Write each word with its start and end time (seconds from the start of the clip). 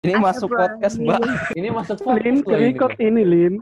Ini 0.00 0.16
masuk 0.16 0.48
podcast, 0.56 0.96
Mbak. 0.96 1.20
Ini 1.60 1.68
masuk 1.76 2.00
Lin, 2.00 2.40
podcast 2.40 2.48
loh 2.48 2.56
ini. 2.56 2.72
record 2.72 2.96
ini, 2.96 3.20
Lin. 3.20 3.54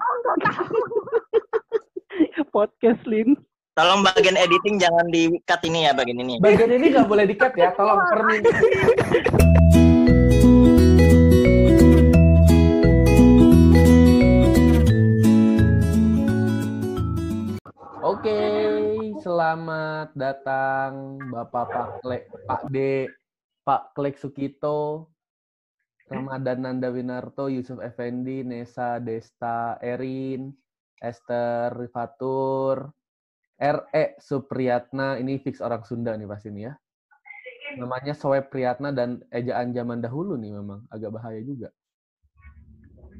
podcast, 2.55 3.03
Lin. 3.11 3.35
Tolong 3.75 4.07
bagian 4.07 4.39
editing 4.39 4.79
jangan 4.79 5.11
di-cut 5.11 5.59
ini 5.67 5.91
ya 5.91 5.99
bagian 5.99 6.23
ini. 6.23 6.39
Bagian 6.39 6.71
ini 6.71 6.95
nggak 6.95 7.11
boleh 7.11 7.27
di-cut 7.27 7.59
ya, 7.59 7.75
tolong 7.75 7.99
permintaan. 8.15 8.55
Oke, 17.99 18.39
selamat 19.27 20.15
datang 20.15 21.19
Bapak 21.35 21.67
Pak 21.67 21.89
Klek, 22.07 22.31
Pak 22.47 22.63
D, 22.71 23.11
Pak 23.67 23.91
Klek 23.99 24.15
Sukito, 24.23 25.11
Ramadan 26.09 26.65
Nanda 26.65 26.89
Winarto, 26.89 27.53
Yusuf 27.53 27.85
Effendi, 27.85 28.41
Nesa 28.41 28.97
Desta, 28.97 29.77
Erin, 29.85 30.49
Esther 30.97 31.77
Rifatur, 31.77 32.89
R.E. 33.61 34.17
Supriyatna, 34.17 35.21
ini 35.21 35.37
fix 35.37 35.61
orang 35.61 35.85
Sunda 35.85 36.17
nih 36.17 36.25
pasti 36.25 36.49
nih 36.49 36.73
ya. 36.73 36.75
Namanya 37.77 38.17
Soe 38.17 38.41
Priyatna 38.41 38.97
dan 38.97 39.21
ejaan 39.29 39.77
zaman 39.77 40.01
dahulu 40.01 40.41
nih 40.41 40.57
memang 40.57 40.89
agak 40.89 41.13
bahaya 41.13 41.45
juga. 41.45 41.69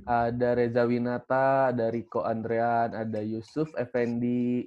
Ada 0.09 0.57
Reza 0.57 0.89
Winata, 0.89 1.69
ada 1.69 1.93
Riko 1.93 2.25
Andrean, 2.25 2.97
ada 2.97 3.21
Yusuf 3.21 3.69
Effendi, 3.77 4.65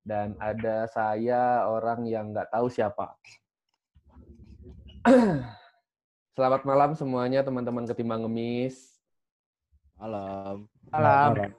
dan 0.00 0.32
ada 0.40 0.88
saya 0.88 1.68
orang 1.68 2.08
yang 2.08 2.32
nggak 2.32 2.48
tahu 2.48 2.72
siapa. 2.72 3.12
Selamat 6.40 6.64
malam 6.64 6.96
semuanya 6.96 7.44
teman-teman 7.44 7.84
ketimbang 7.84 8.24
ngemis. 8.24 8.96
Malam. 10.00 10.64
Malam. 10.88 11.52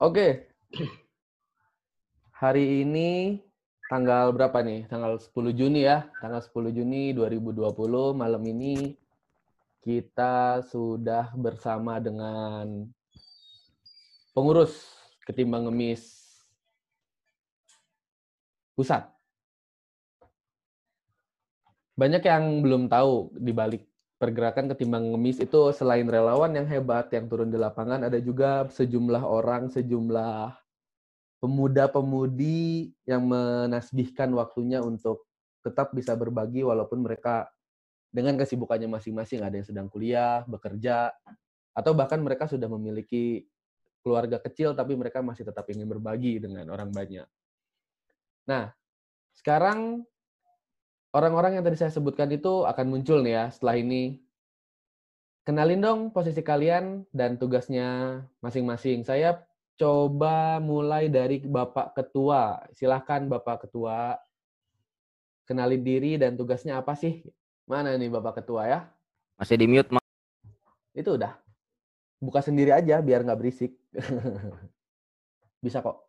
Oke. 0.00 0.48
Hari 2.32 2.88
ini 2.88 3.36
tanggal 3.92 4.32
berapa 4.32 4.64
nih? 4.64 4.88
Tanggal 4.88 5.20
10 5.20 5.28
Juni 5.52 5.84
ya. 5.84 6.08
Tanggal 6.24 6.40
10 6.40 6.72
Juni 6.72 7.12
2020 7.12 8.16
malam 8.16 8.40
ini 8.48 8.96
kita 9.84 10.64
sudah 10.72 11.36
bersama 11.36 12.00
dengan 12.00 12.88
pengurus 14.32 14.88
ketimbang 15.28 15.68
ngemis 15.68 16.00
pusat. 18.72 19.11
Banyak 21.92 22.22
yang 22.24 22.64
belum 22.64 22.88
tahu 22.88 23.36
di 23.36 23.52
balik 23.52 23.84
pergerakan 24.16 24.70
ketimbang 24.70 25.12
ngemis 25.12 25.42
itu 25.42 25.74
selain 25.74 26.06
relawan 26.06 26.54
yang 26.54 26.64
hebat 26.70 27.10
yang 27.10 27.26
turun 27.26 27.50
di 27.50 27.58
lapangan 27.58 28.06
ada 28.06 28.22
juga 28.22 28.70
sejumlah 28.70 29.26
orang, 29.26 29.66
sejumlah 29.68 30.54
pemuda-pemudi 31.42 32.94
yang 33.02 33.26
menasbihkan 33.26 34.30
waktunya 34.38 34.78
untuk 34.78 35.26
tetap 35.66 35.90
bisa 35.90 36.14
berbagi 36.14 36.62
walaupun 36.62 37.02
mereka 37.02 37.50
dengan 38.14 38.38
kesibukannya 38.38 38.86
masing-masing 38.86 39.42
ada 39.42 39.58
yang 39.58 39.66
sedang 39.66 39.88
kuliah, 39.90 40.46
bekerja, 40.46 41.10
atau 41.74 41.92
bahkan 41.96 42.22
mereka 42.22 42.46
sudah 42.46 42.70
memiliki 42.70 43.42
keluarga 44.06 44.38
kecil 44.38 44.78
tapi 44.78 44.94
mereka 44.94 45.18
masih 45.18 45.42
tetap 45.48 45.66
ingin 45.66 45.90
berbagi 45.90 46.38
dengan 46.38 46.70
orang 46.70 46.94
banyak. 46.94 47.26
Nah, 48.46 48.70
sekarang 49.34 50.06
orang-orang 51.12 51.60
yang 51.60 51.64
tadi 51.64 51.76
saya 51.78 51.92
sebutkan 51.92 52.28
itu 52.32 52.64
akan 52.64 52.86
muncul 52.88 53.20
nih 53.20 53.34
ya 53.36 53.44
setelah 53.52 53.76
ini. 53.78 54.18
Kenalin 55.42 55.82
dong 55.82 56.00
posisi 56.14 56.40
kalian 56.40 57.04
dan 57.10 57.36
tugasnya 57.36 58.20
masing-masing. 58.40 59.02
Saya 59.02 59.42
coba 59.74 60.62
mulai 60.62 61.10
dari 61.10 61.42
Bapak 61.42 61.98
Ketua. 61.98 62.62
Silahkan 62.72 63.26
Bapak 63.26 63.66
Ketua. 63.66 64.14
Kenalin 65.42 65.82
diri 65.82 66.14
dan 66.14 66.38
tugasnya 66.38 66.78
apa 66.78 66.94
sih? 66.94 67.26
Mana 67.66 67.98
nih 67.98 68.10
Bapak 68.10 68.42
Ketua 68.42 68.70
ya? 68.70 68.80
Masih 69.34 69.58
di 69.58 69.66
mute, 69.66 69.90
Mas. 69.90 70.06
Itu 70.94 71.18
udah. 71.18 71.34
Buka 72.22 72.38
sendiri 72.38 72.70
aja 72.70 73.02
biar 73.02 73.26
nggak 73.26 73.38
berisik. 73.42 73.74
Bisa 75.64 75.82
kok. 75.82 76.06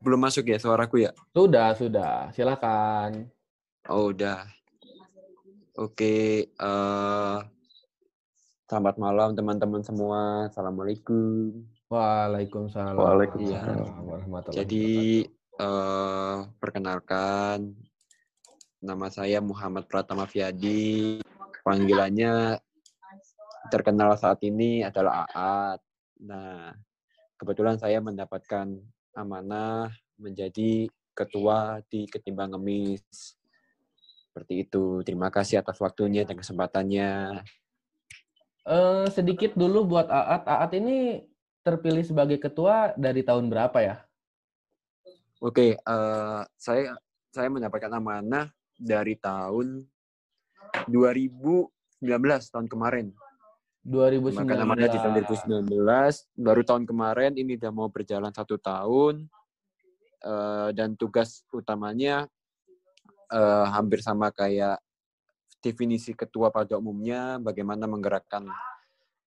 Belum 0.00 0.16
masuk 0.16 0.48
ya 0.48 0.56
suaraku 0.56 1.04
ya? 1.04 1.12
Sudah, 1.36 1.76
sudah. 1.76 2.32
Silakan. 2.32 3.28
Oh 3.88 4.12
udah. 4.12 4.44
Oke, 5.80 6.44
eh 6.52 7.38
selamat 8.68 9.00
malam 9.00 9.32
teman-teman 9.32 9.80
semua. 9.80 10.52
Assalamualaikum. 10.52 11.64
Waalaikumsalam. 11.88 13.00
Waalaikumsalam. 13.00 14.04
warahmatullahi 14.04 14.60
Jadi 14.60 14.88
eh 15.56 16.38
perkenalkan, 16.60 17.72
nama 18.84 19.08
saya 19.08 19.40
Muhammad 19.40 19.88
Pratama 19.88 20.28
Fiadi. 20.28 21.24
Panggilannya 21.64 22.60
terkenal 23.72 24.12
saat 24.20 24.44
ini 24.44 24.84
adalah 24.84 25.24
Aat. 25.32 25.80
Nah, 26.20 26.76
kebetulan 27.40 27.80
saya 27.80 28.04
mendapatkan 28.04 28.76
amanah 29.16 29.88
menjadi 30.20 30.84
ketua 31.16 31.80
di 31.88 32.04
Ketimbang 32.04 32.52
Ngemis. 32.52 33.39
Seperti 34.40 34.64
itu. 34.64 35.04
Terima 35.04 35.28
kasih 35.28 35.60
atas 35.60 35.76
waktunya 35.84 36.24
dan 36.24 36.40
kesempatannya. 36.40 37.44
Eh, 38.64 39.06
sedikit 39.12 39.52
dulu 39.52 39.84
buat 39.84 40.08
Aat. 40.08 40.48
Aat 40.48 40.72
ini 40.80 41.28
terpilih 41.60 42.00
sebagai 42.00 42.40
ketua 42.40 42.96
dari 42.96 43.20
tahun 43.20 43.52
berapa 43.52 43.76
ya? 43.84 44.00
Oke, 45.44 45.76
eh, 45.76 46.40
saya 46.56 46.96
saya 47.28 47.52
mendapatkan 47.52 47.92
amanah 47.92 48.48
dari 48.80 49.20
tahun 49.20 49.84
2019 50.88 52.48
tahun 52.48 52.64
kemarin. 52.64 53.12
2019. 53.84 54.40
Maka 54.40 54.56
amanah 54.56 54.88
di 54.88 54.98
tahun 55.04 55.14
2019. 55.20 56.32
Baru 56.32 56.64
tahun 56.64 56.88
kemarin 56.88 57.36
ini 57.36 57.60
udah 57.60 57.72
mau 57.76 57.92
berjalan 57.92 58.32
satu 58.32 58.56
tahun. 58.56 59.28
Eh, 60.24 60.68
dan 60.72 60.96
tugas 60.96 61.44
utamanya 61.52 62.24
eh, 63.32 63.66
hampir 63.70 64.02
sama 64.02 64.34
kayak 64.34 64.78
definisi 65.60 66.16
ketua 66.16 66.50
pada 66.50 66.76
umumnya, 66.80 67.38
bagaimana 67.38 67.84
menggerakkan 67.84 68.48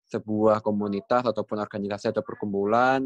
sebuah 0.09 0.61
komunitas 0.61 1.25
ataupun 1.25 1.61
organisasi 1.61 2.13
atau 2.13 2.21
perkumpulan 2.21 3.01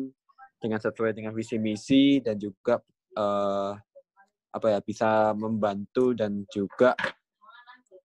dengan 0.57 0.81
sesuai 0.81 1.13
dengan 1.13 1.31
visi 1.31 1.55
misi 1.61 2.19
dan 2.19 2.35
juga 2.35 2.81
eh, 3.15 3.71
apa 4.47 4.67
ya 4.73 4.79
bisa 4.81 5.31
membantu 5.37 6.17
dan 6.17 6.43
juga 6.49 6.97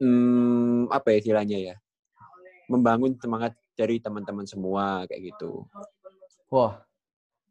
hmm, 0.03 0.93
apa 0.93 1.07
ya 1.15 1.17
istilahnya 1.23 1.59
ya 1.73 1.77
membangun 2.69 3.17
semangat 3.17 3.57
dari 3.77 3.99
teman-teman 3.99 4.45
semua 4.45 5.05
kayak 5.09 5.33
gitu. 5.35 5.67
Wah, 6.53 6.85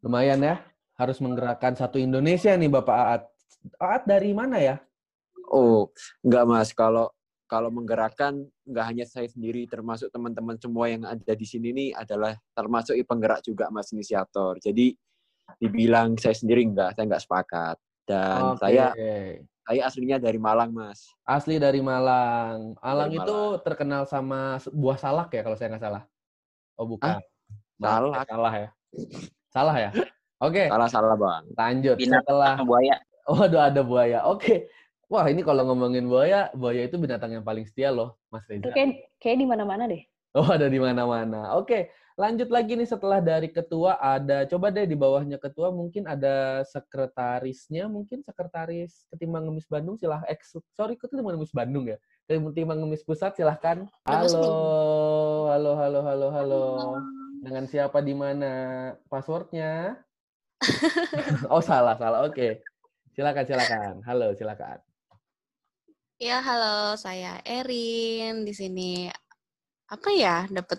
lumayan 0.06 0.42
ya. 0.42 0.62
Harus 0.98 1.18
menggerakkan 1.18 1.74
satu 1.74 1.98
Indonesia 1.98 2.54
nih 2.54 2.70
Bapak 2.70 2.98
Aat. 2.98 3.24
Aat 3.82 4.04
dari 4.06 4.34
mana 4.34 4.62
ya? 4.62 4.78
Oh, 5.52 5.92
enggak 6.24 6.44
Mas, 6.48 6.70
kalau 6.72 7.12
kalau 7.52 7.68
menggerakkan 7.68 8.48
nggak 8.64 8.86
hanya 8.88 9.04
saya 9.04 9.28
sendiri 9.28 9.68
termasuk 9.68 10.08
teman-teman 10.08 10.56
semua 10.56 10.88
yang 10.88 11.04
ada 11.04 11.34
di 11.36 11.44
sini 11.44 11.76
nih 11.76 11.90
adalah 11.92 12.40
termasuk 12.56 12.96
penggerak 13.04 13.44
juga 13.44 13.68
Mas 13.68 13.92
inisiator. 13.92 14.56
Jadi 14.64 14.96
dibilang 15.60 16.16
saya 16.16 16.32
sendiri 16.32 16.64
enggak, 16.64 16.96
saya 16.96 17.12
enggak 17.12 17.24
sepakat. 17.28 17.76
Dan 18.08 18.56
Oke. 18.56 18.64
saya 18.64 18.96
saya 19.62 19.82
aslinya 19.86 20.18
dari 20.18 20.40
Malang, 20.40 20.72
Mas. 20.72 21.12
asli 21.28 21.60
dari 21.60 21.84
Malang. 21.84 22.80
Malang 22.80 23.12
Dari 23.12 23.20
itu 23.20 23.40
terkenal 23.62 24.08
sama 24.08 24.58
buah 24.72 24.98
salak 24.98 25.36
ya 25.36 25.44
kalau 25.44 25.60
saya 25.60 25.76
nggak 25.76 25.84
salah. 25.84 26.04
Oh 26.80 26.88
bukan. 26.88 27.20
Maaf, 27.20 27.24
Salak. 27.82 28.26
Salah 28.30 28.54
ya. 28.54 28.70
Salah 29.50 29.76
ya. 29.76 29.90
Oke, 30.42 30.64
Salah-salah, 30.70 31.18
Bang. 31.18 31.44
lanjut. 31.54 31.98
Binatang 31.98 32.26
Setelah 32.26 32.54
buaya. 32.66 32.96
Waduh, 33.30 33.62
ada 33.62 33.82
buaya. 33.86 34.20
Oke. 34.26 34.70
Wah, 35.12 35.28
ini 35.28 35.44
kalau 35.44 35.68
ngomongin 35.68 36.08
buaya, 36.08 36.48
buaya 36.56 36.88
itu 36.88 36.96
binatang 36.96 37.36
yang 37.36 37.44
paling 37.44 37.68
setia 37.68 37.92
loh, 37.92 38.16
Mas 38.32 38.48
Itu 38.48 38.72
Reza. 38.72 38.72
kayak 38.72 39.12
kayak 39.20 39.38
di 39.44 39.48
mana-mana 39.52 39.84
deh. 39.84 40.08
Oh, 40.32 40.48
ada 40.48 40.72
di 40.72 40.80
mana-mana. 40.80 41.52
Oke, 41.60 41.92
lanjut 42.16 42.48
lagi 42.48 42.80
nih 42.80 42.88
setelah 42.88 43.20
dari 43.20 43.52
ketua 43.52 44.00
ada 44.00 44.48
coba 44.48 44.72
deh 44.72 44.88
di 44.88 44.96
bawahnya 44.96 45.36
ketua 45.36 45.68
mungkin 45.68 46.08
ada 46.08 46.64
sekretarisnya, 46.64 47.92
mungkin 47.92 48.24
sekretaris 48.24 49.04
Ketimbang 49.12 49.52
Ngemis 49.52 49.68
Bandung 49.68 50.00
silah 50.00 50.24
eh 50.32 50.40
sorry 50.72 50.96
Ketimbang 50.96 51.36
Ngemis 51.36 51.52
Bandung 51.52 51.92
ya. 51.92 52.00
Ketimbang 52.32 52.80
Ngemis 52.80 53.04
Pusat 53.04 53.36
silahkan. 53.36 53.84
Halo, 54.08 54.48
halo, 55.52 55.72
halo, 55.76 56.00
halo, 56.08 56.28
halo. 56.32 56.64
Dengan 57.44 57.68
siapa 57.68 58.00
di 58.00 58.16
mana? 58.16 58.52
Passwordnya? 59.12 60.00
oh 61.52 61.60
salah, 61.60 62.00
salah. 62.00 62.24
Oke. 62.24 62.64
Silakan, 63.12 63.44
silakan. 63.44 64.00
Halo, 64.08 64.32
silakan. 64.40 64.80
Ya, 66.22 66.38
halo, 66.38 66.94
saya 67.02 67.42
Erin. 67.42 68.46
Di 68.46 68.54
sini 68.54 69.10
apa 69.90 70.14
ya 70.14 70.46
dapat 70.54 70.78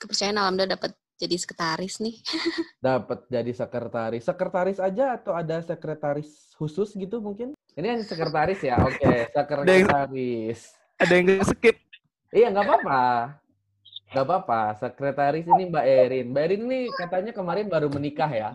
kepercayaan 0.00 0.40
alhamdulillah 0.40 0.80
dapat 0.80 0.96
jadi 1.20 1.36
sekretaris 1.36 2.00
nih. 2.00 2.16
Dapat 2.88 3.28
jadi 3.28 3.52
sekretaris. 3.52 4.24
Sekretaris 4.24 4.80
aja 4.80 5.20
atau 5.20 5.36
ada 5.36 5.60
sekretaris 5.60 6.56
khusus 6.56 6.96
gitu 6.96 7.20
mungkin? 7.20 7.52
Ini 7.76 8.00
yang 8.00 8.02
sekretaris 8.06 8.64
ya? 8.64 8.80
Oke, 8.80 9.28
sekretaris. 9.36 10.72
Ada 10.96 11.12
yang 11.20 11.44
skip. 11.44 11.76
Iya, 12.32 12.48
nggak 12.48 12.64
apa-apa. 12.64 13.04
Nggak 14.14 14.24
apa-apa. 14.24 14.60
Sekretaris 14.80 15.44
ini 15.44 15.68
Mbak 15.68 15.84
Erin. 15.84 16.26
Mbak 16.32 16.42
Erin 16.48 16.62
ini 16.64 16.80
katanya 16.96 17.32
kemarin 17.36 17.68
baru 17.68 17.92
menikah 17.92 18.30
ya? 18.32 18.50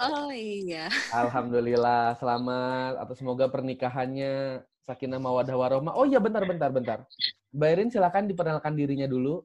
Oh 0.00 0.32
iya. 0.32 0.88
Alhamdulillah, 1.12 2.16
selamat 2.16 3.04
atau 3.04 3.14
semoga 3.18 3.52
pernikahannya 3.52 4.64
sakinah 4.84 5.20
mawadah 5.20 5.56
warohmah. 5.56 5.96
Oh 5.96 6.04
iya, 6.04 6.20
bentar, 6.20 6.44
bentar, 6.44 6.68
bentar. 6.68 6.98
Mbak 7.56 7.68
Erin 7.72 7.88
silakan 7.88 8.28
diperkenalkan 8.28 8.76
dirinya 8.76 9.08
dulu. 9.08 9.40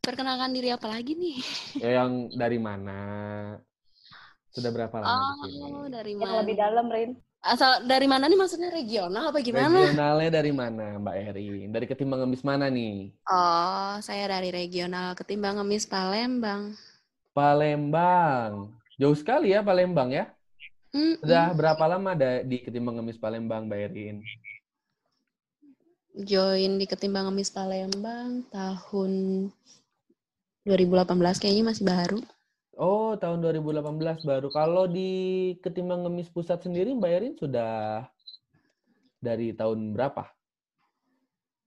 Perkenalkan 0.00 0.54
diri 0.54 0.70
apa 0.72 0.86
lagi 0.88 1.18
nih? 1.18 1.36
Ya, 1.82 2.02
yang 2.02 2.30
dari 2.32 2.56
mana? 2.62 2.98
Sudah 4.54 4.70
berapa 4.72 4.96
lama? 5.02 5.34
Oh, 5.44 5.84
dari 5.90 6.14
Yang 6.16 6.22
mana? 6.22 6.40
lebih 6.40 6.56
dalam, 6.56 6.86
Rin. 6.88 7.10
Asal 7.46 7.84
dari 7.86 8.06
mana 8.10 8.26
nih 8.26 8.38
maksudnya 8.38 8.70
regional 8.74 9.30
apa 9.30 9.38
gimana? 9.42 9.70
Regionalnya 9.70 10.30
dari 10.30 10.52
mana, 10.54 10.98
Mbak 10.98 11.16
Erin? 11.30 11.68
Dari 11.74 11.86
ketimbang 11.90 12.22
ngemis 12.24 12.42
mana 12.46 12.66
nih? 12.70 13.12
Oh, 13.28 13.98
saya 14.00 14.30
dari 14.30 14.54
regional 14.54 15.14
ketimbang 15.18 15.58
ngemis 15.60 15.84
Palembang. 15.90 16.74
Palembang. 17.34 18.72
Jauh 18.96 19.14
sekali 19.18 19.52
ya 19.52 19.60
Palembang 19.60 20.14
ya? 20.14 20.30
Mm-mm. 20.96 21.20
Sudah 21.20 21.52
berapa 21.52 21.84
lama 21.84 22.16
ada 22.16 22.40
di 22.40 22.56
ketimbang 22.64 22.96
ngemis 22.96 23.20
Palembang, 23.20 23.68
Mbak 23.68 23.80
Erin? 23.92 24.16
join 26.16 26.80
di 26.80 26.88
ketimbang 26.88 27.28
ngemis 27.28 27.52
Palembang 27.52 28.40
tahun 28.48 29.12
2018 30.64 31.12
kayaknya 31.36 31.64
masih 31.68 31.84
baru. 31.84 32.20
Oh, 32.76 33.12
tahun 33.20 33.44
2018 33.44 34.24
baru. 34.24 34.48
Kalau 34.48 34.88
di 34.88 35.12
ketimbang 35.60 36.08
ngemis 36.08 36.32
pusat 36.32 36.64
sendiri, 36.64 36.96
Mbak 36.96 37.12
Erin 37.12 37.34
sudah 37.36 38.04
dari 39.20 39.52
tahun 39.52 39.92
berapa? 39.92 40.24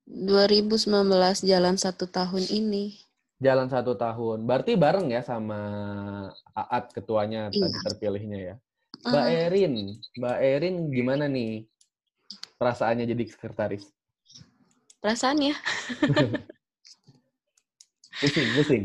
2019 0.09 0.89
jalan 1.45 1.77
satu 1.77 2.09
tahun 2.09 2.49
ini. 2.49 2.97
Jalan 3.37 3.69
satu 3.69 3.93
tahun. 3.93 4.49
Berarti 4.49 4.73
bareng 4.73 5.13
ya 5.13 5.21
sama 5.21 5.61
Aat 6.57 6.89
ketuanya 6.91 7.53
Iya. 7.53 7.61
tadi 7.69 7.77
terpilihnya 7.85 8.39
ya. 8.41 8.55
Mbak 8.99 9.25
Eh, 9.31 9.39
Erin, 9.47 9.73
Mbak 10.19 10.37
Erin 10.43 10.75
gimana 10.91 11.25
nih 11.31 11.63
perasaannya 12.59 13.05
jadi 13.07 13.23
sekretaris? 13.31 13.87
perasaannya 14.99 15.55
Pusing, 18.19 18.47
pusing. 18.51 18.83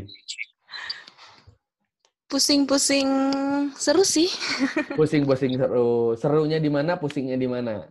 pusing-pusing 2.31 3.07
seru 3.75 4.03
sih. 4.07 4.31
Pusing-pusing 4.99 5.59
seru. 5.59 6.15
Serunya 6.15 6.55
di 6.55 6.71
mana, 6.71 6.95
pusingnya 6.95 7.35
di 7.35 7.47
mana? 7.51 7.83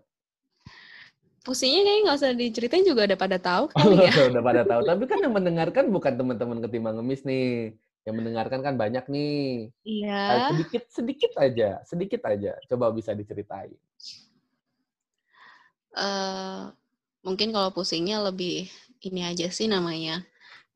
Pusingnya 1.44 1.84
kayaknya 1.84 2.02
nggak 2.08 2.16
usah 2.16 2.32
diceritain 2.32 2.84
juga 2.88 3.04
udah 3.04 3.18
pada 3.20 3.36
tahu 3.36 3.68
kali 3.76 4.08
ya. 4.08 4.12
Udah 4.32 4.40
pada 4.40 4.62
tahu. 4.64 4.80
Tapi 4.88 5.04
kan 5.04 5.18
yang 5.20 5.36
mendengarkan 5.36 5.92
bukan 5.92 6.16
teman-teman 6.16 6.58
ketimbang 6.64 6.96
ngemis 6.96 7.20
nih. 7.28 7.76
Yang 8.04 8.14
mendengarkan 8.20 8.60
kan 8.60 8.74
banyak 8.76 9.04
nih. 9.08 9.68
Nah, 9.68 9.84
Iya. 9.84 10.48
sedikit 10.52 10.82
sedikit 10.92 11.32
aja, 11.40 11.68
sedikit 11.88 12.20
aja. 12.28 12.52
Coba 12.68 12.92
bisa 12.92 13.12
diceritain. 13.16 13.76
eh 15.94 16.62
mungkin 17.22 17.54
kalau 17.54 17.70
pusingnya 17.70 18.18
lebih 18.18 18.66
ini 19.06 19.22
aja 19.22 19.46
sih 19.46 19.70
namanya 19.70 20.26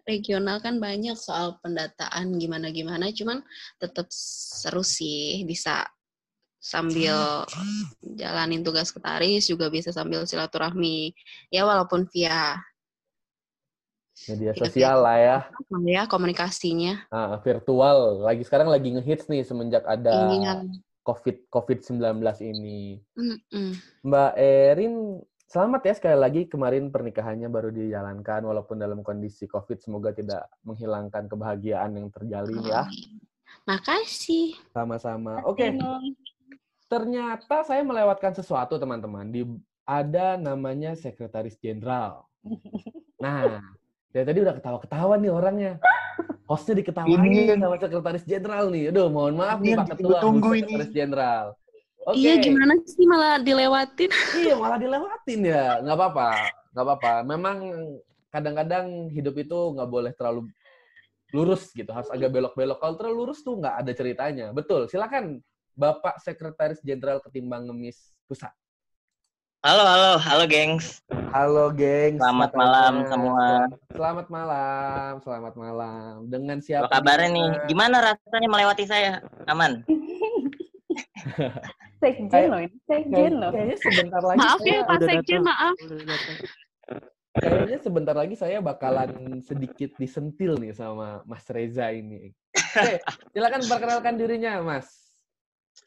regional 0.07 0.63
kan 0.63 0.79
banyak 0.81 1.19
soal 1.19 1.59
pendataan 1.61 2.39
gimana-gimana, 2.41 3.13
cuman 3.13 3.45
tetap 3.77 4.09
seru 4.15 4.81
sih 4.81 5.43
bisa 5.45 5.85
sambil 6.63 7.45
jalanin 8.17 8.63
tugas 8.65 8.89
ketaris 8.95 9.47
juga 9.51 9.69
bisa 9.69 9.93
sambil 9.93 10.25
silaturahmi 10.25 11.13
ya 11.53 11.67
walaupun 11.69 12.09
via 12.09 12.57
Media 14.27 14.51
Iya, 14.51 14.59
sosial 14.59 14.97
lah 15.07 15.19
ya. 15.19 15.39
ya 15.87 16.03
komunikasinya 16.11 17.07
Nah, 17.13 17.39
virtual. 17.39 18.27
Lagi 18.27 18.43
sekarang 18.43 18.69
lagi 18.73 18.91
ngehits 18.91 19.31
nih 19.31 19.47
semenjak 19.47 19.87
ada 19.87 20.33
iya 20.35 20.55
COVID 21.09 21.49
COVID-19 21.49 22.21
ini. 22.45 23.01
Mm-mm. 23.17 23.81
Mbak 24.05 24.33
Erin, 24.37 25.25
selamat 25.49 25.81
ya 25.89 25.95
sekali 25.97 26.19
lagi 26.21 26.45
kemarin 26.45 26.93
pernikahannya 26.93 27.49
baru 27.49 27.73
dijalankan 27.73 28.45
walaupun 28.45 28.77
dalam 28.77 29.01
kondisi 29.01 29.49
COVID 29.49 29.81
semoga 29.81 30.13
tidak 30.13 30.45
menghilangkan 30.69 31.25
kebahagiaan 31.25 31.97
yang 31.97 32.13
terjalin 32.13 32.61
ya. 32.61 32.85
Oh, 32.85 32.89
makasih 33.65 34.53
Sama-sama. 34.77 35.41
Oke, 35.49 35.73
ternyata 36.93 37.65
saya 37.65 37.81
melewatkan 37.81 38.37
sesuatu 38.37 38.77
teman-teman. 38.77 39.33
Di 39.33 39.49
ada 39.89 40.37
namanya 40.37 40.93
sekretaris 40.93 41.57
jenderal. 41.57 42.29
Nah, 43.17 43.65
dari 44.09 44.25
tadi 44.25 44.39
udah 44.41 44.55
ketawa-ketawa 44.57 45.15
nih 45.21 45.31
orangnya. 45.31 45.73
Hostnya 46.49 46.81
diketawain 46.81 47.21
Ini- 47.21 47.61
sama 47.61 47.77
sekretaris 47.77 48.25
jenderal 48.25 48.73
nih. 48.73 48.89
Aduh, 48.89 49.13
mohon 49.13 49.37
maaf 49.37 49.61
Ini 49.61 49.67
nih 49.69 49.75
Pak 49.77 49.87
Ketua, 49.95 50.19
Bu 50.25 50.29
ini. 50.33 50.65
sekretaris 50.65 50.91
jenderal. 50.91 51.47
Oke. 52.09 52.25
iya 52.25 52.41
gimana 52.41 52.73
sih 52.89 53.05
malah 53.05 53.37
dilewatin 53.37 54.09
Iya, 54.41 54.57
malah 54.57 54.81
dilewatin 54.81 55.41
ya. 55.45 55.77
Nggak 55.85 55.97
apa-apa. 56.01 56.31
Nggak 56.73 56.85
apa-apa. 56.89 57.13
Memang 57.29 57.57
kadang-kadang 58.33 58.87
hidup 59.13 59.37
itu 59.37 59.59
nggak 59.77 59.89
boleh 59.93 60.13
terlalu 60.17 60.49
lurus 61.37 61.69
gitu. 61.77 61.93
Harus 61.93 62.09
agak 62.09 62.33
belok-belok. 62.33 62.81
Kalau 62.81 62.95
terlalu 62.97 63.17
lurus 63.29 63.45
tuh 63.45 63.61
nggak 63.61 63.75
ada 63.85 63.93
ceritanya. 63.93 64.47
Betul. 64.57 64.89
Silakan 64.89 65.45
Bapak 65.77 66.17
Sekretaris 66.25 66.81
Jenderal 66.81 67.21
Ketimbang 67.21 67.69
Ngemis 67.69 68.17
Pusat. 68.25 68.57
Halo, 69.59 69.83
halo, 69.83 70.11
halo, 70.23 70.45
gengs. 70.47 71.03
Halo, 71.35 71.75
geng. 71.75 72.15
Selamat 72.15 72.55
malam 72.55 73.03
semua. 73.11 73.67
Selamat 73.91 74.27
malam. 74.31 75.19
Selamat 75.19 75.55
malam. 75.59 76.31
Dengan 76.31 76.63
siapa? 76.63 76.87
Apa 76.87 77.03
kabarnya 77.03 77.29
nih? 77.35 77.49
mana? 77.51 77.67
Gimana 77.67 77.97
rasanya 78.07 78.49
melewati 78.55 78.85
saya? 78.87 79.19
Aman? 79.51 79.83
Sekjen 81.99 82.55
loh 82.55 82.63
ini. 82.63 82.77
Sekjen 82.87 83.33
loh. 83.43 83.51
Kayaknya 83.51 83.77
sebentar 83.83 84.23
lagi 84.23 84.39
maaf 84.39 84.63
ya 84.63 84.79
Pak 84.87 84.99
Sekjen 85.03 85.43
maaf 85.43 85.75
kayaknya 87.39 87.79
sebentar 87.83 88.17
lagi 88.17 88.35
saya 88.35 88.59
bakalan 88.59 89.41
sedikit 89.43 89.95
disentil 89.97 90.59
nih 90.59 90.75
sama 90.75 91.23
Mas 91.25 91.47
Reza 91.51 91.91
ini. 91.95 92.35
Oke, 92.55 92.99
silakan 93.35 93.63
perkenalkan 93.67 94.15
dirinya, 94.19 94.63
Mas. 94.63 95.08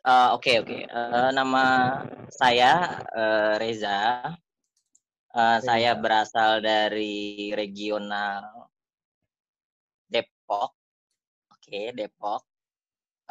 Eh, 0.01 0.29
Oke, 0.33 0.63
oke. 0.63 0.77
Eh, 0.87 1.29
nama 1.35 1.63
saya 2.31 2.71
eh, 3.11 3.53
Reza. 3.59 4.31
Eh, 5.31 5.57
saya 5.63 5.91
berasal 5.95 6.59
dari 6.59 7.51
regional 7.51 8.71
Depok. 10.07 10.71
Oke, 11.51 11.91
Depok. 11.91 12.43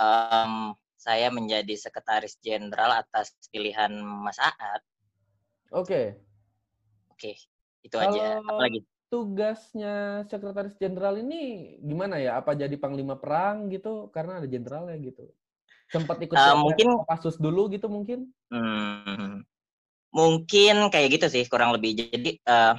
Em, 0.00 0.73
saya 0.97 1.29
menjadi 1.29 1.76
sekretaris 1.76 2.37
jenderal 2.40 3.05
atas 3.05 3.33
pilihan 3.52 3.93
Mas 4.00 4.37
Aat. 4.40 4.81
Oke. 5.73 6.17
Oke, 7.12 7.37
itu 7.85 7.97
aja. 8.00 8.40
Kalau- 8.40 8.49
Apalagi? 8.49 8.81
Tugasnya 9.11 10.23
Sekretaris 10.31 10.79
Jenderal 10.79 11.19
ini 11.19 11.75
gimana 11.83 12.23
ya? 12.23 12.38
Apa 12.38 12.55
jadi 12.55 12.71
panglima 12.79 13.19
perang 13.19 13.67
gitu? 13.67 14.07
Karena 14.14 14.38
ada 14.38 14.47
jenderalnya 14.47 14.95
gitu. 15.02 15.26
Sempat 15.90 16.16
ikut 16.23 16.32
Eh, 16.32 16.38
pilpres 16.38 16.62
mungkin- 16.62 16.92
Kopassus 17.02 17.37
dulu 17.37 17.66
gitu 17.68 17.90
mungkin? 17.90 18.30
Hmm, 18.47 19.42
mungkin 20.11 20.87
kayak 20.88 21.09
gitu 21.18 21.26
sih 21.26 21.44
kurang 21.47 21.75
lebih. 21.75 21.99
Jadi 21.99 22.38
eh 22.38 22.75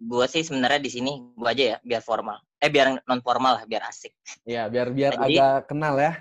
gue 0.00 0.24
sih 0.26 0.40
sebenarnya 0.40 0.80
di 0.80 0.88
sini 0.88 1.12
gue 1.36 1.44
aja 1.48 1.64
ya 1.64 1.78
biar 1.84 2.00
formal. 2.00 2.40
Eh 2.56 2.72
biar 2.72 3.04
non 3.04 3.20
formal 3.20 3.60
lah, 3.60 3.64
biar 3.68 3.84
asik. 3.84 4.16
Ya, 4.44 4.64
biar 4.68 4.88
biar 4.92 5.12
Jadi- 5.16 5.36
agak 5.36 5.68
kenal 5.68 5.94
ya. 5.96 6.12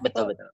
Betul 0.00 0.32
betul. 0.32 0.48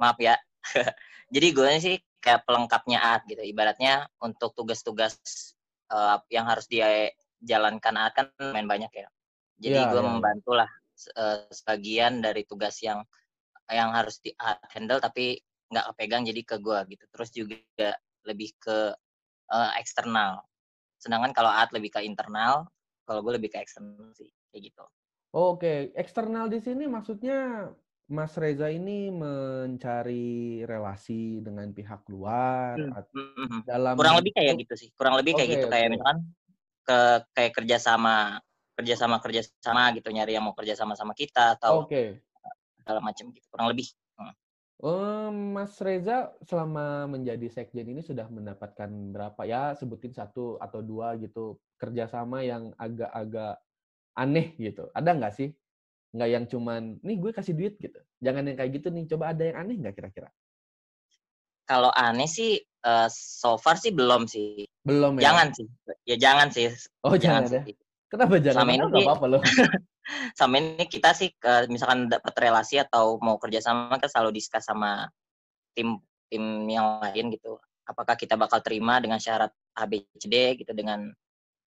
Maaf 0.00 0.16
ya. 0.18 0.36
Jadi 1.34 1.46
gue 1.52 1.68
sih 1.80 1.96
kayak 2.20 2.48
pelengkapnya 2.48 2.98
Aat 3.00 3.28
gitu. 3.28 3.44
Ibaratnya 3.44 4.08
untuk 4.20 4.56
tugas-tugas 4.56 5.20
eh, 5.92 6.16
yang 6.32 6.48
harus 6.48 6.64
dia 6.64 7.12
jalankan 7.44 7.92
Aat 8.00 8.12
kan 8.16 8.26
main 8.52 8.64
banyak 8.64 8.88
ya. 8.88 9.08
Jadi 9.60 9.76
Iya, 9.84 9.92
gue 9.92 10.00
iya. 10.00 10.08
membantu 10.08 10.50
lah 10.56 10.68
se- 10.96 11.12
eh, 11.12 11.44
sebagian 11.52 12.24
dari 12.24 12.44
tugas 12.44 12.80
yang 12.80 13.04
yang 13.72 13.94
harus 13.96 14.20
di 14.20 14.34
Aat 14.36 14.60
handle 14.76 15.00
tapi 15.00 15.40
nggak 15.72 15.94
kepegang 15.94 16.22
jadi 16.28 16.42
ke 16.44 16.56
gue 16.60 16.78
gitu. 16.92 17.04
Terus 17.08 17.28
juga 17.32 17.88
lebih 18.24 18.52
ke 18.60 18.92
eh, 19.48 19.70
eksternal. 19.80 20.44
Sedangkan 21.00 21.32
kalau 21.32 21.48
Aat 21.52 21.72
lebih 21.72 21.96
ke 21.96 22.00
internal, 22.04 22.68
kalau 23.04 23.20
gue 23.24 23.36
lebih 23.40 23.52
ke 23.52 23.58
eksternal 23.60 24.12
sih 24.16 24.28
kayak 24.52 24.72
gitu. 24.72 24.84
Oke, 25.34 25.90
eksternal 25.98 26.46
di 26.46 26.62
sini 26.62 26.86
maksudnya 26.86 27.68
Mas 28.06 28.36
Reza 28.36 28.68
ini 28.68 29.08
mencari 29.08 30.60
relasi 30.62 31.40
dengan 31.40 31.72
pihak 31.72 32.04
luar 32.12 32.76
Hmm. 32.76 32.92
at- 32.92 33.10
Mm-mm. 33.16 33.64
dalam 33.64 33.96
kurang 33.96 34.20
lebih 34.20 34.36
kayak 34.36 34.54
bentuk- 34.54 34.62
gitu 34.68 34.74
sih 34.76 34.88
kurang 34.94 35.16
lebih 35.16 35.32
kayak 35.34 35.48
Oke, 35.48 35.54
gitu 35.56 35.66
kayak 35.72 35.88
misalkan 35.88 36.18
ke 36.84 36.98
kayak 37.32 37.52
kerjasama 37.56 38.16
kerjasama 38.76 39.16
kerjasama 39.24 39.82
gitu 39.96 40.08
nyari 40.12 40.36
yang 40.36 40.44
mau 40.44 40.52
kerjasama 40.52 40.92
sama 40.94 41.16
kita 41.16 41.56
atau 41.56 41.88
Oke. 41.88 42.20
Segala 42.84 43.00
macam 43.00 43.32
gitu 43.32 43.48
kurang 43.48 43.72
lebih 43.72 43.88
Eh, 44.84 45.30
Mas 45.32 45.80
Reza 45.80 46.34
selama 46.44 47.08
menjadi 47.08 47.46
sekjen 47.48 47.88
ini 47.88 48.04
sudah 48.04 48.28
mendapatkan 48.28 48.90
berapa 49.16 49.40
ya 49.48 49.72
sebutin 49.72 50.12
satu 50.12 50.60
atau 50.60 50.84
dua 50.84 51.16
gitu 51.16 51.56
kerjasama 51.80 52.44
yang 52.44 52.74
agak-agak 52.76 53.56
aneh 54.12 54.52
gitu. 54.60 54.90
Ada 54.92 55.14
nggak 55.16 55.32
sih? 55.40 55.48
Nggak 56.12 56.28
yang 56.28 56.44
cuman 56.50 57.00
nih 57.00 57.16
gue 57.16 57.30
kasih 57.32 57.54
duit 57.56 57.80
gitu. 57.80 57.96
Jangan 58.20 58.44
yang 58.50 58.56
kayak 58.60 58.72
gitu 58.76 58.92
nih. 58.92 59.08
Coba 59.08 59.32
ada 59.32 59.42
yang 59.46 59.56
aneh 59.62 59.74
nggak 59.78 59.94
kira-kira? 59.96 60.28
kalau 61.64 61.88
aneh 61.96 62.28
sih 62.28 62.60
eh, 62.60 63.08
so 63.08 63.56
far 63.56 63.80
sih 63.80 63.88
belum 63.88 64.28
sih 64.28 64.68
Belum 64.84 65.16
ya? 65.16 65.32
jangan 65.32 65.48
sih 65.56 65.66
ya 66.04 66.16
jangan 66.20 66.52
sih 66.52 66.68
Oh 67.00 67.16
jangan, 67.16 67.48
ya? 67.48 67.62
sih. 67.64 67.72
Kenapa 68.08 68.36
jangan? 68.36 68.68
Selama 68.68 68.72
ini 68.76 68.84
sih- 68.84 69.06
apa-apa 69.08 69.26
loh. 69.28 69.40
sama 70.38 70.60
ini 70.60 70.84
kita 70.88 71.10
sih 71.16 71.32
ke- 71.36 71.66
misalkan 71.72 72.08
dapat 72.12 72.34
relasi 72.38 72.80
atau 72.80 73.16
mau 73.20 73.36
kerjasama 73.40 73.96
kan 74.00 74.08
selalu 74.10 74.36
diskus 74.38 74.64
sama 74.66 75.08
tim 75.76 75.98
tim 76.30 76.42
yang 76.68 77.00
lain 77.02 77.30
gitu. 77.34 77.58
Apakah 77.84 78.16
kita 78.16 78.34
bakal 78.40 78.60
terima 78.64 78.98
dengan 79.02 79.20
syarat 79.20 79.52
ABCD 79.76 80.56
gitu 80.60 80.72
dengan 80.72 81.08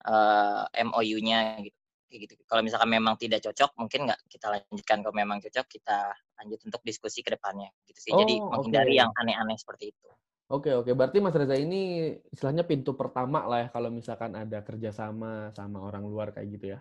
eh, 0.08 0.63
MOU-nya 0.86 1.62
gitu. 1.65 1.77
Kayak 2.08 2.20
gitu. 2.24 2.34
Kalau 2.48 2.62
misalkan 2.63 2.88
memang 2.88 3.20
tidak 3.20 3.44
cocok 3.44 3.72
mungkin 3.84 4.08
nggak 4.08 4.20
kita 4.32 4.48
lanjutkan. 4.48 4.98
Kalau 5.03 5.15
memang 5.15 5.38
cocok 5.44 5.65
kita 5.67 5.98
lanjut 6.39 6.60
untuk 6.63 6.82
diskusi 6.88 7.20
ke 7.25 7.36
depannya. 7.36 7.67
Gitu 7.84 8.00
sih. 8.00 8.13
Jadi 8.15 8.39
Oh, 8.39 8.48
menghindari 8.48 8.96
oke. 8.96 9.00
yang 9.03 9.12
aneh-aneh 9.20 9.58
seperti 9.60 9.91
itu. 9.91 10.08
Oke 10.48 10.72
oke, 10.72 10.96
berarti 10.96 11.20
Mas 11.20 11.36
Reza 11.36 11.60
ini 11.60 12.15
istilahnya 12.32 12.63
pintu 12.63 12.96
pertama 12.96 13.44
lah 13.44 13.67
ya 13.67 13.70
kalau 13.75 13.91
misalkan 13.91 14.32
ada 14.32 14.63
kerjasama 14.63 15.51
sama 15.51 15.84
orang 15.84 16.08
luar 16.08 16.32
kayak 16.32 16.48
gitu 16.56 16.65
ya. 16.72 16.79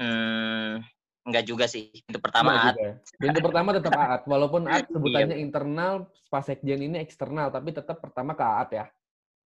Hmm, 0.00 0.80
nggak 1.28 1.44
juga 1.44 1.68
sih 1.68 1.92
itu 1.92 2.18
pertama 2.18 2.56
Enggak 2.56 2.64
Aat. 2.64 2.74
juga 2.74 2.82
ya? 2.82 2.94
Pintu 3.20 3.38
pertama 3.44 3.68
tetap 3.76 3.92
AAT, 3.92 4.22
walaupun 4.24 4.62
AAT 4.64 4.88
Iya. 4.88 4.94
sebutannya 4.96 5.36
internal, 5.36 5.94
pas 6.32 6.42
sekjen 6.42 6.80
ini 6.80 6.96
eksternal, 6.98 7.52
tapi 7.52 7.76
tetap 7.76 8.00
pertama 8.00 8.32
ke 8.32 8.40
AAT 8.40 8.70
ya. 8.72 8.86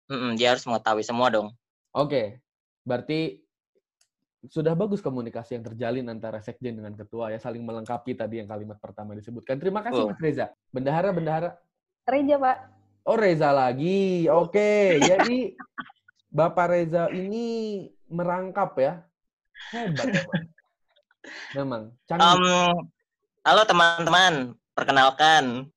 Mm-mm, 0.07 0.37
dia 0.39 0.53
harus 0.53 0.63
mengetahui 0.69 1.01
semua 1.01 1.33
dong 1.33 1.49
Oke, 1.91 2.39
berarti 2.85 3.41
sudah 4.45 4.77
bagus 4.77 5.01
komunikasi 5.01 5.57
yang 5.57 5.65
terjalin 5.65 6.05
antara 6.13 6.37
sekjen 6.45 6.77
dengan 6.77 6.93
ketua 6.93 7.33
ya, 7.33 7.41
saling 7.41 7.65
melengkapi 7.65 8.13
tadi 8.13 8.45
yang 8.45 8.49
kalimat 8.51 8.77
pertama 8.77 9.17
disebutkan. 9.17 9.57
Terima 9.57 9.81
kasih 9.81 10.05
Oh. 10.05 10.13
Mas 10.13 10.21
Reza. 10.21 10.53
Bendahara, 10.69 11.17
bendahara. 11.17 11.51
Reja, 12.05 12.37
Pak. 12.37 12.59
Oh 13.09 13.17
Reza 13.17 13.49
lagi, 13.57 14.29
oke. 14.29 15.01
Jadi 15.01 15.57
Bapak 16.29 16.67
Reza 16.77 17.09
ini 17.09 17.89
merangkap 18.13 18.77
ya, 18.77 19.01
hebat 19.73 20.07
memang. 21.57 21.89
Um, 22.13 22.43
halo 23.41 23.63
teman-teman, 23.65 24.53
perkenalkan. 24.77 25.69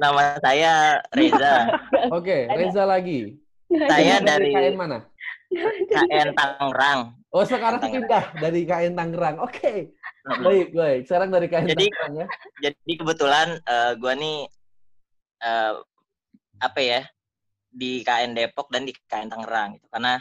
Nama 0.00 0.36
saya 0.42 0.72
Reza. 1.14 1.70
Oke, 2.16 2.48
ada. 2.48 2.56
Reza 2.58 2.82
lagi. 2.84 3.36
Saya 3.70 4.18
dari 4.20 4.50
KN 4.50 4.74
mana? 4.76 4.98
KN 5.88 6.34
Tangerang. 6.34 7.14
Oh 7.30 7.46
sekarang 7.46 7.78
Tangerang. 7.78 8.04
pindah 8.08 8.24
dari 8.42 8.60
KN 8.66 8.94
Tangerang. 8.98 9.36
Oke, 9.40 9.94
Mm-mm. 10.26 10.42
baik 10.42 10.68
baik. 10.74 11.00
Sekarang 11.06 11.30
dari 11.30 11.46
KN 11.46 11.70
Jadi- 11.70 11.88
Tangerang 11.88 12.12
ya. 12.18 12.26
Jadi 12.60 12.92
kebetulan 12.98 13.48
eh, 13.62 13.92
gua 13.96 14.12
nih 14.18 14.38
eh, 15.40 15.72
apa 16.60 16.80
ya 16.82 17.00
di 17.70 18.02
KN 18.02 18.34
Depok 18.34 18.68
dan 18.68 18.84
di 18.84 18.92
KN 19.06 19.30
Tangerang 19.30 19.78
gitu. 19.78 19.86
Karena 19.88 20.18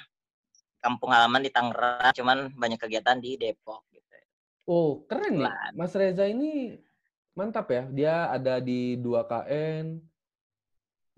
kampung 0.80 1.12
halaman 1.12 1.44
di 1.44 1.52
Tangerang, 1.52 2.12
cuman 2.16 2.38
banyak 2.56 2.80
kegiatan 2.80 3.18
di 3.20 3.36
Depok 3.36 3.84
gitu. 3.92 4.16
Oh 4.70 5.04
keren 5.10 5.34
nih, 5.40 5.50
Kebetulan. 5.50 5.72
Mas 5.76 5.94
Reza 5.98 6.26
ini 6.30 6.78
mantap 7.34 7.68
ya. 7.74 7.84
Dia 7.90 8.14
ada 8.30 8.62
di 8.62 8.96
dua 9.00 9.26
KN, 9.26 9.98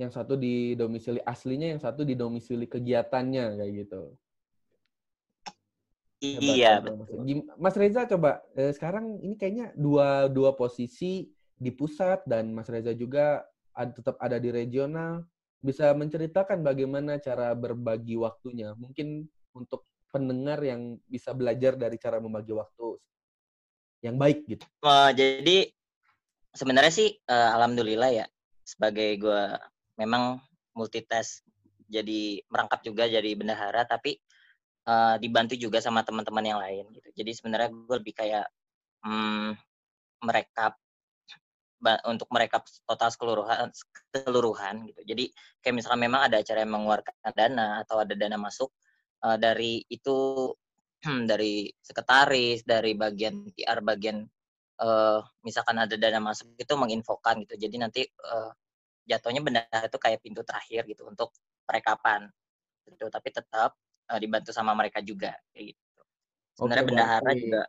yang 0.01 0.09
satu 0.09 0.33
di 0.33 0.73
domisili 0.73 1.21
aslinya, 1.21 1.67
yang 1.77 1.81
satu 1.81 2.01
di 2.01 2.17
domisili 2.17 2.65
kegiatannya 2.65 3.61
kayak 3.61 3.73
gitu. 3.85 4.17
Iya, 6.21 6.79
betul. 6.81 7.25
Mas 7.57 7.75
Reza 7.75 8.05
coba 8.05 8.41
eh, 8.53 8.71
sekarang 8.71 9.19
ini 9.25 9.35
kayaknya 9.35 9.73
dua 9.73 10.29
dua 10.29 10.53
posisi 10.53 11.27
di 11.57 11.69
pusat 11.73 12.23
dan 12.29 12.53
Mas 12.53 12.69
Reza 12.69 12.93
juga 12.93 13.45
ad- 13.73 13.93
tetap 13.97 14.15
ada 14.21 14.37
di 14.37 14.49
regional. 14.53 15.25
Bisa 15.61 15.93
menceritakan 15.93 16.65
bagaimana 16.65 17.21
cara 17.21 17.53
berbagi 17.53 18.17
waktunya? 18.17 18.73
Mungkin 18.77 19.29
untuk 19.55 19.87
pendengar 20.11 20.59
yang 20.61 20.99
bisa 21.07 21.31
belajar 21.31 21.79
dari 21.79 21.95
cara 21.95 22.19
membagi 22.19 22.51
waktu 22.51 22.99
yang 24.03 24.19
baik 24.19 24.43
gitu. 24.45 24.65
Eh, 24.83 25.11
jadi 25.15 25.57
sebenarnya 26.51 26.93
sih 26.93 27.09
eh, 27.15 27.49
alhamdulillah 27.55 28.11
ya 28.11 28.25
sebagai 28.67 29.17
gua 29.21 29.55
memang 29.95 30.41
multitask 30.75 31.43
jadi 31.91 32.43
merangkap 32.47 32.83
juga 32.83 33.07
jadi 33.07 33.31
bendahara 33.35 33.87
tapi 33.87 34.19
eh, 34.87 35.15
dibantu 35.23 35.55
juga 35.55 35.79
sama 35.79 36.03
teman-teman 36.03 36.43
yang 36.43 36.59
lain 36.59 36.85
gitu. 36.91 37.09
Jadi 37.23 37.31
sebenarnya 37.31 37.69
gue 37.71 37.95
lebih 37.95 38.13
kayak 38.19 38.45
hmm, 39.07 39.55
merekap 40.27 40.75
untuk 42.05 42.29
merekap 42.29 42.61
total 42.85 43.09
keseluruhan 43.09 43.73
keseluruhan 44.13 44.85
gitu. 44.85 45.01
Jadi 45.01 45.33
kayak 45.65 45.81
misalkan 45.81 46.01
memang 46.05 46.29
ada 46.29 46.37
acara 46.37 46.61
yang 46.61 46.77
mengeluarkan 46.77 47.13
dana 47.33 47.81
atau 47.81 48.05
ada 48.05 48.13
dana 48.13 48.37
masuk 48.37 48.69
eh, 49.25 49.37
dari 49.41 49.81
itu 49.89 50.17
dari 51.31 51.69
sekretaris, 51.81 52.61
dari 52.65 52.93
bagian 52.93 53.49
PR, 53.55 53.79
bagian 53.81 54.21
eh, 54.81 55.19
misalkan 55.45 55.77
ada 55.81 55.95
dana 55.97 56.19
masuk 56.21 56.53
itu 56.57 56.73
menginfokan 56.77 57.41
gitu. 57.45 57.55
Jadi 57.57 57.75
nanti 57.81 58.01
eh, 58.05 58.51
jatuhnya 59.09 59.41
bendahara 59.43 59.87
itu 59.89 59.97
kayak 60.01 60.19
pintu 60.23 60.41
terakhir 60.45 60.85
gitu 60.89 61.05
untuk 61.09 61.33
perekapan 61.67 62.29
gitu. 62.89 63.07
Tapi 63.09 63.29
tetap 63.33 63.75
eh, 64.11 64.19
dibantu 64.21 64.51
sama 64.55 64.73
mereka 64.77 65.01
juga 65.05 65.33
kayak 65.53 65.73
gitu. 65.75 66.01
Sebenarnya 66.57 66.85
bendahara 66.87 67.23
berarti- 67.31 67.43
juga 67.47 67.61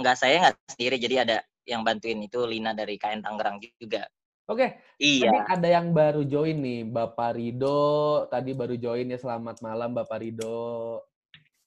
nggak 0.00 0.16
saya 0.16 0.34
nggak 0.48 0.56
sendiri 0.74 0.96
jadi 1.02 1.16
ada 1.28 1.36
yang 1.68 1.82
bantuin 1.84 2.18
itu 2.24 2.40
Lina 2.48 2.72
dari 2.72 2.96
KN 2.96 3.20
Tangerang 3.24 3.60
juga. 3.78 4.06
Oke, 4.50 4.82
Iya. 4.98 5.30
tadi 5.30 5.62
ada 5.62 5.68
yang 5.78 5.94
baru 5.94 6.26
join 6.26 6.58
nih, 6.58 6.82
Bapak 6.90 7.38
Rido. 7.38 8.26
Tadi 8.26 8.50
baru 8.50 8.74
join 8.74 9.06
ya, 9.06 9.14
selamat 9.14 9.62
malam 9.62 9.94
Bapak 9.94 10.18
Rido. 10.18 10.98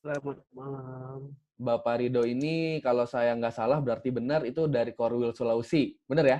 Selamat 0.03 0.43
malam. 0.51 1.31
Bapak 1.55 2.03
Rido 2.03 2.27
ini 2.27 2.83
kalau 2.83 3.07
saya 3.07 3.31
nggak 3.39 3.55
salah 3.55 3.79
berarti 3.79 4.11
benar 4.11 4.43
itu 4.43 4.67
dari 4.67 4.91
Korwil 4.91 5.31
Sulawesi. 5.31 5.95
Benar 6.03 6.25
ya? 6.27 6.39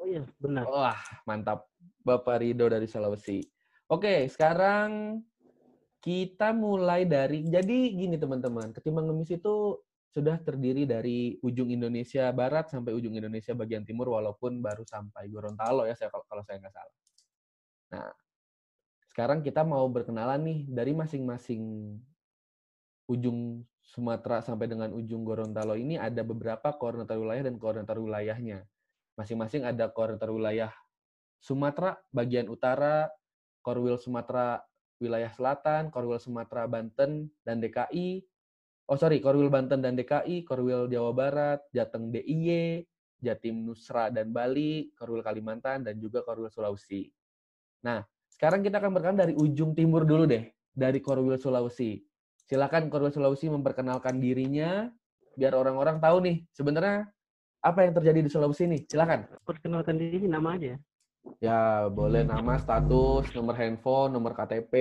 Oh 0.00 0.08
iya, 0.08 0.24
benar. 0.40 0.64
Wah, 0.72 0.96
mantap. 1.28 1.68
Bapak 2.00 2.40
Rido 2.40 2.72
dari 2.72 2.88
Sulawesi. 2.88 3.44
Oke, 3.92 4.32
sekarang 4.32 5.20
kita 6.00 6.56
mulai 6.56 7.04
dari 7.04 7.44
jadi 7.44 7.92
gini 7.92 8.16
teman-teman, 8.16 8.72
Ketimbang 8.72 9.12
Ngemis 9.12 9.36
itu 9.36 9.84
sudah 10.10 10.40
terdiri 10.40 10.88
dari 10.88 11.36
ujung 11.44 11.68
Indonesia 11.68 12.30
Barat 12.32 12.72
sampai 12.72 12.96
ujung 12.96 13.12
Indonesia 13.12 13.52
bagian 13.52 13.84
timur 13.84 14.14
walaupun 14.16 14.64
baru 14.64 14.86
sampai 14.86 15.28
Gorontalo 15.28 15.84
ya 15.84 15.92
saya 15.92 16.08
kalau, 16.08 16.42
saya 16.46 16.62
nggak 16.62 16.74
salah. 16.74 16.96
Nah, 17.92 18.10
sekarang 19.12 19.44
kita 19.44 19.62
mau 19.62 19.84
berkenalan 19.88 20.40
nih 20.40 20.60
dari 20.68 20.92
masing-masing 20.96 21.62
ujung 23.06 23.62
Sumatera 23.86 24.42
sampai 24.42 24.66
dengan 24.66 24.90
ujung 24.90 25.22
Gorontalo 25.22 25.78
ini 25.78 25.94
ada 25.94 26.26
beberapa 26.26 26.74
koordinator 26.74 27.22
wilayah 27.22 27.46
dan 27.46 27.54
koordinator 27.54 28.02
wilayahnya. 28.02 28.66
Masing-masing 29.14 29.62
ada 29.62 29.86
koordinator 29.88 30.34
wilayah 30.34 30.74
Sumatera 31.38 31.94
bagian 32.10 32.50
utara, 32.50 33.06
Korwil 33.62 34.00
Sumatera 34.02 34.58
wilayah 34.98 35.30
selatan, 35.30 35.94
Korwil 35.94 36.18
Sumatera 36.18 36.66
Banten 36.66 37.30
dan 37.46 37.62
DKI. 37.62 38.26
Oh 38.86 38.94
sorry, 38.94 39.18
Korwil 39.18 39.50
Banten 39.50 39.82
dan 39.82 39.98
DKI, 39.98 40.46
Korwil 40.46 40.86
Jawa 40.86 41.10
Barat, 41.10 41.60
Jateng 41.74 42.14
DIY, 42.14 42.86
Jatim 43.18 43.66
Nusra 43.66 44.14
dan 44.14 44.30
Bali, 44.30 44.94
Korwil 44.94 45.26
Kalimantan 45.26 45.82
dan 45.82 45.98
juga 45.98 46.22
Korwil 46.22 46.46
Sulawesi. 46.54 47.10
Nah, 47.82 48.06
sekarang 48.30 48.62
kita 48.62 48.78
akan 48.78 48.94
berkenalan 48.94 49.20
dari 49.26 49.34
ujung 49.34 49.74
timur 49.74 50.06
dulu 50.06 50.30
deh, 50.30 50.54
dari 50.70 51.02
Korwil 51.02 51.34
Sulawesi. 51.34 51.98
Silakan 52.46 52.86
Korwil 52.86 53.10
Sulawesi 53.10 53.50
memperkenalkan 53.50 54.22
dirinya 54.22 54.86
biar 55.34 55.58
orang-orang 55.58 55.98
tahu 55.98 56.22
nih 56.22 56.36
sebenarnya 56.54 57.10
apa 57.58 57.82
yang 57.82 57.92
terjadi 57.98 58.22
di 58.22 58.30
Sulawesi 58.30 58.70
nih. 58.70 58.86
Silakan. 58.86 59.26
Perkenalkan 59.42 59.98
diri 59.98 60.30
nama 60.30 60.54
aja. 60.54 60.78
Ya, 61.42 61.90
boleh 61.90 62.22
nama, 62.22 62.54
status, 62.54 63.34
nomor 63.34 63.58
handphone, 63.58 64.14
nomor 64.14 64.30
KTP, 64.30 64.72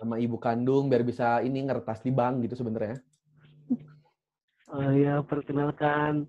nama 0.00 0.16
ibu 0.16 0.40
kandung 0.40 0.88
biar 0.88 1.04
bisa 1.04 1.44
ini 1.44 1.60
ngertas 1.68 2.00
di 2.00 2.08
bank 2.08 2.48
gitu 2.48 2.64
sebenarnya. 2.64 2.96
Oh 4.70 4.90
ya, 4.94 5.20
perkenalkan. 5.20 6.24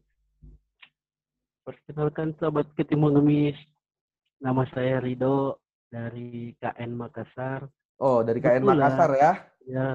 Perkenalkan 1.62 2.36
sobat 2.42 2.68
Ketimbang 2.76 3.16
Ngemis. 3.16 3.56
Nama 4.42 4.66
saya 4.74 4.98
Rido 5.00 5.62
dari 5.88 6.52
KN 6.58 6.92
Makassar. 6.98 7.70
Oh, 8.02 8.26
dari 8.26 8.42
KN 8.42 8.66
Betul 8.66 8.76
lah. 8.76 8.90
Makassar 8.90 9.12
ya. 9.14 9.32
Ya, 9.70 9.92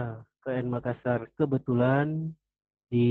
KN 0.47 0.66
Makassar 0.71 1.21
kebetulan 1.35 2.30
di 2.87 3.11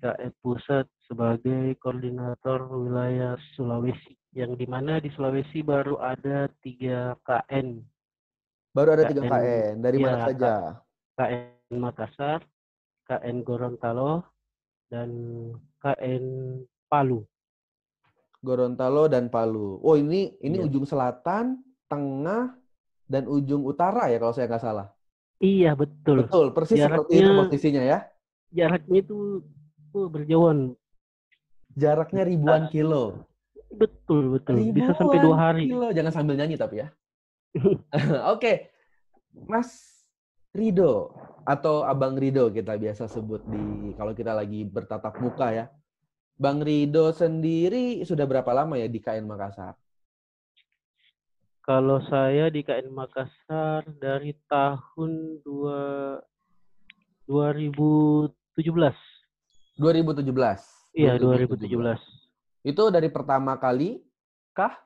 KN 0.00 0.32
Pusat 0.40 0.88
sebagai 1.04 1.76
koordinator 1.76 2.64
wilayah 2.72 3.36
Sulawesi. 3.54 4.16
Yang 4.32 4.64
di 4.64 4.66
mana 4.66 4.96
di 5.04 5.12
Sulawesi 5.12 5.60
baru 5.60 6.00
ada 6.00 6.48
tiga 6.64 7.12
KN. 7.28 7.84
Baru 8.76 8.92
ada 8.92 9.08
tiga 9.08 9.24
KN 9.24 9.32
KN. 9.32 9.74
Dari 9.80 9.96
mana 9.96 10.16
Iya, 10.20 10.26
saja? 10.28 10.52
KN 11.16 11.72
Makassar, 11.80 12.40
KN 13.08 13.36
Gorontalo, 13.40 14.20
dan 14.92 15.08
KN 15.80 16.24
Palu. 16.84 17.24
Gorontalo 18.44 19.08
dan 19.08 19.32
Palu. 19.32 19.80
Oh 19.80 19.96
ini 19.96 20.36
ini 20.44 20.60
Iya. 20.60 20.68
ujung 20.68 20.84
selatan, 20.84 21.64
tengah, 21.88 22.52
dan 23.08 23.24
ujung 23.26 23.64
utara 23.64 24.12
ya 24.12 24.20
kalau 24.20 24.36
saya 24.36 24.44
nggak 24.46 24.60
salah. 24.62 24.92
Iya, 25.40 25.72
betul. 25.72 26.28
Betul, 26.28 26.52
persis 26.52 26.76
seperti 26.76 27.16
itu 27.16 27.24
Jaraknya- 27.24 27.40
posisinya 27.48 27.82
ya. 27.82 27.98
Jaraknya 28.52 28.98
itu 29.00 29.16
oh, 29.92 30.08
berjauhan. 30.08 30.76
Jaraknya 31.76 32.22
ribuan 32.24 32.68
kilo. 32.68 33.24
Betul, 33.72 34.36
betul. 34.36 34.56
Bisa 34.72 34.92
sampai 34.96 35.18
dua 35.20 35.36
hari. 35.36 35.64
Kilo. 35.68 35.92
Jangan 35.92 36.12
sambil 36.12 36.36
nyanyi 36.40 36.56
tapi 36.56 36.80
ya. 36.80 36.88
Oke, 38.34 38.70
Mas 39.48 39.96
Rido 40.56 41.12
atau 41.46 41.84
Abang 41.84 42.16
Rido 42.16 42.48
kita 42.50 42.74
biasa 42.74 43.06
sebut 43.06 43.44
di 43.46 43.92
kalau 43.94 44.16
kita 44.16 44.32
lagi 44.32 44.64
bertatap 44.66 45.20
muka 45.20 45.52
ya. 45.52 45.66
Bang 46.36 46.60
Rido 46.60 47.16
sendiri 47.16 48.04
sudah 48.04 48.28
berapa 48.28 48.52
lama 48.52 48.76
ya 48.76 48.84
di 48.92 49.00
KN 49.00 49.24
Makassar? 49.24 49.72
Kalau 51.64 51.98
saya 52.04 52.52
di 52.52 52.60
KN 52.60 52.92
Makassar 52.92 53.88
dari 53.96 54.36
tahun 54.44 55.40
dua 55.40 56.20
2017. 57.24 58.36
2017. 59.80 60.28
Iya, 60.96 61.16
2017. 61.16 62.00
Itu 62.68 62.92
dari 62.92 63.08
pertama 63.08 63.56
kali 63.56 64.04
kah? 64.52 64.76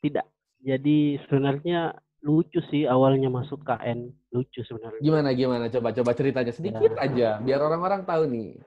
Tidak. 0.00 0.31
Jadi 0.62 0.98
sebenarnya 1.26 1.92
lucu 2.22 2.62
sih 2.70 2.86
awalnya 2.86 3.26
masuk 3.26 3.66
KN. 3.66 4.14
Lucu 4.30 4.62
sebenarnya. 4.62 5.02
Gimana 5.02 5.34
gimana? 5.34 5.66
Coba 5.66 5.90
coba 5.90 6.14
ceritanya 6.14 6.54
sedikit 6.54 6.94
Ya. 6.94 7.02
aja 7.02 7.28
biar 7.38 7.58
orang-orang 7.58 8.06
tahu 8.06 8.30
nih. 8.30 8.62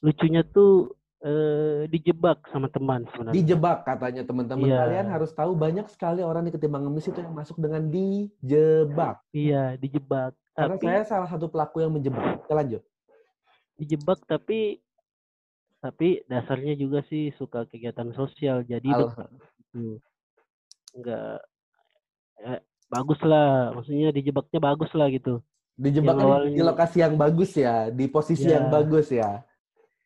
Lucunya 0.00 0.42
tuh 0.42 0.96
eh, 1.18 1.90
dijebak 1.90 2.46
sama 2.48 2.70
teman 2.70 3.02
sebenarnya. 3.10 3.34
Dijebak 3.34 3.82
katanya 3.82 4.22
teman-teman 4.22 4.64
Iya. 4.64 4.86
kalian 4.86 5.06
harus 5.10 5.34
tahu 5.34 5.52
banyak 5.52 5.90
sekali 5.90 6.22
orang 6.22 6.46
di 6.46 6.54
ketimbang 6.54 6.86
ngemis 6.86 7.10
itu 7.10 7.18
yang 7.18 7.34
masuk 7.34 7.58
dengan 7.58 7.90
dijebak. 7.90 9.18
Iya, 9.34 9.74
dijebak. 9.76 10.38
Karena 10.54 10.78
Tapi 10.78 10.86
saya 10.86 11.02
salah 11.02 11.26
satu 11.26 11.50
pelaku 11.50 11.82
yang 11.82 11.90
menjebak. 11.90 12.46
Kita 12.46 12.54
lanjut. 12.54 12.82
dijebak 13.74 14.18
tapi 14.26 14.78
tapi 15.78 16.22
dasarnya 16.26 16.74
juga 16.74 17.02
sih 17.06 17.30
suka 17.34 17.62
kegiatan 17.66 18.10
sosial. 18.10 18.62
Jadi 18.62 18.90
Al-. 18.90 19.10
Enggak 20.94 21.38
eh, 22.38 22.60
bagus 22.86 23.20
lah, 23.20 23.74
maksudnya 23.74 24.14
dijebaknya 24.14 24.60
bagus 24.62 24.90
lah 24.94 25.10
gitu. 25.10 25.42
Dijebaknya 25.74 26.14
di- 26.14 26.22
di 26.22 26.26
awalnya- 26.62 26.66
lokasi 26.70 26.96
yang 27.02 27.14
bagus 27.14 27.50
ya, 27.54 27.90
di 27.90 28.06
posisi 28.06 28.46
Ya. 28.46 28.58
yang 28.58 28.70
bagus 28.70 29.10
ya. 29.10 29.42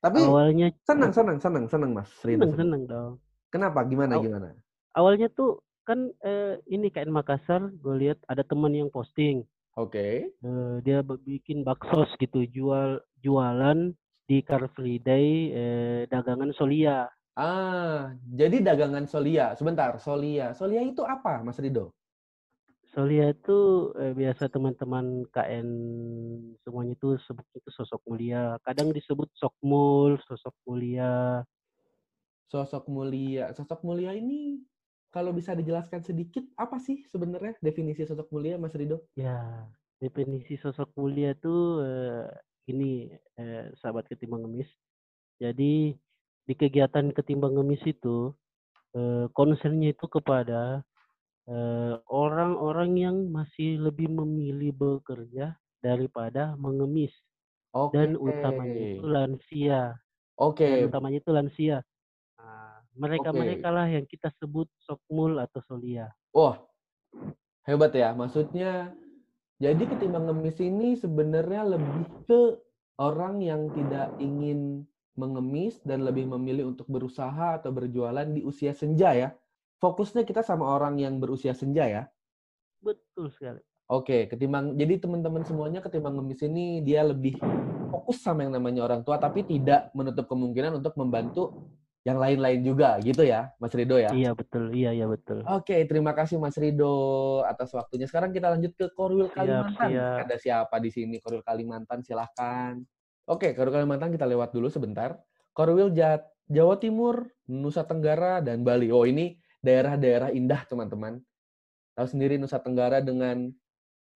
Tapi 0.00 0.18
Awalnya 0.18 0.72
senang, 0.82 1.12
senang, 1.14 1.38
senang, 1.38 1.64
senang 1.70 1.90
Mas 1.94 2.10
Rido. 2.24 2.42
seneng 2.42 2.56
seneng 2.56 2.82
dong. 2.88 3.12
Kenapa? 3.52 3.84
Gimana, 3.84 4.16
Aw- 4.16 4.24
gimana? 4.24 4.48
Awalnya 4.92 5.28
tuh 5.30 5.60
kan 5.84 6.10
eh, 6.20 6.58
ini 6.66 6.88
KN 6.88 7.12
Makassar, 7.12 7.70
gue 7.70 7.94
lihat 7.98 8.18
ada 8.26 8.42
teman 8.42 8.72
yang 8.72 8.88
posting, 8.88 9.44
Oke. 9.74 10.32
eh, 10.32 10.74
dia 10.82 11.00
bikin 11.04 11.62
baksos 11.62 12.10
gitu, 12.16 12.42
jual 12.46 12.96
jualan 13.20 13.94
di 14.24 14.40
Car 14.40 14.66
Free 14.72 14.98
Day 14.98 15.26
eh, 15.52 16.00
dagangan 16.08 16.50
Solia. 16.52 17.06
Ah, 17.32 18.12
jadi 18.28 18.60
dagangan 18.60 19.08
Solia. 19.08 19.56
Sebentar, 19.56 19.96
Solia. 19.96 20.52
Solia 20.52 20.84
itu 20.84 21.00
apa, 21.00 21.40
Mas 21.40 21.56
Rido? 21.56 21.96
Solia 22.92 23.32
itu 23.32 23.88
eh, 23.96 24.12
biasa 24.12 24.52
teman-teman 24.52 25.24
KN 25.32 25.68
semuanya 26.60 26.92
itu 26.92 27.16
sebut 27.24 27.46
itu 27.56 27.70
sosok 27.72 28.04
mulia. 28.04 28.60
Kadang 28.60 28.92
disebut 28.92 29.32
sokmul, 29.32 30.20
sosok 30.28 30.52
mulia. 30.68 31.40
Sosok 32.52 32.84
mulia. 32.92 33.48
Sosok 33.56 33.80
mulia 33.80 34.12
ini 34.12 34.60
kalau 35.08 35.32
bisa 35.32 35.56
dijelaskan 35.56 36.04
sedikit 36.04 36.44
apa 36.60 36.76
sih 36.76 37.00
sebenarnya 37.08 37.56
definisi 37.64 38.04
sosok 38.04 38.28
mulia, 38.28 38.60
Mas 38.60 38.76
Rido? 38.76 39.08
Ya, 39.16 39.64
definisi 39.96 40.60
sosok 40.60 40.92
mulia 40.92 41.32
tuh 41.32 41.80
eh, 41.80 42.28
ini 42.68 43.08
eh, 43.40 43.72
sahabat 43.80 44.04
ketimbang 44.04 44.44
ngemis. 44.44 44.68
Jadi 45.40 45.96
di 46.46 46.54
kegiatan 46.58 47.14
ketimbang 47.14 47.54
ngemis 47.54 47.82
itu 47.86 48.34
eh, 48.98 49.26
concernnya 49.32 49.94
itu 49.94 50.06
kepada 50.10 50.82
eh, 51.46 51.94
orang-orang 52.10 52.90
yang 52.98 53.16
masih 53.30 53.78
lebih 53.78 54.10
memilih 54.10 54.74
bekerja 54.74 55.54
daripada 55.82 56.54
mengemis 56.58 57.12
Oke. 57.74 57.96
dan 57.96 58.14
utamanya 58.20 58.82
itu 58.96 59.06
lansia. 59.06 59.82
Oke. 60.38 60.64
Dan 60.64 60.88
utamanya 60.92 61.18
itu 61.18 61.30
lansia. 61.32 61.76
Nah, 62.38 62.84
mereka-mereka 62.94 63.68
Oke. 63.68 63.76
lah 63.76 63.86
yang 63.90 64.04
kita 64.06 64.28
sebut 64.38 64.68
sokmul 64.84 65.40
atau 65.40 65.60
solia. 65.66 66.12
Wah, 66.30 66.60
hebat 67.66 67.92
ya. 67.96 68.12
Maksudnya, 68.12 68.92
jadi 69.58 69.82
ketimbang 69.82 70.30
ngemis 70.30 70.58
ini 70.62 70.94
sebenarnya 70.98 71.76
lebih 71.76 72.06
ke 72.28 72.40
orang 73.00 73.40
yang 73.42 73.72
tidak 73.72 74.14
ingin 74.20 74.84
mengemis 75.12 75.80
dan 75.84 76.02
lebih 76.02 76.24
memilih 76.24 76.72
untuk 76.72 76.88
berusaha 76.88 77.60
atau 77.60 77.68
berjualan 77.72 78.24
di 78.24 78.40
usia 78.44 78.72
senja 78.72 79.12
ya. 79.12 79.28
Fokusnya 79.82 80.22
kita 80.22 80.40
sama 80.46 80.68
orang 80.68 80.96
yang 81.00 81.18
berusia 81.18 81.52
senja 81.52 81.84
ya. 81.84 82.02
Betul 82.80 83.28
sekali. 83.34 83.60
Oke, 83.90 84.30
ketimbang 84.30 84.78
jadi 84.78 84.96
teman-teman 85.02 85.44
semuanya 85.44 85.84
ketimbang 85.84 86.16
ngemis 86.16 86.40
ini 86.48 86.80
dia 86.80 87.04
lebih 87.04 87.36
fokus 87.92 88.24
sama 88.24 88.46
yang 88.46 88.56
namanya 88.56 88.88
orang 88.88 89.04
tua 89.04 89.20
tapi 89.20 89.44
tidak 89.44 89.92
menutup 89.92 90.24
kemungkinan 90.30 90.80
untuk 90.80 90.96
membantu 90.96 91.52
yang 92.02 92.18
lain-lain 92.18 92.66
juga 92.66 92.98
gitu 92.98 93.22
ya, 93.22 93.54
Mas 93.62 93.70
Rido 93.76 93.94
ya. 93.94 94.10
Iya 94.10 94.34
betul, 94.34 94.74
iya 94.74 94.90
iya 94.90 95.06
betul. 95.06 95.46
Oke, 95.46 95.86
terima 95.86 96.10
kasih 96.16 96.34
Mas 96.40 96.58
Rido 96.58 96.94
atas 97.46 97.70
waktunya. 97.70 98.10
Sekarang 98.10 98.34
kita 98.34 98.50
lanjut 98.50 98.74
ke 98.74 98.90
Korwil 98.90 99.30
Siap, 99.30 99.38
Kalimantan. 99.38 99.88
siap. 99.92 100.18
Ada 100.26 100.36
siapa 100.38 100.76
di 100.82 100.90
sini 100.90 101.22
Korwil 101.22 101.46
Kalimantan? 101.46 102.02
Silahkan. 102.02 102.82
Oke, 103.30 103.54
Korwil 103.54 103.78
Kalimantan 103.78 104.10
kita 104.10 104.26
lewat 104.26 104.50
dulu 104.50 104.66
sebentar. 104.66 105.14
Korwil 105.54 105.94
Ja- 105.94 106.26
Jawa 106.50 106.74
Timur, 106.76 107.30
Nusa 107.46 107.86
Tenggara, 107.86 108.42
dan 108.42 108.66
Bali. 108.66 108.90
Oh, 108.90 109.06
ini 109.06 109.38
daerah-daerah 109.62 110.34
indah, 110.34 110.66
teman-teman. 110.66 111.22
Tahu 111.94 112.06
sendiri 112.10 112.34
Nusa 112.36 112.58
Tenggara 112.58 112.98
dengan 112.98 113.48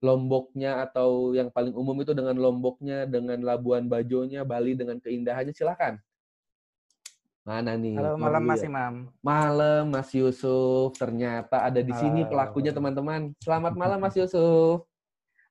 Lomboknya 0.04 0.84
atau 0.84 1.32
yang 1.32 1.48
paling 1.48 1.72
umum 1.72 1.96
itu 2.02 2.12
dengan 2.12 2.36
Lomboknya, 2.36 3.08
dengan 3.08 3.40
Labuan 3.40 3.88
Bajonya, 3.88 4.44
Bali 4.44 4.76
dengan 4.76 5.00
keindahannya. 5.00 5.54
Silahkan. 5.54 5.96
Mana 7.46 7.78
nih? 7.78 7.94
Halo, 7.94 8.18
malam 8.18 8.42
Mas 8.42 8.58
Korwil? 8.58 8.70
Imam. 8.74 8.94
Malam 9.22 9.84
Mas 9.94 10.10
Yusuf, 10.12 10.98
ternyata 10.98 11.62
ada 11.62 11.78
di 11.78 11.94
sini 11.94 12.26
pelakunya 12.26 12.74
teman-teman. 12.74 13.30
Selamat 13.38 13.72
malam 13.78 14.02
Mas 14.02 14.18
Yusuf. 14.18 14.82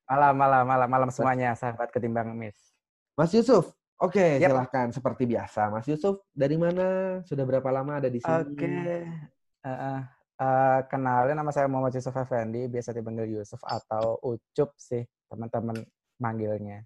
Malam, 0.06 0.34
malam, 0.38 0.62
malam, 0.68 0.88
malam 0.92 1.08
semuanya, 1.08 1.56
sahabat 1.56 1.88
ketimbang 1.90 2.30
ngemis. 2.30 2.75
Mas 3.16 3.32
Yusuf, 3.32 3.72
oke 3.96 4.20
Yap. 4.36 4.52
silahkan 4.52 4.92
seperti 4.92 5.24
biasa. 5.24 5.72
Mas 5.72 5.88
Yusuf 5.88 6.20
dari 6.36 6.60
mana? 6.60 7.18
Sudah 7.24 7.48
berapa 7.48 7.64
lama 7.72 7.96
ada 7.96 8.12
di 8.12 8.20
sini? 8.20 8.28
Oke, 8.44 8.68
eh, 8.68 9.08
eh, 9.64 10.00
eh, 10.36 10.78
kenalin 10.92 11.32
nama 11.32 11.48
saya 11.48 11.64
Muhammad 11.64 11.96
Yusuf 11.96 12.12
Effendi, 12.12 12.68
biasa 12.68 12.92
dipanggil 12.92 13.40
Yusuf 13.40 13.56
atau 13.64 14.20
Ucup 14.20 14.76
sih 14.76 15.00
teman-teman 15.32 15.80
manggilnya. 16.20 16.84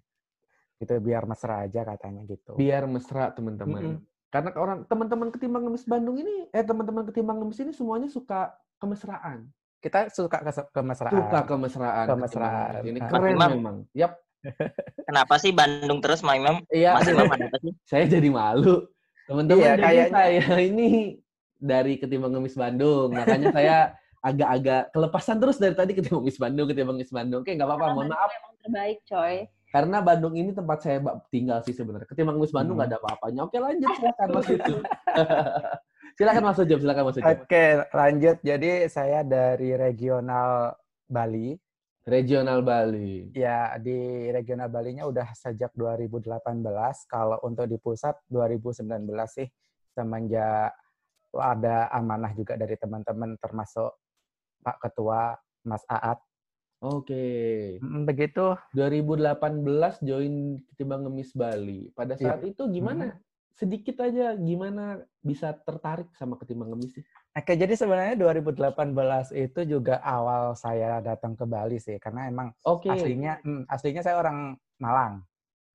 Gitu 0.79 0.97
biar 1.03 1.27
mesra 1.27 1.67
aja 1.67 1.83
katanya 1.83 2.23
gitu. 2.23 2.55
Biar 2.55 2.87
mesra 2.87 3.35
teman-teman. 3.35 3.81
Mm-mm. 3.83 3.97
Karena 4.31 4.55
orang 4.55 4.87
teman-teman 4.87 5.27
ketimbang 5.35 5.67
ngemis 5.67 5.83
Bandung 5.83 6.15
ini, 6.15 6.47
eh 6.55 6.63
teman-teman 6.63 7.03
ketimbang 7.11 7.43
ngemis 7.43 7.59
ini 7.59 7.75
semuanya 7.75 8.07
suka 8.07 8.55
kemesraan. 8.79 9.51
Kita 9.83 10.07
suka 10.07 10.39
kemesraan. 10.71 11.11
Suka 11.11 11.39
kemesraan. 11.43 12.05
Kemesraan. 12.07 12.81
Ini 12.87 12.99
Ah. 13.03 13.09
keren 13.11 13.35
memang. 13.35 13.77
Yap. 13.91 14.15
Kenapa 15.03 15.37
sih 15.37 15.51
Bandung 15.51 15.99
terus, 15.99 16.21
Mas 16.21 16.35
Imam? 16.35 16.61
Iya, 16.67 16.93
Mas 16.93 17.05
aduh. 17.05 17.13
Imam 17.15 17.29
ada 17.29 17.45
apa 17.47 17.57
sih? 17.59 17.73
saya 17.91 18.05
jadi 18.05 18.29
malu. 18.29 18.85
Teman-teman 19.25 19.61
Iya, 19.61 19.73
kayaknya. 19.77 20.05
saya 20.09 20.43
ini 20.59 20.89
dari 21.55 21.95
ketimbang 21.95 22.33
ngemis 22.33 22.57
Bandung. 22.57 23.13
Makanya 23.13 23.49
saya 23.51 23.77
agak-agak 24.21 24.81
kelepasan 24.91 25.37
terus 25.37 25.57
dari 25.57 25.73
tadi 25.73 25.91
ketimbang 25.93 26.21
ngemis 26.21 26.37
Bandung, 26.37 26.65
ketimbang 26.67 26.95
ngemis 26.97 27.13
Bandung. 27.13 27.39
Oke, 27.41 27.53
nggak 27.53 27.67
apa-apa. 27.67 27.85
Mohon 27.91 28.09
maaf. 28.11 28.29
Emang 28.31 28.53
terbaik, 28.59 28.97
coy. 29.05 29.35
Karena 29.71 29.97
Bandung 30.03 30.35
ini 30.35 30.51
tempat 30.51 30.83
saya 30.83 30.99
tinggal 31.29 31.63
sih 31.63 31.71
sebenarnya. 31.71 32.03
Ketimbang 32.03 32.35
ngemis 32.35 32.51
Bandung 32.51 32.75
Hmm. 32.75 32.83
nggak 32.83 32.91
ada 32.91 32.99
apa-apanya. 32.99 33.41
Oke, 33.45 33.57
lanjut 33.57 33.89
silakan 33.95 34.27
Mas 34.29 34.47
Ucup. 34.47 34.79
silakan 36.19 36.43
Mas 36.43 36.59
Ucup, 36.59 36.79
silakan 36.81 37.03
Mas 37.07 37.17
Ucup. 37.17 37.29
Oke, 37.39 37.65
lanjut. 37.89 38.37
Jadi 38.41 38.71
saya 38.87 39.23
dari 39.23 39.69
regional 39.73 40.75
Bali. 41.07 41.55
Regional 42.01 42.65
Bali. 42.65 43.29
Ya, 43.37 43.77
di 43.77 44.29
regional 44.33 44.73
Balinya 44.73 45.05
udah 45.05 45.37
sejak 45.37 45.69
2018. 45.77 46.41
Kalau 47.05 47.37
untuk 47.45 47.69
di 47.69 47.77
pusat 47.77 48.17
2019 48.25 49.05
sih 49.29 49.45
semenjak 49.93 50.73
ada 51.31 51.87
amanah 51.93 52.33
juga 52.33 52.57
dari 52.57 52.73
teman-teman 52.75 53.37
termasuk 53.37 53.93
Pak 54.65 54.77
Ketua 54.81 55.37
Mas 55.69 55.85
Aat. 55.85 56.17
Oke. 56.81 57.77
Mm, 57.77 58.09
Begitu. 58.09 58.57
2018 58.73 60.01
join 60.01 60.57
Ketimbang 60.73 61.05
Ngemis 61.05 61.37
Bali. 61.37 61.93
Pada 61.93 62.17
Iya. 62.17 62.33
saat 62.33 62.41
itu 62.49 62.65
gimana? 62.65 63.21
Sedikit 63.53 64.01
aja 64.01 64.33
gimana 64.41 65.05
bisa 65.21 65.53
tertarik 65.53 66.09
sama 66.17 66.33
Ketimbang 66.41 66.73
Ngemis 66.73 66.97
sih? 66.97 67.05
Oke, 67.31 67.55
jadi 67.55 67.71
sebenarnya 67.79 68.19
2018 68.19 69.31
itu 69.31 69.63
juga 69.63 70.03
awal 70.03 70.51
saya 70.51 70.99
datang 70.99 71.31
ke 71.39 71.47
Bali 71.47 71.79
sih, 71.79 71.95
karena 71.95 72.27
emang 72.27 72.51
Oke. 72.67 72.91
aslinya 72.91 73.39
mm, 73.39 73.71
aslinya 73.71 74.03
saya 74.03 74.19
orang 74.19 74.59
Malang. 74.83 75.23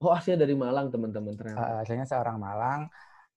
Oh, 0.05 0.12
aslinya 0.12 0.45
dari 0.45 0.53
Malang 0.53 0.92
teman-teman 0.92 1.33
ternyata. 1.33 1.81
aslinya 1.81 2.05
saya 2.05 2.21
orang 2.21 2.37
Malang. 2.37 2.81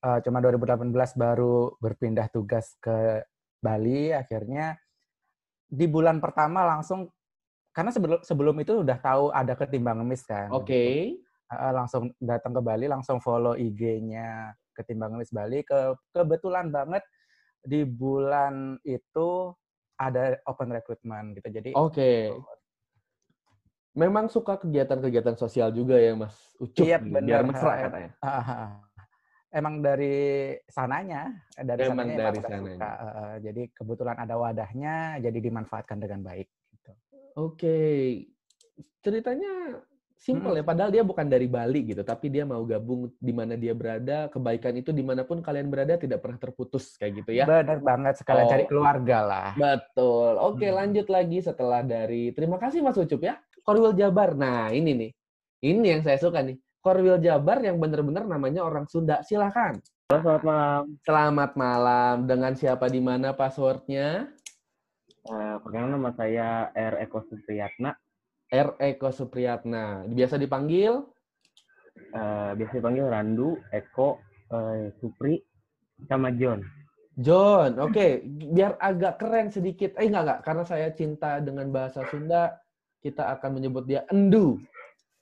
Eh, 0.04 0.20
cuma 0.28 0.44
2018 0.44 1.16
baru 1.16 1.80
berpindah 1.80 2.28
tugas 2.28 2.76
ke 2.84 3.24
Bali. 3.64 4.12
Akhirnya 4.12 4.76
di 5.72 5.88
bulan 5.88 6.20
pertama 6.20 6.68
langsung 6.68 7.08
karena 7.72 7.96
sebelum 7.96 8.20
sebelum 8.20 8.56
itu 8.60 8.84
udah 8.84 9.00
tahu 9.00 9.32
ada 9.32 9.56
ketimbang 9.56 10.04
ngemis 10.04 10.28
kan. 10.28 10.52
Oke. 10.52 11.16
Eh, 11.24 11.72
langsung 11.72 12.12
datang 12.20 12.52
ke 12.52 12.62
Bali, 12.64 12.92
langsung 12.92 13.24
follow 13.24 13.56
IG-nya 13.56 14.52
ketimbang 14.76 15.16
ngemis 15.16 15.32
Bali. 15.32 15.64
Ke, 15.64 15.96
kebetulan 16.12 16.68
banget 16.68 17.00
di 17.64 17.84
bulan 17.84 18.80
itu 18.88 19.52
ada 20.00 20.40
open 20.48 20.72
recruitment 20.72 21.36
gitu. 21.36 21.48
Jadi 21.52 21.72
Oke. 21.76 22.32
Memang 23.98 24.30
suka 24.32 24.56
kegiatan-kegiatan 24.62 25.36
sosial 25.36 25.74
juga 25.76 25.98
ya, 26.00 26.14
Mas 26.16 26.38
Ucup. 26.62 26.86
Iya, 26.86 27.02
gitu, 27.04 27.20
Biar 27.20 27.42
bener. 27.44 27.52
mesra 27.52 27.74
katanya. 27.84 28.12
Ah, 28.22 28.80
emang 29.52 29.82
dari 29.82 30.56
sananya, 30.70 31.34
dari 31.58 31.84
Emang 31.84 32.08
sananya 32.08 32.18
dari 32.22 32.38
emang 32.38 32.46
sananya. 32.48 32.70
suka. 32.78 32.92
Jadi 33.44 33.62
kebetulan 33.76 34.18
ada 34.22 34.36
wadahnya, 34.40 34.96
jadi 35.20 35.40
dimanfaatkan 35.42 35.98
dengan 36.00 36.22
baik. 36.22 36.48
Gitu. 36.48 36.92
Oke. 37.36 37.78
Ceritanya 39.04 39.84
simpel 40.20 40.52
ya, 40.60 40.64
padahal 40.68 40.92
dia 40.92 41.00
bukan 41.00 41.32
dari 41.32 41.48
Bali 41.48 41.96
gitu, 41.96 42.04
tapi 42.04 42.28
dia 42.28 42.44
mau 42.44 42.60
gabung 42.68 43.08
di 43.16 43.32
mana 43.32 43.56
dia 43.56 43.72
berada, 43.72 44.28
kebaikan 44.28 44.76
itu 44.76 44.92
di 44.92 45.00
mana 45.00 45.24
pun 45.24 45.40
kalian 45.40 45.72
berada 45.72 45.96
tidak 45.96 46.20
pernah 46.20 46.36
terputus 46.36 47.00
kayak 47.00 47.24
gitu 47.24 47.32
ya. 47.40 47.48
Benar 47.48 47.80
banget 47.80 48.20
sekalian 48.20 48.46
Oh. 48.46 48.52
cari 48.52 48.66
keluarga 48.68 49.18
lah. 49.24 49.50
Betul. 49.56 50.36
Oke, 50.44 50.68
Hmm. 50.68 50.76
lanjut 50.76 51.08
lagi 51.08 51.40
setelah 51.40 51.80
dari 51.88 52.36
terima 52.36 52.60
kasih 52.60 52.84
Mas 52.84 53.00
Ucup 53.00 53.24
ya. 53.24 53.40
Korwil 53.64 53.96
Jabar. 53.96 54.36
Nah, 54.36 54.76
ini 54.76 54.92
nih. 54.92 55.12
Ini 55.64 55.88
yang 55.98 56.02
saya 56.04 56.20
suka 56.20 56.44
nih. 56.44 56.60
Korwil 56.84 57.20
Jabar 57.24 57.64
yang 57.64 57.80
benar-benar 57.80 58.28
namanya 58.28 58.68
orang 58.68 58.92
Sunda. 58.92 59.24
Silakan. 59.24 59.80
Halo, 60.10 60.20
selamat 60.20 60.44
malam. 60.44 60.84
Selamat 61.06 61.52
malam. 61.56 62.16
Dengan 62.26 62.54
siapa 62.58 62.92
di 62.92 62.98
mana 63.00 63.32
passwordnya? 63.32 64.28
Eh, 65.30 65.56
perkenalkan 65.62 65.94
nama 65.96 66.12
saya 66.18 66.74
R. 66.74 67.04
Eko 67.06 67.22
Supriyatna. 67.24 67.94
R. 68.50 68.70
Eko 68.82 69.14
Supriyatna. 69.14 70.10
Biasa 70.10 70.42
dipanggil? 70.42 71.06
Eh, 72.10 72.52
biasa 72.58 72.74
dipanggil 72.82 73.06
Randu, 73.06 73.62
Eko, 73.70 74.18
eh, 74.50 74.90
Supri, 74.98 75.38
sama 76.10 76.34
John. 76.34 76.66
John. 77.14 77.78
Oke, 77.78 78.24
biar 78.26 78.80
agak 78.82 79.22
keren 79.22 79.54
sedikit. 79.54 79.94
Eh, 80.00 80.10
enggak, 80.10 80.24
enggak. 80.26 80.40
Karena 80.42 80.64
saya 80.66 80.88
cinta 80.96 81.38
dengan 81.44 81.70
bahasa 81.70 82.02
Sunda, 82.10 82.58
kita 83.04 83.30
akan 83.38 83.62
menyebut 83.62 83.86
dia 83.86 84.08
Endu. 84.10 84.58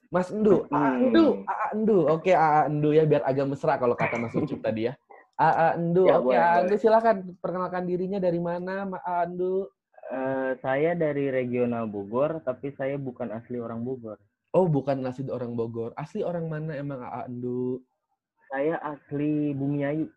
Mas 0.08 0.32
Endu. 0.32 0.64
Aa 0.72 0.96
Endu. 0.96 1.44
Aa 1.44 1.66
Endu. 1.76 1.98
Oke, 2.08 2.32
Aa 2.32 2.64
Endu 2.64 2.96
ya, 2.96 3.04
biar 3.04 3.26
agak 3.28 3.44
mesra 3.50 3.76
kalau 3.76 3.92
kata 3.92 4.16
Mas 4.16 4.32
Ucup 4.32 4.62
tadi 4.64 4.88
ya. 4.88 4.96
Aa 5.36 5.76
Endu. 5.76 6.08
Ya, 6.08 6.16
Oke, 6.16 6.32
Aa 6.32 6.48
boleh. 6.56 6.60
Endu 6.64 6.74
silakan 6.80 7.16
perkenalkan 7.36 7.84
dirinya 7.84 8.16
dari 8.16 8.40
mana, 8.40 8.88
Ma- 8.88 9.04
Aa 9.04 9.28
Endu. 9.28 9.68
Eh, 10.08 10.52
saya 10.64 10.96
dari 10.96 11.28
regional 11.28 11.84
Bogor, 11.84 12.40
tapi 12.40 12.72
saya 12.72 12.96
bukan 12.96 13.28
asli 13.28 13.60
orang 13.60 13.84
Bogor. 13.84 14.16
Oh, 14.56 14.64
bukan 14.64 15.04
asli 15.04 15.28
orang 15.28 15.52
Bogor. 15.52 15.92
Asli 16.00 16.24
orang 16.24 16.48
mana 16.48 16.72
emang 16.72 17.04
Aa 17.04 17.28
Endu? 17.28 17.84
Saya 18.48 18.80
asli 18.80 19.52
Bumiayu, 19.52 20.08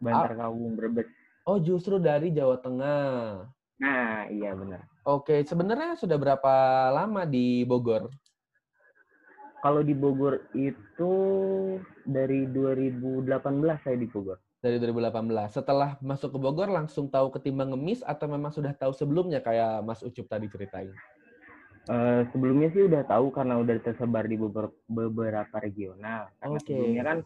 Bantar 0.00 0.32
Kawung, 0.40 0.80
Brebes. 0.80 1.04
Oh, 1.44 1.60
justru 1.60 2.00
dari 2.00 2.32
Jawa 2.32 2.56
Tengah. 2.64 3.44
Nah, 3.84 4.24
iya 4.32 4.56
benar. 4.56 4.88
Oke, 5.04 5.44
sebenarnya 5.44 6.00
sudah 6.00 6.16
berapa 6.16 6.88
lama 6.88 7.28
di 7.28 7.68
Bogor? 7.68 8.08
Kalau 9.60 9.84
di 9.84 9.92
Bogor 9.92 10.40
itu 10.56 11.12
dari 12.08 12.48
2018 12.48 13.28
saya 13.84 13.96
di 14.00 14.08
Bogor. 14.08 14.40
Dari 14.64 14.80
2018. 14.80 15.60
Setelah 15.60 16.00
masuk 16.00 16.32
ke 16.32 16.38
Bogor 16.40 16.72
langsung 16.72 17.12
tahu 17.12 17.28
ketimbang 17.36 17.76
ngemis 17.76 18.00
atau 18.00 18.24
memang 18.32 18.48
sudah 18.48 18.72
tahu 18.72 18.96
sebelumnya 18.96 19.44
kayak 19.44 19.84
Mas 19.84 20.00
Ucup 20.00 20.24
tadi 20.24 20.48
ceritain? 20.48 20.88
Eh, 21.84 22.20
sebelumnya 22.32 22.72
sih 22.72 22.88
udah 22.88 23.04
tahu 23.04 23.28
karena 23.28 23.60
udah 23.60 23.76
tersebar 23.84 24.24
di 24.24 24.40
beberapa, 24.40 24.72
beberapa 24.88 25.56
regional. 25.60 26.32
Karena 26.40 26.56
Oke. 26.56 26.64
sebelumnya 26.64 27.02
kan 27.04 27.18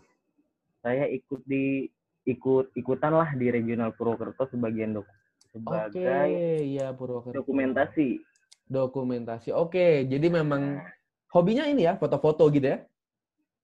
saya 0.83 1.07
ikut 1.07 1.46
di 1.46 1.87
ikut 2.27 2.74
ikutan 2.74 3.14
lah 3.14 3.31
di 3.38 3.55
regional 3.55 3.94
Purwokerto 3.94 4.51
sebagian 4.51 4.98
dok 4.98 5.07
sebagai 5.55 6.66
iya 6.66 6.90
Purwokerto. 6.90 7.38
dokumentasi. 7.38 8.18
Dokumentasi. 8.66 9.55
Oke, 9.55 10.11
jadi 10.11 10.27
memang 10.27 10.83
hobinya 11.31 11.64
ini 11.70 11.87
ya, 11.87 11.94
foto-foto 11.94 12.51
gitu 12.51 12.66
ya? 12.66 12.83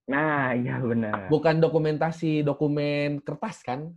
Nah, 0.05 0.53
iya 0.53 0.77
benar. 0.77 1.27
Bukan 1.33 1.57
dokumentasi 1.57 2.45
dokumen 2.45 3.21
kertas 3.25 3.65
kan? 3.65 3.89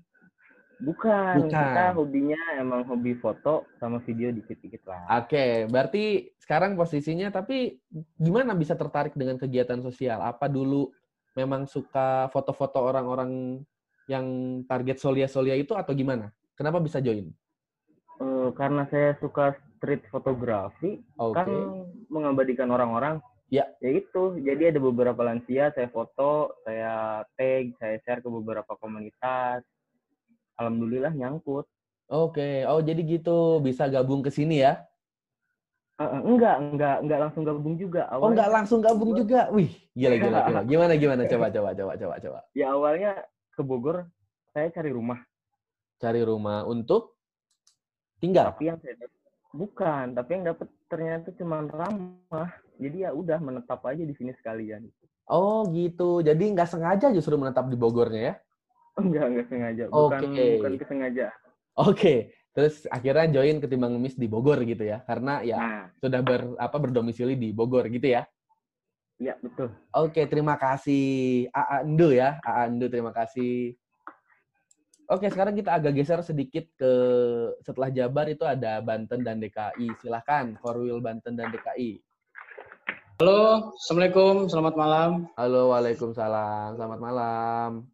Bukan, 0.79 1.43
Bukan. 1.43 1.51
kita 1.51 1.91
hobinya 1.99 2.39
emang 2.55 2.87
hobi 2.87 3.19
foto 3.19 3.67
sama 3.83 3.99
video 4.07 4.31
dikit-dikit 4.31 4.87
lah. 4.87 5.27
Oke, 5.27 5.67
berarti 5.67 6.31
sekarang 6.39 6.79
posisinya 6.79 7.35
tapi 7.35 7.83
gimana 8.15 8.55
bisa 8.55 8.79
tertarik 8.79 9.13
dengan 9.19 9.37
kegiatan 9.37 9.83
sosial? 9.83 10.23
Apa 10.23 10.47
dulu 10.47 10.95
memang 11.35 11.67
suka 11.67 12.31
foto-foto 12.31 12.79
orang-orang 12.79 13.59
yang 14.07 14.27
target 14.71 15.03
solia-solia 15.03 15.59
itu 15.59 15.75
atau 15.75 15.91
gimana? 15.93 16.31
Kenapa 16.55 16.79
bisa 16.79 17.03
join? 17.03 17.27
Eh, 18.19 18.51
karena 18.55 18.87
saya 18.87 19.19
suka 19.19 19.59
street 19.79 20.07
fotografi, 20.11 21.03
Oke. 21.19 21.43
kan 21.43 21.49
mengabadikan 22.07 22.71
orang-orang. 22.71 23.19
Ya. 23.49 23.65
Ya 23.81 23.91
itu. 23.97 24.37
Jadi 24.45 24.77
ada 24.77 24.81
beberapa 24.81 25.21
lansia 25.25 25.73
saya 25.73 25.89
foto, 25.89 26.53
saya 26.65 27.25
tag, 27.37 27.73
saya 27.81 27.97
share 28.05 28.21
ke 28.21 28.29
beberapa 28.29 28.77
komunitas. 28.77 29.65
Alhamdulillah 30.61 31.17
nyangkut. 31.17 31.65
Oke, 32.09 32.65
oh 32.65 32.81
jadi 32.81 33.05
gitu 33.05 33.61
bisa 33.61 33.85
gabung 33.85 34.25
ke 34.25 34.33
sini 34.33 34.65
ya? 34.65 34.81
Eh, 35.99 36.21
enggak, 36.25 36.57
enggak, 36.57 36.97
enggak 37.05 37.21
langsung 37.21 37.43
gabung 37.45 37.75
juga. 37.77 38.09
Oh 38.15 38.31
Awalnya, 38.31 38.49
langsung 38.49 38.81
gabung 38.81 39.13
juga? 39.13 39.53
Wih, 39.53 39.69
gila 39.93 40.17
gila 40.17 40.39
gila. 40.49 40.61
Gimana 40.73 40.93
gimana? 40.97 41.23
Coba 41.29 41.53
coba 41.53 41.77
coba 41.77 41.93
coba 42.01 42.15
coba. 42.17 42.41
ya 42.57 42.73
awalnya 42.73 43.13
ke 43.53 43.61
Bogor, 43.61 44.09
saya 44.57 44.73
cari 44.73 44.89
rumah. 44.89 45.21
Cari 46.01 46.23
rumah 46.25 46.65
untuk 46.65 47.19
tinggal. 48.23 48.57
Tapi 48.57 48.73
yang 48.73 48.79
saya 48.81 48.95
bukan, 49.53 50.15
tapi 50.15 50.31
yang 50.39 50.45
dapat 50.55 50.69
ternyata 50.89 51.29
cuma 51.37 51.63
ramah. 51.63 52.51
Jadi 52.81 53.05
ya 53.05 53.13
udah 53.13 53.39
menetap 53.39 53.85
aja 53.85 54.03
di 54.03 54.15
sini 54.17 54.33
sekalian. 54.35 54.89
Oh 55.29 55.69
gitu. 55.71 56.25
Jadi 56.25 56.57
nggak 56.57 56.69
sengaja 56.69 57.13
justru 57.13 57.37
menetap 57.37 57.69
di 57.69 57.77
Bogornya 57.77 58.23
ya? 58.33 58.35
Enggak, 58.99 59.25
enggak 59.31 59.47
sengaja. 59.53 59.85
Bukan, 59.93 60.21
Oke. 60.25 60.45
bukan 60.59 60.73
kesengajaan. 60.81 61.39
Oke. 61.79 62.15
Terus 62.57 62.91
akhirnya 62.91 63.31
join 63.39 63.63
ketimbang 63.63 63.95
ngemis 63.95 64.19
di 64.19 64.27
Bogor 64.27 64.59
gitu 64.67 64.83
ya? 64.83 65.05
Karena 65.07 65.45
ya 65.47 65.59
Nah, 65.61 65.85
sudah 66.03 66.21
ber 66.27 66.59
apa 66.59 66.77
berdomisili 66.81 67.39
di 67.39 67.55
Bogor 67.55 67.87
gitu 67.87 68.09
ya? 68.09 68.27
iya 69.19 69.35
betul. 69.43 69.71
Oke, 69.95 70.27
terima 70.31 70.55
kasih 70.55 71.47
Aa 71.51 71.83
Endu 71.83 72.15
ya. 72.15 72.39
Aa 72.43 72.67
Endu 72.71 72.87
terima 72.87 73.11
kasih. 73.15 73.75
Oke, 75.09 75.33
sekarang 75.33 75.57
kita 75.57 75.73
agak 75.73 75.97
geser 75.97 76.21
sedikit 76.21 76.69
ke 76.77 76.93
setelah 77.65 77.89
Jabar 77.89 78.29
itu 78.29 78.45
ada 78.45 78.85
Banten 78.85 79.25
dan 79.25 79.41
DKI. 79.41 79.97
Silahkan, 80.05 80.53
Korwil 80.61 81.01
Banten 81.01 81.33
dan 81.33 81.49
DKI. 81.49 81.97
Halo, 83.17 83.73
Assalamualaikum, 83.73 84.53
selamat 84.53 84.75
malam. 84.77 85.11
Halo, 85.41 85.73
Waalaikumsalam. 85.73 86.77
Selamat 86.77 87.01
malam. 87.01 87.89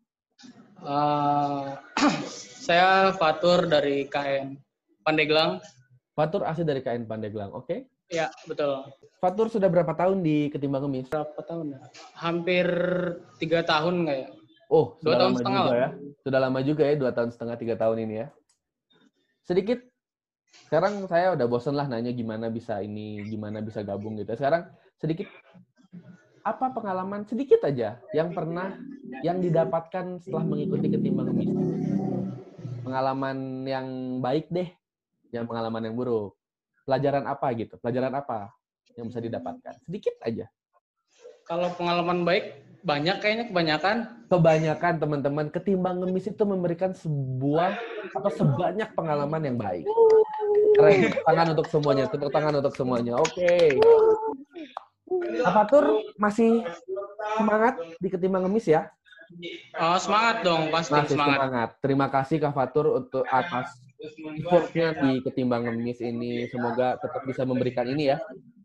Eh, 0.83 1.66
saya 2.66 3.14
Fatur 3.14 3.70
dari 3.70 4.11
KN 4.11 4.59
Pandeglang. 5.07 5.62
Fatur 6.18 6.42
asli 6.42 6.66
dari 6.66 6.83
KN 6.83 7.07
Pandeglang, 7.07 7.55
oke? 7.55 8.11
Ya, 8.11 8.27
betul. 8.50 8.90
Fatur 9.22 9.46
sudah 9.55 9.70
berapa 9.70 9.94
tahun 9.94 10.27
di 10.27 10.50
Ketimbang 10.50 10.83
Ngemis? 10.83 11.14
Berapa 11.14 11.46
tahun 11.46 11.79
ya? 11.79 11.81
Hampir 12.18 12.66
tiga 13.38 13.62
tahun 13.62 14.03
nggak 14.03 14.18
ya? 14.18 14.31
Oh, 14.75 14.99
Dua 14.99 15.15
sudah 15.15 15.19
tahun 15.23 15.31
lama 15.31 15.39
setengah 15.39 15.63
juga 15.63 15.77
ya. 15.79 15.89
Sudah 16.27 16.41
lama 16.43 16.61
juga 16.67 16.83
ya, 16.83 16.95
dua 16.99 17.11
tahun 17.15 17.31
setengah, 17.31 17.57
tiga 17.63 17.75
tahun 17.79 17.97
ini 18.11 18.15
ya. 18.19 18.29
Sedikit 19.47 19.79
sekarang 20.67 21.07
saya 21.07 21.39
udah 21.39 21.47
bosen 21.47 21.79
lah 21.79 21.87
nanya 21.87 22.11
gimana 22.11 22.51
bisa 22.51 22.83
ini, 22.83 23.23
gimana 23.31 23.63
bisa 23.63 23.87
gabung 23.87 24.19
gitu. 24.19 24.35
Sekarang 24.35 24.67
sedikit 24.99 25.31
apa 26.43 26.75
pengalaman 26.75 27.23
sedikit 27.23 27.63
aja 27.63 28.03
yang 28.11 28.35
pernah 28.35 28.75
yang 29.23 29.39
didapatkan 29.39 30.19
setelah 30.19 30.43
mengikuti 30.43 30.91
ketimbang 30.91 31.31
ngemis? 31.31 31.55
Pengalaman 32.83 33.63
yang 33.71 33.87
baik 34.19 34.51
deh, 34.51 34.75
yang 35.31 35.47
pengalaman 35.47 35.87
yang 35.87 35.95
buruk. 35.95 36.35
Pelajaran 36.83 37.31
apa 37.31 37.47
gitu? 37.55 37.79
Pelajaran 37.79 38.11
apa 38.11 38.51
yang 38.99 39.07
bisa 39.07 39.23
didapatkan? 39.23 39.75
Sedikit 39.87 40.19
aja. 40.19 40.51
Kalau 41.47 41.71
pengalaman 41.79 42.27
baik 42.27 42.74
banyak 42.85 43.16
kayaknya 43.18 43.44
kebanyakan. 43.49 43.97
Kebanyakan 44.29 44.92
teman-teman 45.01 45.47
ketimbang 45.49 46.05
ngemis 46.05 46.29
itu 46.29 46.44
memberikan 46.44 46.92
sebuah 46.92 47.79
atau 48.12 48.31
sebanyak 48.31 48.92
pengalaman 48.92 49.42
yang 49.42 49.57
baik. 49.57 49.88
Keren. 50.77 51.16
Tangan 51.25 51.47
untuk 51.57 51.66
semuanya. 51.73 52.05
Tepuk 52.11 52.31
tangan 52.31 52.55
untuk 52.61 52.75
semuanya. 52.77 53.14
Oke. 53.16 53.81
Apatur 55.47 56.03
masih 56.18 56.66
semangat 57.38 57.79
di 58.03 58.09
ketimbang 58.12 58.44
ngemis 58.44 58.68
ya? 58.68 58.90
Oh, 59.81 59.97
semangat 59.97 60.44
dong, 60.44 60.68
pasti 60.68 60.92
Masih 60.94 61.16
semangat. 61.16 61.38
semangat. 61.40 61.68
Terima 61.81 62.07
kasih 62.12 62.37
Kak 62.38 62.53
Fatur 62.53 62.87
untuk 63.01 63.25
atas 63.27 63.73
effortnya 64.44 64.92
di 65.01 65.25
ketimbang 65.25 65.64
ngemis 65.64 65.99
ini. 66.05 66.44
Semoga 66.53 67.01
tetap 67.01 67.25
bisa 67.25 67.42
memberikan 67.49 67.88
ini 67.88 68.12
ya. 68.12 68.20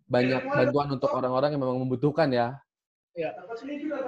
Banyak 0.09 0.49
bantuan 0.49 0.89
untuk 0.97 1.13
orang-orang 1.13 1.55
yang 1.55 1.61
memang 1.63 1.79
membutuhkan 1.85 2.27
ya. 2.33 2.57
Ya. 3.19 3.35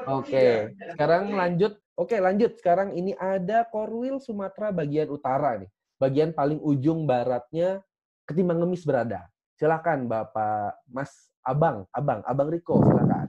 Oke, 0.07 0.71
sekarang 0.95 1.35
lanjut. 1.35 1.75
Oke, 1.99 2.15
lanjut. 2.23 2.55
Sekarang 2.55 2.95
ini 2.95 3.11
ada 3.19 3.67
Korwil 3.67 4.23
Sumatera 4.23 4.71
bagian 4.71 5.11
utara 5.11 5.59
nih. 5.59 5.67
Bagian 5.99 6.31
paling 6.31 6.63
ujung 6.63 7.03
baratnya 7.03 7.83
ketimbang 8.23 8.63
ngemis 8.63 8.87
berada. 8.87 9.27
Silakan 9.59 10.07
Bapak 10.07 10.79
Mas 10.87 11.11
Abang, 11.43 11.83
Abang, 11.91 12.23
Abang 12.23 12.47
Riko, 12.47 12.79
silakan. 12.87 13.27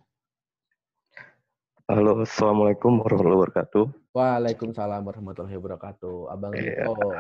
Halo, 1.91 2.23
Assalamualaikum 2.23 3.03
warahmatullahi 3.03 3.41
wabarakatuh. 3.43 3.85
Waalaikumsalam 4.15 5.03
warahmatullahi 5.03 5.59
wabarakatuh. 5.59 6.17
Abang 6.31 6.55
Iya. 6.55 6.87
Riko. 6.87 7.11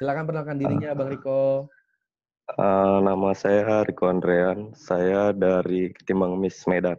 Silakan 0.00 0.24
perkenalkan 0.24 0.56
dirinya 0.56 0.88
Abang 0.96 1.12
Riko. 1.12 1.68
Eh, 2.46 2.98
nama 3.04 3.30
saya 3.36 3.84
Riko 3.84 4.08
Andrean. 4.08 4.72
Saya 4.72 5.36
dari 5.36 5.92
Ketimbang 5.92 6.40
Miss 6.40 6.64
Medan. 6.64 6.96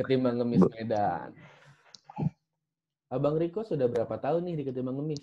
Ketimbang 0.00 0.40
ngemis 0.40 0.64
Medan. 0.72 1.36
Abang 3.12 3.36
Riko 3.36 3.60
sudah 3.60 3.84
berapa 3.84 4.16
tahun 4.16 4.48
nih 4.48 4.56
di 4.56 4.64
Ketimbang 4.64 4.96
ngemis? 4.96 5.20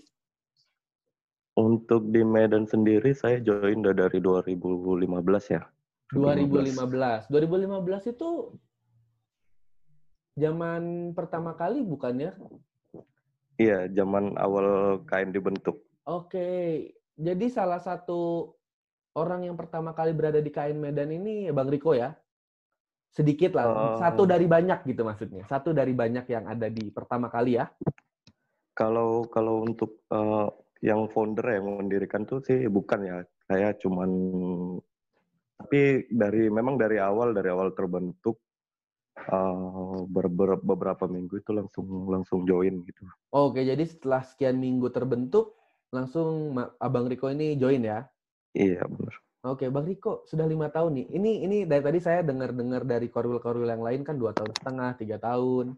Untuk 1.57 2.13
di 2.13 2.21
Medan 2.21 2.69
sendiri, 2.69 3.17
saya 3.17 3.41
join 3.41 3.81
udah 3.81 3.97
dari 3.97 4.21
2015 4.21 5.01
ya. 5.49 5.65
2015. 6.13 7.25
2015 7.33 8.13
itu 8.13 8.29
zaman 10.37 11.11
pertama 11.17 11.57
kali 11.57 11.81
bukan 11.81 12.29
ya? 12.29 12.31
Iya, 13.57 13.89
zaman 13.89 14.37
awal 14.37 15.01
KM 15.09 15.33
dibentuk. 15.33 15.81
Oke. 16.05 16.47
Jadi 17.17 17.49
salah 17.49 17.81
satu 17.81 18.53
orang 19.17 19.49
yang 19.49 19.57
pertama 19.57 19.97
kali 19.97 20.13
berada 20.13 20.37
di 20.37 20.53
KN 20.53 20.77
Medan 20.77 21.09
ini 21.09 21.49
Bang 21.49 21.73
Riko 21.73 21.97
ya? 21.97 22.13
Sedikit 23.11 23.57
lah. 23.57 23.65
Oh. 23.67 23.97
Satu 23.99 24.23
dari 24.27 24.45
banyak 24.45 24.85
gitu 24.87 25.01
maksudnya. 25.07 25.43
Satu 25.49 25.73
dari 25.73 25.91
banyak 25.91 26.25
yang 26.29 26.45
ada 26.47 26.67
di 26.69 26.89
pertama 26.93 27.27
kali 27.27 27.57
ya. 27.57 27.71
Kalau 28.77 29.25
kalau 29.29 29.65
untuk 29.65 30.05
eh, 30.11 30.47
yang 30.85 31.09
founder 31.09 31.57
yang 31.57 31.81
mendirikan 31.81 32.27
tuh 32.29 32.45
sih 32.45 32.69
bukan 32.69 32.99
ya. 33.05 33.17
Saya 33.47 33.73
cuman 33.73 34.09
tapi 35.57 36.05
dari 36.13 36.53
memang 36.53 36.77
dari 36.77 37.01
awal 37.01 37.33
dari 37.33 37.49
awal 37.49 37.73
terbentuk 37.73 38.37
ber- 40.07 40.29
ber- 40.29 40.61
beberapa 40.61 41.09
minggu 41.09 41.41
itu 41.41 41.51
langsung 41.51 42.05
langsung 42.05 42.45
join 42.45 42.85
gitu. 42.85 43.03
Oke, 43.33 43.65
jadi 43.65 43.81
setelah 43.81 44.21
sekian 44.21 44.61
minggu 44.61 44.93
terbentuk, 44.93 45.57
langsung 45.89 46.53
Abang 46.77 47.09
Riko 47.09 47.27
ini 47.33 47.57
join 47.57 47.81
ya? 47.81 48.05
Iya 48.53 48.85
benar. 48.85 49.15
Oke, 49.47 49.71
Bang 49.71 49.87
Riko 49.87 50.27
sudah 50.27 50.43
lima 50.43 50.67
tahun 50.67 50.99
nih. 50.99 51.07
Ini 51.15 51.31
ini 51.47 51.57
dari 51.63 51.79
tadi 51.79 51.99
saya 52.03 52.19
dengar-dengar 52.19 52.83
dari 52.83 53.07
korwil-korwil 53.07 53.71
yang 53.71 53.79
lain 53.79 54.03
kan 54.03 54.19
dua 54.19 54.35
tahun 54.35 54.51
setengah, 54.51 54.99
tiga 54.99 55.17
tahun. 55.23 55.71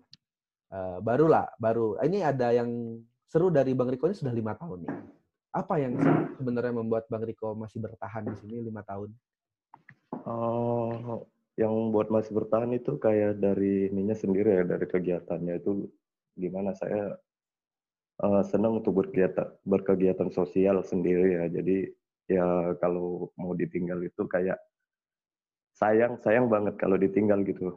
Eh, 0.69 0.97
barulah, 1.05 1.53
baru. 1.61 2.01
Ini 2.01 2.25
ada 2.25 2.49
yang 2.49 2.97
seru 3.29 3.53
dari 3.53 3.77
Bang 3.77 3.93
Riko 3.93 4.09
ini 4.09 4.17
sudah 4.17 4.33
lima 4.33 4.57
tahun 4.57 4.89
nih. 4.89 4.95
Apa 5.53 5.77
yang 5.77 5.97
sebenarnya 6.37 6.73
membuat 6.73 7.05
Bang 7.13 7.21
Riko 7.21 7.53
masih 7.53 7.77
bertahan 7.77 8.25
di 8.25 8.35
sini 8.41 8.57
lima 8.65 8.81
tahun? 8.81 9.13
Oh, 10.25 11.29
yang 11.53 11.93
buat 11.93 12.09
masih 12.09 12.33
bertahan 12.33 12.73
itu 12.73 12.97
kayak 12.97 13.37
dari 13.37 13.93
ininya 13.93 14.17
sendiri 14.17 14.61
ya, 14.61 14.63
dari 14.65 14.85
kegiatannya 14.89 15.61
itu 15.61 15.85
gimana 16.33 16.73
saya 16.73 17.21
eh, 18.25 18.43
senang 18.49 18.81
untuk 18.81 18.97
berkegiatan 18.97 19.61
berkegiatan 19.61 20.33
sosial 20.33 20.81
sendiri 20.81 21.37
ya. 21.37 21.45
Jadi 21.53 21.98
ya 22.29 22.77
kalau 22.77 23.33
mau 23.33 23.57
ditinggal 23.57 23.99
itu 24.05 24.21
kayak 24.29 24.61
sayang 25.73 26.21
sayang 26.21 26.45
banget 26.45 26.77
kalau 26.77 26.95
ditinggal 26.95 27.41
gitu. 27.41 27.73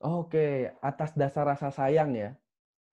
Oke, 0.00 0.72
atas 0.80 1.12
dasar 1.12 1.44
rasa 1.48 1.68
sayang 1.68 2.16
ya. 2.16 2.32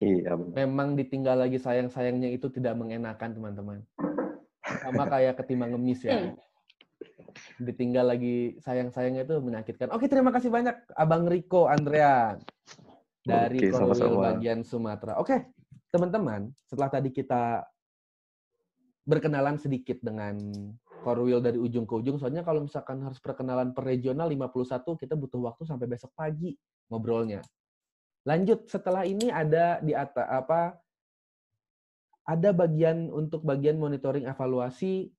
Iya 0.01 0.33
benar. 0.33 0.55
Memang 0.65 0.97
ditinggal 0.97 1.37
lagi 1.45 1.61
sayang-sayangnya 1.61 2.33
itu 2.33 2.49
tidak 2.49 2.73
mengenakan, 2.73 3.37
teman-teman. 3.37 3.77
Sama 4.81 5.05
kayak 5.05 5.37
ketimbang 5.37 5.77
ngemis 5.77 6.01
ya. 6.01 6.33
Ditinggal 7.61 8.09
lagi 8.09 8.57
sayang-sayangnya 8.65 9.29
itu 9.29 9.37
menyakitkan. 9.37 9.93
Oke, 9.93 10.09
terima 10.09 10.33
kasih 10.33 10.49
banyak 10.49 10.73
Abang 10.97 11.29
Riko 11.29 11.69
Andrean 11.69 12.41
dari 13.21 13.69
Oke, 13.69 13.77
Korwil 13.77 14.17
bagian 14.17 14.65
Sumatera. 14.65 15.21
Oke, 15.21 15.53
teman-teman, 15.93 16.49
setelah 16.65 16.89
tadi 16.89 17.13
kita 17.13 17.61
berkenalan 19.05 19.57
sedikit 19.57 19.97
dengan 19.99 20.37
Korwil 21.01 21.41
dari 21.41 21.57
ujung 21.57 21.89
ke 21.89 21.97
ujung, 21.97 22.21
soalnya 22.21 22.45
kalau 22.45 22.61
misalkan 22.61 23.01
harus 23.01 23.17
perkenalan 23.17 23.73
per 23.73 23.89
regional 23.89 24.29
51, 24.29 25.01
kita 25.01 25.17
butuh 25.17 25.41
waktu 25.41 25.65
sampai 25.65 25.89
besok 25.89 26.13
pagi 26.13 26.53
ngobrolnya. 26.93 27.41
Lanjut 28.21 28.69
setelah 28.69 29.01
ini 29.01 29.33
ada 29.33 29.81
di 29.81 29.97
atas 29.97 30.29
apa 30.29 30.77
ada 32.21 32.53
bagian 32.53 33.09
untuk 33.09 33.41
bagian 33.41 33.81
monitoring 33.81 34.29
evaluasi 34.29 35.09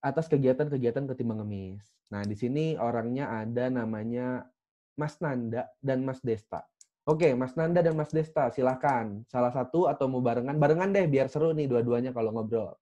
atas 0.00 0.26
kegiatan-kegiatan 0.32 1.04
ketimbang 1.12 1.44
ngemis. 1.44 1.84
Nah, 2.08 2.24
di 2.24 2.34
sini 2.34 2.74
orangnya 2.80 3.30
ada 3.44 3.68
namanya 3.68 4.48
Mas 4.96 5.20
Nanda 5.20 5.68
dan 5.78 6.02
Mas 6.02 6.18
Desta. 6.24 6.64
Oke, 7.02 7.34
Mas 7.34 7.58
Nanda 7.58 7.82
dan 7.82 7.98
Mas 7.98 8.14
Desta, 8.14 8.46
silahkan. 8.54 9.26
Salah 9.26 9.50
satu 9.50 9.90
atau 9.90 10.06
mau 10.06 10.22
barengan? 10.22 10.54
Barengan 10.54 10.86
deh, 10.94 11.10
biar 11.10 11.26
seru 11.26 11.50
nih 11.50 11.66
dua-duanya 11.66 12.14
kalau 12.14 12.30
ngobrol. 12.30 12.78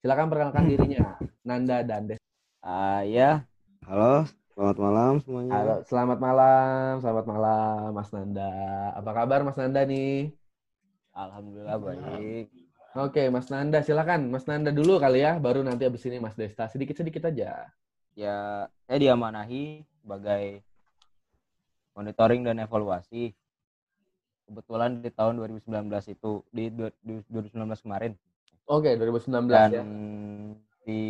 Silakan 0.00 0.32
perkenalkan 0.32 0.64
dirinya, 0.72 1.20
Nanda 1.44 1.84
dan 1.84 2.08
Desta. 2.08 2.24
Ah 2.64 3.04
ya, 3.04 3.44
halo, 3.84 4.24
selamat 4.56 4.76
malam 4.80 5.12
semuanya. 5.20 5.52
Halo, 5.52 5.76
selamat 5.84 6.16
malam, 6.16 6.92
selamat 7.04 7.24
malam, 7.28 7.86
Mas 7.92 8.08
Nanda. 8.08 8.52
Apa 8.96 9.10
kabar, 9.12 9.44
Mas 9.44 9.60
Nanda 9.60 9.84
nih? 9.84 10.32
Alhamdulillah 11.12 11.76
baik. 11.76 12.48
Oke, 12.96 13.28
Mas 13.28 13.52
Nanda, 13.52 13.84
silakan. 13.84 14.32
Mas 14.32 14.48
Nanda 14.48 14.72
dulu 14.72 14.96
kali 14.96 15.20
ya, 15.20 15.36
baru 15.36 15.60
nanti 15.60 15.84
abis 15.84 16.08
ini 16.08 16.16
Mas 16.16 16.40
Desta. 16.40 16.72
Sedikit-sedikit 16.72 17.28
aja. 17.28 17.68
Ya, 18.16 18.64
saya 18.88 18.96
diamanahi 18.96 19.84
sebagai 20.00 20.64
monitoring 21.92 22.48
dan 22.48 22.64
evaluasi. 22.64 23.36
Kebetulan 24.48 25.04
di 25.04 25.10
tahun 25.12 25.36
2019 25.36 25.68
itu 26.08 26.30
di 26.48 26.72
du- 26.72 26.96
du- 27.04 27.26
2019 27.28 27.84
kemarin. 27.84 28.12
Oke, 28.64 28.96
2019 28.96 29.44
Dan 29.52 29.70
ya. 29.70 29.82
di 30.82 31.00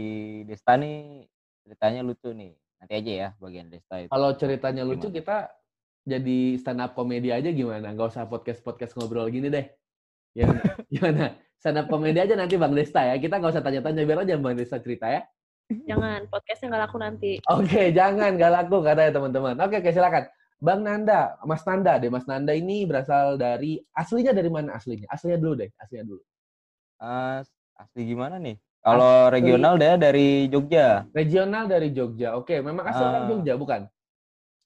Desta 0.43 0.75
nih 0.75 1.23
ceritanya 1.63 2.03
lucu 2.03 2.35
nih. 2.35 2.51
Nanti 2.79 2.93
aja 2.99 3.13
ya 3.15 3.29
bagian 3.39 3.71
Desta 3.71 4.03
itu. 4.03 4.11
Kalau 4.11 4.31
ceritanya 4.35 4.83
lucu, 4.83 5.07
Gimana? 5.07 5.17
kita 5.23 5.37
jadi 6.03 6.39
stand 6.59 6.83
up 6.83 6.99
komedi 6.99 7.31
aja 7.31 7.51
gimana? 7.51 7.95
Nggak 7.95 8.11
usah 8.11 8.27
podcast-podcast 8.27 8.99
ngobrol 8.99 9.31
gini 9.31 9.51
deh. 9.51 9.67
Ya, 10.35 10.47
gimana? 10.93 11.39
Stand 11.59 11.79
up 11.79 11.87
komedi 11.87 12.19
aja 12.19 12.35
nanti 12.35 12.59
Bang 12.59 12.75
Desta 12.75 13.07
ya. 13.07 13.19
Kita 13.19 13.39
nggak 13.39 13.55
usah 13.55 13.63
tanya-tanya, 13.63 14.03
biar 14.03 14.27
aja 14.27 14.35
Bang 14.35 14.59
Desta 14.59 14.83
cerita 14.83 15.07
ya. 15.07 15.23
Jangan, 15.69 16.27
podcastnya 16.27 16.75
nggak 16.75 16.83
laku 16.89 16.97
nanti. 16.99 17.33
Oke, 17.47 17.93
jangan 17.93 18.35
nggak 18.35 18.51
laku 18.51 18.83
katanya 18.83 19.15
teman-teman. 19.15 19.55
Oke, 19.63 19.79
oke 19.79 19.91
silakan. 19.93 20.27
Bang 20.59 20.83
Nanda, 20.83 21.39
Mas 21.47 21.63
Nanda 21.63 22.03
deh. 22.03 22.11
Mas 22.11 22.27
Nanda 22.27 22.51
ini 22.51 22.83
berasal 22.83 23.39
dari 23.39 23.79
aslinya 23.95 24.35
dari 24.35 24.51
mana 24.51 24.75
aslinya? 24.75 25.07
Aslinya 25.07 25.39
dulu 25.39 25.55
deh, 25.63 25.71
aslinya 25.79 26.05
dulu. 26.05 26.23
Ah, 26.99 27.47
asli 27.79 28.03
gimana 28.03 28.43
nih? 28.43 28.59
Kalau 28.83 29.31
regional 29.31 29.79
dia 29.79 29.95
dari 29.95 30.51
Jogja. 30.51 31.07
Regional 31.15 31.71
dari 31.71 31.95
Jogja. 31.95 32.35
Oke, 32.35 32.59
memang 32.59 32.91
asal 32.91 33.07
orang 33.07 33.25
Ah. 33.27 33.31
Jogja 33.31 33.55
bukan? 33.55 33.81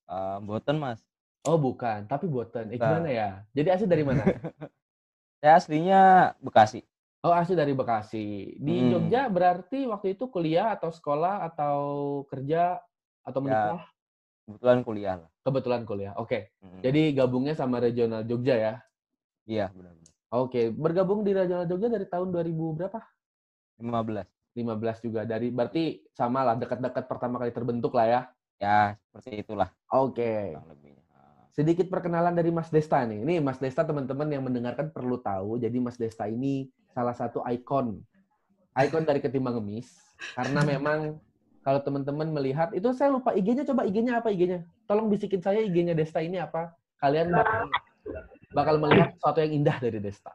Ah, 0.09 0.37
Boten, 0.41 0.81
Mas. 0.81 1.05
Oh, 1.45 1.61
bukan, 1.61 2.09
tapi 2.09 2.25
Boten. 2.25 2.73
Eh, 2.73 2.79
gimana 2.81 3.09
ya? 3.13 3.29
Jadi 3.53 3.69
asli 3.69 3.87
dari 3.91 4.05
mana? 4.07 4.25
Saya 5.45 5.53
aslinya 5.61 6.01
Bekasi. 6.41 6.81
Oh, 7.21 7.37
asli 7.37 7.53
dari 7.53 7.77
Bekasi. 7.77 8.57
Di 8.57 8.77
Hmm. 8.81 8.91
Jogja 8.97 9.29
berarti 9.29 9.85
waktu 9.85 10.17
itu 10.17 10.25
kuliah 10.33 10.73
atau 10.73 10.89
sekolah 10.89 11.45
atau 11.53 11.77
kerja 12.33 12.81
atau 13.23 13.41
Ya. 13.45 13.77
Kebetulan 14.47 14.79
kuliah 14.83 15.15
lah. 15.23 15.31
Kebetulan 15.43 15.83
kuliah. 15.87 16.13
Oke. 16.19 16.55
Mm. 16.61 16.81
Jadi 16.83 17.03
gabungnya 17.15 17.55
sama 17.55 17.79
regional 17.79 18.27
Jogja 18.27 18.57
ya? 18.59 18.75
Iya, 19.47 19.67
benar-benar. 19.71 20.13
Oke. 20.35 20.71
Bergabung 20.75 21.23
di 21.23 21.31
regional 21.35 21.67
Jogja 21.67 21.89
dari 21.91 22.07
tahun 22.07 22.35
2000 22.35 22.79
berapa? 22.79 23.01
15. 23.79 24.27
15 24.55 25.05
juga. 25.07 25.21
Dari 25.25 25.49
berarti 25.49 26.05
sama 26.13 26.45
lah 26.45 26.59
dekat-dekat 26.59 27.05
pertama 27.09 27.41
kali 27.41 27.53
terbentuk 27.55 27.95
lah 27.97 28.07
ya. 28.07 28.21
Ya, 28.63 28.95
seperti 29.11 29.43
itulah 29.43 29.75
Oke. 29.91 30.55
lebihnya. 30.55 31.03
Sedikit 31.53 31.91
perkenalan 31.91 32.33
dari 32.33 32.49
Mas 32.55 32.71
Desta 32.71 33.03
nih. 33.05 33.27
Ini 33.27 33.35
Mas 33.43 33.59
Desta 33.59 33.85
teman-teman 33.85 34.25
yang 34.31 34.47
mendengarkan 34.47 34.89
perlu 34.95 35.19
tahu. 35.21 35.59
Jadi 35.59 35.83
Mas 35.83 35.99
Desta 35.99 36.31
ini 36.31 36.71
salah 36.95 37.13
satu 37.13 37.43
ikon. 37.45 38.01
Ikon 38.73 39.05
dari 39.05 39.21
Ketimbang 39.21 39.61
Ngemis. 39.61 39.91
Karena 40.33 40.65
memang 40.65 41.19
kalau 41.63 41.79
teman-teman 41.79 42.27
melihat, 42.35 42.75
itu 42.75 42.91
saya 42.91 43.15
lupa 43.15 43.31
IG-nya, 43.35 43.63
coba 43.63 43.87
IG-nya 43.87 44.19
apa 44.19 44.35
IG-nya? 44.35 44.67
Tolong 44.91 45.07
bisikin 45.07 45.39
saya 45.39 45.63
IG-nya 45.63 45.95
Desta 45.95 46.19
ini 46.19 46.43
apa. 46.43 46.75
Kalian 46.99 47.31
bakal, 47.31 47.63
bakal 48.51 48.75
melihat 48.83 49.15
sesuatu 49.15 49.39
yang 49.39 49.63
indah 49.63 49.77
dari 49.79 50.03
Desta. 50.03 50.35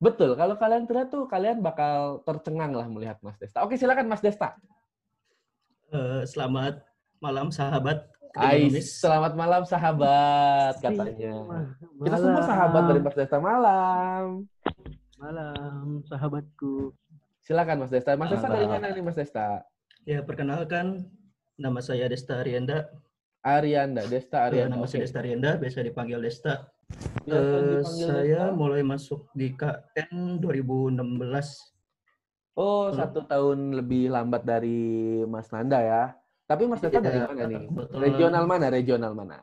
Betul, 0.00 0.38
kalau 0.38 0.54
kalian 0.54 0.86
terlihat 0.86 1.10
tuh, 1.12 1.26
kalian 1.26 1.60
bakal 1.60 2.22
tercengang 2.22 2.72
lah 2.72 2.86
melihat 2.86 3.18
Mas 3.26 3.36
Desta. 3.42 3.66
Oke, 3.66 3.74
silakan 3.74 4.06
Mas 4.06 4.22
Desta. 4.22 4.54
Eh, 5.90 6.22
selamat 6.30 6.86
malam 7.18 7.50
sahabat 7.50 8.06
Ais, 8.38 9.02
selamat 9.02 9.34
malam 9.34 9.66
sahabat 9.66 10.78
katanya. 10.78 11.66
Kita 11.98 12.16
semua 12.22 12.42
sahabat 12.46 12.82
dari 12.86 13.00
Mas 13.02 13.16
Desta 13.18 13.42
malam. 13.42 14.46
Malam, 15.18 16.06
sahabatku. 16.06 16.94
Silakan 17.50 17.82
Mas 17.82 17.90
Desta. 17.90 18.14
Mas 18.14 18.30
Desta 18.30 18.46
dari 18.46 18.62
mana 18.62 18.94
nih 18.94 19.02
Mas 19.02 19.18
Desta? 19.18 19.66
Ya, 20.06 20.22
perkenalkan 20.22 21.10
nama 21.58 21.82
saya 21.82 22.06
Desta 22.06 22.38
Arianda. 22.38 22.86
Arianda, 23.42 24.06
Desta 24.06 24.46
Eh, 24.46 24.54
Arianda. 24.54 24.78
nama 24.78 24.86
saya. 24.86 25.02
Desta 25.02 25.18
Arianda, 25.18 25.58
biasa 25.58 25.82
dipanggil 25.82 26.22
Desta. 26.22 26.70
Eh, 27.26 27.26
dipanggil 27.26 27.82
saya 27.82 28.22
Desta. 28.46 28.54
mulai 28.54 28.86
masuk 28.86 29.26
di 29.34 29.50
KN 29.50 30.38
2016. 30.38 31.74
Oh, 32.54 32.94
satu 32.94 33.26
tahun 33.26 33.74
lebih 33.74 34.14
lambat 34.14 34.46
dari 34.46 34.78
Mas 35.26 35.50
Nanda 35.50 35.82
ya. 35.82 36.02
Tapi 36.46 36.70
Mas 36.70 36.78
Desta 36.78 37.02
dari 37.02 37.18
Iya, 37.18 37.34
mana 37.34 37.42
nih? 37.50 37.66
kebetulan. 37.66 37.98
Regional 37.98 38.44
mana? 38.46 38.66
Regional 38.70 39.12
mana? 39.18 39.36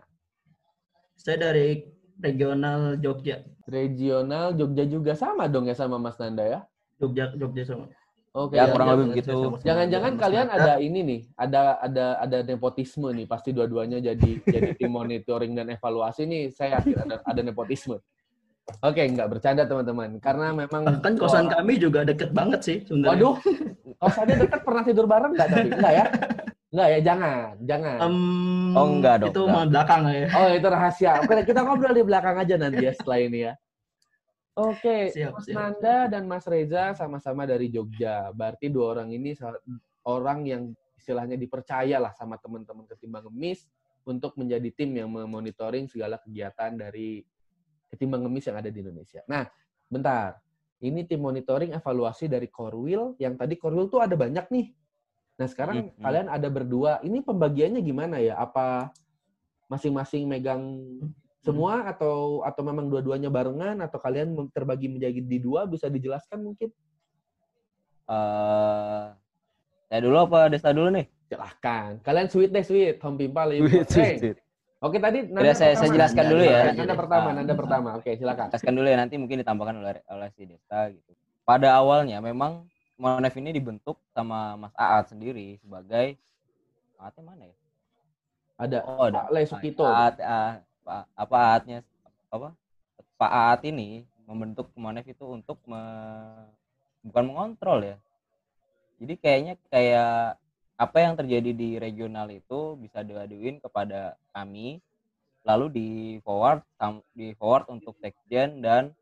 Saya 1.19 1.51
dari 1.51 1.83
regional 2.23 2.95
Jogja. 3.03 3.43
Regional 3.67 4.55
Jogja 4.55 4.87
juga 4.87 5.11
sama 5.11 5.51
dong 5.51 5.67
ya 5.67 5.75
sama 5.75 5.99
Mas 5.99 6.15
Nanda 6.15 6.47
ya? 6.47 6.61
Jogja, 6.97 7.25
Jogja 7.37 7.63
sama. 7.65 7.85
Oke. 8.37 8.53
Ya, 8.53 8.69
ya. 8.69 8.73
kurang 8.73 8.87
lebih 8.93 9.01
Saya 9.01 9.11
begitu. 9.17 9.33
sama-sama 9.33 9.65
Jangan-jangan 9.65 10.13
kalian 10.21 10.47
ada 10.53 10.73
ini 10.77 10.99
nih, 11.01 11.21
ada 11.33 11.61
ada 11.81 12.05
ada 12.21 12.37
nepotisme 12.45 13.09
nih, 13.09 13.25
pasti 13.25 13.49
dua-duanya 13.49 13.97
jadi 13.97 14.31
jadi 14.53 14.69
tim 14.77 14.91
monitoring 14.93 15.57
dan 15.57 15.73
evaluasi 15.73 16.29
nih. 16.29 16.43
Saya 16.53 16.77
yakin 16.77 16.95
ada 17.07 17.15
ada 17.25 17.41
nepotisme. 17.41 17.97
Oke, 18.83 18.99
nggak 18.99 19.31
bercanda 19.31 19.63
teman-teman, 19.63 20.19
karena 20.19 20.51
memang 20.51 20.83
Bahkan 20.83 21.13
kosan 21.15 21.47
kami 21.47 21.79
juga 21.79 22.03
deket 22.03 22.35
banget 22.35 22.59
sih 22.61 22.77
sebenarnya. 22.83 23.15
Waduh, 23.15 23.35
kosannya 24.03 24.35
dekat 24.43 24.61
pernah 24.67 24.83
tidur 24.83 25.05
bareng 25.07 25.31
nggak 25.33 25.47
tapi 25.47 25.67
enggak 25.71 25.93
ya? 25.95 26.05
Enggak 26.67 26.87
ya, 26.91 26.99
jangan, 26.99 27.51
jangan. 27.63 27.97
Em, 28.03 28.15
Oh, 28.75 28.85
enggak 28.91 29.15
dong, 29.23 29.31
Itu 29.31 29.41
enggak. 29.47 29.55
mah 29.55 29.65
belakang 29.71 30.01
ya. 30.11 30.27
Oh, 30.35 30.47
itu 30.51 30.67
rahasia. 30.67 31.11
Oke, 31.23 31.33
kita 31.47 31.59
ngobrol 31.63 31.95
di 31.95 32.03
belakang 32.03 32.35
aja 32.37 32.53
nanti 32.59 32.83
ya 32.83 32.91
setelah 32.91 33.19
ini 33.23 33.39
ya. 33.47 33.53
Oke, 34.57 35.13
Siap, 35.13 35.37
Mas 35.37 35.45
siap. 35.45 35.53
Nanda 35.53 35.97
dan 36.09 36.25
Mas 36.25 36.45
Reza 36.49 36.97
sama-sama 36.97 37.45
dari 37.45 37.69
Jogja. 37.69 38.33
Berarti 38.33 38.73
dua 38.73 38.97
orang 38.97 39.13
ini 39.13 39.37
orang 40.09 40.49
yang 40.49 40.63
istilahnya 40.97 41.37
dipercaya 41.37 42.01
lah 42.01 42.09
sama 42.17 42.41
teman-teman 42.41 42.89
ketimbang 42.89 43.29
ngemis 43.29 43.69
untuk 44.01 44.33
menjadi 44.33 44.65
tim 44.73 44.97
yang 44.97 45.13
memonitoring 45.13 45.85
segala 45.85 46.17
kegiatan 46.17 46.73
dari 46.73 47.21
ketimbang 47.93 48.25
ngemis 48.25 48.49
yang 48.49 48.57
ada 48.57 48.73
di 48.73 48.81
Indonesia. 48.81 49.21
Nah, 49.29 49.45
bentar. 49.85 50.41
Ini 50.77 51.05
tim 51.09 51.21
monitoring 51.21 51.73
evaluasi 51.77 52.25
dari 52.25 52.49
Corwil. 52.49 53.13
Yang 53.21 53.33
tadi 53.37 53.55
Corwil 53.61 53.89
tuh 53.93 54.01
ada 54.01 54.17
banyak 54.17 54.45
nih. 54.49 54.67
Nah, 55.37 55.47
sekarang 55.49 55.93
hmm. 55.93 56.01
kalian 56.01 56.27
ada 56.33 56.49
berdua. 56.49 56.97
Ini 57.05 57.21
pembagiannya 57.21 57.81
gimana 57.85 58.17
ya? 58.17 58.41
Apa 58.41 58.89
masing-masing 59.69 60.25
megang 60.25 60.81
semua 61.47 61.87
atau 61.87 62.15
atau 62.43 62.61
memang 62.61 62.85
dua-duanya 62.85 63.27
barengan 63.27 63.79
atau 63.79 63.97
kalian 63.97 64.35
terbagi 64.51 64.87
menjadi 64.87 65.17
di 65.17 65.37
dua 65.39 65.63
bisa 65.63 65.87
dijelaskan 65.87 66.43
mungkin? 66.43 66.69
Eh, 68.07 69.05
saya 69.87 69.99
dulu 69.99 70.17
apa 70.21 70.47
Desta 70.47 70.71
dulu 70.71 70.91
nih? 70.91 71.07
Silahkan. 71.27 71.99
Kalian 71.99 72.27
sweet 72.27 72.51
deh 72.51 72.63
sweet. 72.63 72.95
Home 73.01 73.15
Pimpa 73.15 73.43
lebih 73.43 73.67
Sweet, 73.67 73.87
sweet, 73.87 74.03
Hey. 74.03 74.15
sweet. 74.19 74.37
Oke 74.77 75.01
tadi 75.01 75.25
Udah, 75.25 75.57
saya- 75.57 75.73
saya 75.73 75.89
jelaskan 75.89 76.25
dulu 76.29 76.43
ya. 76.45 76.69
Nanda 76.69 76.93
pertama, 76.93 77.27
Ah. 77.27 77.33
Nanda 77.33 77.53
pertama. 77.53 77.89
Oke, 77.97 78.13
silakan. 78.13 78.47
Jelaskan 78.53 78.73
dulu 78.77 78.87
ya 78.87 78.95
nanti 78.95 79.15
mungkin 79.17 79.41
ditambahkan 79.41 79.75
oleh 79.75 79.93
oleh 80.07 80.29
si 80.31 80.45
Desta 80.45 80.93
gitu. 80.93 81.11
Pada 81.43 81.73
awalnya 81.73 82.19
memang 82.19 82.67
Monef 82.97 83.33
ini 83.37 83.53
dibentuk 83.53 84.01
sama 84.09 84.57
Mas 84.57 84.73
Aat 84.73 85.13
sendiri 85.13 85.61
sebagai 85.61 86.17
Aatnya 86.97 87.23
mana 87.23 87.45
ya? 87.45 87.55
Ada 88.57 88.77
Oh, 88.89 89.05
ada. 89.05 89.21
Pak 89.21 89.29
Le 89.29 89.41
Sukito. 89.45 89.85
Aat, 89.85 90.17
Pak- 90.87 91.09
apa 91.19 91.37
Aatnya 91.51 91.77
apa? 92.31 92.55
Pak 93.19 93.31
Aat 93.31 93.61
ini 93.67 94.07
membentuk 94.23 94.71
Monef 94.79 95.03
itu 95.03 95.27
untuk 95.27 95.59
me- 95.67 96.47
bukan 97.03 97.23
mengontrol 97.27 97.83
ya. 97.83 97.97
Jadi 99.03 99.13
kayaknya 99.19 99.53
kayak 99.67 100.39
apa 100.79 100.97
yang 101.03 101.13
terjadi 101.19 101.51
di 101.51 101.69
regional 101.75 102.31
itu 102.31 102.79
bisa 102.79 103.03
diaduin 103.03 103.59
kepada 103.59 104.15
kami 104.31 104.79
lalu 105.43 105.65
di 105.71 105.89
forward 106.23 106.63
di 107.11 107.35
forward 107.35 107.67
untuk 107.71 107.95
sekjen 107.99 108.63
dan 108.63 108.95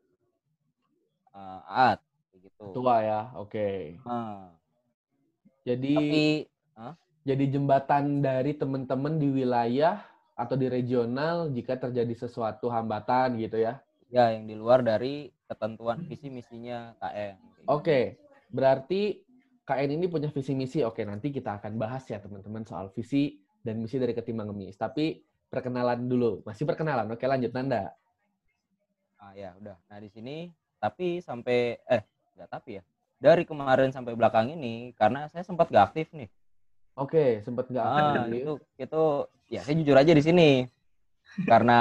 uh, 1.34 1.60
aat 1.66 1.98
kayak 2.32 2.40
gitu. 2.50 2.66
Tua 2.74 3.02
ya. 3.02 3.20
Oke. 3.38 3.98
Nah, 4.02 4.50
Jadi 5.66 5.94
tapi 5.98 6.24
Hah? 6.78 6.94
jadi 7.26 7.44
jembatan 7.50 8.22
dari 8.22 8.54
teman-teman 8.54 9.18
di 9.18 9.26
wilayah 9.26 9.98
atau 10.36 10.54
di 10.54 10.68
regional 10.68 11.48
jika 11.48 11.80
terjadi 11.80 12.12
sesuatu 12.12 12.68
hambatan 12.68 13.40
gitu 13.40 13.56
ya. 13.56 13.80
ya 14.12 14.36
yang 14.36 14.44
di 14.46 14.54
luar 14.54 14.84
dari 14.84 15.32
ketentuan 15.48 16.04
visi 16.06 16.28
misinya 16.28 16.92
gitu. 16.94 17.66
Oke, 17.66 18.20
berarti 18.52 19.24
KN 19.66 19.98
ini 19.98 20.06
punya 20.06 20.30
visi 20.30 20.54
misi. 20.54 20.84
Oke, 20.84 21.02
nanti 21.02 21.34
kita 21.34 21.58
akan 21.58 21.74
bahas 21.80 22.06
ya 22.06 22.22
teman-teman 22.22 22.62
soal 22.62 22.92
visi 22.94 23.40
dan 23.64 23.82
misi 23.82 23.98
dari 23.98 24.14
Ketimbang 24.14 24.52
Ngemis. 24.54 24.78
Tapi 24.78 25.24
perkenalan 25.50 26.06
dulu. 26.06 26.46
Masih 26.46 26.62
perkenalan. 26.62 27.10
Oke, 27.10 27.26
lanjut 27.26 27.50
Nanda. 27.50 27.90
Ah 29.18 29.32
ya 29.32 29.56
udah. 29.58 29.74
Nah 29.88 29.98
di 29.98 30.12
sini 30.12 30.52
tapi 30.76 31.24
sampai 31.24 31.80
eh 31.88 32.02
nggak 32.36 32.52
tapi 32.52 32.78
ya 32.78 32.82
dari 33.16 33.48
kemarin 33.48 33.90
sampai 33.90 34.12
belakang 34.12 34.52
ini 34.52 34.92
karena 34.92 35.24
saya 35.32 35.40
sempat 35.40 35.72
gak 35.72 35.92
aktif 35.92 36.12
nih. 36.12 36.28
Oke, 36.96 37.40
sempat 37.44 37.68
nggak 37.72 37.84
Ah, 37.84 38.28
aktif. 38.28 38.44
itu 38.44 38.52
itu 38.76 39.02
ya 39.46 39.60
saya 39.62 39.74
jujur 39.78 39.94
aja 39.94 40.10
di 40.10 40.22
sini 40.22 40.50
karena 41.46 41.78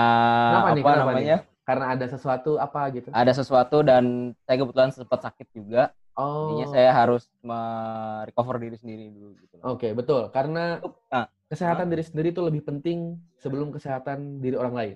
Kenapa 0.51 0.61
apa 0.61 0.69
nih? 0.75 0.83
Kenapa 0.83 0.99
namanya 1.01 1.37
nih? 1.39 1.63
Karena 1.65 1.85
ada 1.97 2.05
sesuatu 2.05 2.51
apa 2.61 2.81
gitu? 2.93 3.09
ada 3.09 3.31
sesuatu 3.33 3.77
dan 3.81 4.03
saya 4.45 4.57
kebetulan 4.61 4.91
sempat 4.93 5.19
sakit 5.25 5.47
juga. 5.49 5.89
Oh. 6.13 6.45
Jadinya 6.47 6.67
saya 6.69 6.91
harus 6.93 7.25
merecover 7.41 8.55
diri 8.61 8.77
sendiri 8.77 9.09
dulu 9.09 9.33
gitu. 9.41 9.55
Oke, 9.65 9.91
betul. 9.97 10.29
Karena 10.29 10.77
Ah, 11.09 11.25
kesehatan 11.49 11.89
diri 11.89 12.05
sendiri 12.05 12.29
itu 12.31 12.41
lebih 12.45 12.61
penting 12.63 13.17
sebelum 13.41 13.73
kesehatan 13.73 14.39
diri 14.39 14.55
orang 14.55 14.75
lain. 14.77 14.95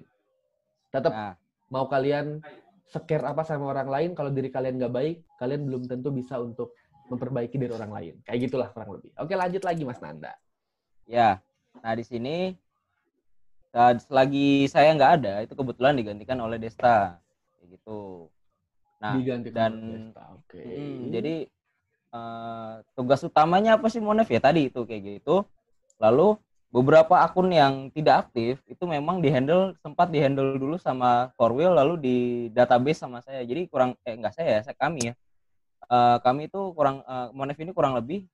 Tetap 0.94 1.12
Nah, 1.12 1.34
mau 1.74 1.90
kalian 1.90 2.40
scare 2.86 3.26
apa 3.26 3.42
sama 3.44 3.74
orang 3.74 3.90
lain, 3.90 4.10
kalau 4.14 4.30
diri 4.30 4.54
kalian 4.54 4.78
nggak 4.78 4.94
baik, 4.94 5.18
kalian 5.42 5.66
belum 5.66 5.82
tentu 5.90 6.14
bisa 6.14 6.38
untuk 6.38 6.78
memperbaiki 7.10 7.58
diri 7.58 7.74
orang 7.74 7.92
lain. 7.92 8.14
Kayak 8.22 8.40
gitulah 8.46 8.70
kurang 8.70 8.94
lebih. 9.02 9.10
Oke, 9.18 9.34
lanjut 9.34 9.66
lagi 9.66 9.82
Mas 9.84 10.00
Nanda. 10.00 10.38
ya. 11.04 11.42
Nah 11.82 11.94
di 11.98 12.06
sini 12.06 12.54
saat 13.70 14.02
selagi 14.02 14.66
saya 14.66 14.98
nggak 14.98 15.14
ada 15.22 15.34
itu 15.46 15.54
kebetulan 15.54 15.94
digantikan 15.94 16.38
oleh 16.42 16.58
Desta 16.58 17.22
kayak 17.58 17.68
gitu. 17.78 18.28
Nah 19.00 19.14
Digantikan 19.22 19.56
dan 19.56 19.74
Desta, 20.10 20.24
Oke. 20.34 20.62
mm, 20.62 21.02
jadi 21.14 21.36
eh, 22.10 22.74
tugas 22.98 23.22
utamanya 23.22 23.78
apa 23.78 23.88
sih 23.88 24.02
Monef 24.02 24.28
ya 24.28 24.42
tadi 24.42 24.74
itu 24.74 24.82
kayak 24.84 25.22
gitu. 25.22 25.46
Lalu 26.02 26.36
beberapa 26.70 27.22
akun 27.22 27.50
yang 27.54 27.94
tidak 27.94 28.30
aktif 28.30 28.62
itu 28.70 28.84
memang 28.86 29.22
dihandle 29.22 29.74
sempat 29.82 30.10
dihandle 30.14 30.58
dulu 30.58 30.78
sama 30.78 31.34
Corwil 31.38 31.74
lalu 31.78 31.94
di 32.02 32.18
database 32.54 33.06
sama 33.06 33.22
saya. 33.22 33.46
Jadi 33.46 33.70
kurang 33.70 33.94
eh 34.02 34.18
enggak 34.18 34.34
saya 34.34 34.60
ya, 34.60 34.62
saya 34.66 34.78
kami 34.78 35.12
ya. 35.12 35.14
Eh, 35.90 36.18
kami 36.26 36.50
itu 36.50 36.74
kurang 36.74 37.06
eh, 37.06 37.30
Monef 37.38 37.58
ini 37.62 37.72
kurang 37.74 37.94
lebih 37.94 38.26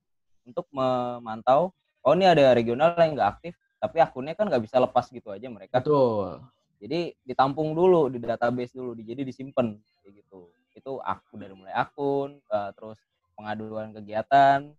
untuk 0.48 0.70
memantau 0.72 1.74
oh 2.06 2.14
ini 2.14 2.30
ada 2.30 2.54
regional 2.54 2.94
yang 3.02 3.18
nggak 3.18 3.30
aktif 3.38 3.58
tapi 3.86 4.02
akunnya 4.02 4.34
kan 4.34 4.50
nggak 4.50 4.64
bisa 4.66 4.82
lepas 4.82 5.06
gitu 5.08 5.30
aja 5.30 5.46
mereka. 5.48 5.78
Betul. 5.78 6.42
Jadi 6.82 7.14
ditampung 7.24 7.72
dulu 7.72 8.12
di 8.12 8.20
database 8.20 8.76
dulu, 8.76 8.98
di- 8.98 9.08
jadi 9.08 9.22
disimpan 9.24 9.78
kayak 10.02 10.14
gitu. 10.26 10.50
itu 10.76 11.00
aku 11.00 11.40
dari 11.40 11.56
mulai 11.56 11.72
akun 11.72 12.36
eh, 12.36 12.70
terus 12.76 13.00
pengaduan 13.32 13.96
kegiatan 13.96 14.76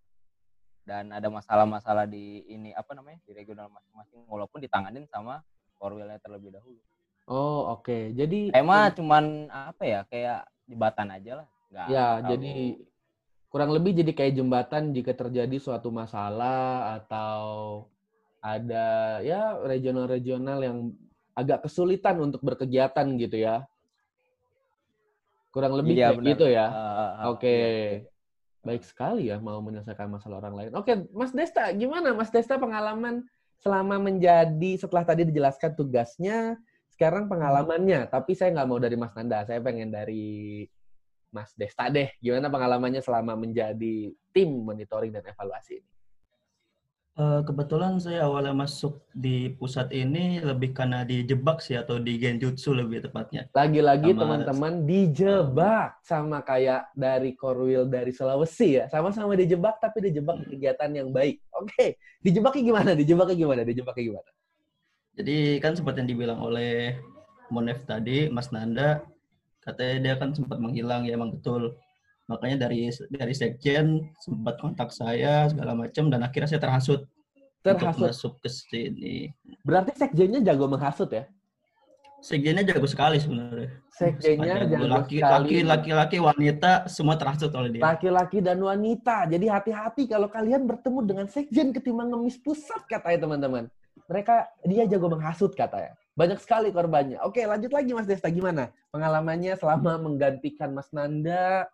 dan 0.84 1.04
ada 1.08 1.26
masalah-masalah 1.32 2.04
di 2.04 2.44
ini 2.46 2.70
apa 2.76 2.92
namanya 2.92 3.16
di 3.24 3.32
regional 3.32 3.72
masing-masing 3.72 4.22
walaupun 4.28 4.60
ditanganin 4.60 5.08
sama 5.08 5.40
korwilnya 5.80 6.20
terlebih 6.20 6.52
dahulu 6.52 6.76
Oh, 7.26 7.74
oke. 7.74 8.14
Jadi 8.14 8.54
tema 8.54 8.86
cuman 8.94 9.50
apa 9.50 9.82
ya 9.82 10.06
kayak 10.06 10.46
jembatan 10.68 11.10
aja 11.10 11.32
lah 11.42 11.46
nggak 11.72 11.86
ya, 11.90 12.04
terlalu- 12.06 12.28
jadi 12.30 12.54
kurang 13.50 13.70
lebih 13.74 13.92
jadi 13.98 14.12
kayak 14.14 14.34
jembatan 14.36 14.94
jika 14.94 15.10
terjadi 15.10 15.56
suatu 15.58 15.90
masalah 15.90 17.00
atau 17.02 17.88
ada 18.46 19.18
ya 19.26 19.58
regional-regional 19.58 20.58
yang 20.62 20.78
agak 21.34 21.66
kesulitan 21.66 22.22
untuk 22.22 22.38
berkegiatan 22.46 23.06
gitu 23.18 23.42
ya. 23.42 23.66
Kurang 25.50 25.74
lebih 25.74 25.98
Iya, 25.98 26.14
kayak 26.14 26.18
benar. 26.22 26.28
gitu 26.30 26.46
ya. 26.46 26.66
Ah, 26.70 26.78
ah, 27.26 27.32
Oke. 27.34 27.50
iya, 27.50 27.68
iya. 27.68 27.98
Baik 28.62 28.82
sekali 28.82 29.30
ya 29.30 29.38
mau 29.38 29.58
menyelesaikan 29.62 30.10
masalah 30.10 30.42
orang 30.42 30.54
lain. 30.58 30.70
Oke, 30.74 31.06
Mas 31.14 31.30
Desta, 31.34 31.70
gimana 31.74 32.14
Mas 32.14 32.30
Desta 32.30 32.58
pengalaman 32.58 33.22
selama 33.62 33.98
menjadi 33.98 34.70
setelah 34.78 35.06
tadi 35.06 35.22
dijelaskan 35.26 35.74
tugasnya, 35.78 36.58
sekarang 36.90 37.30
pengalamannya. 37.30 38.10
Tapi 38.10 38.34
saya 38.34 38.52
nggak 38.54 38.68
mau 38.68 38.78
dari 38.82 38.96
Mas 38.98 39.14
Nanda, 39.14 39.46
saya 39.46 39.62
pengen 39.62 39.90
dari 39.94 40.66
Mas 41.30 41.54
Desta 41.54 41.86
deh. 41.88 42.10
Gimana 42.18 42.50
pengalamannya 42.50 43.00
selama 43.00 43.38
menjadi 43.38 44.10
tim 44.34 44.50
monitoring 44.50 45.14
dan 45.14 45.24
evaluasi 45.24 45.78
ini? 45.78 45.95
Eh, 47.16 47.40
kebetulan 47.48 47.96
saya 47.96 48.28
awalnya 48.28 48.52
masuk 48.52 49.00
di 49.16 49.48
pusat 49.56 49.88
ini 49.88 50.36
lebih 50.36 50.76
karena 50.76 51.00
dijebak 51.00 51.64
sih 51.64 51.72
atau 51.72 51.96
di 51.96 52.20
genjutsu 52.20 52.76
lebih 52.76 53.08
tepatnya. 53.08 53.48
Lagi-lagi 53.56 54.12
Sama- 54.12 54.20
teman-teman 54.20 54.72
dijebak 54.84 55.96
sama 56.04 56.44
kayak 56.44 56.92
dari 56.92 57.32
Korwil 57.32 57.88
dari 57.88 58.12
Sulawesi 58.12 58.76
ya. 58.76 58.84
Sama-sama 58.92 59.32
dijebak 59.32 59.80
tapi 59.80 60.12
dijebak 60.12 60.44
di 60.44 60.60
kegiatan 60.60 60.92
yang 60.92 61.08
baik. 61.08 61.40
Oke, 61.56 61.96
dijebaknya 62.20 62.62
gimana? 62.68 62.90
Dijebaknya 62.92 63.32
gimana? 63.32 63.60
Dijebaknya 63.64 64.04
gimana? 64.12 64.30
Jadi 65.16 65.56
kan 65.64 65.72
seperti 65.72 66.04
yang 66.04 66.10
dibilang 66.12 66.40
oleh 66.44 67.00
Monef 67.48 67.80
tadi, 67.88 68.28
Mas 68.28 68.52
Nanda, 68.52 69.00
katanya 69.64 69.96
dia 70.04 70.14
kan 70.20 70.36
sempat 70.36 70.60
menghilang, 70.60 71.08
ya 71.08 71.16
emang 71.16 71.32
betul. 71.32 71.80
Makanya 72.26 72.66
dari 72.66 72.90
dari 72.90 73.34
sekjen 73.34 74.10
sempat 74.18 74.58
kontak 74.58 74.90
saya 74.90 75.46
segala 75.46 75.78
macam 75.78 76.10
dan 76.10 76.26
akhirnya 76.26 76.50
saya 76.50 76.62
terhasut, 76.62 77.06
Terhasut. 77.62 77.86
untuk 77.86 78.02
masuk 78.02 78.32
ke 78.42 78.48
sini. 78.50 79.30
Berarti 79.62 79.94
sekjennya 79.94 80.42
jago 80.42 80.66
menghasut 80.66 81.06
ya? 81.14 81.30
Sekjennya 82.18 82.66
jago 82.66 82.86
sekali 82.90 83.22
sebenarnya. 83.22 83.70
Sekjennya 83.94 84.66
jago 84.66 84.90
laki, 84.90 85.22
sekali. 85.22 85.30
laki, 85.30 85.56
laki-laki, 85.62 86.16
wanita 86.18 86.90
semua 86.90 87.14
terhasut 87.14 87.54
oleh 87.54 87.78
dia. 87.78 87.82
Laki-laki 87.86 88.42
dan 88.42 88.58
wanita. 88.58 89.30
Jadi 89.30 89.46
hati-hati 89.46 90.10
kalau 90.10 90.26
kalian 90.26 90.66
bertemu 90.66 90.98
dengan 91.06 91.26
sekjen 91.30 91.70
ketimbang 91.70 92.10
ngemis 92.10 92.42
pusat 92.42 92.82
katanya 92.90 93.22
teman-teman. 93.22 93.64
Mereka 94.10 94.34
dia 94.66 94.82
jago 94.90 95.14
menghasut 95.14 95.54
katanya. 95.54 95.94
Banyak 96.18 96.42
sekali 96.42 96.74
korbannya. 96.74 97.22
Oke, 97.22 97.46
lanjut 97.46 97.70
lagi 97.70 97.94
Mas 97.94 98.08
Desta 98.10 98.32
gimana? 98.32 98.74
Pengalamannya 98.90 99.54
selama 99.54 100.00
menggantikan 100.00 100.72
Mas 100.74 100.90
Nanda 100.90 101.70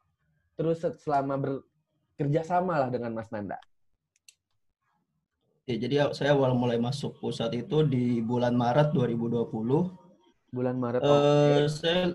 terus 0.57 0.85
selama 1.03 1.41
bekerja 1.41 2.43
sama 2.45 2.79
lah 2.79 2.91
dengan 2.93 3.17
Mas 3.17 3.29
Nanda. 3.33 3.59
Ya, 5.63 5.79
jadi 5.79 6.11
saya 6.11 6.35
awal 6.35 6.59
mulai 6.59 6.77
masuk 6.83 7.23
pusat 7.23 7.55
itu 7.55 7.87
di 7.87 8.19
bulan 8.19 8.59
Maret 8.59 8.91
2020. 8.91 9.47
Bulan 10.51 10.77
Maret. 10.77 11.01
Eh, 11.07 11.71
saya 11.71 12.11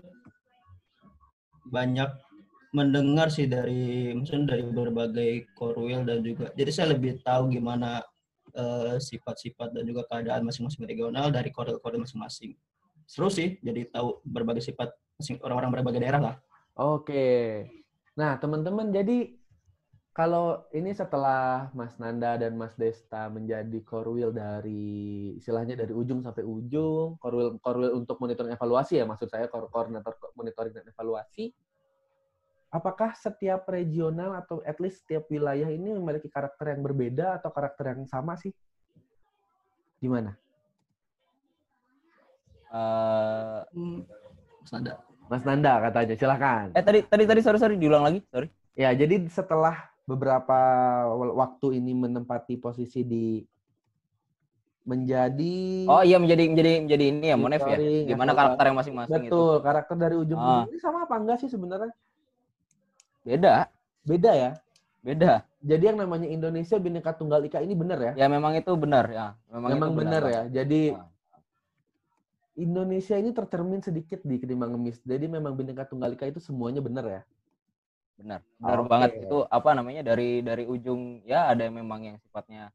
banyak 1.64 2.10
mendengar 2.76 3.32
sih 3.32 3.48
dari 3.48 4.12
maksudnya 4.12 4.52
dari 4.52 4.64
berbagai 4.68 5.32
korwil 5.56 6.04
dan 6.04 6.20
juga 6.20 6.52
jadi 6.52 6.68
saya 6.68 6.92
lebih 6.92 7.24
tahu 7.24 7.48
gimana 7.48 8.04
eh, 8.52 9.00
sifat-sifat 9.00 9.72
dan 9.72 9.88
juga 9.88 10.04
keadaan 10.04 10.44
masing-masing 10.44 10.84
regional 10.84 11.32
dari 11.32 11.48
korwil-korwil 11.48 12.04
masing-masing. 12.04 12.52
Seru 13.08 13.32
sih 13.32 13.56
jadi 13.64 13.88
tahu 13.88 14.20
berbagai 14.28 14.60
sifat 14.60 14.92
orang-orang 15.40 15.80
berbagai 15.80 16.00
daerah 16.04 16.20
lah. 16.20 16.36
Oke. 16.76 17.64
Nah, 18.18 18.34
teman-teman, 18.34 18.90
jadi 18.90 19.30
kalau 20.10 20.66
ini 20.74 20.90
setelah 20.90 21.70
Mas 21.70 21.94
Nanda 22.02 22.34
dan 22.34 22.58
Mas 22.58 22.74
Desta 22.74 23.30
menjadi 23.30 23.78
korwil 23.86 24.34
dari 24.34 25.30
istilahnya 25.38 25.78
dari 25.78 25.94
ujung 25.94 26.26
sampai 26.26 26.42
ujung, 26.42 27.14
korwil 27.22 27.62
korwil 27.62 27.94
untuk 27.94 28.18
monitoring 28.18 28.50
evaluasi 28.50 28.98
ya 28.98 29.06
maksud 29.06 29.30
saya 29.30 29.46
ko- 29.46 29.70
koordinator 29.70 30.18
ko- 30.18 30.34
monitoring 30.34 30.74
dan 30.74 30.90
evaluasi. 30.90 31.54
Apakah 32.74 33.14
setiap 33.14 33.70
regional 33.70 34.34
atau 34.34 34.58
at 34.66 34.82
least 34.82 35.06
setiap 35.06 35.30
wilayah 35.30 35.70
ini 35.70 35.94
memiliki 35.94 36.26
karakter 36.26 36.74
yang 36.74 36.82
berbeda 36.82 37.38
atau 37.38 37.54
karakter 37.54 37.94
yang 37.94 38.02
sama 38.10 38.34
sih? 38.34 38.50
Gimana? 40.02 40.34
Eh, 42.74 43.62
Mas 44.66 44.70
Nanda. 44.74 45.07
Mas 45.28 45.44
Nanda 45.44 45.76
katanya, 45.84 46.14
silakan. 46.16 46.66
eh 46.72 46.82
tadi 46.84 46.98
tadi 47.04 47.24
tadi 47.28 47.40
sorry 47.44 47.58
sorry 47.60 47.76
diulang 47.76 48.04
lagi 48.04 48.20
sorry 48.32 48.48
Ya, 48.78 48.94
jadi 48.94 49.26
setelah 49.26 49.74
beberapa 50.06 50.56
waktu 51.34 51.82
ini 51.82 51.92
menempati 51.92 52.56
posisi 52.62 53.02
di 53.02 53.42
menjadi 54.88 55.84
oh 55.84 56.00
iya 56.00 56.16
menjadi 56.16 56.48
menjadi 56.48 56.70
menjadi 56.80 57.04
ini 57.12 57.26
ya 57.28 57.36
Monef 57.36 57.60
ya 57.60 57.76
gimana 58.08 58.32
karakter 58.32 58.64
yang 58.72 58.78
masing-masing 58.80 59.22
itu 59.28 59.28
Betul, 59.28 59.54
karakter 59.60 59.96
dari 60.00 60.16
ujung 60.16 60.38
Ah. 60.40 60.64
ini 60.64 60.80
sama 60.80 61.04
apa 61.04 61.14
enggak 61.20 61.44
sih 61.44 61.50
sebenarnya? 61.52 61.92
beda 63.28 63.68
Beda 64.08 64.32
ya. 64.32 64.50
beda 65.04 65.44
Jadi 65.60 65.84
yang 65.84 65.98
namanya 66.00 66.24
Indonesia 66.24 66.78
Bhinneka 66.80 67.12
Tunggal 67.18 67.44
Ika 67.44 67.60
ini 67.60 67.74
benar 67.76 67.98
ya? 68.00 68.12
ya 68.16 68.26
memang 68.32 68.56
itu 68.56 68.72
benar 68.80 69.04
ya 69.12 69.26
memang, 69.52 69.70
Memang 69.76 69.90
benar 69.92 70.22
ya. 70.24 70.42
Jadi 70.48 70.96
Ah. 70.96 71.04
Indonesia 72.58 73.14
ini 73.14 73.30
tercermin 73.30 73.80
sedikit 73.80 74.18
di 74.26 74.42
ketimbang 74.42 74.74
ngemis. 74.74 74.98
Jadi 75.06 75.30
memang 75.30 75.54
Bhinneka 75.54 75.86
Tunggal 75.86 76.18
Ika 76.18 76.26
itu 76.26 76.42
semuanya 76.42 76.82
benar 76.82 77.06
ya? 77.06 77.22
benar 78.18 78.40
benar 78.58 78.78
Oke. 78.82 78.88
banget 78.90 79.10
itu 79.22 79.38
apa 79.46 79.70
namanya 79.78 80.02
dari 80.02 80.42
dari 80.42 80.66
ujung 80.66 81.22
ya 81.22 81.54
ada 81.54 81.70
yang 81.70 81.78
memang 81.78 82.00
yang 82.02 82.16
sifatnya 82.18 82.74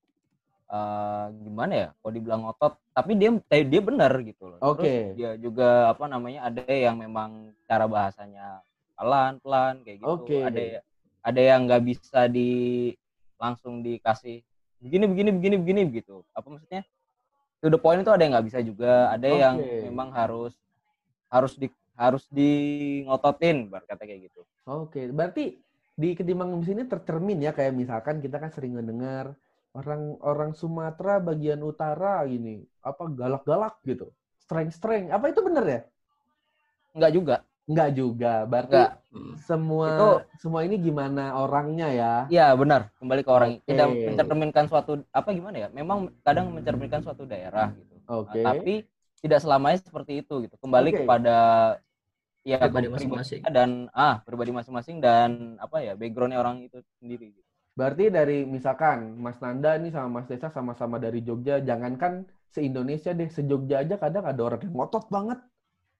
eh 0.71 1.25
gimana 1.43 1.73
ya 1.75 1.87
kalau 1.99 2.11
dibilang 2.15 2.41
ngotot 2.47 2.73
tapi 2.95 3.11
dia 3.19 3.29
eh, 3.51 3.63
dia 3.67 3.81
benar 3.83 4.15
gitu 4.23 4.47
loh 4.47 4.59
Terus 4.63 4.79
Oke. 4.79 4.95
dia 5.19 5.31
juga 5.35 5.91
apa 5.91 6.07
namanya 6.07 6.47
ada 6.47 6.63
yang 6.63 6.95
memang 6.95 7.51
cara 7.67 7.85
bahasanya 7.85 8.63
pelan 8.95 9.43
pelan 9.43 9.83
kayak 9.83 9.99
gitu 9.99 10.23
Oke. 10.23 10.39
ada 10.39 10.79
ada 11.19 11.41
yang 11.43 11.67
nggak 11.67 11.83
bisa 11.83 12.31
di 12.31 12.51
langsung 13.35 13.83
dikasih 13.83 14.39
begini 14.79 15.05
begini 15.11 15.29
begini 15.35 15.55
begini 15.59 15.81
gitu 15.99 16.23
apa 16.31 16.47
maksudnya 16.47 16.87
to 17.63 17.71
the 17.71 17.79
point 17.79 18.03
itu 18.03 18.11
ada 18.11 18.19
yang 18.19 18.35
nggak 18.35 18.47
bisa 18.51 18.59
juga 18.59 19.07
ada 19.07 19.27
yang 19.31 19.55
Oke. 19.55 19.87
memang 19.87 20.11
harus 20.11 20.51
harus 21.31 21.55
di 21.55 21.71
harus 21.95 22.27
di 22.27 22.51
ngototin 23.07 23.71
berkata 23.71 24.03
kayak 24.03 24.27
gitu 24.27 24.43
Oke, 24.63 25.11
berarti 25.11 25.59
di 25.93 26.15
ketimbang 26.15 26.55
ngemis 26.55 26.71
ini 26.71 26.83
tercermin 26.87 27.43
ya 27.43 27.51
kayak 27.51 27.75
misalkan 27.75 28.23
kita 28.23 28.39
kan 28.39 28.47
sering 28.47 28.79
mendengar 28.79 29.35
orang 29.75 30.15
orang 30.23 30.51
Sumatera 30.55 31.19
bagian 31.19 31.59
utara 31.59 32.23
gini 32.23 32.63
apa 32.79 33.03
galak-galak 33.11 33.75
gitu, 33.83 34.07
streng-streng. 34.39 35.11
Apa 35.11 35.35
itu 35.35 35.43
benar 35.43 35.65
ya? 35.67 35.81
Enggak 36.95 37.11
juga. 37.11 37.35
Enggak 37.63 37.89
juga. 37.95 38.43
Berarti 38.43 38.75
Enggak. 38.75 38.91
semua 39.39 39.87
Itu- 39.95 40.19
semua 40.41 40.61
ini 40.67 40.75
gimana 40.75 41.37
orangnya 41.37 41.87
ya? 41.89 42.13
Iya 42.27 42.51
benar 42.57 42.89
kembali 42.99 43.21
ke 43.23 43.31
orang 43.31 43.51
Oke. 43.61 43.67
tidak 43.69 43.87
mencerminkan 43.93 44.65
suatu 44.67 44.91
apa 45.09 45.29
gimana 45.31 45.55
ya 45.55 45.67
memang 45.69 46.11
kadang 46.25 46.51
mencerminkan 46.51 46.99
suatu 46.99 47.23
daerah 47.23 47.71
gitu 47.71 47.93
Nah, 48.03 48.19
Oke. 48.19 48.41
tapi 48.43 48.73
tidak 49.23 49.39
selamanya 49.39 49.79
seperti 49.79 50.19
itu 50.19 50.43
gitu 50.43 50.55
kembali 50.59 50.89
Oke. 50.91 50.97
kepada 51.07 51.37
ya 52.43 52.59
Pribadi 52.59 52.91
masing-masing. 52.91 53.39
dan 53.47 53.87
ah 53.95 54.19
pribadi 54.19 54.51
masing-masing 54.51 54.99
dan 54.99 55.55
apa 55.55 55.79
ya 55.79 55.95
backgroundnya 55.95 56.43
orang 56.43 56.67
itu 56.67 56.83
sendiri 56.99 57.31
gitu. 57.31 57.47
Berarti 57.73 58.11
dari 58.11 58.43
misalkan 58.43 59.15
Mas 59.17 59.39
Nanda 59.39 59.79
nih 59.79 59.89
sama 59.89 60.19
Mas 60.19 60.27
Desa 60.27 60.51
sama-sama 60.51 60.99
dari 60.99 61.23
Jogja, 61.23 61.57
jangankan 61.57 62.27
se-Indonesia 62.51 63.15
deh, 63.15 63.31
se-Jogja 63.31 63.81
aja 63.81 63.95
kadang 63.97 64.27
ada 64.27 64.41
orang 64.43 64.61
yang 64.61 64.75
ngotot 64.75 65.07
banget. 65.09 65.39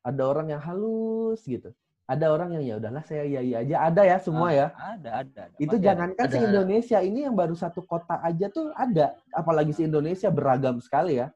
Ada 0.03 0.21
orang 0.27 0.47
yang 0.51 0.61
halus 0.61 1.41
gitu. 1.47 1.71
Ada 2.03 2.35
orang 2.35 2.59
yang 2.59 2.63
ya 2.67 2.73
udahlah 2.83 2.99
saya 3.07 3.23
ya 3.23 3.39
iya 3.39 3.63
aja. 3.63 3.75
Ada 3.87 4.01
ya 4.03 4.17
semua 4.19 4.51
Ah, 4.51 4.53
ya. 4.53 4.67
ada 4.75 5.09
ada, 5.23 5.39
ada. 5.47 5.55
Itu 5.55 5.75
ada. 5.79 5.83
jangankan 5.87 6.25
Ada. 6.27 6.33
se-Indonesia, 6.35 6.97
ini 6.99 7.19
yang 7.23 7.35
baru 7.35 7.55
satu 7.55 7.79
kota 7.87 8.19
aja 8.19 8.51
tuh 8.51 8.75
ada. 8.75 9.15
Apalagi 9.31 9.71
se-Indonesia 9.71 10.27
beragam 10.27 10.83
sekali 10.83 11.23
ya. 11.23 11.31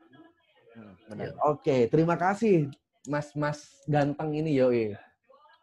Hmm, 0.75 0.93
benar 1.07 1.31
Oke, 1.47 1.87
terima 1.87 2.19
kasih 2.19 2.67
Mas-mas 3.07 3.79
ganteng 3.87 4.35
ini 4.35 4.51
yoi. 4.59 4.91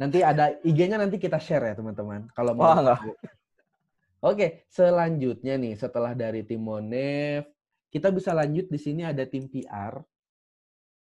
Nanti 0.00 0.24
ada 0.24 0.56
IG-nya 0.64 0.96
nanti 0.96 1.20
kita 1.20 1.36
share 1.36 1.70
ya 1.70 1.74
teman-teman. 1.76 2.26
Kalau 2.32 2.56
mau. 2.56 2.72
Enggak. 2.72 3.04
tahu. 3.04 3.12
Oke, 4.24 4.64
selanjutnya 4.72 5.60
nih 5.60 5.76
setelah 5.76 6.16
dari 6.16 6.40
tim 6.48 6.64
Monef, 6.64 7.44
kita 7.92 8.08
bisa 8.08 8.32
lanjut 8.32 8.72
di 8.72 8.80
sini 8.80 9.04
ada 9.04 9.20
tim 9.28 9.44
PR. 9.52 10.00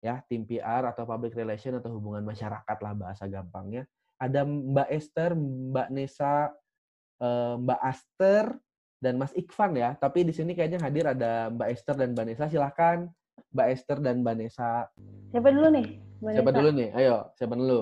Ya, 0.00 0.24
tim 0.26 0.48
PR 0.48 0.88
atau 0.88 1.04
public 1.04 1.36
relation 1.36 1.76
atau 1.76 1.92
hubungan 1.92 2.24
masyarakat 2.24 2.78
lah 2.80 2.92
bahasa 2.96 3.28
gampangnya. 3.28 3.84
ada 4.20 4.44
Mbak 4.44 4.88
Esther, 4.92 5.32
Mbak 5.32 5.88
Nesa, 5.96 6.52
eh, 7.24 7.54
Mbak 7.56 7.80
Aster, 7.80 8.52
dan 9.00 9.16
Mas 9.16 9.32
Ikvan 9.32 9.72
ya. 9.72 9.96
Tapi 9.96 10.28
di 10.28 10.32
sini 10.36 10.52
kayaknya 10.52 10.76
hadir 10.84 11.08
ada 11.08 11.48
Mbak 11.48 11.68
Esther 11.72 11.96
dan 11.96 12.12
Mbak 12.12 12.24
Nesa. 12.28 12.44
Silahkan 12.52 13.08
Mbak 13.50 13.68
Esther 13.72 13.98
dan 14.04 14.20
Mbak 14.20 14.34
Nesa. 14.36 14.92
Siapa 15.32 15.48
dulu 15.48 15.68
nih? 15.72 15.86
Mbak 16.20 16.32
Siapa 16.36 16.50
Nesa? 16.52 16.58
dulu 16.60 16.70
nih? 16.76 16.88
Ayo, 16.92 17.16
siapa 17.32 17.54
dulu? 17.56 17.78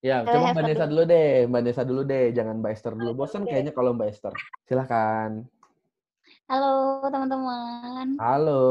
Ya, 0.00 0.24
coba 0.24 0.46
Mbak 0.56 0.64
Nesa 0.64 0.84
dulu. 0.88 0.92
dulu 0.96 1.02
deh. 1.12 1.32
Mbak 1.44 1.62
Nesa 1.62 1.82
dulu 1.84 2.02
deh, 2.08 2.24
jangan 2.32 2.56
Mbak 2.64 2.72
Esther 2.72 2.94
dulu. 2.96 3.10
Bosan 3.12 3.44
kayaknya 3.44 3.72
kalau 3.76 3.92
Mbak 3.92 4.08
Esther. 4.08 4.34
Silahkan. 4.64 5.44
Halo 6.50 7.06
teman-teman. 7.14 8.18
Halo 8.18 8.66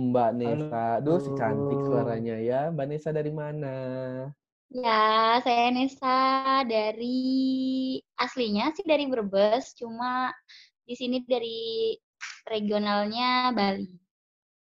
Mbak 0.00 0.30
Nesa. 0.32 0.96
Duh, 1.04 1.20
si 1.20 1.28
cantik 1.36 1.76
suaranya 1.84 2.40
ya. 2.40 2.72
Mbak 2.72 2.86
Nesa 2.88 3.12
dari 3.12 3.28
mana? 3.28 3.76
Ya, 4.72 5.36
saya 5.44 5.68
Nesa 5.76 6.64
dari 6.64 8.00
aslinya 8.16 8.72
sih 8.72 8.88
dari 8.88 9.04
Brebes, 9.12 9.76
cuma 9.76 10.32
di 10.88 10.96
sini 10.96 11.20
dari 11.28 11.92
regionalnya 12.48 13.52
Bali. 13.52 13.92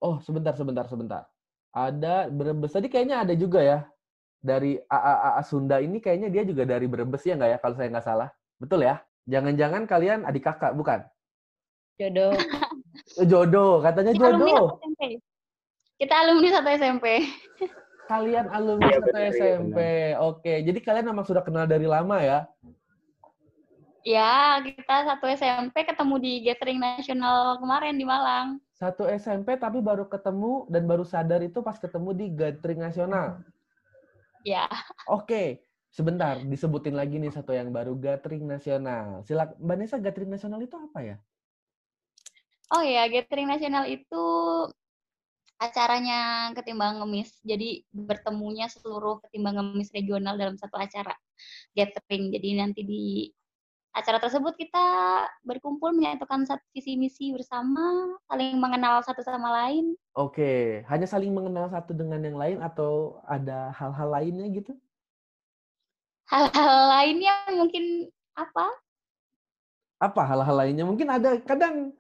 Oh, 0.02 0.18
sebentar, 0.18 0.58
sebentar, 0.58 0.90
sebentar. 0.90 1.30
Ada 1.70 2.34
Brebes. 2.34 2.74
Tadi 2.74 2.90
kayaknya 2.90 3.30
ada 3.30 3.38
juga 3.38 3.62
ya. 3.62 3.86
Dari 4.42 4.82
AAA 4.90 5.42
Sunda 5.46 5.78
ini 5.86 6.02
kayaknya 6.02 6.34
dia 6.34 6.42
juga 6.50 6.66
dari 6.66 6.90
Brebes 6.90 7.22
ya 7.30 7.38
nggak 7.38 7.52
ya, 7.54 7.58
kalau 7.62 7.78
saya 7.78 7.94
nggak 7.94 8.08
salah. 8.10 8.34
Betul 8.58 8.90
ya? 8.90 9.06
Jangan-jangan 9.30 9.86
kalian 9.86 10.26
adik 10.26 10.50
kakak, 10.50 10.74
bukan? 10.74 11.06
Jodoh. 12.00 12.32
Eh, 13.20 13.28
Jodoh, 13.28 13.84
katanya 13.84 14.16
Kita 14.16 14.32
alumni 14.32 14.52
jodoh. 14.56 14.68
SMP. 14.80 15.02
Kita 16.00 16.14
alumni 16.16 16.48
satu 16.56 16.70
SMP. 16.72 17.06
Kalian 18.08 18.46
alumni 18.50 18.88
Iya, 18.88 18.98
satu 19.04 19.18
iya, 19.20 19.30
SMP. 19.36 19.80
Oke, 20.24 20.54
jadi 20.64 20.80
kalian 20.80 21.06
memang 21.12 21.26
sudah 21.28 21.44
kenal 21.44 21.68
dari 21.68 21.86
lama 21.86 22.18
ya? 22.24 22.48
Ya, 24.08 24.64
kita 24.64 25.06
satu 25.12 25.28
SMP 25.28 25.84
ketemu 25.84 26.16
di 26.24 26.32
gathering 26.48 26.80
nasional 26.80 27.60
kemarin 27.60 28.00
di 28.00 28.08
Malang. 28.08 28.64
Satu 28.72 29.06
SMP 29.12 29.60
tapi 29.60 29.84
baru 29.84 30.08
ketemu 30.08 30.72
dan 30.72 30.88
baru 30.88 31.04
sadar 31.04 31.44
itu 31.44 31.60
pas 31.60 31.76
ketemu 31.76 32.16
di 32.16 32.26
gathering 32.32 32.80
nasional. 32.80 33.44
Ya. 34.48 34.72
Oke, 35.12 35.68
sebentar 35.92 36.40
disebutin 36.40 36.96
lagi 36.96 37.20
nih 37.20 37.36
satu 37.36 37.52
yang 37.52 37.76
baru 37.76 37.92
gathering 38.00 38.48
nasional. 38.48 39.20
Silakan 39.28 39.60
Mbak 39.60 39.76
Nesa 39.84 40.00
gathering 40.00 40.32
nasional 40.32 40.64
itu 40.64 40.80
apa 40.80 41.00
ya? 41.04 41.18
Oh 42.70 42.86
ya, 42.86 43.10
gathering 43.10 43.50
nasional 43.50 43.90
itu 43.90 44.26
acaranya 45.60 46.50
ketimbang 46.54 47.02
ngemis. 47.04 47.36
Jadi 47.42 47.84
bertemunya 47.90 48.70
seluruh 48.70 49.20
ketimbang 49.26 49.58
ngemis 49.58 49.90
regional 49.92 50.38
dalam 50.38 50.56
satu 50.56 50.78
acara 50.78 51.18
gathering. 51.74 52.30
Jadi 52.30 52.50
nanti 52.56 52.82
di 52.86 53.06
acara 53.90 54.22
tersebut 54.22 54.54
kita 54.54 54.86
berkumpul 55.42 55.92
menyatukan 55.92 56.46
satu 56.46 56.64
visi 56.72 56.96
misi 56.96 57.34
bersama, 57.34 58.16
saling 58.30 58.56
mengenal 58.62 59.02
satu 59.02 59.26
sama 59.26 59.50
lain. 59.50 59.98
Oke, 60.14 60.86
hanya 60.88 61.10
saling 61.10 61.34
mengenal 61.34 61.68
satu 61.74 61.92
dengan 61.92 62.22
yang 62.22 62.38
lain 62.38 62.62
atau 62.62 63.20
ada 63.26 63.74
hal-hal 63.76 64.14
lainnya 64.14 64.46
gitu? 64.54 64.78
Hal-hal 66.30 66.78
lainnya 66.94 67.34
mungkin 67.50 68.14
apa? 68.38 68.70
Apa 70.00 70.22
hal-hal 70.22 70.56
lainnya? 70.56 70.86
Mungkin 70.86 71.10
ada 71.10 71.42
kadang 71.42 71.98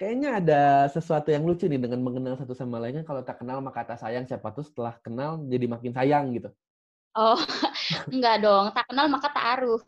kayaknya 0.00 0.40
ada 0.40 0.62
sesuatu 0.88 1.28
yang 1.28 1.44
lucu 1.44 1.68
nih 1.68 1.76
dengan 1.76 2.00
mengenal 2.00 2.40
satu 2.40 2.56
sama 2.56 2.80
lainnya. 2.80 3.04
Kalau 3.04 3.20
tak 3.20 3.44
kenal 3.44 3.60
maka 3.60 3.84
tak 3.84 4.00
sayang, 4.00 4.24
siapa 4.24 4.48
tuh 4.56 4.64
setelah 4.64 4.96
kenal 5.04 5.44
jadi 5.44 5.68
makin 5.68 5.92
sayang 5.92 6.32
gitu. 6.32 6.48
Oh, 7.12 7.36
enggak 8.14 8.40
dong. 8.40 8.72
Tak 8.72 8.88
kenal 8.88 9.06
maka 9.12 9.28
tak 9.28 9.46
aruf. 9.58 9.82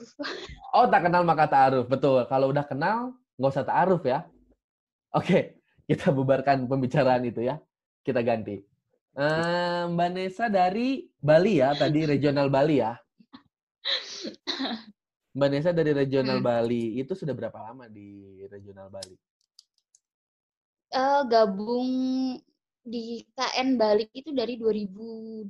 Oh, 0.75 0.85
tak 0.91 1.09
kenal 1.09 1.23
maka 1.23 1.47
ta'aruf. 1.49 1.87
Betul. 1.87 2.27
Kalau 2.27 2.51
udah 2.51 2.67
kenal, 2.67 3.15
nggak 3.39 3.53
usah 3.57 3.65
ta'aruf 3.65 4.03
ya. 4.05 4.27
Oke, 5.15 5.63
kita 5.87 6.11
bubarkan 6.11 6.67
pembicaraan 6.67 7.23
itu 7.25 7.47
ya. 7.47 7.63
Kita 8.03 8.21
ganti. 8.27 8.59
Eh, 9.13 9.83
Mbak 9.87 10.11
Nesa 10.13 10.49
dari 10.51 11.07
Bali 11.21 11.61
ya, 11.63 11.77
tadi 11.77 12.09
regional 12.09 12.51
Bali 12.51 12.81
ya. 12.83 12.97
Mbak 15.37 15.49
Nesa 15.53 15.71
dari 15.71 15.93
regional 15.95 16.41
Hmm. 16.41 16.49
Bali, 16.49 16.99
itu 16.99 17.13
sudah 17.15 17.37
berapa 17.37 17.57
lama 17.61 17.87
di 17.87 18.41
regional 18.51 18.91
Bali? 18.91 19.15
Eh, 20.93 21.23
gabung 21.25 21.89
di 22.85 23.25
KN 23.33 23.81
Bali 23.81 24.05
itu 24.13 24.29
dari 24.37 24.61
2018 24.61 25.49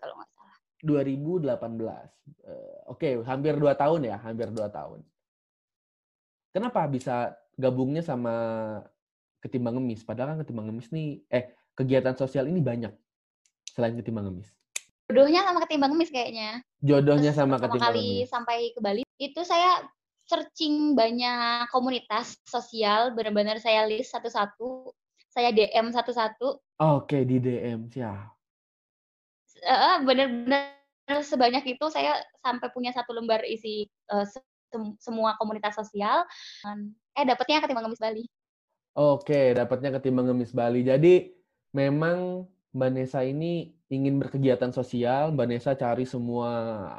kalau 0.00 0.14
nggak 0.16 0.30
salah. 0.32 0.56
2018. 0.80 2.08
Eh, 2.48 2.78
Oke, 2.88 3.20
hampir 3.20 3.60
dua 3.60 3.76
tahun 3.76 4.08
ya, 4.08 4.16
hampir 4.16 4.48
dua 4.48 4.72
tahun. 4.72 5.04
Kenapa 6.56 6.88
bisa 6.88 7.36
gabungnya 7.60 8.00
sama 8.00 8.32
Ketimbang 9.44 9.76
Ngemis? 9.76 10.08
Padahal 10.08 10.34
kan 10.34 10.38
Ketimbang 10.40 10.72
Ngemis 10.72 10.88
nih, 10.88 11.20
eh 11.28 11.52
kegiatan 11.76 12.16
sosial 12.16 12.48
ini 12.48 12.64
banyak 12.64 12.96
selain 13.76 13.92
Ketimbang 14.00 14.32
Ngemis. 14.32 14.48
Jodohnya 15.10 15.42
sama 15.42 15.58
ketimbang 15.66 15.90
ngemis 15.90 16.10
kayaknya. 16.14 16.62
Jodohnya 16.78 17.34
sama 17.34 17.58
Pertama 17.58 17.76
Ketimbang 17.76 17.92
kali 17.92 18.06
Ngemis. 18.24 18.30
sampai 18.30 18.58
ke 18.70 18.80
Bali 18.80 19.02
itu 19.18 19.40
saya 19.42 19.82
searching 20.30 20.94
banyak 20.94 21.66
komunitas 21.74 22.38
sosial, 22.46 23.10
benar-benar 23.18 23.58
saya 23.58 23.82
list 23.90 24.14
satu-satu, 24.14 24.94
saya 25.26 25.50
DM 25.50 25.90
satu-satu, 25.90 26.62
Oke, 26.80 27.26
di 27.26 27.42
DM 27.42 27.90
siap. 27.90 28.30
Eh, 29.60 29.96
benar-benar 30.06 30.72
sebanyak 31.20 31.76
itu 31.76 31.84
saya 31.92 32.16
sampai 32.40 32.70
punya 32.72 32.94
satu 32.94 33.12
lembar 33.12 33.44
isi 33.44 33.84
se- 34.24 34.46
sem- 34.72 34.96
semua 34.96 35.36
komunitas 35.36 35.76
sosial. 35.76 36.24
Eh 37.12 37.24
dapetnya 37.26 37.60
ketimbang 37.60 37.84
ngemis 37.90 38.00
Bali. 38.00 38.24
Oke, 38.90 39.54
dapatnya 39.54 39.94
Ketimbang 39.98 40.26
Ngemis 40.26 40.50
Bali. 40.50 40.82
Jadi 40.82 41.30
memang 41.70 42.42
Mbak 42.74 42.90
Nesa 42.90 43.22
ini 43.22 43.70
ingin 43.86 44.18
berkegiatan 44.18 44.74
sosial, 44.74 45.30
Mbak 45.30 45.46
Nesa 45.46 45.78
cari 45.78 46.02
semua 46.02 46.50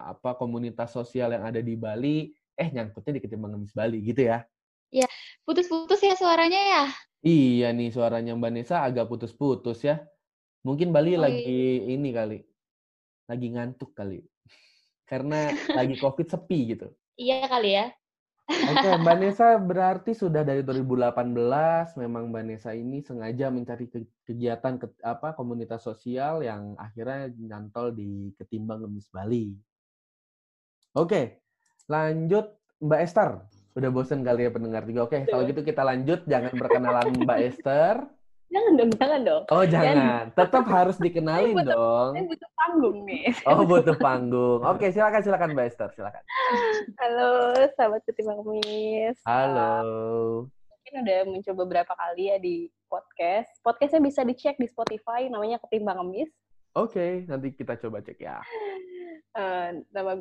apa 0.07 0.35
komunitas 0.39 0.95
sosial 0.95 1.35
yang 1.35 1.43
ada 1.43 1.59
di 1.59 1.75
Bali, 1.75 2.31
eh 2.61 2.69
nyangkutnya 2.69 3.17
di 3.17 3.21
Ketimbang 3.25 3.57
Ngemis 3.57 3.73
Bali 3.73 3.97
gitu 4.05 4.21
ya. 4.29 4.45
Ya, 4.93 5.07
putus-putus 5.47 5.97
ya 6.03 6.13
suaranya 6.13 6.61
ya. 6.61 6.83
Iya 7.25 7.73
nih 7.73 7.89
suaranya 7.89 8.37
Mbak 8.37 8.51
Nesa 8.53 8.85
agak 8.85 9.09
putus-putus 9.09 9.81
ya. 9.81 10.05
Mungkin 10.61 10.93
Bali 10.93 11.17
Oh, 11.17 11.25
lagi 11.25 11.89
ini 11.89 12.13
kali. 12.13 12.45
Lagi 13.25 13.47
ngantuk 13.49 13.97
kali. 13.97 14.21
Karena 15.09 15.49
lagi 15.73 15.97
Covid 15.97 16.27
sepi 16.29 16.77
gitu. 16.77 16.93
Iya 17.17 17.49
kali 17.49 17.71
ya. 17.77 17.85
Oke, 18.51 18.89
Mbak 19.01 19.15
Nesa 19.21 19.55
berarti 19.57 20.11
sudah 20.11 20.43
dari 20.43 20.61
2018 20.61 21.95
memang 21.97 22.27
Mbak 22.29 22.43
Nesa 22.45 22.75
ini 22.75 22.99
sengaja 22.99 23.47
mencari 23.47 23.87
ke- 23.87 24.11
kegiatan 24.27 24.75
ke- 24.75 25.01
apa 25.01 25.31
komunitas 25.33 25.87
sosial 25.87 26.43
yang 26.43 26.75
akhirnya 26.75 27.31
nyantol 27.31 27.95
di 27.95 28.35
Ketimbang 28.35 28.83
Ngemis 28.83 29.07
Bali. 29.07 29.55
Oke, 30.91 31.39
lanjut 31.87 32.45
Mbak 32.81 33.01
Esther. 33.01 33.31
Udah 33.71 33.87
bosen 33.87 34.21
kali 34.21 34.45
ya 34.45 34.51
pendengar 34.51 34.83
juga. 34.83 35.07
Oke, 35.07 35.23
kalau 35.25 35.47
gitu 35.47 35.63
kita 35.63 35.81
lanjut. 35.81 36.27
Jangan 36.27 36.51
perkenalan 36.53 37.07
Mbak 37.23 37.39
Esther. 37.47 37.95
Jangan 38.51 38.73
dong, 38.75 38.91
jangan 38.99 39.21
dong. 39.23 39.43
Oh 39.47 39.63
jangan, 39.63 40.27
tetap 40.35 40.67
harus 40.67 40.99
dikenalin 40.99 41.55
butuh- 41.55 41.71
dong. 41.71 42.11
Saya 42.19 42.25
butuh 42.27 42.49
panggung 42.51 42.97
nih. 43.07 43.25
Oh 43.47 43.63
butuh 43.63 43.95
panggung. 43.95 44.59
Oke 44.67 44.91
silakan 44.91 45.23
silakan 45.23 45.55
Mbak 45.55 45.67
Esther 45.71 45.89
silakan. 45.95 46.19
Halo, 46.99 47.31
sahabat 47.79 48.03
ketimbang 48.03 48.43
ngemis. 48.43 49.15
Halo. 49.23 49.71
Mungkin 50.51 50.93
udah 50.99 51.19
mencoba 51.31 51.57
beberapa 51.63 51.93
kali 51.95 52.27
ya 52.27 52.37
di 52.43 52.67
podcast. 52.91 53.47
Podcastnya 53.63 54.03
bisa 54.03 54.27
dicek 54.27 54.59
di 54.59 54.67
Spotify, 54.67 55.31
namanya 55.31 55.55
Ketimbang 55.63 56.03
Ngemis. 56.03 56.27
Oke 56.75 57.23
nanti 57.31 57.55
kita 57.55 57.79
coba 57.79 58.03
cek 58.03 58.19
ya. 58.19 58.43
Eh, 59.31 59.67
nama 59.95 60.19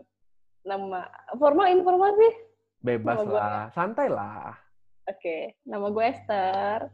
nama 0.65 1.09
formal 1.37 1.69
informal 1.73 2.13
sih. 2.17 2.35
Bebas 2.81 3.21
Nama 3.21 3.29
gue- 3.29 3.37
lah, 3.37 3.65
santai 3.77 4.09
lah. 4.09 4.57
Oke, 5.05 5.61
nama 5.69 5.87
gue 5.93 6.05
Esther. 6.07 6.89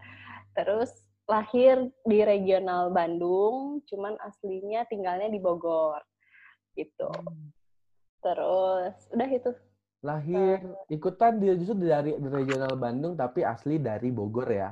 Terus 0.57 0.91
lahir 1.27 1.91
di 2.07 2.23
regional 2.23 2.91
Bandung, 2.91 3.83
cuman 3.87 4.19
aslinya 4.25 4.87
tinggalnya 4.91 5.31
di 5.31 5.39
Bogor. 5.39 6.03
Gitu. 6.75 7.11
Terus 8.23 8.95
udah 9.15 9.29
itu. 9.31 9.51
Lahir 10.03 10.63
ikutan 10.87 11.43
dia 11.43 11.55
justru 11.59 11.87
dari 11.87 12.15
regional 12.19 12.75
Bandung 12.79 13.19
tapi 13.19 13.43
asli 13.43 13.79
dari 13.79 14.11
Bogor 14.15 14.49
ya. 14.51 14.71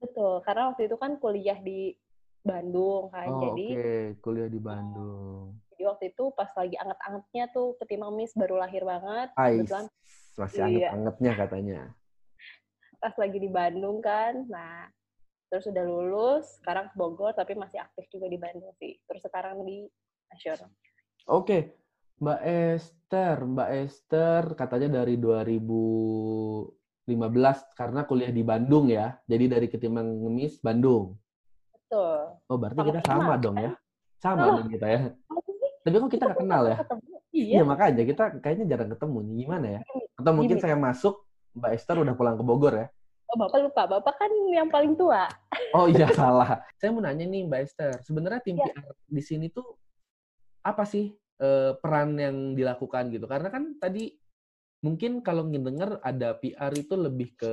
Betul, 0.00 0.40
karena 0.46 0.72
waktu 0.72 0.88
itu 0.88 0.96
kan 0.96 1.20
kuliah 1.20 1.58
di 1.60 1.92
Bandung 2.40 3.12
kan. 3.12 3.28
Oh 3.28 3.40
jadi 3.44 3.66
oke 3.68 3.90
kuliah 4.24 4.48
di 4.48 4.60
Bandung. 4.60 5.60
Jadi 5.80 5.88
waktu 5.96 6.12
itu 6.12 6.28
pas 6.36 6.52
lagi 6.52 6.76
anget-angetnya 6.76 7.48
tuh 7.56 7.72
ketimbang 7.80 8.12
Miss 8.12 8.36
baru 8.36 8.60
lahir 8.60 8.84
banget. 8.84 9.32
Ais 9.32 9.64
Kebetulan 9.64 9.86
masih 10.36 10.60
Iya. 10.60 10.68
anget-angetnya 10.92 11.32
katanya. 11.40 11.80
pas 13.00 13.16
lagi 13.16 13.38
di 13.40 13.48
Bandung 13.48 14.04
kan. 14.04 14.44
Nah, 14.44 14.92
terus 15.48 15.64
udah 15.72 15.80
lulus, 15.80 16.60
sekarang 16.60 16.92
ke 16.92 17.00
Bogor 17.00 17.32
tapi 17.32 17.56
masih 17.56 17.80
aktif 17.80 18.12
juga 18.12 18.28
di 18.28 18.36
Bandung 18.36 18.76
sih. 18.76 19.00
Terus 19.08 19.24
sekarang 19.24 19.64
di 19.64 19.88
nasional. 20.28 20.68
Oke 21.24 21.72
Mbak 22.20 22.40
Esther, 22.44 23.36
Mbak 23.40 23.70
Esther 23.80 24.42
katanya 24.52 25.00
dari 25.00 25.16
2015 25.16 26.76
karena 27.72 28.04
kuliah 28.04 28.28
di 28.28 28.44
Bandung 28.44 28.92
ya. 28.92 29.16
Jadi 29.24 29.48
dari 29.48 29.64
Ketimbang 29.64 30.28
Ngemis, 30.28 30.60
Bandung. 30.60 31.16
Betul. 31.72 32.36
Oh, 32.52 32.60
berarti 32.60 32.76
Sama 32.76 32.88
kita 32.92 33.00
sama 33.00 33.40
dong 33.40 33.56
kan? 33.56 33.64
ya. 33.64 33.72
Sama 34.20 34.52
Oh. 34.52 34.60
dong 34.60 34.68
kita 34.68 34.84
ya. 34.84 35.00
Tapi 35.80 35.94
kok 35.96 36.10
kita 36.10 36.24
nggak 36.28 36.40
kenal 36.40 36.62
ya? 36.66 36.76
Iya, 37.30 37.44
Iya. 37.56 37.62
makanya 37.62 38.02
kita 38.04 38.24
kayaknya 38.38 38.66
jarang 38.68 38.90
ketemu. 38.90 39.18
nih. 39.22 39.34
Gimana 39.46 39.66
ya? 39.66 39.80
Atau 40.14 40.32
mungkin 40.34 40.56
Gini. 40.58 40.62
saya 40.62 40.76
masuk, 40.76 41.14
Mbak 41.56 41.70
Esther 41.72 41.96
udah 41.98 42.14
pulang 42.14 42.36
ke 42.36 42.44
Bogor 42.44 42.74
ya? 42.76 42.86
Oh, 43.30 43.38
Bapak 43.38 43.58
lupa. 43.62 43.82
Bapak 43.86 44.14
kan 44.18 44.32
yang 44.50 44.68
paling 44.68 44.92
tua. 44.94 45.30
Oh 45.72 45.86
iya, 45.86 46.04
salah. 46.18 46.60
Saya 46.76 46.90
mau 46.90 47.00
nanya 47.00 47.24
nih 47.24 47.46
Mbak 47.46 47.60
Esther, 47.62 47.92
sebenarnya 48.02 48.40
tim 48.42 48.58
Iya. 48.58 48.74
PR 48.74 48.84
di 49.06 49.22
sini 49.22 49.46
tuh 49.48 49.64
apa 50.60 50.84
sih 50.84 51.08
eh, 51.40 51.72
peran 51.80 52.18
yang 52.20 52.52
dilakukan 52.52 53.08
gitu? 53.08 53.24
Karena 53.24 53.48
kan 53.48 53.72
tadi 53.80 54.12
mungkin 54.80 55.20
kalau 55.20 55.44
ngedenger 55.44 55.96
ada 56.02 56.36
PR 56.36 56.72
itu 56.74 56.92
lebih 56.92 57.32
ke 57.32 57.52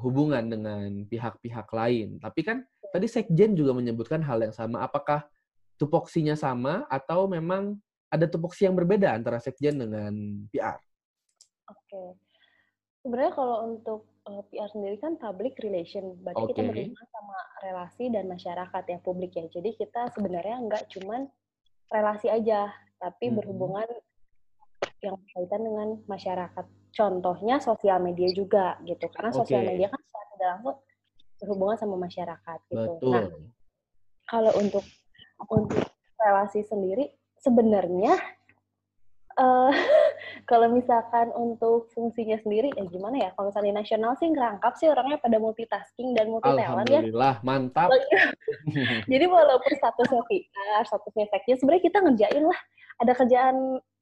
hubungan 0.00 0.48
dengan 0.48 0.88
pihak-pihak 1.04 1.68
lain. 1.68 2.16
Tapi 2.16 2.40
kan 2.40 2.64
tadi 2.88 3.04
Sekjen 3.04 3.52
juga 3.52 3.76
menyebutkan 3.76 4.24
hal 4.24 4.40
yang 4.40 4.54
sama. 4.54 4.80
Apakah 4.80 5.28
tupoksinya 5.78 6.34
sama 6.34 6.84
atau 6.90 7.30
memang 7.30 7.78
ada 8.10 8.26
tupoksi 8.26 8.66
yang 8.66 8.74
berbeda 8.74 9.14
antara 9.14 9.38
Sekjen 9.38 9.78
dengan 9.78 10.12
PR? 10.50 10.76
Oke. 11.70 12.18
Sebenarnya 13.04 13.32
kalau 13.32 13.56
untuk 13.70 14.00
eh, 14.26 14.42
PR 14.52 14.68
sendiri 14.74 14.96
kan 14.98 15.16
public 15.16 15.56
relation, 15.62 16.18
berarti 16.20 16.50
kita 16.50 16.60
Oke. 16.60 16.68
berhubungan 16.74 17.08
sama 17.14 17.38
relasi 17.62 18.04
dan 18.10 18.24
masyarakat 18.26 18.82
ya 18.90 18.98
publik 19.00 19.32
ya. 19.38 19.46
Jadi 19.48 19.70
kita 19.78 20.10
sebenarnya 20.12 20.56
nggak 20.66 20.84
cuman 20.98 21.30
relasi 21.88 22.28
aja, 22.28 22.68
tapi 23.00 23.30
Mhm. 23.32 23.36
berhubungan 23.38 23.88
yang 25.00 25.14
berkaitan 25.14 25.62
dengan 25.62 25.88
masyarakat. 26.10 26.64
Contohnya 26.90 27.62
sosial 27.62 28.02
media 28.02 28.28
juga 28.34 28.76
gitu, 28.82 29.06
karena 29.14 29.30
sosial 29.30 29.62
Oke. 29.62 29.68
media 29.70 29.86
kan 29.86 30.00
secara 30.02 30.26
tidak 30.34 30.48
langsung 30.58 30.76
berhubungan 31.38 31.76
sama 31.78 31.96
masyarakat 32.02 32.58
gitu. 32.66 32.92
Betul. 32.98 33.14
Nah, 33.14 33.26
kalau 34.26 34.52
untuk 34.58 34.84
untuk 35.46 35.86
relasi 36.18 36.66
sendiri 36.66 37.14
sebenarnya 37.38 38.18
eh 39.38 39.74
kalau 40.50 40.66
misalkan 40.74 41.30
untuk 41.36 41.86
fungsinya 41.94 42.40
sendiri 42.42 42.74
ya 42.74 42.84
gimana 42.90 43.16
ya? 43.22 43.30
Kalau 43.38 43.54
misalnya 43.54 43.78
nasional 43.78 44.12
sih 44.18 44.28
ngerangkap 44.32 44.74
sih 44.74 44.90
orangnya 44.90 45.22
pada 45.22 45.38
multitasking 45.38 46.12
dan 46.18 46.26
multi 46.32 46.50
talent 46.50 46.58
ya. 46.58 46.68
Alhamdulillah, 46.74 47.34
mantap. 47.46 47.88
jadi 49.12 49.24
walaupun 49.30 49.72
statusnya 49.78 50.22
PR 50.26 50.84
statusnya 50.88 51.26
sekjen 51.30 51.56
sebenarnya 51.62 51.84
kita 51.86 51.98
ngerjain 52.02 52.44
lah. 52.44 52.60
Ada 52.98 53.12
kerjaan 53.14 53.56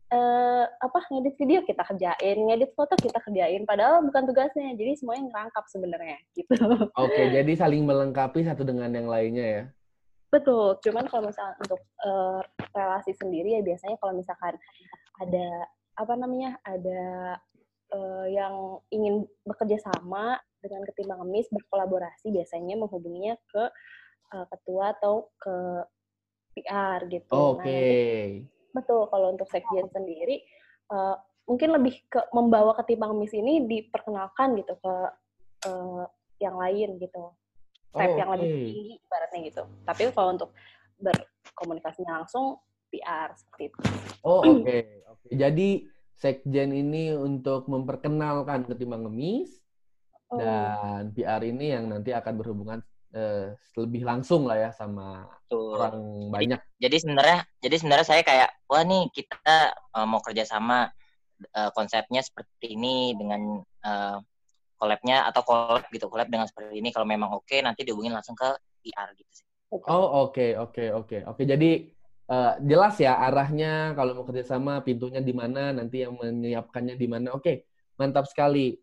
eh, 0.08 0.64
apa 0.64 0.98
ngedit 1.12 1.34
video 1.36 1.60
kita 1.68 1.82
kerjain 1.84 2.36
ngedit 2.48 2.72
foto 2.72 2.96
kita 2.96 3.20
kerjain 3.20 3.68
padahal 3.68 4.00
bukan 4.06 4.24
tugasnya. 4.24 4.72
Jadi 4.72 4.92
semuanya 4.96 5.28
ngerangkap 5.28 5.64
sebenarnya 5.68 6.16
gitu. 6.32 6.56
Oke, 6.96 7.22
jadi 7.28 7.52
saling 7.58 7.84
melengkapi 7.84 8.40
satu 8.40 8.64
dengan 8.64 8.88
yang 8.88 9.10
lainnya 9.10 9.44
ya. 9.44 9.64
Betul, 10.26 10.76
cuman 10.82 11.06
kalau 11.06 11.30
misalnya 11.30 11.54
untuk 11.62 11.80
eh, 12.02 12.40
relasi 12.74 13.14
sendiri 13.14 13.58
ya 13.58 13.62
biasanya 13.62 13.96
kalau 14.02 14.14
misalkan 14.18 14.54
ada 15.22 15.48
apa 15.96 16.12
namanya 16.18 16.58
ada 16.66 17.38
eh, 17.94 18.26
yang 18.34 18.82
ingin 18.90 19.24
bekerja 19.46 19.78
sama 19.80 20.36
dengan 20.58 20.82
ketimbang 20.82 21.22
ngemis 21.22 21.46
berkolaborasi 21.54 22.34
biasanya 22.34 22.74
menghubunginya 22.74 23.38
ke 23.48 23.64
eh, 24.34 24.46
ketua 24.50 24.98
atau 24.98 25.30
ke 25.38 25.56
PR 26.58 27.06
gitu. 27.06 27.30
Nah, 27.30 27.62
Oke. 27.62 27.62
nanti- 27.62 28.44
betul 28.76 29.08
kalau 29.08 29.32
untuk 29.32 29.48
sekjen 29.48 29.88
sendiri 29.88 30.42
eh, 30.90 31.16
mungkin 31.46 31.70
lebih 31.70 32.02
ke 32.10 32.20
membawa 32.34 32.74
ketimbang 32.82 33.14
ngemis 33.14 33.32
ini 33.38 33.62
diperkenalkan 33.64 34.58
gitu 34.58 34.74
ke 34.82 34.94
eh, 35.70 36.04
yang 36.42 36.58
lain 36.58 36.98
gitu 37.00 37.30
step 37.90 38.10
Oh, 38.10 38.16
yang 38.18 38.30
lebih 38.34 38.48
oke. 38.48 38.56
tinggi 38.56 38.94
ibaratnya 39.02 39.40
gitu. 39.46 39.62
Tapi 39.86 40.02
kalau 40.14 40.30
untuk 40.34 40.50
berkomunikasinya 40.96 42.12
langsung 42.22 42.58
PR 42.90 43.34
seperti 43.36 43.62
itu. 43.70 43.78
Oh, 44.22 44.40
oke. 44.62 44.76
Oke. 45.12 45.26
Jadi 45.34 45.68
sekjen 46.16 46.72
ini 46.72 47.12
untuk 47.12 47.68
memperkenalkan 47.68 48.64
ketimbang 48.64 49.04
ngemis 49.04 49.62
Oh. 50.26 50.42
dan 50.42 51.14
PR 51.14 51.38
ini 51.46 51.70
yang 51.70 51.86
nanti 51.86 52.10
akan 52.10 52.34
berhubungan 52.34 52.82
eh, 53.14 53.54
lebih 53.78 54.02
langsung 54.02 54.42
lah 54.50 54.58
ya 54.58 54.70
sama 54.74 55.22
Betul. 55.46 55.78
orang 55.78 55.96
banyak. 56.34 56.60
Jadi 56.82 56.96
sebenarnya 56.98 57.46
jadi 57.62 57.76
sebenarnya 57.78 58.06
saya 58.10 58.22
kayak 58.26 58.50
wah 58.66 58.82
nih 58.82 59.06
kita 59.14 59.70
uh, 59.94 60.02
mau 60.02 60.18
kerjasama 60.18 60.90
uh, 61.54 61.70
konsepnya 61.70 62.26
seperti 62.26 62.74
ini 62.74 63.14
dengan 63.14 63.62
uh, 63.86 64.18
collab-nya 64.76 65.24
atau 65.28 65.42
collab 65.42 65.84
gitu 65.88 66.06
collab 66.12 66.28
dengan 66.28 66.46
seperti 66.46 66.78
ini 66.78 66.92
kalau 66.92 67.08
memang 67.08 67.32
oke 67.32 67.56
nanti 67.64 67.82
dihubungin 67.82 68.12
langsung 68.12 68.36
ke 68.36 68.48
PR 68.84 69.10
gitu 69.16 69.32
sih. 69.32 69.46
Oh, 69.74 70.30
oke, 70.30 70.54
oke, 70.56 70.84
oke. 70.94 71.16
Oke, 71.26 71.42
jadi 71.42 71.90
eh, 72.30 72.52
jelas 72.62 72.94
ya 73.02 73.18
arahnya 73.18 73.98
kalau 73.98 74.22
mau 74.22 74.24
kerjasama 74.24 74.78
pintunya 74.86 75.18
di 75.18 75.34
mana, 75.34 75.74
nanti 75.74 76.06
yang 76.06 76.14
menyiapkannya 76.14 76.94
di 76.94 77.06
mana. 77.10 77.34
Oke, 77.34 77.66
mantap 77.98 78.30
sekali. 78.30 78.78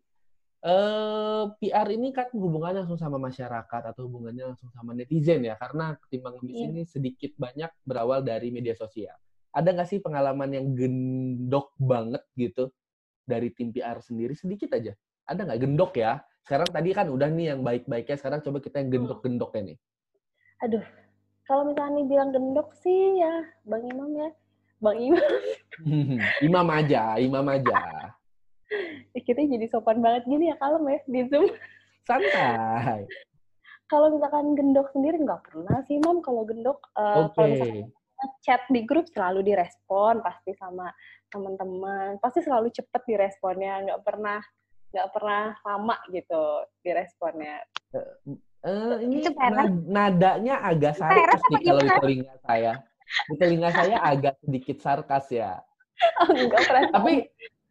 Eh, 0.64 1.44
PR 1.60 1.88
ini 1.92 2.08
kan 2.12 2.28
hubungannya 2.32 2.84
langsung 2.84 3.00
sama 3.00 3.20
masyarakat 3.20 3.82
atau 3.92 4.08
hubungannya 4.08 4.52
langsung 4.52 4.72
sama 4.72 4.96
netizen 4.96 5.44
ya, 5.44 5.56
karena 5.60 5.96
ketimbang 6.04 6.40
ngemis 6.40 6.56
Iya. 6.56 6.66
ini 6.68 6.82
sedikit 6.88 7.32
banyak 7.36 7.70
berawal 7.84 8.24
dari 8.24 8.48
media 8.48 8.72
sosial. 8.72 9.16
Ada 9.52 9.76
nggak 9.76 9.88
sih 9.88 10.00
pengalaman 10.00 10.50
yang 10.56 10.66
gendok 10.72 11.72
banget 11.76 12.24
gitu 12.36 12.72
dari 13.28 13.52
tim 13.52 13.72
PR 13.72 14.00
sendiri 14.00 14.32
sedikit 14.36 14.72
aja? 14.72 14.96
Ada 15.24 15.40
nggak 15.48 15.60
gendok 15.64 15.92
ya? 15.96 16.20
Sekarang 16.44 16.68
tadi 16.68 16.90
kan 16.92 17.08
udah 17.08 17.28
nih 17.32 17.56
yang 17.56 17.60
baik-baiknya, 17.64 18.16
sekarang 18.20 18.44
coba 18.44 18.60
kita 18.60 18.84
yang 18.84 18.90
gendok-gendoknya 18.92 19.72
nih. 19.72 19.78
Aduh, 20.68 20.84
kalau 21.48 21.68
misalnya 21.68 22.04
bilang 22.04 22.30
gendok 22.32 22.72
sih 22.84 23.20
ya 23.20 23.34
Bang 23.64 23.84
Imam 23.88 24.12
ya. 24.12 24.30
Bang 24.84 25.00
Imam, 25.00 25.22
imam 26.46 26.66
aja, 26.68 27.16
imam 27.16 27.46
aja. 27.48 27.76
kita 29.26 29.40
jadi 29.48 29.64
sopan 29.72 30.04
banget 30.04 30.28
gini 30.28 30.52
ya 30.52 30.56
kalem 30.60 30.84
ya 30.92 31.00
di 31.08 31.20
Zoom. 31.32 31.48
Santai. 32.04 33.08
Kalau 33.92 34.12
misalkan 34.12 34.56
gendok 34.56 34.88
sendiri 34.92 35.20
nggak 35.20 35.44
pernah 35.48 35.80
sih 35.88 36.00
Mam. 36.00 36.24
Kalau 36.24 36.42
gendok, 36.48 36.80
eh, 36.96 37.28
Oke. 37.28 37.36
kalau 37.36 37.48
misalkan 37.52 37.92
chat 38.40 38.62
di 38.72 38.80
grup 38.88 39.06
selalu 39.12 39.44
direspon 39.44 40.24
pasti 40.24 40.56
sama 40.56 40.88
teman-teman. 41.28 42.16
Pasti 42.18 42.40
selalu 42.40 42.72
cepet 42.72 43.02
diresponnya, 43.04 43.84
nggak 43.84 44.02
pernah 44.02 44.40
nggak 44.94 45.10
pernah 45.10 45.58
lama 45.66 45.96
gitu 46.14 46.62
diresponnya. 46.86 47.66
Eh, 48.64 48.94
ini 49.04 49.20
Itu 49.20 49.34
nad- 49.36 49.84
nadanya 49.90 50.62
agak 50.62 50.94
sarkas 50.96 51.42
nih 51.50 51.60
kalau 51.66 51.82
di 51.82 51.90
telinga 51.98 52.34
saya. 52.46 52.72
Di 53.26 53.34
telinga 53.36 53.70
saya 53.74 53.96
agak 54.00 54.34
sedikit 54.40 54.76
sarkas 54.78 55.26
ya. 55.34 55.58
Oh, 56.22 56.30
enggak. 56.30 56.62
Tapi 56.94 57.14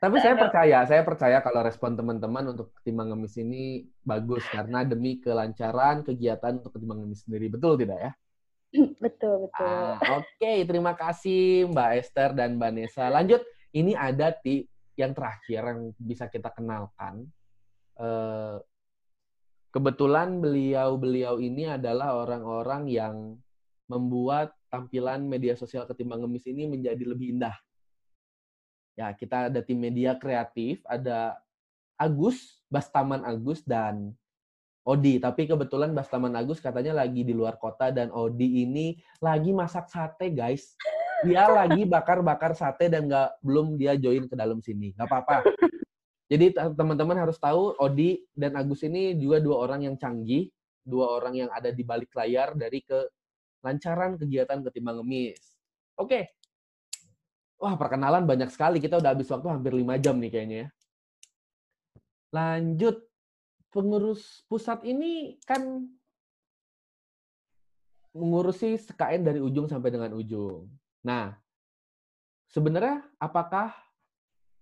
tapi 0.03 0.19
saya 0.19 0.35
percaya, 0.35 0.77
saya 0.83 1.01
percaya 1.07 1.37
kalau 1.39 1.63
respon 1.63 1.95
teman-teman 1.95 2.51
untuk 2.51 2.75
ketimbang 2.75 3.15
ngemis 3.15 3.39
ini 3.39 3.87
bagus 4.03 4.43
karena 4.51 4.83
demi 4.83 5.23
kelancaran 5.23 6.03
kegiatan 6.03 6.59
untuk 6.59 6.75
ketimbang 6.75 7.07
ngemis 7.07 7.23
sendiri. 7.23 7.47
Betul 7.47 7.79
tidak 7.79 7.99
ya? 8.03 8.11
betul 9.03 9.47
betul. 9.47 9.63
Ah, 9.63 10.19
Oke, 10.19 10.67
terima 10.67 10.91
kasih 10.91 11.71
Mbak 11.71 11.89
Esther 12.03 12.29
dan 12.35 12.59
Mbak 12.59 12.71
Nesa. 12.75 13.07
Lanjut, 13.07 13.41
ini 13.71 13.95
ada 13.95 14.35
di 14.43 14.67
yang 14.99 15.11
terakhir 15.17 15.61
yang 15.65 15.81
bisa 15.97 16.29
kita 16.29 16.53
kenalkan. 16.53 17.25
Eh, 17.97 18.57
kebetulan 19.73 20.37
beliau-beliau 20.37 21.41
ini 21.41 21.65
adalah 21.69 22.17
orang-orang 22.21 22.83
yang 22.89 23.15
membuat 23.89 24.53
tampilan 24.69 25.25
media 25.25 25.57
sosial 25.57 25.85
ketimbang 25.85 26.25
ngemis 26.25 26.45
ini 26.49 26.69
menjadi 26.69 27.03
lebih 27.05 27.37
indah. 27.37 27.53
Ya, 28.93 29.09
kita 29.13 29.49
ada 29.49 29.59
tim 29.65 29.81
media 29.81 30.13
kreatif, 30.13 30.85
ada 30.85 31.41
Agus, 31.97 32.61
Bastaman 32.69 33.25
Agus 33.25 33.65
dan 33.65 34.13
Odi. 34.85 35.17
Tapi 35.17 35.49
kebetulan 35.49 35.93
Bastaman 35.97 36.37
Agus 36.37 36.61
katanya 36.61 37.01
lagi 37.01 37.25
di 37.25 37.33
luar 37.33 37.57
kota 37.57 37.89
dan 37.89 38.13
Odi 38.13 38.65
ini 38.65 38.93
lagi 39.17 39.49
masak 39.49 39.89
sate, 39.89 40.29
guys. 40.29 40.77
Dia 41.23 41.47
lagi 41.47 41.81
bakar-bakar 41.87 42.53
sate 42.53 42.91
dan 42.91 43.07
nggak 43.07 43.39
belum 43.39 43.79
dia 43.79 43.95
join 43.95 44.27
ke 44.27 44.35
dalam 44.35 44.59
sini. 44.59 44.91
Nggak 44.93 45.07
apa-apa. 45.07 45.37
Jadi 46.27 46.55
te- 46.55 46.73
teman-teman 46.75 47.17
harus 47.19 47.37
tahu 47.37 47.75
Odi 47.77 48.23
dan 48.33 48.55
Agus 48.57 48.81
ini 48.83 49.15
juga 49.15 49.37
dua 49.43 49.63
orang 49.63 49.85
yang 49.85 49.95
canggih, 49.99 50.49
dua 50.83 51.19
orang 51.19 51.45
yang 51.45 51.49
ada 51.51 51.69
di 51.69 51.83
balik 51.85 52.09
layar 52.15 52.57
dari 52.57 52.81
kelancaran 52.83 54.17
kegiatan 54.17 54.59
ketimbang 54.65 55.03
ngemis. 55.03 55.39
Oke. 55.99 56.33
Wah, 57.61 57.79
perkenalan 57.79 58.27
banyak 58.27 58.51
sekali. 58.51 58.83
Kita 58.83 58.99
udah 58.99 59.15
habis 59.15 59.29
waktu 59.31 59.47
hampir 59.47 59.71
lima 59.71 59.95
jam 59.95 60.19
nih 60.19 60.31
kayaknya 60.31 60.57
ya. 60.57 60.67
Lanjut. 62.33 63.07
Pengurus 63.73 64.45
pusat 64.45 64.85
ini 64.85 65.41
kan 65.49 65.89
mengurusi 68.13 68.77
SKN 68.77 69.25
dari 69.25 69.41
ujung 69.41 69.65
sampai 69.65 69.89
dengan 69.89 70.13
ujung. 70.13 70.69
Nah, 71.03 71.35
sebenarnya 72.47 73.03
apakah 73.19 73.75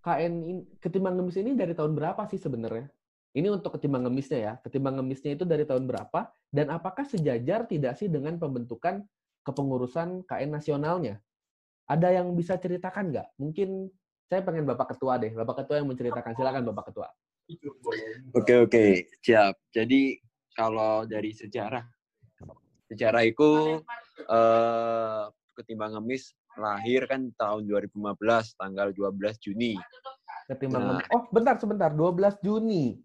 KN 0.02 0.66
ketimbang 0.82 1.14
ngemis 1.22 1.38
ini 1.38 1.54
dari 1.54 1.78
tahun 1.78 1.94
berapa 1.94 2.26
sih 2.26 2.42
sebenarnya? 2.42 2.90
Ini 3.32 3.48
untuk 3.48 3.78
ketimbang 3.78 4.10
ngemisnya 4.10 4.40
ya. 4.42 4.54
Ketimbang 4.60 5.00
ngemisnya 5.00 5.38
itu 5.38 5.46
dari 5.48 5.64
tahun 5.64 5.88
berapa? 5.88 6.34
Dan 6.52 6.74
apakah 6.74 7.08
sejajar 7.08 7.70
tidak 7.70 7.96
sih 7.96 8.12
dengan 8.12 8.36
pembentukan 8.36 9.06
kepengurusan 9.48 10.28
KN 10.28 10.52
nasionalnya? 10.52 11.22
Ada 11.88 12.20
yang 12.20 12.34
bisa 12.36 12.58
ceritakan 12.60 13.14
nggak? 13.14 13.28
Mungkin 13.40 13.88
saya 14.28 14.42
pengen 14.44 14.68
Bapak 14.68 14.98
Ketua 14.98 15.16
deh. 15.22 15.32
Bapak 15.32 15.64
Ketua 15.64 15.80
yang 15.80 15.88
menceritakan. 15.88 16.34
Silakan 16.36 16.64
Bapak 16.74 16.92
Ketua. 16.92 17.08
Oke 18.36 18.54
oke 18.64 18.84
siap. 19.20 19.60
Jadi 19.72 20.20
kalau 20.56 21.04
dari 21.04 21.32
sejarah, 21.36 21.84
sejarah 22.88 23.24
itu 23.28 23.80
eh, 24.24 25.24
ketimbang 25.62 25.94
ngemis 25.94 26.34
lahir 26.54 27.06
kan 27.06 27.32
tahun 27.34 27.64
2015 27.64 27.96
tanggal 28.54 28.88
12 28.90 29.14
Juni. 29.40 29.78
Ketimbang 30.46 30.82
Nah. 30.82 30.90
ngemis. 30.98 31.08
Oh, 31.10 31.24
bentar 31.30 31.56
sebentar. 31.56 31.90
12 31.90 32.36
Juni. 32.42 33.00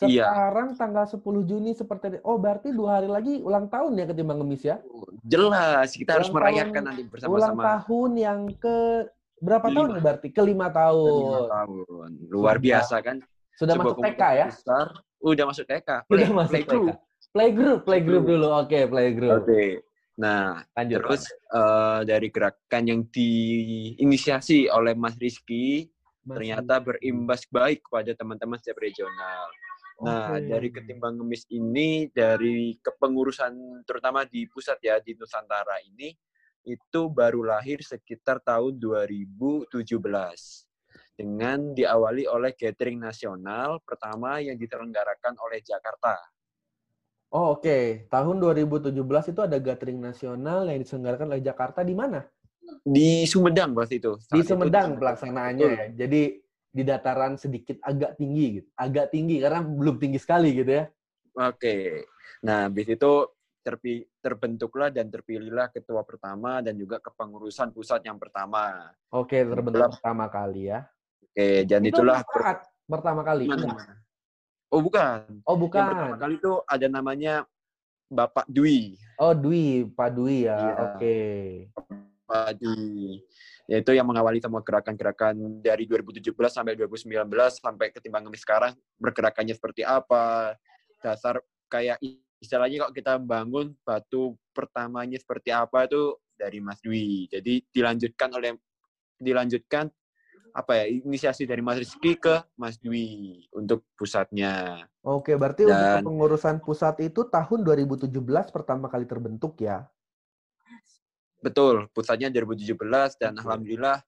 Iya. 0.00 0.26
Sekarang 0.26 0.68
tanggal 0.74 1.06
10 1.06 1.22
Juni 1.42 1.70
seperti 1.70 2.18
Oh, 2.20 2.34
berarti 2.34 2.70
dua 2.70 2.98
hari 2.98 3.06
lagi 3.06 3.38
ulang 3.38 3.66
tahun 3.68 3.94
ya 3.94 4.04
ketimbang 4.06 4.42
ngemis 4.42 4.62
ya? 4.64 4.76
Jelas 5.22 5.94
kita 5.94 6.18
harus 6.18 6.28
Ulang 6.28 6.36
merayakan 6.36 6.70
tahun- 6.74 6.84
nanti 6.84 7.00
Ulang 7.00 7.12
bersama-sama. 7.14 7.62
tahun 7.78 8.10
yang 8.16 8.38
ke 8.54 8.76
berapa 9.38 9.64
Kelima. 9.64 9.76
tahun 9.76 9.90
berarti? 9.96 10.28
Kelima 10.30 10.66
tahun. 10.68 11.10
Lima 11.20 11.40
tahun. 11.48 12.10
Luar 12.26 12.56
Sudah. 12.56 12.64
biasa 12.66 12.94
kan? 13.00 13.16
Sudah 13.54 13.72
Sebuah 13.72 13.86
masuk 13.86 14.02
TK 14.02 14.22
ya? 14.34 14.46
Besar. 14.50 14.86
Udah 15.20 15.44
masuk 15.46 15.64
TK. 15.64 15.88
Sudah 16.02 16.02
Play, 16.10 16.26
masuk 16.28 16.50
playgroup. 16.52 16.86
TK. 16.90 16.98
Playgroup, 17.34 17.80
playgroup 17.82 18.24
dulu. 18.24 18.48
Oke, 18.52 18.80
playgroup. 18.84 19.32
Oke. 19.42 19.62
Nah, 20.14 20.62
Lanjut. 20.78 21.02
terus 21.02 21.22
eh, 21.30 22.00
dari 22.06 22.28
gerakan 22.30 22.82
yang 22.86 23.00
diinisiasi 23.10 24.70
oleh 24.70 24.94
Mas 24.94 25.18
Rizky 25.18 25.90
Mas 26.22 26.38
ternyata 26.38 26.78
berimbas 26.78 27.42
baik 27.50 27.82
kepada 27.84 28.14
teman-teman 28.14 28.56
setiap 28.62 28.78
regional. 28.78 29.50
Nah, 30.02 30.38
Oke. 30.38 30.50
dari 30.50 30.68
ketimbang 30.74 31.14
ngemis 31.18 31.46
ini, 31.54 32.10
dari 32.10 32.74
kepengurusan 32.82 33.86
terutama 33.86 34.26
di 34.26 34.46
pusat 34.50 34.78
ya, 34.82 34.98
di 34.98 35.14
Nusantara 35.14 35.78
ini, 35.86 36.10
itu 36.66 37.00
baru 37.12 37.44
lahir 37.46 37.84
sekitar 37.84 38.42
tahun 38.42 38.80
2017. 38.80 39.70
Dengan 41.14 41.70
diawali 41.70 42.26
oleh 42.26 42.58
gathering 42.58 42.98
nasional 42.98 43.78
pertama 43.86 44.42
yang 44.42 44.58
diselenggarakan 44.58 45.38
oleh 45.38 45.62
Jakarta. 45.62 46.18
Oh, 47.34 47.58
oke. 47.58 48.06
Tahun 48.06 48.36
2017 48.38 48.94
itu 49.34 49.40
ada 49.42 49.58
gathering 49.58 49.98
nasional 49.98 50.70
yang 50.70 50.78
diselenggarakan 50.78 51.34
oleh 51.34 51.42
Jakarta 51.42 51.82
di 51.82 51.90
mana? 51.90 52.22
Di 52.86 53.26
Sumedang 53.26 53.74
waktu 53.74 53.98
itu. 53.98 54.14
Di 54.30 54.38
Saat 54.38 54.38
itu 54.46 54.54
Sumedang 54.54 54.94
pelaksanaannya 55.02 55.66
Betul. 55.66 55.74
ya. 55.74 55.86
Jadi 56.06 56.22
di 56.74 56.82
dataran 56.86 57.34
sedikit 57.34 57.82
agak 57.82 58.14
tinggi 58.22 58.62
gitu. 58.62 58.68
Agak 58.78 59.10
tinggi 59.10 59.42
karena 59.42 59.66
belum 59.66 59.98
tinggi 59.98 60.22
sekali 60.22 60.54
gitu 60.54 60.78
ya. 60.78 60.84
Oke. 61.34 62.06
Nah, 62.46 62.70
habis 62.70 62.86
itu 62.86 63.12
terpi, 63.66 64.06
terbentuklah 64.22 64.94
dan 64.94 65.10
terpilihlah 65.10 65.74
ketua 65.74 66.06
pertama 66.06 66.62
dan 66.62 66.78
juga 66.78 67.02
kepengurusan 67.02 67.74
pusat 67.74 67.98
yang 68.06 68.20
pertama. 68.20 68.94
Oke, 69.10 69.42
terbentuk 69.42 69.82
Itulah- 69.82 69.90
pertama 69.98 70.24
kali 70.30 70.70
ya. 70.70 70.86
Oke, 71.18 71.66
dan 71.66 71.82
Itu 71.82 71.98
itulah 71.98 72.22
pertama 72.86 73.26
kali. 73.26 73.50
Mana, 73.50 74.03
Oh, 74.74 74.82
bukan. 74.82 75.22
Oh, 75.46 75.54
Yang 75.54 75.70
pertama 75.70 76.18
bukan. 76.18 76.18
kali 76.18 76.34
itu 76.42 76.52
ada 76.66 76.86
namanya 76.90 77.34
Bapak 78.10 78.46
Dwi. 78.50 78.98
Oh, 79.22 79.30
Dwi, 79.30 79.86
Pak 79.86 80.10
Dwi 80.18 80.50
ya. 80.50 80.58
Iya. 80.58 80.74
Oke. 80.90 81.18
Pak 82.26 82.58
Dwi. 82.58 83.22
Yaitu 83.70 83.94
yang 83.94 84.04
mengawali 84.10 84.42
semua 84.42 84.60
gerakan-gerakan 84.66 85.62
dari 85.62 85.86
2017 85.86 86.34
sampai 86.50 86.74
2019 86.74 87.06
sampai 87.62 87.94
ketimbang 87.94 88.26
ngemis 88.26 88.42
sekarang 88.42 88.74
bergerakannya 88.98 89.54
seperti 89.54 89.86
apa. 89.86 90.58
Dasar 90.98 91.38
kayak 91.70 92.02
istilahnya 92.42 92.84
kalau 92.84 92.92
kita 92.92 93.14
bangun 93.22 93.72
batu 93.86 94.34
pertamanya 94.50 95.16
seperti 95.16 95.54
apa 95.54 95.86
itu 95.86 96.18
dari 96.34 96.58
Mas 96.58 96.82
Dwi. 96.82 97.30
Jadi 97.30 97.62
dilanjutkan 97.70 98.34
oleh 98.34 98.58
dilanjutkan 99.22 99.88
apa 100.54 100.78
ya 100.78 100.84
inisiasi 100.86 101.50
dari 101.50 101.58
Mas 101.58 101.82
Rizky 101.82 102.14
ke 102.14 102.46
Mas 102.54 102.78
Dwi 102.78 103.42
untuk 103.50 103.82
pusatnya. 103.98 104.86
Oke, 105.02 105.34
berarti 105.34 105.66
untuk 105.66 105.82
Dan- 105.82 106.06
kepengurusan 106.06 106.62
pusat 106.62 106.94
itu 107.02 107.26
tahun 107.26 107.66
2017 107.66 108.54
pertama 108.54 108.86
kali 108.86 109.02
terbentuk 109.02 109.58
ya. 109.58 109.90
Betul, 111.42 111.90
pusatnya 111.90 112.30
2017 112.30 113.18
dan 113.18 113.34
alhamdulillah 113.34 113.98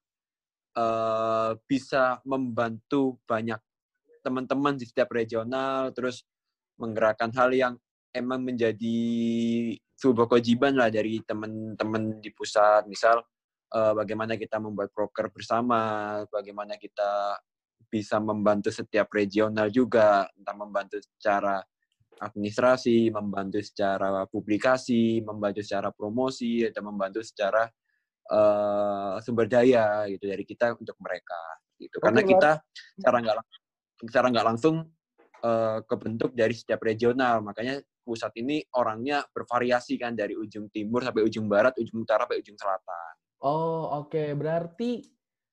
eh, 0.73 1.51
bisa 1.67 2.23
membantu 2.23 3.19
banyak 3.27 3.59
teman-teman 4.23 4.79
di 4.79 4.87
setiap 4.87 5.11
regional, 5.11 5.91
terus 5.91 6.23
menggerakkan 6.79 7.29
hal 7.35 7.51
yang 7.51 7.73
emang 8.15 8.41
menjadi 8.41 8.97
sebuah 9.97 10.29
kewajiban 10.29 10.77
lah 10.77 10.89
dari 10.89 11.21
teman-teman 11.25 12.21
di 12.23 12.29
pusat. 12.33 12.85
Misal 12.85 13.21
eh, 13.73 13.93
bagaimana 13.95 14.39
kita 14.39 14.57
membuat 14.61 14.91
proker 14.95 15.31
bersama, 15.33 16.23
bagaimana 16.31 16.75
kita 16.79 17.39
bisa 17.87 18.19
membantu 18.19 18.67
setiap 18.71 19.07
regional 19.15 19.71
juga, 19.71 20.27
entah 20.35 20.55
membantu 20.55 20.99
secara 20.99 21.63
administrasi, 22.19 23.13
membantu 23.13 23.61
secara 23.61 24.25
publikasi, 24.27 25.21
membantu 25.21 25.61
secara 25.61 25.93
promosi, 25.93 26.65
atau 26.65 26.81
membantu 26.83 27.21
secara 27.23 27.63
eh, 28.27 29.15
sumber 29.23 29.47
daya 29.47 30.03
gitu 30.11 30.27
dari 30.27 30.43
kita 30.43 30.75
untuk 30.75 30.97
mereka 30.99 31.39
gitu. 31.79 31.97
Karena 32.03 32.21
kita 32.27 32.51
secara 32.99 33.17
nggak 33.23 33.35
lang- 33.39 33.51
secara 34.03 34.25
nggak 34.33 34.47
langsung 34.47 34.75
eh, 35.37 35.79
kebentuk 35.85 36.33
dari 36.33 36.51
setiap 36.57 36.81
regional, 36.81 37.45
makanya 37.45 37.77
pusat 38.01 38.31
ini 38.39 38.63
orangnya 38.73 39.21
bervariasi 39.29 39.99
kan 39.99 40.15
dari 40.15 40.33
ujung 40.33 40.71
timur 40.73 41.03
sampai 41.05 41.21
ujung 41.27 41.45
barat, 41.51 41.75
ujung 41.77 42.01
utara 42.07 42.23
sampai 42.25 42.39
ujung 42.41 42.57
selatan. 42.57 43.13
Oh, 43.41 44.03
oke. 44.03 44.21
Berarti 44.37 45.05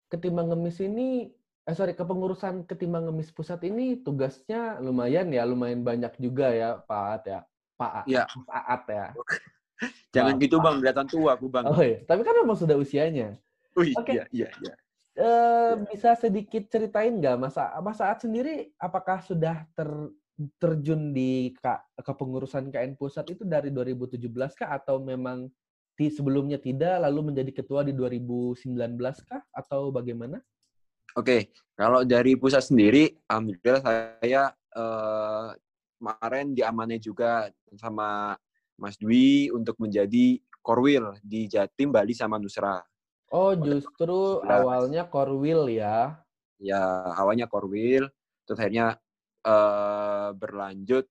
ketimbang 0.08 0.52
ngemis 0.52 0.78
ini 0.80 1.32
eh 1.64 1.72
sorry, 1.72 1.96
kepengurusan 1.96 2.68
ketimbang 2.68 3.08
ngemis 3.08 3.32
pusat 3.32 3.64
ini 3.64 3.96
tugasnya 4.04 4.76
lumayan 4.84 5.32
ya, 5.32 5.48
lumayan 5.48 5.80
banyak 5.80 6.12
juga 6.20 6.52
ya, 6.52 6.68
Pak 6.84 7.00
Aat 7.08 7.22
ya. 7.24 7.40
Pak 7.80 7.90
Aat, 7.90 8.06
Iya. 8.06 8.22
Mas 8.28 8.48
Aat 8.52 8.82
ya. 8.88 9.06
Jangan 10.14 10.34
gitu 10.38 10.56
bang, 10.62 10.76
kelihatan 10.78 11.06
tua 11.10 11.30
aku 11.34 11.46
bang. 11.50 11.64
Oh 11.66 11.80
iya, 11.82 11.98
tapi 12.06 12.20
kan 12.22 12.36
memang 12.38 12.54
sudah 12.56 12.76
usianya. 12.76 13.34
Wih, 13.74 13.90
Oke. 13.96 14.12
iya, 14.14 14.24
iya, 14.30 14.48
iya. 14.62 14.74
Eh, 15.14 15.72
bisa 15.94 16.14
sedikit 16.18 16.66
ceritain 16.70 17.14
nggak 17.14 17.36
Mas, 17.38 17.56
A- 17.58 17.78
Mas 17.82 17.98
Aat 18.02 18.26
sendiri 18.26 18.74
apakah 18.78 19.22
sudah 19.22 19.66
ter, 19.74 19.90
terjun 20.58 21.14
di 21.14 21.54
kepengurusan 22.02 22.70
KN 22.70 22.94
Pusat 22.98 23.38
itu 23.38 23.42
dari 23.46 23.70
2017 23.70 24.54
kah 24.58 24.74
atau 24.74 24.98
memang 24.98 25.46
di 25.94 26.10
sebelumnya 26.10 26.58
tidak 26.58 27.06
lalu 27.06 27.30
menjadi 27.30 27.62
ketua 27.62 27.86
di 27.86 27.94
2019 27.94 28.66
kah 29.30 29.42
atau 29.54 29.94
bagaimana? 29.94 30.42
Oke, 31.14 31.54
kalau 31.78 32.02
dari 32.02 32.34
pusat 32.34 32.66
sendiri, 32.66 33.14
alhamdulillah 33.30 33.82
saya 33.82 34.50
eh, 34.50 35.48
kemarin 36.02 36.50
diamanai 36.58 36.98
juga 36.98 37.46
sama 37.78 38.34
Mas 38.74 38.98
Dwi 38.98 39.54
untuk 39.54 39.78
menjadi 39.78 40.42
korwil 40.58 41.14
di 41.22 41.46
Jatim, 41.46 41.94
Bali 41.94 42.18
sama 42.18 42.42
Nusra. 42.42 42.82
Oh, 43.30 43.54
justru 43.54 44.42
Jelas. 44.42 44.58
awalnya 44.62 45.02
Korwil 45.06 45.70
ya. 45.70 46.18
Ya, 46.62 46.82
awalnya 47.18 47.50
korwil, 47.50 48.06
terus 48.46 48.58
akhirnya 48.58 48.98
eh, 49.46 50.28
berlanjut 50.34 51.06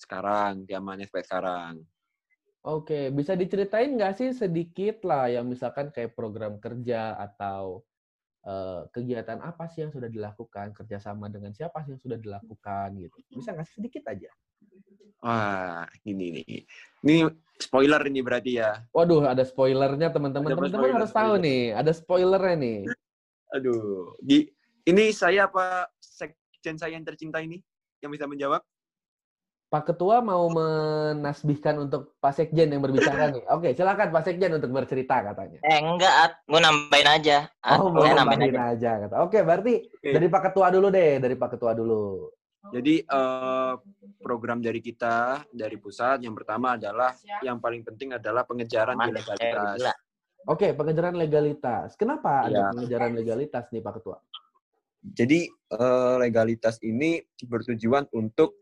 sekarang, 0.00 0.64
diamanai 0.64 1.04
sampai 1.04 1.24
sekarang. 1.26 1.74
Oke, 2.66 3.14
bisa 3.14 3.38
diceritain 3.38 3.94
nggak 3.94 4.14
sih 4.18 4.30
sedikit 4.34 5.06
lah 5.06 5.30
yang 5.30 5.46
misalkan 5.46 5.94
kayak 5.94 6.18
program 6.18 6.58
kerja 6.58 7.14
atau 7.14 7.86
eh, 8.42 8.82
kegiatan 8.90 9.38
apa 9.38 9.70
sih 9.70 9.86
yang 9.86 9.94
sudah 9.94 10.10
dilakukan, 10.10 10.74
kerjasama 10.74 11.30
dengan 11.30 11.54
siapa 11.54 11.86
sih 11.86 11.94
yang 11.94 12.02
sudah 12.02 12.18
dilakukan 12.18 12.98
gitu. 12.98 13.18
Bisa 13.30 13.54
nggak 13.54 13.66
sih 13.70 13.76
sedikit 13.78 14.10
aja? 14.10 14.30
Wah, 15.22 15.86
ini 16.06 16.42
nih. 16.42 16.62
Ini 17.02 17.16
spoiler 17.58 18.02
ini 18.06 18.20
berarti 18.22 18.62
ya. 18.62 18.82
Waduh, 18.94 19.26
ada 19.26 19.42
spoilernya 19.42 20.14
teman-teman. 20.14 20.54
Teman-teman 20.54 20.70
spoiler, 20.70 20.96
harus 20.98 21.10
tahu 21.10 21.34
spoiler. 21.34 21.46
nih, 21.46 21.62
ada 21.74 21.92
spoilernya 21.94 22.56
nih. 22.58 22.78
Aduh, 23.54 24.14
di 24.22 24.46
ini 24.86 25.04
saya 25.10 25.50
apa 25.50 25.90
sekjen 25.98 26.78
saya 26.78 26.94
yang 26.94 27.06
tercinta 27.06 27.42
ini 27.42 27.58
yang 27.98 28.14
bisa 28.14 28.30
menjawab? 28.30 28.62
Pak 29.68 29.84
Ketua 29.84 30.24
mau 30.24 30.48
menasbihkan 30.48 31.76
untuk 31.76 32.16
Pak 32.18 32.32
Sekjen 32.32 32.72
yang 32.72 32.80
berbicara 32.80 33.28
nih. 33.28 33.44
Oke, 33.52 33.76
silakan 33.76 34.08
Pak 34.08 34.24
Sekjen 34.24 34.56
untuk 34.56 34.72
bercerita 34.72 35.20
katanya. 35.20 35.60
Eh 35.60 35.76
enggak, 35.76 36.08
At. 36.08 36.32
gue 36.42 36.56
nambahin 36.56 37.08
aja. 37.10 37.38
At, 37.60 37.76
Oh, 37.76 37.92
mau 37.92 38.00
saya 38.00 38.16
nambahin 38.16 38.48
nambahin 38.48 38.56
aja. 38.56 38.72
aja. 38.72 38.92
kata. 39.04 39.14
Oke, 39.20 39.38
berarti 39.44 39.74
Oke. 39.84 40.08
dari 40.08 40.26
Pak 40.26 40.42
Ketua 40.42 40.66
dulu 40.72 40.88
deh, 40.88 41.20
dari 41.20 41.36
Pak 41.36 41.48
Ketua 41.52 41.72
dulu. 41.72 42.32
Jadi 42.68 42.94
eh, 43.00 43.72
program 44.18 44.58
dari 44.58 44.80
kita 44.80 45.16
dari 45.48 45.76
pusat 45.76 46.20
yang 46.20 46.32
pertama 46.32 46.74
adalah 46.74 47.12
yang 47.40 47.56
paling 47.58 47.80
penting 47.80 48.12
adalah 48.12 48.44
pengejaran 48.44 48.96
Aman, 48.96 49.12
ilegalitas. 49.12 49.84
eh. 49.84 49.96
Oke, 50.44 50.72
pengejaran 50.72 51.12
legalitas. 51.12 51.92
Kenapa 51.92 52.48
ada 52.48 52.56
Ya. 52.58 52.66
pengejaran 52.72 53.12
legalitas 53.12 53.68
nih 53.68 53.80
Pak 53.80 54.00
Ketua? 54.00 54.16
Jadi 55.04 55.44
eh, 55.44 56.14
legalitas 56.18 56.80
ini 56.80 57.20
bertujuan 57.42 58.08
untuk 58.10 58.56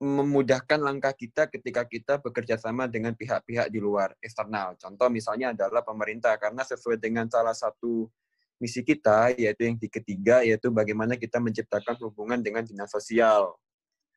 memudahkan 0.00 0.80
langkah 0.80 1.12
kita 1.12 1.44
ketika 1.52 1.84
kita 1.84 2.16
bekerja 2.16 2.56
sama 2.56 2.88
dengan 2.88 3.12
pihak-pihak 3.12 3.68
di 3.68 3.84
luar 3.84 4.16
eksternal. 4.24 4.72
Contoh 4.80 5.12
misalnya 5.12 5.52
adalah 5.52 5.84
pemerintah 5.84 6.40
karena 6.40 6.64
sesuai 6.64 6.96
dengan 6.96 7.28
salah 7.28 7.52
satu 7.52 8.08
misi 8.56 8.80
kita 8.80 9.36
yaitu 9.36 9.68
yang 9.68 9.76
di 9.76 9.92
ketiga 9.92 10.40
yaitu 10.40 10.72
bagaimana 10.72 11.20
kita 11.20 11.36
menciptakan 11.36 12.00
hubungan 12.00 12.40
dengan 12.40 12.64
dinas 12.64 12.88
sosial 12.88 13.60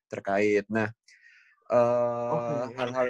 terkait. 0.08 0.64
Nah, 0.72 0.88
eh, 1.68 2.32
Oke. 2.32 2.80
hal-hal 2.80 3.08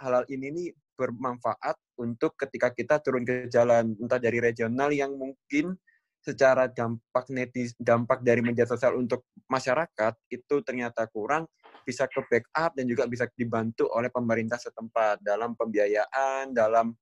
hal-hal 0.00 0.24
ini 0.32 0.46
nih 0.48 0.68
bermanfaat 0.96 1.76
untuk 2.00 2.40
ketika 2.40 2.72
kita 2.72 3.04
turun 3.04 3.28
ke 3.28 3.52
jalan 3.52 3.92
entah 4.00 4.16
dari 4.16 4.40
regional 4.40 4.88
yang 4.96 5.12
mungkin 5.12 5.76
secara 6.24 6.72
dampak 6.72 7.28
netis 7.28 7.76
dampak 7.76 8.24
dari 8.24 8.40
media 8.40 8.64
sosial 8.64 8.96
untuk 8.96 9.28
masyarakat 9.44 10.16
itu 10.32 10.54
ternyata 10.64 11.04
kurang 11.12 11.44
bisa 11.84 12.08
ke 12.08 12.24
backup 12.26 12.72
dan 12.74 12.88
juga 12.88 13.04
bisa 13.04 13.28
dibantu 13.36 13.86
oleh 13.92 14.08
pemerintah 14.08 14.56
setempat 14.56 15.20
dalam 15.20 15.52
pembiayaan 15.54 16.50
dalam 16.50 16.96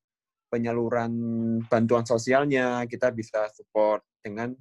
penyaluran 0.52 1.12
bantuan 1.70 2.04
sosialnya. 2.04 2.84
Kita 2.84 3.08
bisa 3.14 3.48
support 3.54 4.04
dengan 4.20 4.52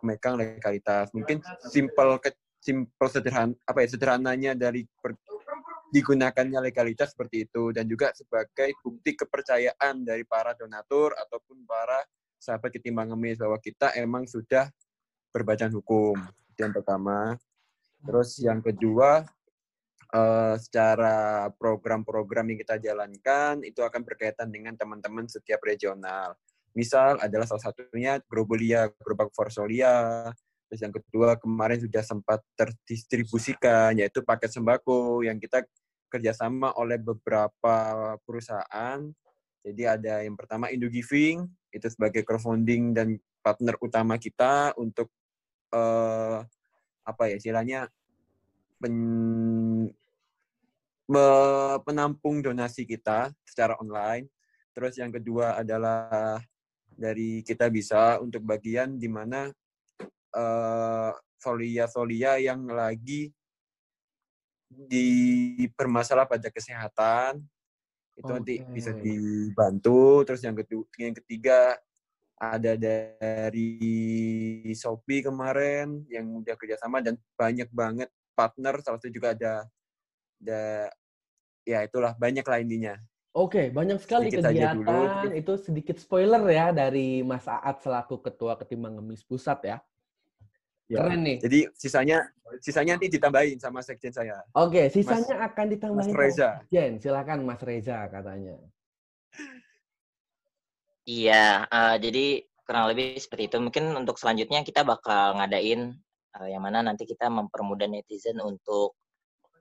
memegang 0.00 0.40
legalitas. 0.40 1.12
Mungkin 1.12 1.44
simple 1.68 2.16
ke 2.24 2.32
simple 2.56 3.08
sederhana 3.12 3.52
apa 3.68 3.84
ya 3.84 3.88
sederhananya 3.92 4.52
dari 4.56 4.88
per- 4.88 5.20
digunakannya 5.92 6.62
legalitas 6.64 7.12
seperti 7.12 7.44
itu. 7.44 7.74
Dan 7.76 7.84
juga 7.84 8.16
sebagai 8.16 8.72
bukti 8.80 9.12
kepercayaan 9.12 10.06
dari 10.06 10.24
para 10.24 10.56
donatur 10.56 11.12
ataupun 11.12 11.68
para 11.68 12.00
sahabat 12.40 12.72
ketimbang 12.72 13.12
ngemis 13.12 13.36
bahwa 13.36 13.60
kita 13.60 13.92
emang 13.98 14.24
sudah 14.24 14.72
berbadan 15.36 15.68
hukum. 15.76 16.16
Yang 16.56 16.80
pertama. 16.80 17.36
Terus 18.06 18.38
yang 18.40 18.64
kedua 18.64 19.26
eh, 20.16 20.54
secara 20.56 21.46
program-program 21.52 22.48
yang 22.56 22.58
kita 22.64 22.80
jalankan 22.80 23.60
itu 23.60 23.84
akan 23.84 24.00
berkaitan 24.00 24.48
dengan 24.48 24.72
teman-teman 24.72 25.28
setiap 25.28 25.60
regional. 25.60 26.32
Misal 26.72 27.20
adalah 27.20 27.44
salah 27.44 27.72
satunya 27.72 28.20
Grobolia 28.24 28.88
Gerobak 29.00 29.32
Forsolia 29.36 30.28
terus 30.66 30.82
yang 30.82 30.94
kedua 30.94 31.38
kemarin 31.38 31.78
sudah 31.78 32.02
sempat 32.02 32.42
terdistribusikan 32.58 33.94
yaitu 33.94 34.18
paket 34.26 34.50
sembako 34.50 35.22
yang 35.22 35.38
kita 35.38 35.62
kerjasama 36.10 36.74
oleh 36.74 36.98
beberapa 36.98 37.76
perusahaan. 38.26 38.98
Jadi 39.62 39.82
ada 39.82 40.22
yang 40.22 40.34
pertama 40.38 40.70
Indo 40.70 40.90
Giving 40.90 41.46
itu 41.74 41.86
sebagai 41.90 42.22
crowdfunding 42.22 42.94
dan 42.94 43.18
partner 43.42 43.78
utama 43.82 44.18
kita 44.18 44.74
untuk 44.78 45.10
eh, 45.70 46.38
apa 47.06 47.22
ya 47.30 47.38
istilahnya 47.38 47.86
pen- 48.82 49.94
penampung 51.86 52.42
donasi 52.42 52.82
kita 52.82 53.30
secara 53.46 53.78
online. 53.78 54.26
Terus 54.74 54.98
yang 55.00 55.14
kedua 55.14 55.56
adalah 55.56 56.36
dari 56.90 57.40
kita 57.46 57.70
bisa 57.70 58.18
untuk 58.20 58.42
bagian 58.44 58.96
di 58.98 59.08
mana 59.08 59.48
eh, 60.36 61.12
solia-solia 61.40 62.40
yang 62.40 62.66
lagi 62.66 63.30
dipermasalah 64.66 66.26
pada 66.26 66.50
kesehatan 66.50 67.38
itu 68.16 68.30
nanti 68.32 68.54
bisa 68.72 68.96
dibantu 68.96 70.24
terus 70.24 70.40
yang 70.40 70.56
kedua 70.56 70.88
yang 70.96 71.14
ketiga 71.20 71.76
ada 72.36 72.72
dari 72.76 73.72
Shopee 74.72 75.24
kemarin 75.24 76.04
yang 76.08 76.24
udah 76.40 76.56
kerjasama 76.56 77.04
dan 77.04 77.20
banyak 77.36 77.68
banget 77.70 78.08
partner 78.32 78.80
salah 78.80 78.96
satu 79.00 79.12
juga 79.12 79.36
ada 79.36 79.68
ada 80.42 80.90
ya 81.66 81.78
itulah 81.82 82.12
banyak 82.18 82.44
lah 82.46 82.58
intinya 82.62 82.94
Oke, 83.36 83.68
banyak 83.68 84.00
sekali 84.00 84.32
Sedikit 84.32 84.48
kegiatan. 84.48 84.80
dulu. 84.80 85.28
Itu 85.36 85.60
sedikit 85.60 86.00
spoiler 86.00 86.40
ya 86.48 86.72
dari 86.72 87.20
Mas 87.20 87.44
Aat 87.44 87.84
selaku 87.84 88.24
Ketua 88.24 88.56
Ketimbang 88.56 88.96
Ngemis 88.96 89.20
Pusat 89.28 89.60
ya. 89.60 89.76
Ya, 90.88 91.04
Keren 91.04 91.20
nih. 91.20 91.38
jadi 91.44 91.58
sisanya 91.76 92.32
sisanya 92.64 92.96
nanti 92.96 93.10
ditambahin 93.12 93.58
sama 93.60 93.82
sekjen 93.84 94.14
saya 94.14 94.40
Oke, 94.56 94.86
sisanya 94.88 95.42
akan 95.52 95.66
ditambahin 95.68 96.14
Mas 96.14 96.16
Reza. 96.16 96.48
sama 96.64 96.70
Jen. 96.72 96.92
Silakan 96.96 97.38
Mas 97.44 97.60
Reza 97.60 98.08
katanya. 98.08 98.56
Iya, 101.04 101.68
eh, 101.68 101.96
jadi 102.00 102.26
kurang 102.64 102.88
lebih 102.88 103.20
seperti 103.20 103.52
itu. 103.52 103.58
Mungkin 103.60 103.84
untuk 104.00 104.16
selanjutnya 104.16 104.64
kita 104.64 104.80
bakal 104.80 105.36
ngadain 105.36 105.92
eh, 106.40 106.48
yang 106.50 106.62
mana 106.64 106.80
nanti 106.80 107.04
kita 107.04 107.28
mempermudah 107.28 107.84
netizen 107.84 108.40
untuk 108.40 108.96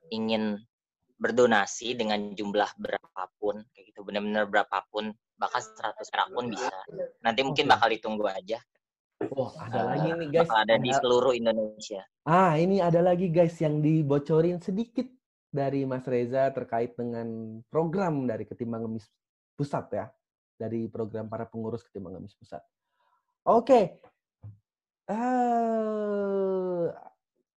ingin 0.10 0.60
berdonasi 1.16 1.96
dengan 1.96 2.36
jumlah 2.36 2.68
berapapun, 2.76 3.64
kayak 3.72 3.86
gitu, 3.90 4.04
benar-benar 4.04 4.46
berapapun, 4.46 5.16
bahkan 5.36 5.64
100 5.64 6.12
perak 6.12 6.28
pun 6.32 6.52
bisa. 6.52 6.76
Nanti 7.24 7.42
mungkin 7.42 7.66
bakal 7.66 7.88
ditunggu 7.90 8.28
aja. 8.28 8.60
Wah, 9.32 9.56
ada 9.64 9.80
Eh, 9.80 9.86
lagi 9.88 10.10
nih 10.12 10.28
guys. 10.28 10.52
ada 10.52 10.76
di 10.76 10.92
seluruh 10.92 11.32
Indonesia. 11.32 12.04
Ah, 12.28 12.60
ini 12.60 12.84
ada 12.84 13.00
lagi 13.00 13.32
guys 13.32 13.56
yang 13.64 13.80
dibocorin 13.80 14.60
sedikit 14.60 15.08
dari 15.48 15.88
Mas 15.88 16.04
Reza 16.04 16.52
terkait 16.52 17.00
dengan 17.00 17.24
program 17.72 18.28
dari 18.28 18.44
Ketimbang 18.44 18.84
Ngemis 18.84 19.08
Pusat 19.56 19.86
ya. 19.96 20.06
Dari 20.60 20.92
program 20.92 21.32
para 21.32 21.48
pengurus 21.48 21.80
Ketimbang 21.88 22.20
Ngemis 22.20 22.36
Pusat. 22.36 22.60
Oke. 23.48 24.04
Eh, 25.08 26.86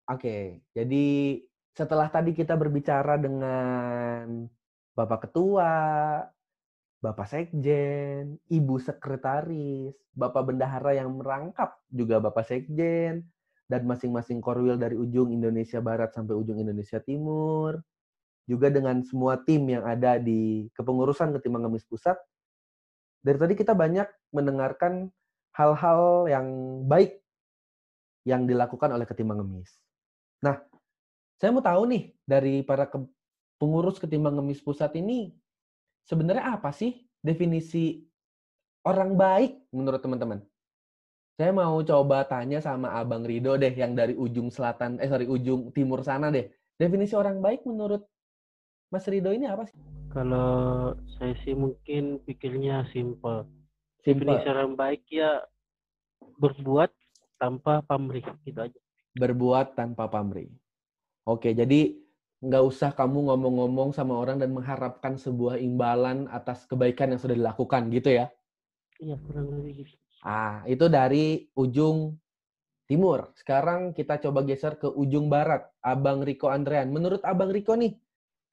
Oke, 0.09 0.65
jadi 0.73 1.37
setelah 1.79 2.11
tadi 2.11 2.35
kita 2.35 2.59
berbicara 2.59 3.14
dengan 3.14 4.51
Bapak 4.99 5.31
Ketua, 5.31 6.18
Bapak 6.99 7.31
Sekjen, 7.31 8.35
Ibu 8.51 8.83
Sekretaris, 8.83 9.95
Bapak 10.11 10.51
Bendahara 10.51 10.99
yang 10.99 11.14
merangkap, 11.14 11.79
juga 11.87 12.18
Bapak 12.18 12.43
Sekjen, 12.51 13.22
dan 13.70 13.83
masing-masing 13.87 14.43
korwil 14.43 14.74
dari 14.74 14.99
ujung 14.99 15.31
Indonesia 15.31 15.79
Barat 15.79 16.11
sampai 16.11 16.35
ujung 16.35 16.59
Indonesia 16.59 16.99
Timur, 16.99 17.79
juga 18.51 18.74
dengan 18.74 18.99
semua 19.07 19.39
tim 19.39 19.62
yang 19.70 19.87
ada 19.87 20.18
di 20.18 20.66
kepengurusan 20.74 21.31
Ketimbang 21.39 21.70
Ngemis 21.70 21.87
Pusat. 21.87 22.18
Dari 23.22 23.39
tadi 23.39 23.55
kita 23.55 23.79
banyak 23.79 24.35
mendengarkan 24.35 25.14
hal-hal 25.55 26.26
yang 26.26 26.47
baik 26.91 27.22
yang 28.26 28.51
dilakukan 28.51 28.91
oleh 28.91 29.07
Ketimbang 29.07 29.47
Ngemis. 29.47 29.70
Nah, 30.43 30.59
saya 31.39 31.55
mau 31.55 31.62
tahu 31.62 31.86
nih 31.86 32.03
dari 32.26 32.66
para 32.66 32.91
ke- 32.91 33.07
pengurus 33.62 34.03
Ketimbang 34.03 34.34
Ngemis 34.34 34.59
Pusat 34.59 34.99
ini 34.99 35.30
sebenarnya 36.03 36.59
apa 36.59 36.74
sih 36.74 37.07
definisi 37.22 38.03
orang 38.82 39.14
baik 39.14 39.70
menurut 39.70 40.03
teman-teman? 40.03 40.43
Saya 41.39 41.55
mau 41.55 41.78
coba 41.86 42.26
tanya 42.26 42.59
sama 42.59 42.91
Abang 42.99 43.22
Rido 43.22 43.55
deh 43.55 43.70
yang 43.70 43.95
dari 43.95 44.18
ujung 44.18 44.51
selatan, 44.51 44.99
eh 44.99 45.07
sorry 45.07 45.30
ujung 45.30 45.70
timur 45.70 46.03
sana 46.03 46.34
deh. 46.34 46.51
Definisi 46.74 47.14
orang 47.14 47.39
baik 47.39 47.62
menurut 47.62 48.03
Mas 48.91 49.07
Rido 49.07 49.30
ini 49.30 49.47
apa 49.47 49.70
sih? 49.70 49.78
Kalau 50.11 50.99
saya 51.14 51.39
sih 51.47 51.55
mungkin 51.55 52.18
pikirnya 52.26 52.91
simple. 52.91 53.47
Simple. 54.03 54.34
Definisi 54.34 54.51
orang 54.51 54.74
baik 54.74 55.07
ya 55.07 55.47
berbuat 56.43 56.91
tanpa 57.39 57.86
pamrih 57.86 58.26
gitu 58.43 58.59
aja. 58.59 58.78
Berbuat 59.14 59.78
tanpa 59.78 60.11
pamrih. 60.11 60.51
Oke, 61.29 61.53
jadi 61.53 61.93
nggak 62.41 62.64
usah 62.64 62.97
kamu 62.97 63.29
ngomong-ngomong 63.29 63.93
sama 63.93 64.16
orang 64.16 64.41
dan 64.41 64.49
mengharapkan 64.49 65.20
sebuah 65.20 65.61
imbalan 65.61 66.24
atas 66.33 66.64
kebaikan 66.64 67.12
yang 67.12 67.20
sudah 67.20 67.37
dilakukan 67.37 67.93
gitu 67.93 68.16
ya. 68.16 68.33
Iya 68.97 69.20
kurang 69.20 69.53
lebih 69.61 69.85
gitu. 69.85 69.95
Ah, 70.24 70.64
itu 70.64 70.89
dari 70.89 71.53
ujung 71.53 72.16
timur. 72.89 73.29
Sekarang 73.37 73.93
kita 73.93 74.16
coba 74.24 74.41
geser 74.41 74.81
ke 74.81 74.89
ujung 74.89 75.29
barat. 75.29 75.68
Abang 75.85 76.24
Riko 76.24 76.49
Andrean. 76.49 76.89
Menurut 76.89 77.20
Abang 77.29 77.53
Riko 77.53 77.76
nih, 77.76 77.93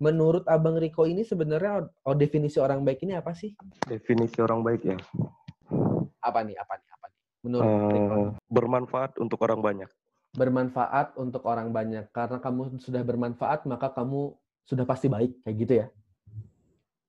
menurut 0.04 0.44
Abang 0.52 0.76
Riko 0.76 1.08
ini 1.08 1.24
sebenarnya 1.24 1.88
oh, 2.04 2.16
definisi 2.20 2.60
orang 2.60 2.84
baik 2.84 3.08
ini 3.08 3.16
apa 3.16 3.32
sih? 3.32 3.56
Definisi 3.88 4.44
orang 4.44 4.60
baik 4.60 4.82
ya. 4.84 5.00
Apa 6.20 6.44
nih? 6.44 6.60
Apa 6.60 6.76
nih? 6.76 6.90
Apa 6.92 7.06
nih? 7.08 7.20
Menurut 7.48 7.72
Riko. 7.88 8.14
Eh, 8.20 8.28
bermanfaat 8.52 9.16
untuk 9.24 9.40
orang 9.48 9.64
banyak. 9.64 9.90
Bermanfaat 10.36 11.16
untuk 11.16 11.42
orang 11.48 11.72
banyak. 11.72 12.12
Karena 12.12 12.38
kamu 12.44 12.78
sudah 12.84 13.02
bermanfaat, 13.02 13.64
maka 13.66 13.90
kamu 13.92 14.36
sudah 14.68 14.84
pasti 14.84 15.08
baik. 15.08 15.42
Kayak 15.48 15.58
gitu 15.64 15.74
ya? 15.80 15.88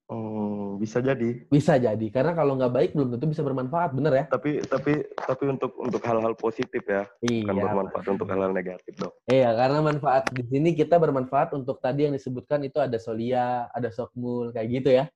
Hmm, 0.06 0.78
bisa 0.78 1.02
jadi. 1.02 1.50
Bisa 1.50 1.74
jadi. 1.82 2.06
Karena 2.14 2.30
kalau 2.30 2.54
nggak 2.54 2.70
baik, 2.70 2.90
belum 2.94 3.18
tentu 3.18 3.26
bisa 3.26 3.42
bermanfaat. 3.42 3.90
Bener 3.90 4.12
ya? 4.14 4.24
Tapi 4.30 4.62
tapi 4.62 5.02
tapi 5.18 5.44
untuk 5.50 5.74
untuk 5.82 5.98
hal-hal 6.06 6.38
positif 6.38 6.86
ya, 6.86 7.10
bukan 7.18 7.54
Iya. 7.58 7.62
bermanfaat 7.66 8.06
untuk 8.14 8.26
hal-hal 8.30 8.54
negatif 8.54 8.94
dong. 8.94 9.10
Iya, 9.26 9.50
karena 9.58 9.82
manfaat 9.82 10.30
di 10.30 10.46
sini 10.46 10.78
kita 10.78 10.94
bermanfaat 11.02 11.58
untuk 11.58 11.82
tadi 11.82 12.06
yang 12.06 12.14
disebutkan 12.14 12.62
itu 12.62 12.78
ada 12.78 12.94
solia, 13.02 13.66
ada 13.74 13.90
sokmul, 13.90 14.54
kayak 14.54 14.68
gitu 14.78 14.90
ya. 14.94 15.10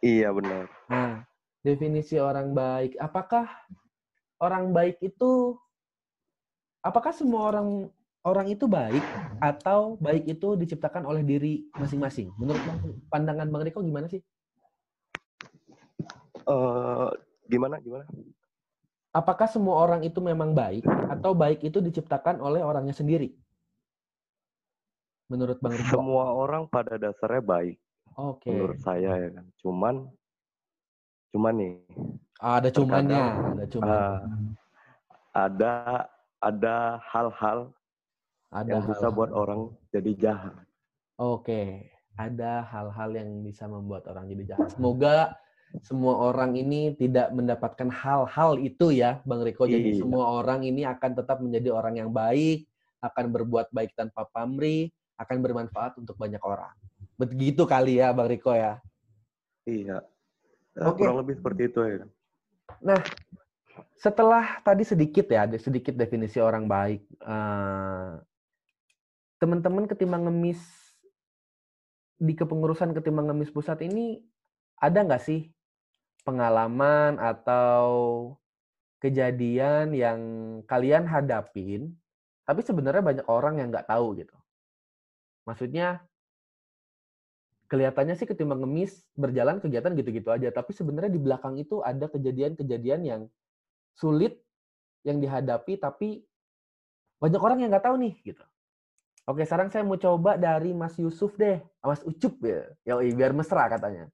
Iya 0.00 0.32
benar. 0.32 0.64
Nah, 0.88 1.12
definisi 1.60 2.16
orang 2.16 2.56
baik. 2.56 2.96
Apakah 2.96 3.52
orang 4.40 4.72
baik 4.72 4.96
itu 5.04 5.60
apakah 6.86 7.10
semua 7.10 7.50
orang 7.50 7.90
orang 8.22 8.46
itu 8.50 8.70
baik 8.70 9.02
atau 9.42 9.98
baik 9.98 10.26
itu 10.30 10.54
diciptakan 10.54 11.02
oleh 11.06 11.26
diri 11.26 11.66
masing-masing? 11.74 12.30
Menurut 12.38 12.62
pandangan 13.10 13.50
Bang 13.50 13.66
Riko 13.66 13.82
gimana 13.82 14.06
sih? 14.06 14.22
Eh, 16.46 17.08
gimana 17.50 17.82
gimana? 17.82 18.06
Apakah 19.10 19.48
semua 19.48 19.80
orang 19.80 20.04
itu 20.06 20.20
memang 20.22 20.52
baik 20.54 20.84
atau 20.86 21.32
baik 21.34 21.64
itu 21.64 21.82
diciptakan 21.82 22.38
oleh 22.38 22.62
orangnya 22.62 22.94
sendiri? 22.94 23.34
Menurut 25.26 25.58
Bang 25.58 25.74
Riko. 25.74 25.90
Semua 25.98 26.30
orang 26.30 26.70
pada 26.70 26.94
dasarnya 26.94 27.42
baik 27.42 27.76
Oke. 28.14 28.50
menurut 28.50 28.78
saya 28.78 29.10
ya 29.18 29.28
kan. 29.34 29.46
Cuman 29.58 29.94
cuman 31.34 31.54
nih 31.58 31.74
Ah, 32.36 32.60
ada 32.60 32.68
cumannya, 32.68 33.24
ada 33.56 33.64
cumannya. 33.64 33.96
eh, 33.96 34.18
ada 35.32 35.72
ada 36.40 37.00
hal-hal 37.10 37.72
Ada 38.52 38.68
yang 38.78 38.84
bisa 38.86 39.08
hal-hal. 39.08 39.16
buat 39.16 39.30
orang 39.32 39.60
jadi 39.90 40.12
jahat. 40.16 40.54
Oke, 41.16 41.90
ada 42.14 42.62
hal-hal 42.68 43.10
yang 43.16 43.30
bisa 43.42 43.64
membuat 43.66 44.04
orang 44.06 44.28
jadi 44.28 44.54
jahat. 44.54 44.68
Semoga 44.76 45.34
semua 45.82 46.14
orang 46.30 46.54
ini 46.56 46.94
tidak 46.94 47.32
mendapatkan 47.34 47.88
hal-hal 47.90 48.56
itu 48.60 48.94
ya, 48.94 49.20
Bang 49.26 49.42
Riko. 49.42 49.66
Jadi 49.66 49.96
Iya. 49.96 50.00
semua 50.04 50.24
orang 50.40 50.62
ini 50.62 50.86
akan 50.86 51.10
tetap 51.16 51.42
menjadi 51.42 51.74
orang 51.74 52.00
yang 52.00 52.10
baik, 52.12 52.68
akan 53.02 53.24
berbuat 53.32 53.72
baik 53.74 53.92
tanpa 53.96 54.24
pamrih, 54.30 54.88
akan 55.18 55.36
bermanfaat 55.42 55.98
untuk 55.98 56.16
banyak 56.16 56.40
orang. 56.40 56.72
Begitu 57.16 57.64
kali 57.64 57.98
ya, 58.00 58.12
Bang 58.12 58.28
Riko 58.30 58.52
ya. 58.52 58.78
Iya. 59.66 60.04
Ya, 60.76 60.82
Oke. 60.86 61.02
Kurang 61.02 61.18
lebih 61.24 61.40
seperti 61.40 61.62
itu 61.72 61.80
ya. 61.82 62.04
Nah, 62.84 63.00
setelah 63.96 64.60
tadi 64.62 64.84
sedikit 64.84 65.26
ya, 65.28 65.48
ada 65.48 65.56
sedikit 65.56 65.94
definisi 65.96 66.38
orang 66.40 66.64
baik. 66.68 67.02
eh, 67.22 68.12
Teman-teman 69.36 69.84
ketimbang 69.84 70.24
ngemis 70.24 70.64
di 72.16 72.32
kepengurusan 72.32 72.96
ketimbang 72.96 73.28
ngemis 73.28 73.52
pusat 73.52 73.84
ini 73.84 74.24
ada 74.80 75.04
nggak 75.04 75.20
sih 75.20 75.52
pengalaman 76.24 77.20
atau 77.20 77.84
kejadian 79.04 79.92
yang 79.92 80.20
kalian 80.64 81.04
hadapin, 81.04 81.92
tapi 82.48 82.64
sebenarnya 82.64 83.04
banyak 83.04 83.26
orang 83.28 83.60
yang 83.60 83.68
nggak 83.68 83.86
tahu 83.86 84.16
gitu. 84.16 84.32
Maksudnya 85.44 86.00
kelihatannya 87.68 88.16
sih 88.16 88.24
ketimbang 88.24 88.64
ngemis 88.64 89.04
berjalan 89.12 89.60
kegiatan 89.60 89.92
gitu-gitu 89.92 90.32
aja, 90.32 90.48
tapi 90.48 90.72
sebenarnya 90.72 91.12
di 91.12 91.20
belakang 91.20 91.60
itu 91.60 91.84
ada 91.84 92.08
kejadian-kejadian 92.08 93.00
yang 93.04 93.22
sulit 93.96 94.38
yang 95.08 95.18
dihadapi, 95.24 95.80
tapi 95.80 96.08
banyak 97.22 97.40
orang 97.40 97.58
yang 97.62 97.70
nggak 97.72 97.86
tahu 97.86 97.96
nih 98.00 98.14
gitu. 98.24 98.44
Oke, 99.26 99.42
sekarang 99.48 99.68
saya 99.74 99.82
mau 99.82 99.98
coba 99.98 100.38
dari 100.38 100.70
Mas 100.70 100.94
Yusuf 101.02 101.34
deh, 101.34 101.58
Mas 101.82 102.02
Ucup 102.06 102.34
ya, 102.46 102.62
Yoi, 102.86 103.10
biar 103.18 103.32
mesra 103.34 103.66
katanya. 103.66 104.06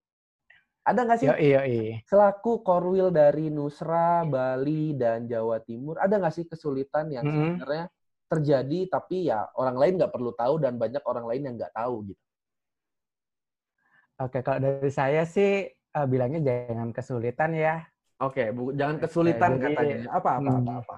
Ada 0.89 1.01
nggak 1.07 1.20
sih 1.22 1.33
Yoi, 1.33 1.49
yoi. 1.55 2.05
selaku 2.11 2.62
korwil 2.66 3.09
dari 3.14 3.49
Nusra, 3.53 4.24
Bali, 4.26 4.95
dan 4.99 5.26
Jawa 5.30 5.59
Timur, 5.62 5.97
ada 6.05 6.14
nggak 6.20 6.35
sih 6.37 6.47
kesulitan 6.51 7.07
yang 7.16 7.26
Mm-mm. 7.26 7.53
sebenarnya 7.57 7.87
terjadi 8.33 8.80
tapi 8.89 9.28
ya 9.30 9.45
orang 9.61 9.76
lain 9.80 9.93
nggak 10.01 10.12
perlu 10.14 10.33
tahu 10.35 10.55
dan 10.64 10.74
banyak 10.80 11.05
orang 11.05 11.26
lain 11.30 11.43
yang 11.47 11.55
nggak 11.61 11.74
tahu 11.76 11.97
gitu. 12.11 12.22
Oke, 14.22 14.39
kalau 14.47 14.61
dari 14.66 14.91
saya 14.93 15.20
sih 15.35 15.49
eh, 15.97 16.07
bilangnya 16.12 16.41
jangan 16.49 16.89
kesulitan 16.97 17.51
ya. 17.64 17.91
Oke, 18.22 18.54
bu, 18.54 18.70
jangan 18.78 18.96
kesulitan 19.02 19.58
jadi, 19.58 19.64
katanya. 19.74 19.96
Apa 20.14 20.30
apa 20.38 20.50
hmm, 20.50 20.60
apa 20.62 20.72
apa. 20.78 20.96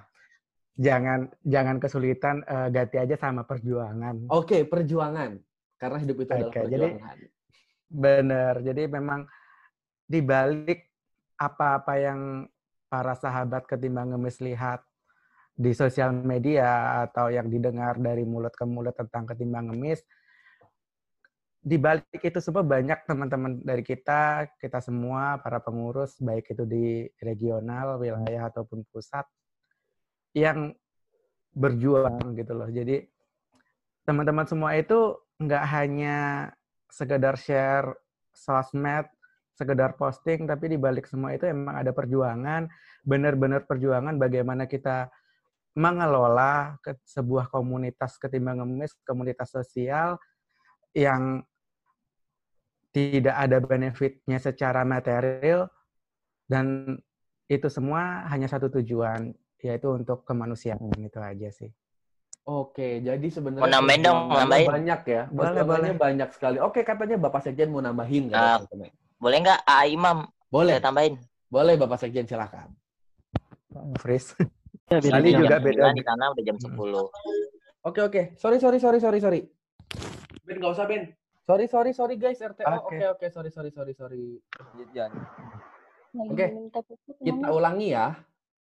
Jangan 0.74 1.20
jangan 1.40 1.76
kesulitan 1.80 2.36
eh, 2.44 2.68
ganti 2.68 2.96
aja 3.00 3.16
sama 3.16 3.42
perjuangan. 3.48 4.28
Oke, 4.28 4.68
perjuangan. 4.68 5.40
Karena 5.80 5.98
hidup 6.04 6.16
itu 6.20 6.30
adalah 6.30 6.52
Oke, 6.52 6.60
jadi 6.68 6.88
perjuangan. 6.92 7.16
benar. 7.88 8.54
Jadi 8.60 8.82
memang 8.92 9.20
di 10.04 10.20
balik 10.20 10.80
apa-apa 11.40 11.94
yang 11.96 12.20
para 12.92 13.16
sahabat 13.16 13.64
ketimbang 13.64 14.12
ngemis 14.12 14.38
lihat 14.44 14.84
di 15.54 15.70
sosial 15.70 16.10
media 16.12 17.02
atau 17.06 17.30
yang 17.30 17.46
didengar 17.46 17.94
dari 17.96 18.26
mulut 18.26 18.52
ke 18.52 18.66
mulut 18.66 18.94
tentang 18.94 19.24
ketimbang 19.24 19.70
ngemis, 19.70 20.02
di 21.64 21.80
balik 21.80 22.20
itu 22.20 22.44
semua 22.44 22.60
banyak 22.60 23.08
teman-teman 23.08 23.56
dari 23.64 23.80
kita, 23.80 24.52
kita 24.60 24.84
semua 24.84 25.40
para 25.40 25.64
pengurus 25.64 26.20
baik 26.20 26.52
itu 26.52 26.68
di 26.68 27.08
regional, 27.24 27.96
wilayah 27.96 28.52
ataupun 28.52 28.84
pusat 28.92 29.24
yang 30.36 30.76
berjuang 31.56 32.36
gitu 32.36 32.52
loh. 32.52 32.68
Jadi 32.68 33.08
teman-teman 34.04 34.44
semua 34.44 34.76
itu 34.76 35.16
nggak 35.40 35.64
hanya 35.72 36.52
sekedar 36.92 37.40
share 37.40 37.96
sosmed, 38.36 39.08
sekedar 39.56 39.96
posting, 39.96 40.44
tapi 40.44 40.68
di 40.68 40.76
balik 40.76 41.08
semua 41.08 41.32
itu 41.32 41.48
emang 41.48 41.80
ada 41.80 41.96
perjuangan, 41.96 42.68
benar-benar 43.08 43.64
perjuangan 43.64 44.20
bagaimana 44.20 44.68
kita 44.68 45.08
mengelola 45.72 46.76
sebuah 47.08 47.48
komunitas 47.48 48.20
ketimbang 48.20 48.60
ngemis, 48.60 48.92
komunitas 49.08 49.48
sosial 49.48 50.20
yang 50.92 51.40
tidak 52.94 53.34
ada 53.34 53.58
benefitnya 53.58 54.38
secara 54.38 54.86
material 54.86 55.66
dan 56.46 56.94
itu 57.50 57.66
semua 57.66 58.22
hanya 58.30 58.46
satu 58.46 58.70
tujuan 58.80 59.34
yaitu 59.58 59.90
untuk 59.90 60.22
kemanusiaan 60.22 60.78
itu 61.02 61.18
aja 61.18 61.50
sih. 61.50 61.74
Oke, 62.44 63.00
jadi 63.00 63.24
sebenarnya 63.32 63.64
Mau 63.64 63.72
nambahin 63.72 64.02
dong, 64.04 64.18
nambahin. 64.28 64.68
banyak 64.68 65.00
ya. 65.08 65.22
Boleh, 65.32 65.64
boleh. 65.64 65.90
banyak 65.96 66.28
sekali. 66.36 66.60
Oke, 66.60 66.84
katanya 66.84 67.16
Bapak 67.16 67.40
Sekjen 67.40 67.72
mau 67.72 67.80
nambahin 67.80 68.28
kan? 68.28 68.36
Ah, 68.36 68.56
teman-teman? 68.60 68.92
Boleh 69.16 69.38
nggak 69.40 69.60
A 69.64 69.78
Imam? 69.88 70.28
Boleh. 70.52 70.76
Saya 70.76 70.84
tambahin. 70.84 71.14
Boleh 71.48 71.74
Bapak 71.80 71.96
Sekjen 72.04 72.28
silakan. 72.28 72.76
Fris. 73.98 74.36
Ya, 74.92 75.00
jam. 75.00 75.24
juga 75.24 75.56
Jam 75.56 75.64
beda. 75.64 75.84
9 75.90 75.96
di 75.96 76.04
sana 76.04 76.24
udah 76.36 76.44
jam 76.44 76.56
10. 76.60 76.76
Oke 77.88 78.00
oke. 78.04 78.22
Sorry 78.36 78.60
sorry 78.60 78.76
sorry 78.76 79.00
sorry 79.00 79.18
sorry. 79.24 79.40
Ben 80.44 80.60
nggak 80.60 80.76
usah 80.76 80.84
Ben. 80.84 81.08
Sorry 81.44 81.68
sorry 81.68 81.92
sorry 81.92 82.16
guys 82.16 82.40
RTO. 82.40 82.64
Oke. 82.64 82.96
Oke 82.96 83.04
oke 83.04 83.26
sorry 83.28 83.52
sorry 83.52 83.68
sorry 83.68 83.92
sorry. 83.92 84.40
Jangan. 84.96 85.12
Lagi 86.16 86.32
Oke. 86.32 86.46
pupuk 86.72 86.96
Kita 87.20 87.48
ulangi 87.52 87.92
ya. 87.92 88.16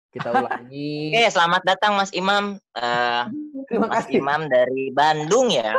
Kita 0.09 0.33
ulangi. 0.41 1.12
Oke, 1.12 1.28
selamat 1.28 1.62
datang 1.68 2.01
Mas 2.01 2.09
Imam. 2.16 2.57
Eh, 2.72 3.22
Terima 3.68 3.85
Mas 3.85 4.09
kasih. 4.09 4.24
Imam 4.24 4.49
dari 4.49 4.89
Bandung 4.97 5.53
ya. 5.53 5.76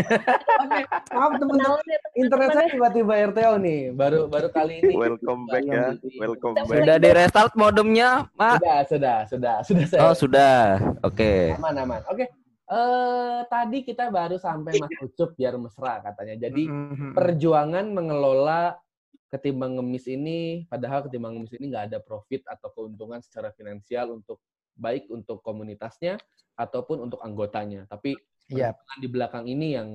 Oke. 0.62 0.80
Maaf 1.10 1.42
teman-teman. 1.42 1.82
Internet 2.14 2.22
teman-teman 2.22 2.48
saya 2.54 2.66
ya. 2.70 2.74
tiba-tiba 2.78 3.12
RTO 3.34 3.52
nih. 3.58 3.80
Baru 3.90 4.20
baru 4.30 4.48
kali 4.54 4.78
ini. 4.78 4.94
Welcome 4.94 5.50
back 5.50 5.64
ya. 5.66 5.86
Welcome 6.22 6.54
back. 6.54 6.70
Sudah 6.70 6.96
di 7.02 7.10
restart 7.10 7.52
modemnya, 7.58 8.30
Mak? 8.38 8.62
Sudah 8.62 8.78
sudah 8.86 9.16
sudah 9.26 9.54
sudah 9.66 9.84
saya. 9.90 10.00
Oh, 10.06 10.14
sudah. 10.14 10.78
Oke. 11.02 11.58
Aman 11.58 11.82
aman. 11.82 11.98
Oke. 12.06 12.30
Eh 12.64 13.40
tadi 13.52 13.84
kita 13.84 14.08
baru 14.08 14.40
sampai 14.40 14.72
Mas 14.80 14.94
Ucup 15.04 15.36
biar 15.36 15.54
mesra 15.60 16.00
katanya. 16.00 16.48
Jadi 16.48 16.64
Mhm. 16.64 17.12
perjuangan 17.12 17.86
mengelola 17.92 18.80
ketimbang 19.28 19.76
ngemis 19.76 20.06
ini, 20.08 20.64
padahal 20.70 21.04
ketimbang 21.04 21.36
ngemis 21.36 21.52
ini 21.60 21.68
nggak 21.68 21.84
ada 21.92 21.98
profit 22.00 22.40
atau 22.48 22.72
keuntungan 22.72 23.20
secara 23.20 23.52
finansial 23.52 24.16
untuk 24.16 24.40
baik 24.78 25.10
untuk 25.12 25.44
komunitasnya 25.44 26.16
ataupun 26.56 27.04
untuk 27.04 27.20
anggotanya. 27.20 27.84
Tapi 27.90 28.16
Iya, 28.48 28.72
perjuangan 28.72 28.98
di 29.00 29.08
belakang 29.12 29.44
ini 29.50 29.68
yang 29.76 29.88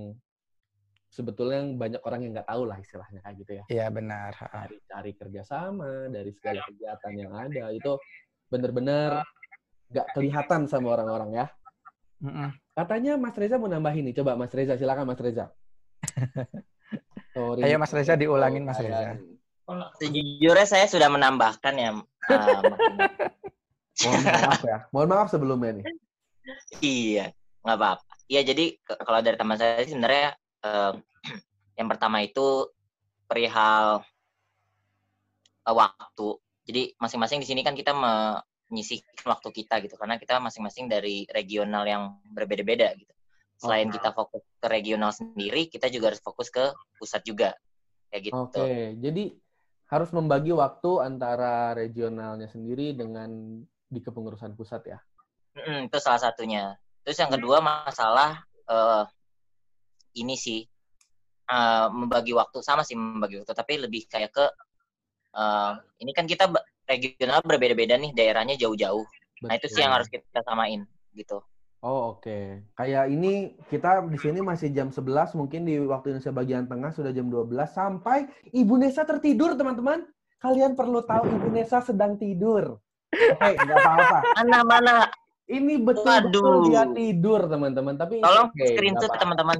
sebetulnya 1.09 1.65
yang 1.65 1.71
banyak 1.81 2.01
orang 2.05 2.19
yang 2.21 2.31
nggak 2.37 2.49
tahu 2.49 2.63
lah 2.69 2.77
istilahnya 2.77 3.19
kayak 3.25 3.37
gitu 3.41 3.51
ya. 3.57 3.63
iya 3.65 3.87
benar. 3.89 4.31
Dari 4.37 4.77
cari 4.85 5.11
kerjasama, 5.17 5.91
dari 6.13 6.31
segala 6.37 6.61
kegiatan 6.69 7.13
yang 7.17 7.31
ada 7.33 7.65
itu 7.73 7.93
benar-benar 8.49 9.25
nggak 9.89 10.07
kelihatan 10.13 10.61
sama 10.69 10.93
orang-orang 10.97 11.31
ya. 11.33 11.47
Mhm. 12.19 12.51
Katanya 12.75 13.15
Mas 13.15 13.35
Reza 13.35 13.55
mau 13.55 13.71
nambahin 13.71 14.07
nih. 14.11 14.15
Coba 14.19 14.35
Mas 14.35 14.51
Reza, 14.51 14.75
silakan 14.75 15.07
Mas 15.07 15.19
Reza. 15.19 15.51
Sorry. 17.35 17.61
Ayo 17.63 17.75
Mas 17.79 17.91
Reza 17.95 18.19
diulangin 18.19 18.63
Mas 18.67 18.79
Reza. 18.79 19.19
Sejujurnya 20.01 20.65
saya 20.65 20.85
sudah 20.89 21.07
menambahkan 21.11 21.73
ya. 21.77 21.89
eh, 22.31 22.61
Mohon 24.07 24.23
maaf 24.23 24.61
ya. 24.63 24.77
Mohon 24.95 25.09
maaf 25.11 25.27
sebelumnya 25.27 25.71
nih. 25.79 25.85
iya, 26.79 27.25
nggak 27.61 27.77
apa-apa. 27.77 28.13
Iya, 28.31 28.41
jadi 28.47 28.65
kalau 28.85 29.19
dari 29.21 29.37
teman 29.37 29.57
saya 29.59 29.83
sih 29.83 29.91
sebenarnya 29.91 30.33
eh, 30.63 30.93
yang 31.79 31.87
pertama 31.91 32.23
itu 32.23 32.67
perihal 33.27 34.01
eh, 35.67 35.75
waktu. 35.75 36.29
Jadi 36.69 36.81
masing-masing 36.97 37.39
di 37.43 37.47
sini 37.49 37.61
kan 37.61 37.75
kita 37.75 37.91
menyisihkan 38.69 39.25
waktu 39.25 39.49
kita 39.49 39.81
gitu 39.81 39.97
karena 39.97 40.21
kita 40.21 40.37
masing-masing 40.37 40.85
dari 40.85 41.25
regional 41.33 41.83
yang 41.89 42.21
berbeda-beda 42.29 42.93
gitu. 42.95 43.13
Selain 43.59 43.91
Oke. 43.91 43.99
kita 43.99 44.15
fokus 44.15 44.43
ke 44.55 44.67
regional 44.71 45.11
sendiri, 45.11 45.67
kita 45.67 45.91
juga 45.91 46.15
harus 46.15 46.23
fokus 46.23 46.47
ke 46.47 46.71
pusat 46.95 47.21
juga. 47.27 47.51
Kayak 48.07 48.31
gitu. 48.31 48.39
Oke, 48.39 48.95
jadi 48.95 49.23
harus 49.89 50.09
membagi 50.13 50.53
waktu 50.53 50.91
antara 51.01 51.73
regionalnya 51.75 52.47
sendiri 52.47 52.95
dengan 52.95 53.59
di 53.89 53.99
kepengurusan 53.99 54.53
pusat 54.53 54.85
ya. 54.85 54.99
Mm, 55.57 55.89
itu 55.89 55.97
salah 55.99 56.21
satunya. 56.21 56.77
Terus 57.03 57.17
yang 57.19 57.33
kedua 57.33 57.57
masalah 57.59 58.45
eh, 58.69 59.03
ini 60.21 60.37
sih 60.37 60.61
eh, 61.49 61.87
membagi 61.89 62.31
waktu 62.37 62.61
sama 62.61 62.85
sih 62.85 62.95
membagi 62.95 63.41
waktu, 63.41 63.53
tapi 63.57 63.81
lebih 63.81 64.05
kayak 64.07 64.31
ke 64.31 64.45
eh, 65.35 65.73
ini 66.05 66.11
kan 66.13 66.29
kita 66.29 66.47
regional 66.89 67.45
berbeda-beda 67.45 67.95
nih 68.01 68.11
daerahnya 68.17 68.57
jauh-jauh. 68.57 69.05
Nah 69.45 69.53
itu 69.55 69.69
sih 69.69 69.85
yang 69.85 69.93
harus 69.93 70.09
kita 70.09 70.41
samain 70.41 70.89
gitu. 71.13 71.39
Oh 71.79 72.17
oke. 72.17 72.65
Kayak 72.75 73.07
ini 73.07 73.55
kita 73.71 74.03
di 74.09 74.19
sini 74.19 74.43
masih 74.43 74.73
jam 74.75 74.91
11, 74.91 75.37
mungkin 75.39 75.63
di 75.63 75.79
waktu 75.79 76.11
Indonesia 76.11 76.35
bagian 76.35 76.67
tengah 76.67 76.91
sudah 76.91 77.15
jam 77.15 77.31
12 77.31 77.55
sampai 77.71 78.27
Ibu 78.51 78.75
Nesa 78.81 79.07
tertidur 79.07 79.55
teman-teman. 79.55 80.03
Kalian 80.43 80.75
perlu 80.75 80.99
tahu 81.07 81.23
Ibu 81.39 81.47
Nesa 81.55 81.79
sedang 81.79 82.19
tidur. 82.19 82.83
Oke, 83.15 83.51
nggak 83.55 83.77
apa-apa. 83.79 84.19
Mana 84.43 84.59
mana. 84.67 84.95
Ini 85.49 85.81
betul-betul 85.81 86.69
dia 86.69 86.85
tidur 86.93 87.41
teman-teman. 87.49 87.97
Tapi 87.97 88.21
Tolong 88.21 88.53
nggak 88.53 88.69
screenshot 88.69 89.09
apa-apa. 89.09 89.21
teman-teman. 89.25 89.57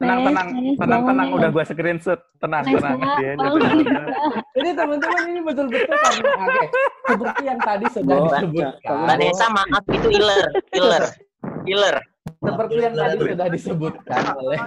Tenang, 0.00 0.18
tenang, 0.26 0.48
tenang, 0.74 1.02
tenang. 1.06 1.28
Udah 1.30 1.48
gue 1.54 1.64
screenshot. 1.70 2.20
Tenang, 2.42 2.62
Nice 2.66 2.82
tenang. 2.82 2.98
Iya. 3.22 3.32
Jadi 4.58 4.70
teman-teman 4.74 5.22
ini 5.30 5.40
betul-betul 5.46 5.96
karena 5.96 6.30
oke, 6.34 6.64
seperti 7.06 7.42
yang 7.46 7.60
tadi 7.62 7.86
sudah 7.94 8.16
disebutkan. 8.26 8.96
Mbak 9.06 9.16
Nesa 9.22 9.46
maaf 9.54 9.84
itu 9.86 10.08
iler, 10.10 10.46
iler, 10.74 11.04
iler. 11.68 11.96
Seperti 12.40 12.76
yang 12.80 12.94
tadi 12.96 13.16
sudah 13.20 13.46
disebutkan 13.52 14.22
oleh 14.34 14.60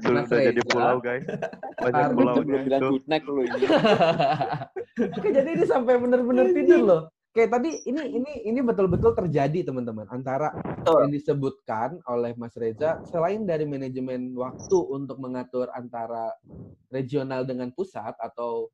Sudah 0.00 0.22
jadi 0.30 0.62
pulau, 0.70 0.96
guys. 1.02 1.26
Banyak 1.82 2.08
pulaunya. 2.14 2.42
Belum 2.46 2.62
bilang 2.64 2.82
good 2.88 3.04
night 3.10 3.24
lu 3.26 3.42
ini. 3.42 3.66
Oke, 5.16 5.28
jadi 5.28 5.48
ini 5.60 5.64
sampai 5.66 5.98
benar-benar 5.98 6.46
tidur 6.54 6.80
loh. 6.82 7.00
Oke, 7.36 7.52
tadi 7.52 7.68
ini 7.84 8.16
ini 8.16 8.32
ini 8.48 8.60
betul-betul 8.64 9.12
terjadi 9.12 9.68
teman-teman 9.68 10.08
antara 10.08 10.56
yang 10.88 11.12
disebutkan 11.12 12.00
oleh 12.08 12.32
Mas 12.32 12.56
Reza 12.56 12.96
selain 13.04 13.44
dari 13.44 13.68
manajemen 13.68 14.32
waktu 14.32 14.78
untuk 14.88 15.20
mengatur 15.20 15.68
antara 15.76 16.32
regional 16.88 17.44
dengan 17.44 17.76
pusat 17.76 18.16
atau 18.16 18.72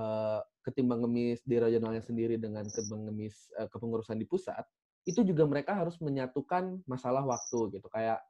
eh, 0.00 0.40
ketimbang 0.64 1.04
ngemis 1.04 1.44
di 1.44 1.60
regionalnya 1.60 2.00
sendiri 2.00 2.40
dengan 2.40 2.64
ketimbang 2.72 3.12
ngemis 3.12 3.52
eh, 3.60 3.68
kepengurusan 3.68 4.16
di 4.16 4.24
pusat, 4.24 4.64
itu 5.04 5.20
juga 5.20 5.44
mereka 5.44 5.76
harus 5.76 6.00
menyatukan 6.00 6.80
masalah 6.88 7.28
waktu 7.28 7.76
gitu. 7.76 7.92
Kayak 7.92 8.24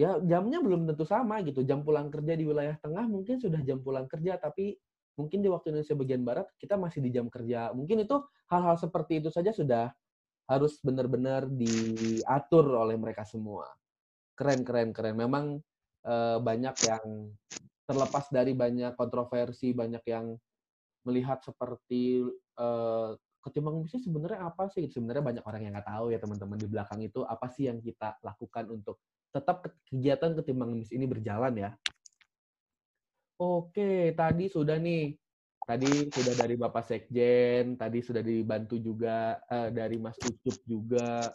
ya 0.00 0.16
jamnya 0.24 0.64
belum 0.64 0.88
tentu 0.88 1.04
sama 1.04 1.44
gitu. 1.44 1.60
Jam 1.60 1.84
pulang 1.84 2.08
kerja 2.08 2.32
di 2.40 2.48
wilayah 2.48 2.80
tengah 2.80 3.04
mungkin 3.04 3.36
sudah 3.36 3.60
jam 3.68 3.84
pulang 3.84 4.08
kerja 4.08 4.40
tapi 4.40 4.80
mungkin 5.18 5.42
di 5.42 5.50
waktu 5.50 5.74
Indonesia 5.74 5.98
bagian 5.98 6.22
barat 6.22 6.46
kita 6.56 6.78
masih 6.78 7.02
di 7.02 7.10
jam 7.10 7.26
kerja. 7.26 7.74
Mungkin 7.74 8.06
itu 8.06 8.16
hal-hal 8.48 8.78
seperti 8.78 9.18
itu 9.18 9.28
saja 9.34 9.50
sudah 9.50 9.90
harus 10.48 10.80
benar-benar 10.80 11.50
diatur 11.50 12.72
oleh 12.78 12.96
mereka 12.96 13.26
semua. 13.26 13.68
Keren, 14.38 14.62
keren, 14.62 14.94
keren. 14.94 15.18
Memang 15.18 15.58
eh, 16.06 16.38
banyak 16.38 16.76
yang 16.86 17.34
terlepas 17.84 18.30
dari 18.30 18.54
banyak 18.54 18.94
kontroversi, 18.94 19.74
banyak 19.74 20.04
yang 20.06 20.38
melihat 21.04 21.42
seperti 21.42 22.22
eh, 22.56 23.10
ketimbang 23.42 23.82
bisnis 23.82 24.06
sebenarnya 24.06 24.40
apa 24.46 24.70
sih? 24.72 24.86
Sebenarnya 24.88 25.24
banyak 25.24 25.44
orang 25.44 25.60
yang 25.66 25.72
nggak 25.76 25.88
tahu 25.90 26.06
ya 26.14 26.18
teman-teman 26.22 26.58
di 26.62 26.68
belakang 26.70 27.00
itu 27.02 27.20
apa 27.26 27.46
sih 27.52 27.68
yang 27.68 27.82
kita 27.82 28.16
lakukan 28.24 28.64
untuk 28.72 29.02
tetap 29.28 29.60
ke- 29.66 29.76
kegiatan 29.92 30.32
ketimbang 30.40 30.72
bisnis 30.72 30.94
ini 30.96 31.04
berjalan 31.04 31.52
ya. 31.58 31.70
Oke, 33.38 34.18
tadi 34.18 34.50
sudah 34.50 34.82
nih. 34.82 35.14
Tadi 35.62 36.08
sudah 36.08 36.32
dari 36.32 36.56
Bapak 36.56 36.80
Sekjen, 36.80 37.76
tadi 37.76 38.00
sudah 38.00 38.24
dibantu 38.24 38.80
juga 38.80 39.36
eh, 39.52 39.68
dari 39.68 40.00
Mas 40.00 40.16
Ucup 40.16 40.56
juga. 40.64 41.28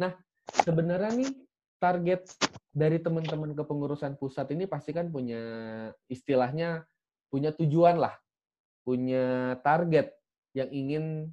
Nah, 0.00 0.16
sebenarnya 0.64 1.12
nih 1.14 1.30
target 1.76 2.24
dari 2.72 2.96
teman-teman 2.98 3.52
kepengurusan 3.52 4.16
pusat 4.16 4.50
ini 4.56 4.64
pasti 4.64 4.96
kan 4.96 5.12
punya 5.12 5.38
istilahnya 6.08 6.88
punya 7.28 7.52
tujuan 7.52 8.00
lah, 8.00 8.16
punya 8.88 9.54
target 9.60 10.16
yang 10.56 10.72
ingin 10.72 11.28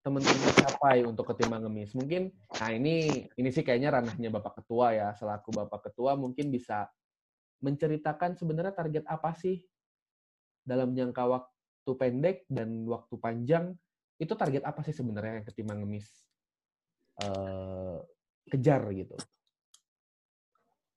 teman-teman 0.00 0.52
capai 0.56 1.04
untuk 1.04 1.28
ketimbang 1.34 1.66
ngemis. 1.66 1.92
Mungkin, 1.92 2.32
nah 2.56 2.72
ini 2.72 3.28
ini 3.36 3.48
sih 3.52 3.60
kayaknya 3.60 4.00
ranahnya 4.00 4.32
Bapak 4.32 4.64
Ketua 4.64 4.96
ya, 4.96 5.08
selaku 5.12 5.52
Bapak 5.52 5.90
Ketua 5.92 6.16
mungkin 6.16 6.48
bisa 6.48 6.88
menceritakan 7.64 8.36
sebenarnya 8.36 8.74
target 8.76 9.04
apa 9.08 9.32
sih 9.36 9.60
dalam 10.66 10.92
jangka 10.92 11.22
waktu 11.24 11.90
pendek 11.96 12.44
dan 12.50 12.84
waktu 12.90 13.14
panjang 13.16 13.72
itu 14.16 14.32
target 14.32 14.64
apa 14.64 14.80
sih 14.82 14.96
sebenarnya 14.96 15.40
yang 15.40 15.46
ketimbang 15.46 15.78
ngemis 15.84 16.08
eh, 17.22 17.98
kejar 18.50 18.82
gitu. 18.92 19.16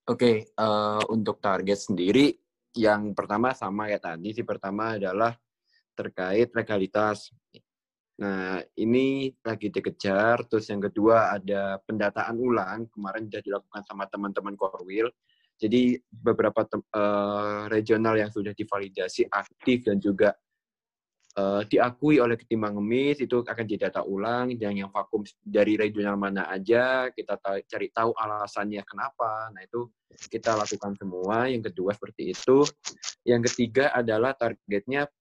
Oke, 0.09 0.49
eh, 0.49 1.03
untuk 1.13 1.37
target 1.37 1.77
sendiri, 1.77 2.33
yang 2.73 3.13
pertama 3.13 3.53
sama 3.53 3.93
ya 3.93 4.01
tadi 4.01 4.33
sih. 4.33 4.41
Pertama 4.41 4.97
adalah 4.97 5.37
terkait 5.93 6.49
legalitas. 6.53 7.29
Nah, 8.19 8.59
ini 8.75 9.31
lagi 9.45 9.71
dikejar. 9.71 10.49
Terus 10.49 10.65
yang 10.73 10.81
kedua 10.83 11.35
ada 11.37 11.77
pendataan 11.85 12.35
ulang. 12.41 12.89
Kemarin 12.91 13.29
sudah 13.29 13.41
dilakukan 13.45 13.83
sama 13.85 14.09
teman-teman 14.09 14.55
Korwil. 14.57 15.07
Jadi 15.59 15.99
beberapa 16.07 16.63
eh, 16.71 17.63
regional 17.67 18.15
yang 18.15 18.31
sudah 18.31 18.55
divalidasi 18.55 19.27
aktif 19.27 19.83
dan 19.91 19.99
juga 19.99 20.31
eh, 21.35 21.61
diakui 21.67 22.23
oleh 22.23 22.39
ketimbang 22.39 22.79
ngemis 22.79 23.19
itu 23.19 23.43
akan 23.43 23.65
didata 23.67 24.07
ulang. 24.07 24.55
Yang 24.55 24.87
yang 24.87 24.89
vakum 24.89 25.27
dari 25.43 25.75
regional 25.75 26.15
mana 26.15 26.47
aja 26.47 27.11
kita 27.11 27.35
ta- 27.43 27.59
cari 27.67 27.91
tahu 27.91 28.15
alasannya 28.15 28.87
kenapa. 28.87 29.51
Nah 29.51 29.61
itu 29.67 29.91
kita 30.31 30.55
lakukan 30.55 30.95
semua. 30.95 31.51
Yang 31.51 31.75
kedua 31.75 31.91
seperti 31.91 32.31
itu. 32.31 32.63
Yang 33.27 33.51
ketiga 33.51 33.91
adalah 33.91 34.31
targetnya 34.39 35.11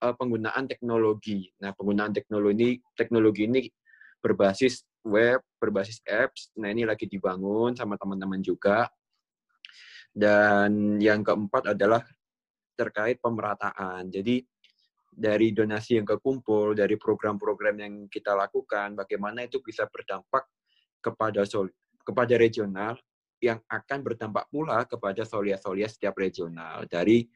eh, 0.00 0.14
penggunaan 0.16 0.64
teknologi. 0.72 1.52
Nah 1.60 1.76
penggunaan 1.76 2.16
teknologi 2.16 2.80
teknologi 2.96 3.44
ini 3.44 3.68
berbasis 4.24 4.88
web 5.04 5.44
berbasis 5.60 6.00
apps. 6.08 6.48
Nah 6.56 6.72
ini 6.72 6.88
lagi 6.88 7.04
dibangun 7.04 7.76
sama 7.76 8.00
teman-teman 8.00 8.40
juga 8.40 8.88
dan 10.12 11.00
yang 11.00 11.24
keempat 11.24 11.72
adalah 11.72 12.04
terkait 12.76 13.20
pemerataan 13.20 14.08
jadi 14.12 14.44
dari 15.12 15.52
donasi 15.52 16.00
yang 16.00 16.08
kekumpul, 16.08 16.72
dari 16.72 16.96
program-program 16.96 17.76
yang 17.84 17.94
kita 18.08 18.32
lakukan, 18.32 18.96
bagaimana 18.96 19.44
itu 19.44 19.60
bisa 19.60 19.84
berdampak 19.84 20.48
kepada 21.04 21.44
sol 21.44 21.68
kepada 22.02 22.34
regional 22.40 22.96
yang 23.42 23.60
akan 23.68 24.00
berdampak 24.00 24.48
pula 24.48 24.86
kepada 24.88 25.26
solia-solia 25.26 25.86
setiap 25.86 26.16
regional 26.16 26.88
dari 26.88 27.26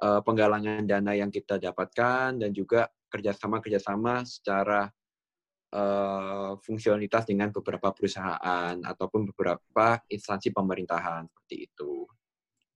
eh, 0.00 0.20
penggalangan 0.24 0.86
dana 0.88 1.12
yang 1.12 1.30
kita 1.30 1.60
dapatkan 1.60 2.40
dan 2.40 2.50
juga 2.54 2.88
kerjasama-kerjasama 3.10 4.24
secara 4.26 4.88
eh, 5.74 6.52
fungsionalitas 6.62 7.26
dengan 7.28 7.52
beberapa 7.52 7.92
perusahaan 7.92 8.74
ataupun 8.78 9.30
beberapa 9.34 10.00
instansi 10.10 10.50
pemerintahan 10.54 11.26
seperti 11.28 11.56
itu. 11.70 12.06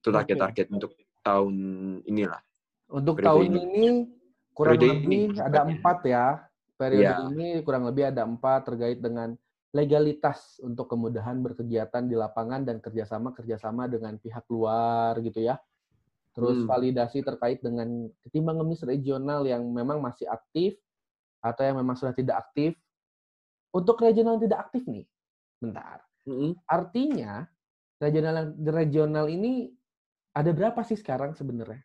Itu 0.00 0.08
target-target 0.08 0.66
untuk 0.72 0.96
tahun 1.20 1.54
inilah. 2.08 2.40
Untuk 2.88 3.20
tahun 3.20 3.52
ini. 3.52 3.60
ini 3.60 3.84
kurang 4.56 4.80
Periode 4.80 4.88
lebih 4.96 5.20
ini, 5.30 5.36
ada 5.36 5.60
empat 5.68 5.98
ya. 6.08 6.26
Periode 6.80 7.04
Iya. 7.04 7.28
ini 7.28 7.48
kurang 7.60 7.84
lebih 7.84 8.08
ada 8.08 8.24
empat 8.24 8.72
terkait 8.72 8.98
dengan 9.04 9.36
legalitas 9.70 10.58
untuk 10.64 10.88
kemudahan 10.88 11.38
berkegiatan 11.38 12.02
di 12.08 12.16
lapangan 12.16 12.64
dan 12.64 12.80
kerjasama-kerjasama 12.80 13.86
dengan 13.86 14.16
pihak 14.16 14.42
luar 14.48 15.20
gitu 15.20 15.44
ya. 15.44 15.60
Terus 16.32 16.64
Hmm. 16.64 16.68
validasi 16.72 17.20
terkait 17.20 17.60
dengan 17.60 18.08
ketimbang 18.24 18.58
ngemis 18.58 18.82
regional 18.82 19.44
yang 19.44 19.62
memang 19.68 20.00
masih 20.00 20.26
aktif 20.26 20.80
atau 21.44 21.62
yang 21.62 21.76
memang 21.76 21.94
sudah 21.94 22.16
tidak 22.16 22.40
aktif. 22.48 22.74
Untuk 23.70 24.00
regional 24.02 24.40
yang 24.40 24.50
tidak 24.50 24.60
aktif 24.66 24.82
nih, 24.88 25.04
bentar. 25.62 26.02
Artinya 26.66 27.46
regional 28.02 28.50
regional 28.56 29.26
ini 29.30 29.70
ada 30.34 30.50
berapa 30.54 30.80
sih 30.86 30.98
sekarang 30.98 31.34
sebenarnya? 31.34 31.82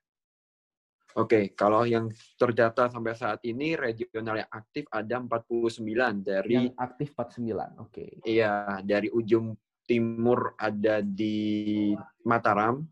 Oke, 1.15 1.55
kalau 1.55 1.87
yang 1.87 2.11
terdata 2.35 2.91
sampai 2.91 3.15
saat 3.15 3.39
ini 3.47 3.79
regional 3.79 4.43
yang 4.43 4.51
aktif 4.51 4.83
ada 4.91 5.15
49 5.23 5.79
dari 6.19 6.59
Yang 6.59 6.75
aktif 6.75 7.07
49, 7.15 7.79
oke. 7.79 8.05
iya 8.27 8.83
dari 8.83 9.07
ujung 9.07 9.55
timur 9.87 10.59
ada 10.59 10.99
di 10.99 11.95
Mataram, 12.27 12.83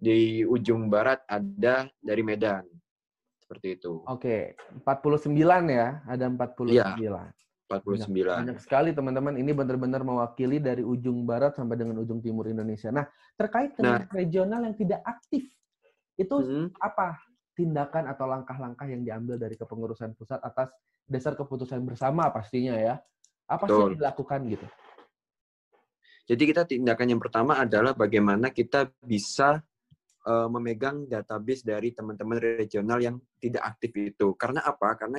di 0.00 0.40
ujung 0.40 0.88
barat 0.88 1.20
ada 1.28 1.84
dari 2.00 2.22
Medan. 2.24 2.64
Seperti 3.36 3.76
itu. 3.76 4.08
Oke, 4.08 4.56
49 4.80 5.36
ya, 5.68 6.00
ada 6.08 6.24
49. 6.32 6.72
Iya, 6.72 7.28
49. 7.70 8.42
banyak 8.42 8.58
sekali 8.58 8.90
teman-teman, 8.90 9.38
ini 9.38 9.54
benar-benar 9.54 10.02
mewakili 10.02 10.58
dari 10.58 10.82
ujung 10.82 11.22
barat 11.22 11.54
sampai 11.54 11.78
dengan 11.78 12.02
ujung 12.02 12.18
timur 12.18 12.50
Indonesia. 12.50 12.90
Nah, 12.90 13.06
terkait 13.38 13.78
dengan 13.78 14.02
Nah. 14.02 14.10
regional 14.10 14.60
yang 14.66 14.74
tidak 14.74 15.00
aktif, 15.06 15.46
itu 16.18 16.34
Hmm. 16.42 16.74
apa 16.82 17.22
tindakan 17.54 18.10
atau 18.10 18.26
langkah-langkah 18.26 18.90
yang 18.90 19.06
diambil 19.06 19.38
dari 19.38 19.54
kepengurusan 19.54 20.18
pusat 20.18 20.42
atas 20.42 20.74
dasar 21.06 21.38
keputusan 21.38 21.78
bersama 21.86 22.26
pastinya 22.34 22.74
ya. 22.74 22.98
Apa 23.46 23.70
sih 23.70 23.78
yang 23.78 23.94
Betul. 23.94 24.00
dilakukan 24.02 24.40
gitu? 24.50 24.66
Jadi 26.30 26.42
kita 26.46 26.62
tindakan 26.62 27.06
yang 27.10 27.22
pertama 27.22 27.58
adalah 27.58 27.94
bagaimana 27.94 28.50
kita 28.50 28.90
bisa 29.02 29.62
eh, 30.20 30.48
memegang 30.52 31.08
database 31.08 31.64
dari 31.64 31.96
teman-teman 31.96 32.38
regional 32.60 33.00
yang 33.00 33.16
tidak 33.40 33.64
aktif 33.74 33.90
itu. 33.96 34.36
Karena 34.36 34.60
apa? 34.62 34.92
Karena 34.94 35.16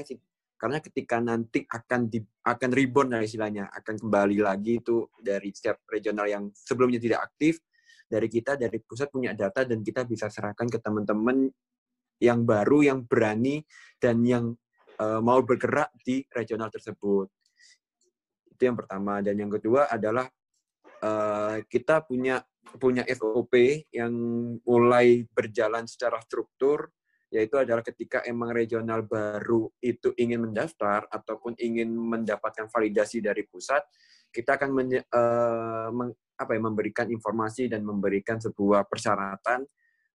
karena 0.61 0.77
ketika 0.77 1.17
nanti 1.17 1.65
akan 1.65 2.05
di, 2.05 2.21
akan 2.45 2.69
reborn 2.69 3.17
lah 3.17 3.25
istilahnya, 3.25 3.73
akan 3.73 3.97
kembali 3.97 4.45
lagi 4.45 4.77
itu 4.77 5.09
dari 5.17 5.49
setiap 5.49 5.81
regional 5.89 6.29
yang 6.29 6.53
sebelumnya 6.53 7.01
tidak 7.01 7.25
aktif, 7.33 7.65
dari 8.05 8.29
kita 8.29 8.61
dari 8.61 8.77
pusat 8.77 9.09
punya 9.09 9.33
data 9.33 9.65
dan 9.65 9.81
kita 9.81 10.05
bisa 10.05 10.29
serahkan 10.29 10.69
ke 10.69 10.77
teman-teman 10.77 11.49
yang 12.21 12.45
baru 12.45 12.85
yang 12.85 13.09
berani 13.09 13.65
dan 13.97 14.21
yang 14.21 14.53
eh, 15.01 15.17
mau 15.17 15.41
bergerak 15.41 15.89
di 16.05 16.21
regional 16.29 16.69
tersebut. 16.69 17.25
Itu 18.53 18.61
yang 18.61 18.77
pertama 18.77 19.25
dan 19.25 19.41
yang 19.41 19.49
kedua 19.49 19.89
adalah 19.89 20.29
eh, 21.01 21.57
kita 21.65 22.05
punya 22.05 22.37
punya 22.77 23.01
SOP 23.09 23.57
yang 23.89 24.13
mulai 24.61 25.25
berjalan 25.25 25.89
secara 25.89 26.21
struktur 26.21 26.93
yaitu 27.31 27.55
adalah 27.55 27.79
ketika 27.79 28.19
emang 28.27 28.51
regional 28.51 29.07
baru 29.07 29.71
itu 29.79 30.11
ingin 30.19 30.51
mendaftar 30.51 31.07
ataupun 31.07 31.55
ingin 31.57 31.87
mendapatkan 31.95 32.67
validasi 32.67 33.23
dari 33.23 33.47
pusat 33.47 33.81
kita 34.31 34.59
akan 34.59 34.69
menye- 34.75 35.07
eh, 35.07 35.89
meng- 35.95 36.15
apa 36.35 36.51
ya, 36.57 36.61
memberikan 36.61 37.07
informasi 37.07 37.71
dan 37.71 37.87
memberikan 37.87 38.37
sebuah 38.37 38.83
persyaratan 38.85 39.63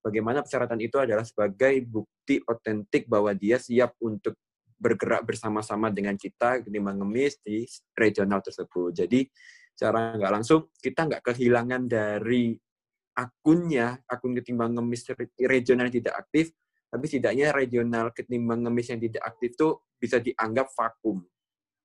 bagaimana 0.04 0.44
persyaratan 0.44 0.78
itu 0.78 1.02
adalah 1.02 1.26
sebagai 1.26 1.74
bukti 1.82 2.38
otentik 2.46 3.10
bahwa 3.10 3.34
dia 3.34 3.58
siap 3.58 3.98
untuk 3.98 4.38
bergerak 4.76 5.24
bersama-sama 5.24 5.88
dengan 5.88 6.14
kita 6.14 6.62
ketimbang 6.62 7.00
ngemis 7.00 7.40
di 7.40 7.64
regional 7.96 8.44
tersebut. 8.44 8.92
Jadi 8.92 9.24
secara 9.72 10.14
nggak 10.14 10.32
langsung 10.32 10.68
kita 10.78 11.08
nggak 11.08 11.22
kehilangan 11.32 11.88
dari 11.88 12.54
akunnya, 13.16 13.96
akun 14.04 14.36
ketimbang 14.36 14.76
ngemis 14.76 15.08
re- 15.16 15.32
regional 15.48 15.88
yang 15.88 15.96
tidak 16.04 16.14
aktif, 16.20 16.52
tapi 16.86 17.04
setidaknya 17.10 17.52
regional 17.52 18.14
ketimbang 18.14 18.64
ngemis 18.66 18.94
yang 18.94 19.00
tidak 19.02 19.22
aktif 19.26 19.54
itu 19.58 19.68
bisa 19.98 20.22
dianggap 20.22 20.70
vakum. 20.72 21.24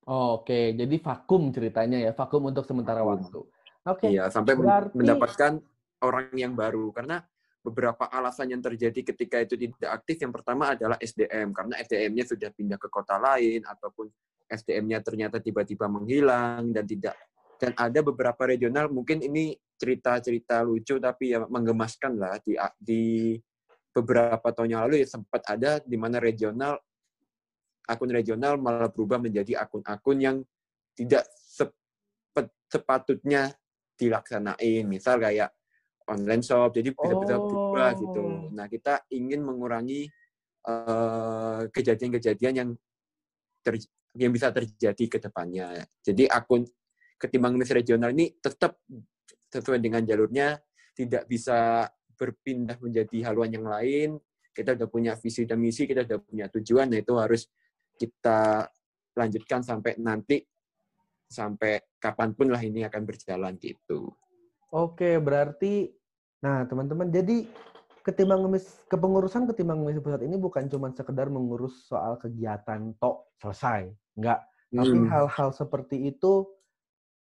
Oke, 0.10 0.73
jadi 0.73 0.95
vakum 0.98 1.53
ceritanya 1.53 2.10
ya, 2.10 2.11
vakum 2.11 2.49
untuk 2.49 2.65
sementara 2.65 3.06
waktu. 3.06 3.41
Oke. 3.86 4.10
Iya, 4.10 4.30
sampai 4.30 4.57
berarti- 4.57 4.98
mendapatkan 4.98 5.61
orang 6.02 6.34
yang 6.34 6.53
baru. 6.57 6.90
Karena 6.90 7.22
beberapa 7.61 8.10
alasan 8.10 8.49
yang 8.49 8.61
terjadi 8.61 9.14
ketika 9.14 9.38
itu 9.41 9.53
tidak 9.57 10.02
aktif, 10.02 10.18
yang 10.26 10.34
pertama 10.34 10.73
adalah 10.73 10.98
SDM, 10.98 11.53
karena 11.53 11.78
SDM-nya 11.86 12.26
sudah 12.26 12.49
pindah 12.49 12.78
ke 12.82 12.90
kota 12.90 13.22
lain, 13.22 13.61
ataupun 13.61 14.10
SDM-nya 14.49 15.06
ternyata 15.06 15.38
tiba-tiba 15.38 15.86
menghilang, 15.86 16.73
dan 16.73 16.86
tidak 16.86 17.14
dan 17.61 17.78
ada 17.78 18.02
beberapa 18.02 18.49
regional, 18.49 18.90
mungkin 18.90 19.22
ini 19.22 19.53
cerita-cerita 19.78 20.65
lucu, 20.65 20.98
tapi 20.98 21.38
ya 21.38 21.45
menggemaskan 21.45 22.18
lah, 22.18 22.41
di, 22.41 22.57
di 22.82 23.38
beberapa 23.91 24.47
tahun 24.55 24.69
yang 24.72 24.81
lalu 24.88 25.03
ya 25.03 25.07
sempat 25.07 25.43
ada 25.47 25.84
di 25.84 25.95
mana 25.99 26.18
regional, 26.18 26.80
akun 27.88 28.11
regional 28.11 28.55
malah 28.55 28.88
berubah 28.88 29.19
menjadi 29.19 29.59
akun-akun 29.59 30.18
yang 30.19 30.38
tidak 30.95 31.27
sepet- 31.35 32.55
sepatutnya 32.72 33.51
dilaksanain. 33.99 34.88
Misal 34.88 35.19
kayak 35.19 35.51
online 36.07 36.43
shop, 36.43 36.76
jadi 36.76 36.91
bisa-bisa 36.91 37.35
berubah 37.38 37.95
gitu. 37.99 38.23
Oh. 38.23 38.49
Nah, 38.55 38.65
kita 38.72 39.05
ingin 39.11 39.43
mengurangi 39.43 40.07
eh, 40.61 41.61
kejadian-kejadian 41.73 42.53
yang 42.53 42.69
ter- 43.65 43.91
yang 44.13 44.31
bisa 44.31 44.51
terjadi 44.51 45.05
ke 45.07 45.18
depannya. 45.18 45.88
Jadi 46.03 46.27
akun 46.27 46.68
ketimbang 47.18 47.55
miss 47.55 47.72
regional 47.73 48.11
ini 48.11 48.34
tetap 48.38 48.77
sesuai 49.49 49.80
dengan 49.81 50.05
jalurnya, 50.05 50.59
tidak 50.93 51.26
bisa 51.26 51.89
berpindah 52.22 52.77
menjadi 52.77 53.34
haluan 53.34 53.49
yang 53.49 53.65
lain. 53.65 54.22
Kita 54.53 54.77
udah 54.77 54.85
punya 54.85 55.18
visi 55.18 55.49
dan 55.49 55.57
misi, 55.57 55.89
kita 55.89 56.06
udah 56.06 56.19
punya 56.22 56.45
tujuan, 56.53 56.93
nah 56.93 57.02
itu 57.02 57.18
harus 57.18 57.49
kita 57.98 58.69
lanjutkan 59.18 59.65
sampai 59.65 59.98
nanti 59.98 60.45
sampai 61.31 61.80
kapan 61.98 62.35
pun 62.35 62.52
lah 62.52 62.60
ini 62.60 62.84
akan 62.84 63.02
berjalan 63.07 63.56
gitu. 63.57 64.11
Oke, 64.69 65.18
berarti 65.18 65.89
nah 66.43 66.65
teman-teman 66.68 67.07
jadi 67.10 67.45
ketimbang 68.02 68.41
ngemis 68.43 68.81
kepengurusan 68.89 69.45
ketimbang 69.45 69.85
ngemis 69.85 70.02
pusat 70.02 70.26
ini 70.26 70.35
bukan 70.35 70.65
cuma 70.68 70.89
sekedar 70.91 71.30
mengurus 71.30 71.88
soal 71.88 72.19
kegiatan 72.19 72.91
tok 72.99 73.31
selesai, 73.39 73.88
enggak. 74.19 74.43
Tapi 74.72 74.98
Hmm. 74.99 75.07
hal-hal 75.07 75.49
seperti 75.56 76.11
itu 76.11 76.48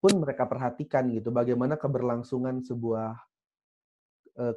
pun 0.03 0.13
mereka 0.23 0.47
perhatikan 0.47 1.11
gitu. 1.11 1.35
Bagaimana 1.35 1.75
keberlangsungan 1.75 2.63
sebuah 2.63 3.19
eh, 4.37 4.55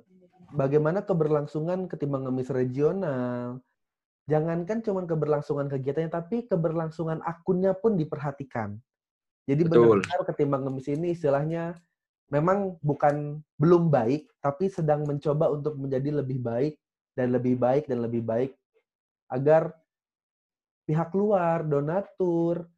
bagaimana 0.53 1.05
keberlangsungan 1.05 1.89
ketimbang 1.89 2.25
ngemis 2.25 2.49
regional. 2.49 3.61
Jangankan 4.29 4.85
cuma 4.85 5.01
keberlangsungan 5.09 5.69
kegiatannya, 5.73 6.13
tapi 6.13 6.45
keberlangsungan 6.45 7.25
akunnya 7.25 7.73
pun 7.73 7.97
diperhatikan. 7.97 8.77
Jadi 9.49 9.65
benar-benar 9.65 10.21
ketimbang 10.29 10.69
ngemis 10.69 10.87
ini 10.93 11.17
istilahnya 11.17 11.73
memang 12.29 12.77
bukan 12.85 13.41
belum 13.57 13.89
baik, 13.89 14.29
tapi 14.37 14.69
sedang 14.69 15.09
mencoba 15.09 15.49
untuk 15.49 15.73
menjadi 15.81 16.21
lebih 16.21 16.37
baik 16.45 16.77
dan 17.17 17.33
lebih 17.33 17.57
baik 17.57 17.89
dan 17.89 18.05
lebih 18.05 18.21
baik 18.21 18.53
agar 19.33 19.73
pihak 20.85 21.09
luar, 21.17 21.65
donatur, 21.65 22.69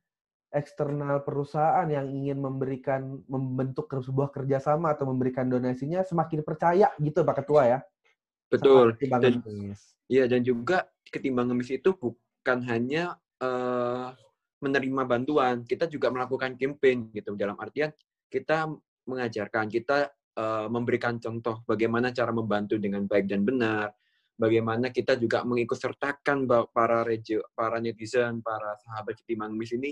eksternal 0.52 1.24
perusahaan 1.24 1.88
yang 1.88 2.12
ingin 2.12 2.38
memberikan 2.44 3.24
membentuk 3.32 3.88
sebuah 3.88 4.36
kerjasama 4.36 4.92
atau 4.92 5.08
memberikan 5.08 5.48
donasinya 5.48 6.04
semakin 6.04 6.44
percaya 6.44 6.92
gitu 7.00 7.24
Pak 7.24 7.44
Ketua 7.44 7.64
ya. 7.72 7.80
Betul. 8.52 9.00
Dan, 9.00 9.40
iya 10.12 10.28
dan 10.28 10.44
juga 10.44 10.92
ketimbang 11.08 11.48
ngemis 11.48 11.72
itu 11.72 11.96
bukan 11.96 12.60
hanya 12.68 13.16
eh, 13.40 14.12
menerima 14.60 15.08
bantuan, 15.08 15.64
kita 15.64 15.88
juga 15.88 16.12
melakukan 16.12 16.60
campaign 16.60 17.16
gitu. 17.16 17.34
Dalam 17.40 17.56
artian 17.56 17.96
kita 18.28 18.68
mengajarkan, 19.08 19.72
kita 19.72 20.12
eh, 20.36 20.68
memberikan 20.68 21.16
contoh 21.16 21.64
bagaimana 21.64 22.12
cara 22.12 22.36
membantu 22.36 22.76
dengan 22.76 23.08
baik 23.08 23.32
dan 23.32 23.48
benar. 23.48 23.96
Bagaimana 24.36 24.90
kita 24.92 25.16
juga 25.16 25.46
mengikut 25.46 25.78
sertakan 25.78 26.50
ba- 26.50 26.66
para 26.66 27.06
regio, 27.08 27.46
para 27.56 27.78
netizen, 27.78 28.42
para 28.42 28.74
sahabat 28.84 29.16
ketimbang 29.22 29.54
ngemis 29.54 29.78
ini 29.78 29.92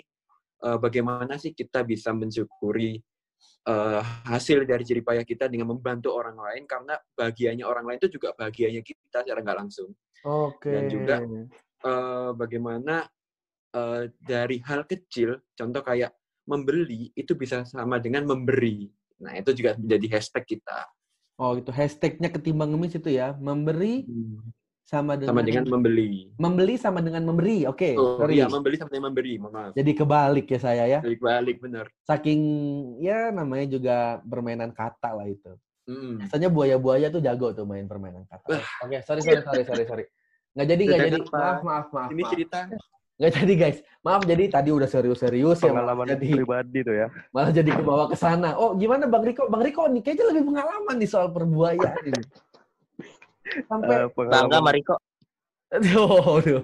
eh, 0.64 0.78
bagaimana 0.80 1.40
sih 1.40 1.52
kita 1.56 1.84
bisa 1.84 2.12
mensyukuri 2.12 3.00
eh, 3.68 4.02
hasil 4.28 4.64
dari 4.64 4.84
jeripayah 4.84 5.24
kita 5.24 5.48
dengan 5.48 5.72
membantu 5.76 6.16
orang 6.16 6.38
lain 6.38 6.64
karena 6.68 6.96
bahagianya 7.16 7.66
orang 7.68 7.86
lain 7.88 8.00
itu 8.00 8.20
juga 8.20 8.36
bahagianya 8.36 8.82
kita 8.84 9.24
secara 9.24 9.40
nggak 9.44 9.60
langsung. 9.60 9.92
Oke. 10.20 10.68
dan 10.68 10.84
juga 10.92 11.16
eh, 11.88 12.32
bagaimana 12.36 13.08
eh, 13.72 14.12
dari 14.20 14.60
hal 14.68 14.84
kecil 14.84 15.40
contoh 15.56 15.80
kayak 15.80 16.12
membeli 16.50 17.14
itu 17.14 17.38
bisa 17.38 17.62
sama 17.64 18.02
dengan 18.02 18.26
memberi. 18.26 18.90
Nah 19.22 19.38
itu 19.38 19.54
juga 19.54 19.78
menjadi 19.78 20.18
hashtag 20.18 20.58
kita. 20.58 20.90
Oh 21.40 21.56
itu 21.56 21.72
hashtagnya 21.72 22.34
ketimbang 22.34 22.74
ngemis 22.74 22.98
itu 22.98 23.14
ya. 23.14 23.38
Memberi 23.38 24.04
sama 24.90 25.14
dengan 25.14 25.38
sama 25.38 25.46
dengan 25.46 25.66
membeli 25.70 26.34
membeli 26.42 26.74
sama 26.82 27.00
dengan 27.06 27.22
memberi. 27.30 27.70
Oke, 27.70 27.94
oh 27.94 28.18
sorry. 28.18 28.42
iya 28.42 28.50
membeli 28.50 28.74
sama 28.74 28.90
dengan 28.90 29.14
memberi 29.14 29.34
mohon 29.38 29.54
maaf 29.54 29.72
Jadi 29.78 29.92
kebalik 29.94 30.46
ya 30.50 30.58
saya 30.58 30.84
ya. 30.90 31.00
balik 31.06 31.22
balik 31.22 31.58
benar 31.62 31.86
Saking 32.10 32.42
ya 32.98 33.30
namanya 33.30 33.70
juga 33.70 34.18
permainan 34.26 34.74
kata 34.74 35.14
lah 35.14 35.30
itu. 35.30 35.54
Mm. 35.86 36.26
Biasanya 36.26 36.50
buaya-buaya 36.50 37.08
tuh 37.14 37.22
jago 37.22 37.54
tuh 37.54 37.70
main 37.70 37.86
permainan 37.86 38.26
kata. 38.26 38.58
Oke, 38.82 38.98
sorry 39.06 39.22
sorry 39.22 39.46
sorry 39.46 39.64
sorry 39.70 39.84
sorry. 39.86 40.06
Nggak 40.58 40.68
jadi 40.74 40.82
nggak 40.90 41.00
jadi. 41.06 41.20
Pak, 41.22 41.38
Maaf 41.38 41.62
maaf 41.62 41.88
maaf. 41.94 42.10
ini 42.10 42.22
maaf. 42.26 42.32
cerita 42.34 42.58
Nggak 43.20 43.32
jadi 43.36 43.54
guys. 43.54 43.78
Maaf 44.02 44.22
jadi 44.26 44.44
tadi 44.50 44.70
udah 44.74 44.90
serius-serius 44.90 45.60
ya 45.62 45.70
malah 45.70 45.94
Pengalaman 45.94 46.06
jadi 46.18 46.28
pribadi 46.34 46.80
tuh 46.82 46.96
ya. 46.98 47.08
malah 47.30 47.52
jadi 47.54 47.70
ke 47.78 47.84
bawah 47.86 48.08
ke 48.10 48.18
sana. 48.18 48.58
Oh, 48.58 48.74
gimana 48.74 49.06
Bang 49.06 49.22
Riko? 49.22 49.46
Bang 49.54 49.62
Riko 49.62 49.86
nih 49.86 50.02
kayaknya 50.02 50.26
lebih 50.34 50.44
pengalaman 50.50 50.96
nih 50.98 51.10
soal 51.10 51.30
perbuayaan 51.30 52.04
ini. 52.10 52.24
Sampai 53.66 53.96
Eh, 54.06 54.10
Bangga 54.14 54.58
sama 54.60 54.72
Riko. 54.72 54.96
Aduh, 55.70 56.42
aduh. 56.42 56.64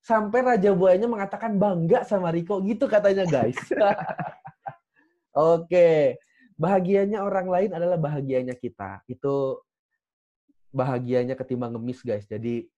Sampai 0.00 0.38
Raja 0.40 0.70
Buayanya 0.70 1.10
mengatakan 1.10 1.58
bangga 1.58 2.06
sama 2.06 2.30
Riko 2.30 2.62
gitu 2.62 2.86
katanya 2.86 3.26
guys. 3.26 3.58
Oke, 5.36 6.16
bahagianya 6.56 7.20
orang 7.26 7.50
lain 7.50 7.70
adalah 7.74 7.98
bahagianya 8.00 8.54
kita. 8.54 9.02
Itu 9.10 9.60
bahagianya 10.70 11.34
ketimbang 11.34 11.74
ngemis 11.74 12.00
guys. 12.06 12.24
Jadi 12.24 12.70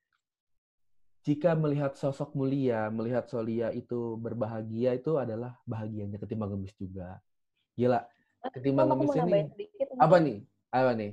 jika 1.29 1.53
melihat 1.53 1.93
sosok 1.93 2.33
mulia, 2.33 2.89
melihat 2.89 3.29
Solia 3.29 3.69
itu 3.77 4.17
berbahagia 4.17 4.97
itu 4.97 5.21
adalah 5.21 5.61
bahagianya 5.69 6.17
ketimbang 6.17 6.57
ngemis 6.57 6.73
juga. 6.81 7.21
Gila, 7.77 8.01
ketimbang 8.57 8.89
Om, 8.89 8.93
aku 8.97 9.05
ngemis 9.13 9.29
ini 9.29 9.41
sedikit. 9.53 9.87
apa 10.01 10.17
nih? 10.17 10.39
Apa 10.73 10.91
nih? 10.97 11.11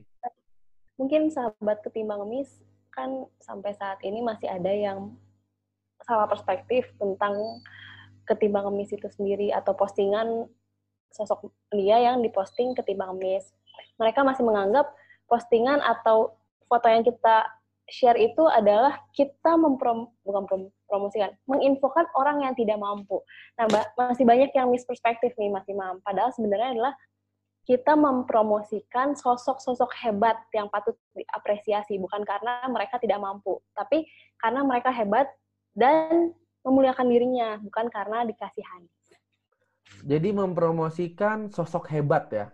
Mungkin 0.95 1.27
sahabat 1.31 1.83
ketimbang 1.83 2.23
ngemis 2.23 2.63
kan 2.95 3.27
sampai 3.43 3.75
saat 3.75 3.99
ini 4.07 4.23
masih 4.23 4.47
ada 4.47 4.71
yang 4.71 5.11
salah 6.03 6.27
perspektif 6.31 6.87
tentang 6.95 7.35
ketimbang 8.23 8.71
ngemis 8.71 8.95
itu 8.95 9.07
sendiri 9.11 9.51
atau 9.51 9.75
postingan 9.75 10.47
sosok 11.11 11.51
dia 11.71 11.99
yang 11.99 12.23
diposting 12.23 12.75
ketimbang 12.75 13.15
ngemis. 13.15 13.51
Mereka 13.99 14.23
masih 14.23 14.43
menganggap 14.47 14.91
postingan 15.27 15.83
atau 15.83 16.35
foto 16.67 16.87
yang 16.87 17.03
kita 17.03 17.47
share 17.85 18.17
itu 18.17 18.41
adalah 18.49 18.97
kita 19.13 19.53
memprom 19.55 20.09
bukan 20.25 20.43
prom- 20.49 20.73
promosikan, 20.89 21.37
menginfokan 21.45 22.09
orang 22.17 22.41
yang 22.41 22.53
tidak 22.57 22.81
mampu. 22.81 23.21
Nah, 23.61 23.69
masih 23.93 24.25
banyak 24.25 24.49
yang 24.57 24.73
misperspektif 24.73 25.37
nih 25.37 25.53
Mas 25.53 25.65
Imam. 25.69 26.01
Padahal 26.01 26.33
sebenarnya 26.33 26.73
adalah 26.73 26.93
kita 27.65 27.97
mempromosikan 27.97 29.17
sosok-sosok 29.17 29.89
hebat 30.05 30.37
yang 30.53 30.69
patut 30.69 30.93
diapresiasi 31.17 31.97
bukan 31.97 32.21
karena 32.21 32.61
mereka 32.69 33.01
tidak 33.01 33.17
mampu, 33.17 33.57
tapi 33.73 34.05
karena 34.37 34.61
mereka 34.61 34.93
hebat 34.93 35.25
dan 35.73 36.31
memuliakan 36.61 37.09
dirinya, 37.09 37.57
bukan 37.57 37.89
karena 37.89 38.21
dikasihani. 38.21 38.89
Jadi 40.05 40.29
mempromosikan 40.29 41.49
sosok 41.49 41.89
hebat 41.89 42.29
ya, 42.29 42.47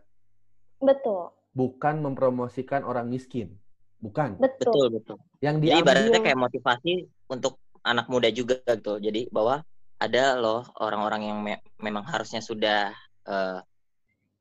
Betul. 0.80 1.36
bukan 1.52 2.00
mempromosikan 2.00 2.88
orang 2.88 3.12
miskin. 3.12 3.60
Bukan. 4.02 4.40
Betul, 4.42 4.98
betul. 4.98 5.22
Yang 5.46 5.56
Jadi 5.62 5.66
diambil 5.68 5.84
ibaratnya 5.86 6.20
kayak 6.26 6.40
motivasi 6.42 6.94
untuk 7.30 7.62
anak 7.86 8.10
muda 8.10 8.34
juga 8.34 8.58
gitu. 8.66 8.98
Jadi 8.98 9.30
bahwa 9.30 9.62
ada 10.02 10.42
loh 10.42 10.66
orang-orang 10.82 11.22
yang 11.30 11.38
me- 11.46 11.62
memang 11.78 12.02
harusnya 12.10 12.42
sudah 12.42 12.90
eh, 13.30 13.60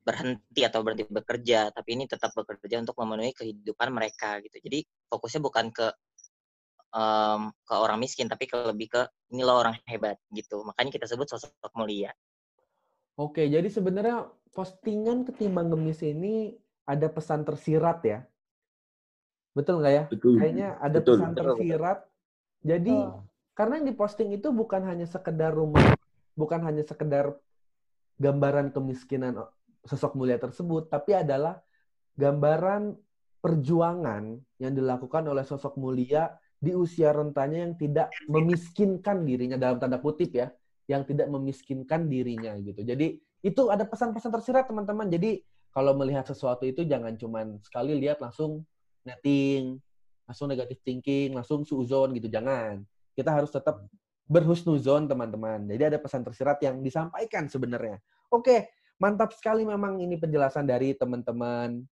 berhenti 0.00 0.60
atau 0.64 0.80
berhenti 0.80 1.04
bekerja, 1.06 1.70
tapi 1.70 1.94
ini 1.94 2.04
tetap 2.08 2.32
bekerja 2.32 2.80
untuk 2.80 2.96
memenuhi 2.98 3.36
kehidupan 3.36 3.92
mereka 3.92 4.40
gitu. 4.40 4.56
Jadi 4.60 4.84
fokusnya 5.12 5.40
bukan 5.44 5.66
ke 5.70 5.86
em, 6.96 7.52
ke 7.64 7.74
orang 7.76 7.98
miskin, 8.00 8.26
tapi 8.26 8.48
ke 8.48 8.56
lebih 8.56 8.88
ke 8.90 9.02
ini 9.30 9.44
loh 9.44 9.60
orang 9.60 9.76
hebat 9.86 10.16
gitu. 10.32 10.64
Makanya 10.64 10.90
kita 10.90 11.06
sebut 11.06 11.28
sosok 11.28 11.72
mulia. 11.76 12.10
Oke, 13.20 13.44
jadi 13.46 13.68
sebenarnya 13.68 14.32
postingan 14.56 15.28
ketimbang 15.28 15.68
ngemis 15.68 16.00
ini 16.00 16.56
ada 16.88 17.06
pesan 17.12 17.44
tersirat 17.44 18.00
ya. 18.02 18.18
Betul 19.52 19.84
nggak 19.84 19.94
ya? 19.94 20.04
Betul. 20.08 20.34
Kayaknya 20.40 20.68
ada 20.80 20.98
Betul. 20.98 21.16
pesan 21.20 21.30
Betul, 21.30 21.44
betul. 21.44 21.54
tersirat. 21.54 21.98
Jadi 22.60 22.96
karena 23.52 23.72
yang 23.76 23.86
diposting 23.92 24.30
itu 24.32 24.48
bukan 24.50 24.82
hanya 24.88 25.04
sekedar 25.04 25.52
rumah, 25.52 25.84
bukan 26.32 26.60
hanya 26.64 26.80
sekedar 26.80 27.36
gambaran 28.16 28.72
kemiskinan 28.72 29.36
sosok 29.84 30.16
mulia 30.16 30.36
tersebut, 30.36 30.88
tapi 30.92 31.16
adalah 31.16 31.60
gambaran 32.16 32.96
perjuangan 33.40 34.36
yang 34.60 34.72
dilakukan 34.76 35.24
oleh 35.24 35.44
sosok 35.44 35.80
mulia 35.80 36.36
di 36.60 36.76
usia 36.76 37.16
rentanya 37.16 37.64
yang 37.64 37.74
tidak 37.80 38.12
memiskinkan 38.28 39.24
dirinya 39.24 39.56
dalam 39.56 39.80
tanda 39.80 39.96
kutip 39.96 40.36
ya, 40.36 40.52
yang 40.84 41.08
tidak 41.08 41.32
memiskinkan 41.32 42.04
dirinya 42.04 42.52
gitu. 42.60 42.84
Jadi 42.84 43.16
itu 43.40 43.62
ada 43.72 43.88
pesan-pesan 43.88 44.28
tersirat 44.28 44.68
teman-teman. 44.68 45.08
Jadi 45.08 45.40
kalau 45.72 45.96
melihat 45.96 46.28
sesuatu 46.28 46.68
itu 46.68 46.84
jangan 46.84 47.16
cuman 47.16 47.56
sekali 47.64 47.96
lihat 47.96 48.20
langsung 48.20 48.68
netting, 49.08 49.80
langsung 50.28 50.52
negatif 50.52 50.76
thinking, 50.84 51.32
langsung 51.32 51.64
suuzon 51.64 52.12
gitu. 52.12 52.28
Jangan. 52.28 52.84
Kita 53.16 53.32
harus 53.32 53.48
tetap 53.48 53.80
berhusnuzon 54.28 55.08
teman-teman. 55.08 55.64
Jadi 55.66 55.82
ada 55.96 55.98
pesan 55.98 56.22
tersirat 56.22 56.60
yang 56.60 56.84
disampaikan 56.84 57.48
sebenarnya. 57.48 57.98
Oke, 58.30 58.70
mantap 59.00 59.32
sekali 59.32 59.64
memang 59.64 59.98
ini 59.98 60.20
penjelasan 60.20 60.68
dari 60.68 60.92
teman-teman 60.92 61.82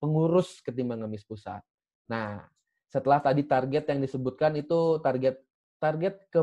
pengurus 0.00 0.62
ketimbang 0.64 1.04
ngemis 1.04 1.26
pusat. 1.26 1.60
Nah, 2.08 2.46
setelah 2.88 3.20
tadi 3.20 3.44
target 3.44 3.84
yang 3.90 4.00
disebutkan 4.00 4.56
itu 4.56 5.02
target 5.04 5.42
target 5.76 6.22
ke 6.32 6.40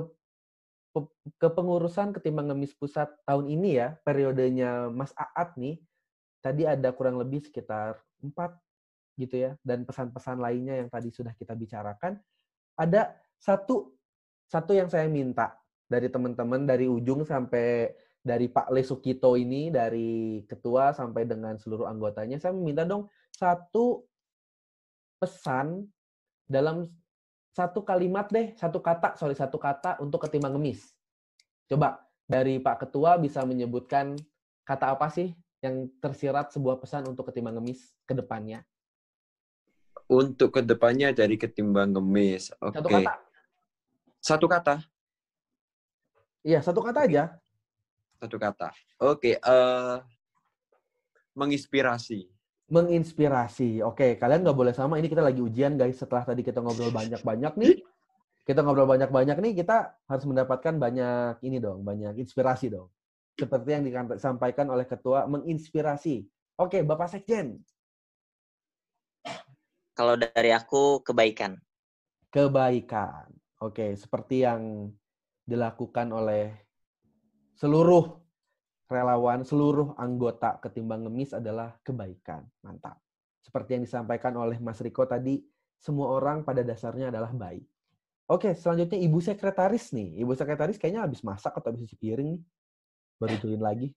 pe- 0.93 1.15
kepengurusan 1.41 2.13
ketimbang 2.13 2.53
ngemis 2.53 2.75
pusat 2.77 3.09
tahun 3.25 3.47
ini 3.47 3.79
ya, 3.81 3.97
periodenya 4.03 4.91
Mas 4.91 5.15
Aat 5.17 5.57
nih, 5.57 5.81
tadi 6.43 6.67
ada 6.67 6.93
kurang 6.93 7.17
lebih 7.17 7.41
sekitar 7.41 7.97
empat 8.21 8.53
gitu 9.17 9.49
ya, 9.49 9.51
dan 9.65 9.87
pesan-pesan 9.87 10.37
lainnya 10.37 10.85
yang 10.85 10.89
tadi 10.93 11.09
sudah 11.09 11.33
kita 11.33 11.57
bicarakan, 11.57 12.21
ada 12.77 13.17
satu 13.41 13.97
satu 14.47 14.71
yang 14.71 14.87
saya 14.87 15.09
minta 15.09 15.57
dari 15.87 16.07
teman-teman 16.07 16.63
dari 16.67 16.85
ujung 16.87 17.23
sampai 17.23 17.91
dari 18.27 18.51
Pak 18.51 18.67
Lesukito 18.75 19.39
ini, 19.39 19.71
dari 19.71 20.43
ketua 20.43 20.91
sampai 20.91 21.23
dengan 21.23 21.55
seluruh 21.55 21.87
anggotanya, 21.87 22.35
saya 22.35 22.51
minta 22.51 22.83
dong 22.83 23.07
satu 23.31 24.03
pesan 25.23 25.87
dalam 26.43 26.91
satu 27.55 27.81
kalimat 27.81 28.27
deh, 28.29 28.53
satu 28.53 28.83
kata, 28.83 29.15
sorry, 29.17 29.33
satu 29.33 29.55
kata 29.57 29.97
untuk 30.03 30.27
ketimbang 30.27 30.59
ngemis. 30.59 30.93
Coba 31.65 32.05
dari 32.27 32.59
Pak 32.61 32.85
Ketua 32.85 33.17
bisa 33.17 33.41
menyebutkan 33.47 34.13
kata 34.61 34.93
apa 34.93 35.09
sih 35.09 35.33
yang 35.63 35.89
tersirat 35.97 36.53
sebuah 36.53 36.77
pesan 36.77 37.09
untuk 37.09 37.31
ketimbang 37.31 37.57
ngemis 37.57 37.97
ke 38.05 38.13
depannya? 38.13 38.61
Untuk 40.05 40.53
ke 40.53 40.61
depannya 40.61 41.09
dari 41.15 41.33
ketimbang 41.39 41.97
ngemis. 41.97 42.53
Oke. 42.61 42.77
Satu 42.77 42.89
kata. 42.93 43.13
Satu 44.21 44.45
kata. 44.45 44.75
Iya, 46.45 46.59
satu 46.61 46.79
kata 46.85 47.09
aja. 47.09 47.23
Satu 48.17 48.37
kata. 48.41 48.73
Oke. 49.01 49.37
eh 49.37 49.97
menginspirasi. 51.37 52.25
Menginspirasi. 52.67 53.85
Oke, 53.85 54.17
kalian 54.17 54.41
nggak 54.43 54.57
boleh 54.57 54.73
sama. 54.73 54.97
Ini 54.97 55.07
kita 55.07 55.21
lagi 55.23 55.39
ujian, 55.39 55.77
guys. 55.77 56.01
Setelah 56.01 56.25
tadi 56.25 56.41
kita 56.41 56.59
ngobrol 56.59 56.91
banyak-banyak 56.91 57.53
nih, 57.55 57.85
kita 58.43 58.65
ngobrol 58.65 58.89
banyak-banyak 58.89 59.37
nih, 59.39 59.53
kita 59.63 59.95
harus 60.09 60.25
mendapatkan 60.27 60.75
banyak 60.75 61.39
ini 61.45 61.61
dong, 61.61 61.85
banyak 61.85 62.17
inspirasi 62.19 62.73
dong. 62.73 62.89
Seperti 63.37 63.69
yang 63.69 63.85
disampaikan 63.85 64.67
oleh 64.73 64.83
ketua, 64.89 65.29
menginspirasi. 65.29 66.25
Oke, 66.57 66.81
Bapak 66.81 67.13
Sekjen. 67.13 67.61
Kalau 69.93 70.17
dari 70.17 70.51
aku 70.51 71.05
kebaikan. 71.05 71.55
Kebaikan. 72.33 73.29
Oke, 73.61 73.93
seperti 73.95 74.43
yang 74.43 74.91
dilakukan 75.47 76.11
oleh 76.11 76.66
seluruh 77.57 78.21
relawan, 78.87 79.41
seluruh 79.41 79.97
anggota 79.97 80.61
ketimbang 80.61 81.09
ngemis 81.09 81.33
adalah 81.33 81.75
kebaikan. 81.81 82.45
Mantap. 82.61 83.01
Seperti 83.41 83.75
yang 83.75 83.83
disampaikan 83.83 84.37
oleh 84.37 84.61
Mas 84.61 84.79
Riko 84.79 85.03
tadi, 85.09 85.41
semua 85.81 86.13
orang 86.13 86.45
pada 86.45 86.61
dasarnya 86.61 87.09
adalah 87.09 87.33
baik. 87.33 87.65
Oke, 88.27 88.53
selanjutnya 88.53 88.99
Ibu 88.99 89.19
Sekretaris 89.23 89.95
nih. 89.95 90.21
Ibu 90.21 90.35
Sekretaris 90.35 90.77
kayaknya 90.77 91.07
habis 91.07 91.23
masak 91.23 91.55
atau 91.55 91.71
habis 91.71 91.87
cuci 91.87 91.95
piring 91.97 92.37
nih. 92.37 92.41
Baru 93.17 93.35
join 93.39 93.61
lagi. 93.63 93.89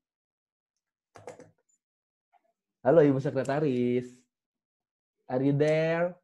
Halo 2.80 3.04
Ibu 3.04 3.18
Sekretaris. 3.20 4.06
Are 5.26 5.42
you 5.42 5.52
there? 5.52 6.14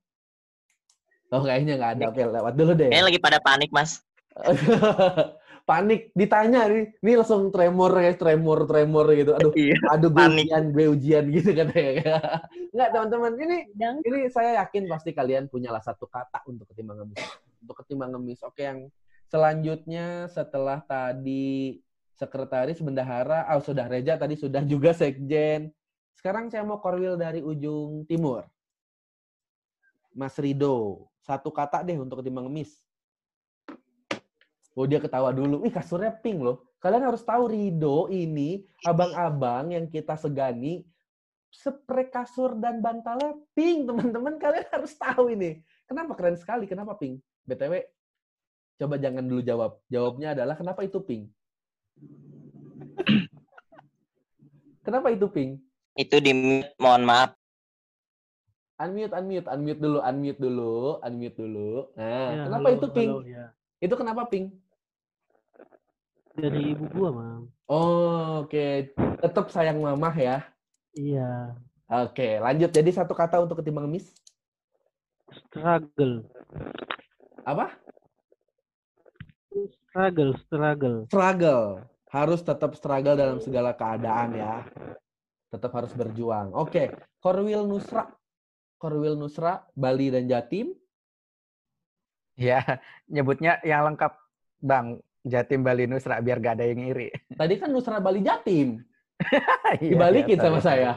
Oh, 1.34 1.42
kayaknya 1.42 1.76
nggak 1.76 1.92
ada. 1.98 2.04
Oke, 2.14 2.22
lewat 2.22 2.54
dulu 2.54 2.72
deh. 2.78 2.90
Kayaknya 2.94 3.06
lagi 3.10 3.20
pada 3.20 3.38
panik, 3.42 3.70
Mas. 3.74 4.00
panik 5.66 6.14
ditanya 6.14 6.70
nih 6.70 6.94
ini 7.02 7.12
langsung 7.18 7.50
tremor 7.50 7.90
ya 7.98 8.14
tremor 8.14 8.70
tremor 8.70 9.06
gitu. 9.18 9.34
Aduh 9.34 9.50
aduh 9.90 10.10
gue 10.14 10.22
panik. 10.22 10.46
ujian 10.46 10.64
gue 10.70 10.86
ujian 10.94 11.24
gitu 11.34 11.50
katanya 11.50 12.38
nggak 12.74 12.88
teman-teman 12.94 13.32
ini 13.34 13.58
ini 14.06 14.30
saya 14.30 14.62
yakin 14.62 14.86
pasti 14.86 15.10
kalian 15.10 15.50
punya 15.50 15.74
lah 15.74 15.82
satu 15.82 16.06
kata 16.06 16.46
untuk 16.46 16.70
ketimbang 16.70 17.02
ngemis 17.02 17.18
untuk 17.66 17.82
ketimbang 17.82 18.14
ngemis. 18.14 18.40
Oke 18.46 18.62
yang 18.62 18.86
selanjutnya 19.26 20.30
setelah 20.30 20.78
tadi 20.86 21.82
sekretaris 22.14 22.78
bendahara 22.78 23.50
oh 23.50 23.60
sudah 23.60 23.90
Reja 23.90 24.14
tadi 24.14 24.38
sudah 24.38 24.62
juga 24.62 24.94
sekjen. 24.94 25.74
Sekarang 26.14 26.46
saya 26.46 26.62
mau 26.62 26.78
korwil 26.78 27.18
dari 27.18 27.42
ujung 27.42 28.06
timur. 28.06 28.46
Mas 30.14 30.38
Rido 30.38 31.10
satu 31.26 31.50
kata 31.50 31.82
deh 31.82 31.98
untuk 31.98 32.22
ketimbang 32.22 32.46
ngemis 32.46 32.85
Oh 34.76 34.84
dia 34.84 35.00
ketawa 35.00 35.32
dulu. 35.32 35.64
Ih 35.64 35.72
kasurnya 35.72 36.12
pink 36.12 36.44
loh. 36.44 36.60
Kalian 36.84 37.08
harus 37.08 37.24
tahu 37.24 37.48
Rido 37.48 38.12
ini 38.12 38.68
abang-abang 38.84 39.72
yang 39.72 39.88
kita 39.88 40.20
segani 40.20 40.84
spray 41.48 42.12
kasur 42.12 42.52
dan 42.60 42.84
bantalnya 42.84 43.32
pink 43.56 43.84
teman-teman. 43.88 44.36
Kalian 44.36 44.68
harus 44.68 44.92
tahu 44.92 45.32
ini. 45.32 45.64
Kenapa 45.88 46.12
keren 46.12 46.36
sekali? 46.36 46.68
Kenapa 46.68 46.92
pink? 46.92 47.24
BTW 47.48 47.88
coba 48.76 49.00
jangan 49.00 49.24
dulu 49.24 49.40
jawab. 49.40 49.80
Jawabnya 49.88 50.36
adalah 50.36 50.60
kenapa 50.60 50.84
itu 50.84 51.00
pink? 51.00 51.32
kenapa 54.86 55.08
itu 55.08 55.24
pink? 55.32 55.64
Itu 55.96 56.20
di 56.20 56.36
mute, 56.36 56.76
mohon 56.76 57.08
maaf. 57.08 57.32
Unmute, 58.76 59.16
unmute, 59.16 59.48
unmute 59.48 59.80
dulu, 59.80 59.98
unmute 60.04 60.36
dulu, 60.36 61.00
unmute 61.00 61.36
dulu. 61.40 61.72
Nah, 61.96 62.28
Ya, 62.28 62.44
kenapa 62.44 62.68
halo, 62.68 62.76
itu 62.76 62.86
pink? 62.92 63.08
halo, 63.08 63.24
ya. 63.24 63.44
Itu 63.80 63.94
kenapa 63.96 64.22
pink? 64.28 64.52
Dari 66.36 66.76
ibu 66.76 66.84
gua, 66.92 67.10
Mam. 67.10 67.42
Oh, 67.66 68.44
oke. 68.44 68.92
Tetap 69.24 69.48
sayang 69.48 69.80
mamah 69.80 70.14
ya. 70.14 70.38
Iya. 70.92 71.56
Oke, 71.86 72.38
lanjut. 72.42 72.70
Jadi 72.70 72.90
satu 72.92 73.16
kata 73.16 73.40
untuk 73.40 73.58
ketimbang 73.62 73.88
ngemis. 73.88 74.12
struggle. 75.26 76.22
Apa? 77.42 77.74
Struggle, 79.90 80.32
struggle. 80.46 80.96
Struggle. 81.10 81.64
Harus 82.12 82.40
tetap 82.44 82.76
struggle 82.78 83.16
dalam 83.18 83.38
segala 83.42 83.74
keadaan 83.74 84.36
ya. 84.38 84.62
Tetap 85.50 85.72
harus 85.72 85.92
berjuang. 85.96 86.52
Oke, 86.54 86.92
Korwil 87.18 87.66
Nusra. 87.66 88.06
Korwil 88.76 89.16
Nusra, 89.16 89.64
Bali 89.72 90.12
dan 90.12 90.28
Jatim. 90.28 90.76
Ya, 92.36 92.60
nyebutnya 93.08 93.56
yang 93.64 93.88
lengkap, 93.88 94.12
Bang. 94.60 95.00
Jatim 95.26 95.66
Bali 95.66 95.90
Nusra, 95.90 96.22
biar 96.22 96.38
gak 96.38 96.62
ada 96.62 96.64
yang 96.70 96.86
iri. 96.86 97.10
Tadi 97.34 97.54
kan 97.58 97.74
Nusra 97.74 97.98
Bali 97.98 98.22
Jatim. 98.22 98.78
Iya, 99.82 99.96
Dibalikin 99.96 100.38
iya, 100.38 100.44
sama 100.44 100.60
saya. 100.62 100.92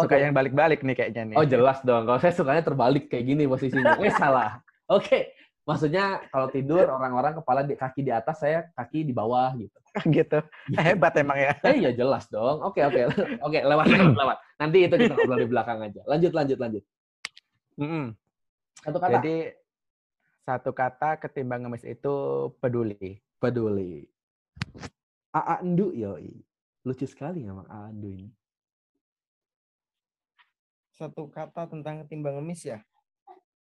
Suka 0.00 0.16
yang 0.16 0.32
balik-balik 0.32 0.80
nih 0.80 0.96
kayaknya 0.96 1.22
nih. 1.28 1.36
Oh 1.36 1.44
jelas 1.44 1.78
dong. 1.84 2.08
Kalau 2.08 2.18
saya 2.18 2.32
sukanya 2.32 2.64
terbalik 2.64 3.12
kayak 3.12 3.24
gini 3.28 3.44
posisinya. 3.44 4.00
Eh 4.00 4.10
salah. 4.10 4.64
Oke. 4.88 5.36
Maksudnya 5.68 6.24
kalau 6.32 6.48
tidur 6.48 6.88
orang-orang 6.88 7.36
kepala 7.36 7.60
di 7.60 7.76
kaki 7.76 8.00
di 8.00 8.08
atas, 8.08 8.40
saya 8.40 8.72
kaki 8.72 9.04
di 9.04 9.12
bawah 9.12 9.52
gitu. 9.60 9.78
gitu. 10.16 10.38
Hebat 10.72 11.20
emang 11.20 11.36
ya. 11.36 11.52
Eh 11.68 11.84
ya 11.84 11.92
jelas 11.92 12.24
dong. 12.32 12.64
Oke 12.64 12.80
oke 12.80 13.12
oke 13.44 13.58
lewat 13.60 13.86
lewat 13.92 14.16
lewat. 14.16 14.38
Nanti 14.56 14.78
itu 14.88 14.94
kita 14.96 15.14
ngobrol 15.14 15.44
di 15.44 15.48
belakang 15.52 15.78
aja. 15.84 16.00
Lanjut 16.08 16.32
lanjut 16.32 16.58
lanjut. 16.58 16.84
Mm-mm. 17.76 18.16
Satu 18.80 18.98
kata. 18.98 19.20
Jadi 19.20 19.36
satu 20.48 20.70
kata 20.72 21.20
ketimbang 21.20 21.68
ngemis 21.68 21.84
itu 21.84 22.14
peduli. 22.56 23.20
Peduli. 23.38 24.02
Aa 25.30 25.62
Endu 25.62 25.94
yoi. 25.94 26.34
Lucu 26.82 27.06
sekali 27.06 27.46
emang 27.46 27.66
Aa 27.70 27.94
Endu 27.94 28.10
ini. 28.10 28.28
Satu 30.98 31.30
kata 31.30 31.70
tentang 31.70 32.02
ketimbang 32.02 32.42
ngemis 32.42 32.66
ya. 32.66 32.82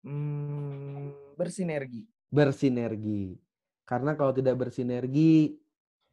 Hmm, 0.04 1.16
bersinergi. 1.40 2.04
Bersinergi. 2.28 3.40
Karena 3.88 4.12
kalau 4.12 4.36
tidak 4.36 4.60
bersinergi, 4.60 5.56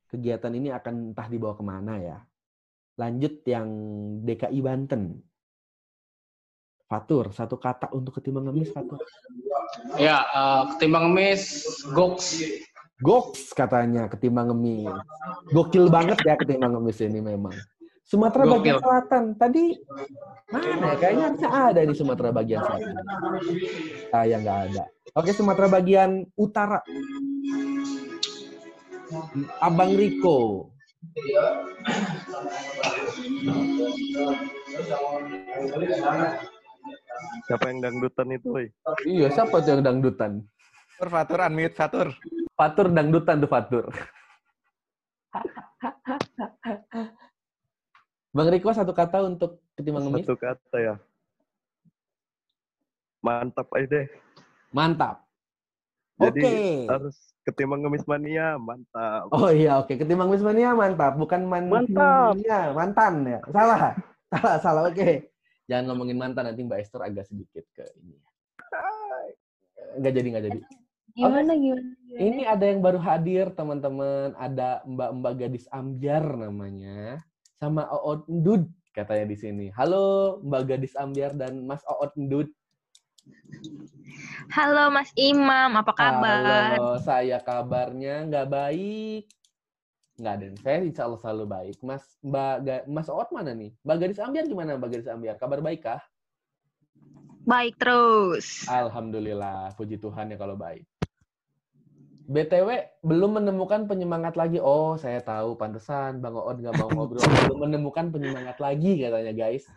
kegiatan 0.08 0.56
ini 0.56 0.72
akan 0.72 1.12
entah 1.12 1.28
dibawa 1.28 1.60
ke 1.60 1.64
mana 1.64 2.00
ya. 2.00 2.20
Lanjut 2.96 3.44
yang 3.44 3.68
DKI 4.24 4.60
Banten. 4.64 5.20
Fatur, 6.88 7.32
satu 7.32 7.56
kata 7.56 7.92
untuk 7.96 8.20
ketimbang 8.20 8.48
ngemis, 8.52 8.72
Fatur. 8.72 9.00
Ya, 9.96 10.24
eh, 10.28 10.64
ketimbang 10.76 11.12
ngemis, 11.12 11.44
goks. 11.92 12.44
Goks 13.02 13.52
katanya 13.58 14.06
ketimbang 14.06 14.54
ngemis. 14.54 14.94
Gokil 15.50 15.90
banget 15.90 16.22
ya 16.22 16.38
ketimbang 16.38 16.78
ngemis 16.78 17.02
ini 17.02 17.20
memang. 17.20 17.54
Sumatera 18.06 18.44
bagian 18.46 18.78
Gokil. 18.78 18.84
selatan 18.84 19.24
tadi 19.40 19.64
mana 20.52 20.94
ya? 20.94 20.96
Kayaknya 21.00 21.24
harusnya 21.32 21.50
ada 21.50 21.82
di 21.82 21.94
Sumatera 21.98 22.30
bagian 22.30 22.62
selatan. 22.62 22.94
Saya 24.14 24.36
nggak 24.38 24.60
ada. 24.70 24.84
Oke 25.18 25.32
Sumatera 25.34 25.68
bagian 25.72 26.12
utara. 26.38 26.80
Abang 29.60 29.92
Riko. 29.98 30.70
Siapa 37.50 37.66
yang 37.68 37.80
dangdutan 37.84 38.28
itu, 38.32 38.48
woi? 38.56 38.68
Iya, 39.04 39.28
siapa 39.34 39.60
tuh 39.60 39.70
yang 39.76 39.84
dangdutan? 39.84 40.42
Fatur, 40.96 41.10
Fatur, 41.12 41.40
unmute, 41.44 41.76
Fatur. 41.76 42.08
Fatur 42.58 42.88
dangdutan 42.94 43.42
tuh 43.42 43.50
Fatur. 43.50 43.86
Bang 48.32 48.48
Riko 48.48 48.72
satu 48.72 48.96
kata 48.96 49.28
untuk 49.28 49.60
ketimbang 49.76 50.08
ngemis. 50.08 50.24
Satu 50.24 50.40
kata 50.40 50.78
ya. 50.80 50.96
Mantap 53.22 53.68
aja 53.76 53.88
deh. 53.88 54.08
Mantap. 54.72 55.28
Jadi 56.22 56.42
Oke. 56.46 56.86
harus 56.86 57.18
ketimbang 57.42 57.82
ngemis 57.82 58.06
mania, 58.06 58.56
mantap. 58.62 59.26
Oh 59.34 59.50
iya, 59.50 59.82
oke. 59.82 59.98
Ketimbang 59.98 60.30
Miss 60.30 60.46
Mania 60.46 60.78
mantap, 60.78 61.18
bukan 61.18 61.50
man 61.50 61.66
Mantap. 61.66 62.38
Mania, 62.38 62.70
mantan 62.78 63.14
ya. 63.26 63.40
Salah. 63.50 63.98
Salah, 64.30 64.56
salah. 64.62 64.82
Oke. 64.86 65.34
Jangan 65.66 65.90
ngomongin 65.90 66.22
mantan 66.22 66.46
nanti 66.46 66.62
Mbak 66.62 66.80
Esther 66.84 67.02
agak 67.02 67.26
sedikit 67.26 67.66
ke 67.74 67.84
ini. 67.98 68.22
Enggak 69.98 70.14
jadi, 70.14 70.28
enggak 70.30 70.46
jadi. 70.46 70.60
Gimana, 71.18 71.52
gimana, 71.52 71.54
gimana? 71.58 71.82
Ini 72.12 72.44
ada 72.44 72.68
yang 72.68 72.84
baru 72.84 73.00
hadir, 73.00 73.56
teman-teman. 73.56 74.36
Ada 74.36 74.84
Mbak-mbak 74.84 75.34
gadis 75.40 75.64
ambiar 75.72 76.20
namanya. 76.36 77.24
Sama 77.56 77.88
Oot 77.88 78.28
Ndud 78.28 78.68
katanya 78.92 79.32
di 79.32 79.38
sini. 79.40 79.66
Halo 79.72 80.36
Mbak 80.44 80.64
gadis 80.68 80.92
ambiar 81.00 81.32
dan 81.40 81.64
Mas 81.64 81.80
Oot 81.88 82.12
Ndud. 82.20 82.52
Halo 84.52 84.92
Mas 84.92 85.08
Imam, 85.16 85.72
apa 85.80 85.94
kabar? 85.96 86.76
Halo, 86.76 87.00
saya 87.00 87.40
kabarnya 87.40 88.28
nggak 88.28 88.48
baik. 88.52 89.24
Nggak 90.20 90.34
ada. 90.36 90.46
Saya 90.60 90.78
insya 90.84 91.04
Allah 91.08 91.22
selalu 91.24 91.46
baik. 91.48 91.78
Mas 91.80 92.04
Mbak 92.20 92.56
Ga- 92.68 92.86
Mas 92.92 93.08
Oot 93.08 93.32
mana 93.32 93.56
nih? 93.56 93.72
Mbak 93.88 93.98
Gadis 94.04 94.20
Ambiar 94.20 94.46
gimana 94.52 94.76
Mbak 94.76 94.90
Gadis 95.00 95.08
Ambiar? 95.08 95.40
Kabar 95.40 95.64
baik 95.64 95.88
kah? 95.88 96.04
Baik 97.48 97.80
terus. 97.80 98.68
Alhamdulillah. 98.68 99.72
Puji 99.80 99.96
Tuhan 99.96 100.36
ya 100.36 100.38
kalau 100.38 100.60
baik. 100.60 100.84
BTW 102.32 102.70
belum 103.04 103.44
menemukan 103.44 103.92
penyemangat 103.92 104.40
lagi. 104.40 104.64
Oh, 104.64 104.96
saya 104.96 105.20
tahu. 105.20 105.60
Pantesan 105.60 106.24
Bang 106.24 106.40
Oot 106.40 106.64
nggak 106.64 106.80
mau 106.80 106.88
ngobrol. 106.88 107.20
belum 107.52 107.68
menemukan 107.68 108.08
penyemangat 108.08 108.56
lagi 108.64 109.04
katanya 109.04 109.34
guys. 109.36 109.68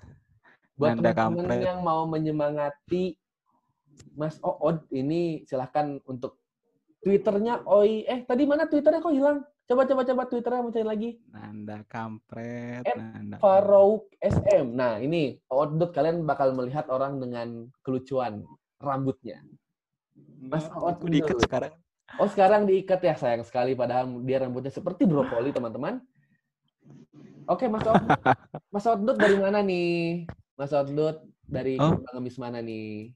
Buat 0.78 1.02
Nanda 1.02 1.10
teman-teman 1.14 1.58
yang 1.58 1.80
mau 1.82 2.06
menyemangati 2.06 3.18
Mas 4.14 4.38
Ood 4.38 4.86
ini 4.94 5.42
silahkan 5.50 5.98
untuk 6.06 6.38
Twitternya 7.02 7.66
Oi. 7.66 8.06
Eh 8.06 8.22
tadi 8.22 8.46
mana 8.46 8.70
Twitternya 8.70 9.02
kok 9.02 9.14
hilang? 9.14 9.42
Coba 9.66 9.82
coba 9.90 10.02
coba 10.06 10.22
Twitternya 10.30 10.62
mau 10.62 10.70
cari 10.70 10.86
lagi. 10.86 11.10
Nanda 11.34 11.82
kampret, 11.90 12.86
At 12.86 12.94
Nanda. 12.94 13.36
Farouk 13.42 14.14
SM. 14.22 14.78
Nah 14.78 15.02
ini 15.02 15.42
Ood 15.50 15.90
kalian 15.90 16.22
bakal 16.22 16.54
melihat 16.54 16.86
orang 16.86 17.18
dengan 17.18 17.66
kelucuan 17.82 18.46
rambutnya. 18.78 19.42
Mas 20.38 20.70
Aku 20.70 21.10
diikat 21.10 21.42
sekarang. 21.42 21.74
Oh 22.16 22.28
sekarang 22.28 22.68
diikat 22.68 23.00
ya 23.00 23.14
sayang 23.16 23.42
sekali 23.42 23.74
padahal 23.74 24.06
dia 24.22 24.38
rambutnya 24.38 24.70
seperti 24.70 25.02
brokoli 25.04 25.50
teman-teman. 25.50 25.98
Oke 27.44 27.66
Mas 27.66 27.84
Oud. 27.84 28.00
Mas 28.72 28.86
Oud 28.86 29.02
dari 29.16 29.36
mana 29.36 29.60
nih? 29.60 30.24
Mas 30.54 30.72
Oud 30.72 30.92
dari 31.44 31.76
Oh. 31.76 31.92
Ketimbang 31.92 32.14
Ngemis 32.16 32.36
mana 32.38 32.58
nih? 32.60 33.12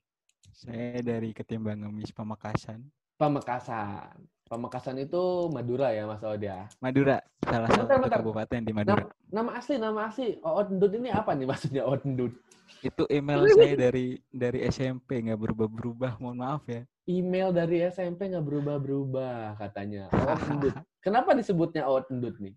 Saya 0.53 0.99
dari 1.01 1.31
Ketimbang 1.33 1.79
Ngemis 1.81 2.11
Pamekasan. 2.13 2.83
Pamekasan. 3.17 4.19
Pamekasan 4.49 4.97
itu 4.97 5.53
Madura 5.53 5.93
ya 5.93 6.09
Mas 6.09 6.25
Oud 6.25 6.41
ya? 6.41 6.67
Madura, 6.81 7.21
salah 7.45 7.69
Bentar, 7.69 7.85
satu 7.85 8.03
bentar. 8.05 8.19
kabupaten 8.21 8.61
di 8.65 8.73
Nama, 8.73 8.81
Madura. 8.85 9.05
nama 9.29 9.51
asli, 9.55 9.75
nama 9.77 10.01
asli. 10.09 10.29
Oud 10.41 10.69
Ndut 10.73 10.93
ini 10.97 11.09
apa 11.13 11.37
nih 11.37 11.47
maksudnya 11.47 11.83
Oud 11.85 12.03
Ndut? 12.05 12.33
Itu 12.81 13.05
email 13.09 13.45
saya 13.49 13.77
dari 13.77 14.21
dari 14.29 14.65
SMP 14.67 15.21
nggak 15.25 15.41
berubah-berubah, 15.41 16.17
mohon 16.21 16.41
maaf 16.41 16.65
ya. 16.69 16.85
Email 17.09 17.57
dari 17.57 17.81
SMP 17.89 18.29
nggak 18.29 18.45
berubah-berubah 18.45 19.57
katanya. 19.57 20.13
Ndut. 20.61 20.77
Kenapa 21.01 21.33
disebutnya 21.33 21.89
Oud 21.89 22.05
Ndut 22.13 22.37
nih? 22.37 22.53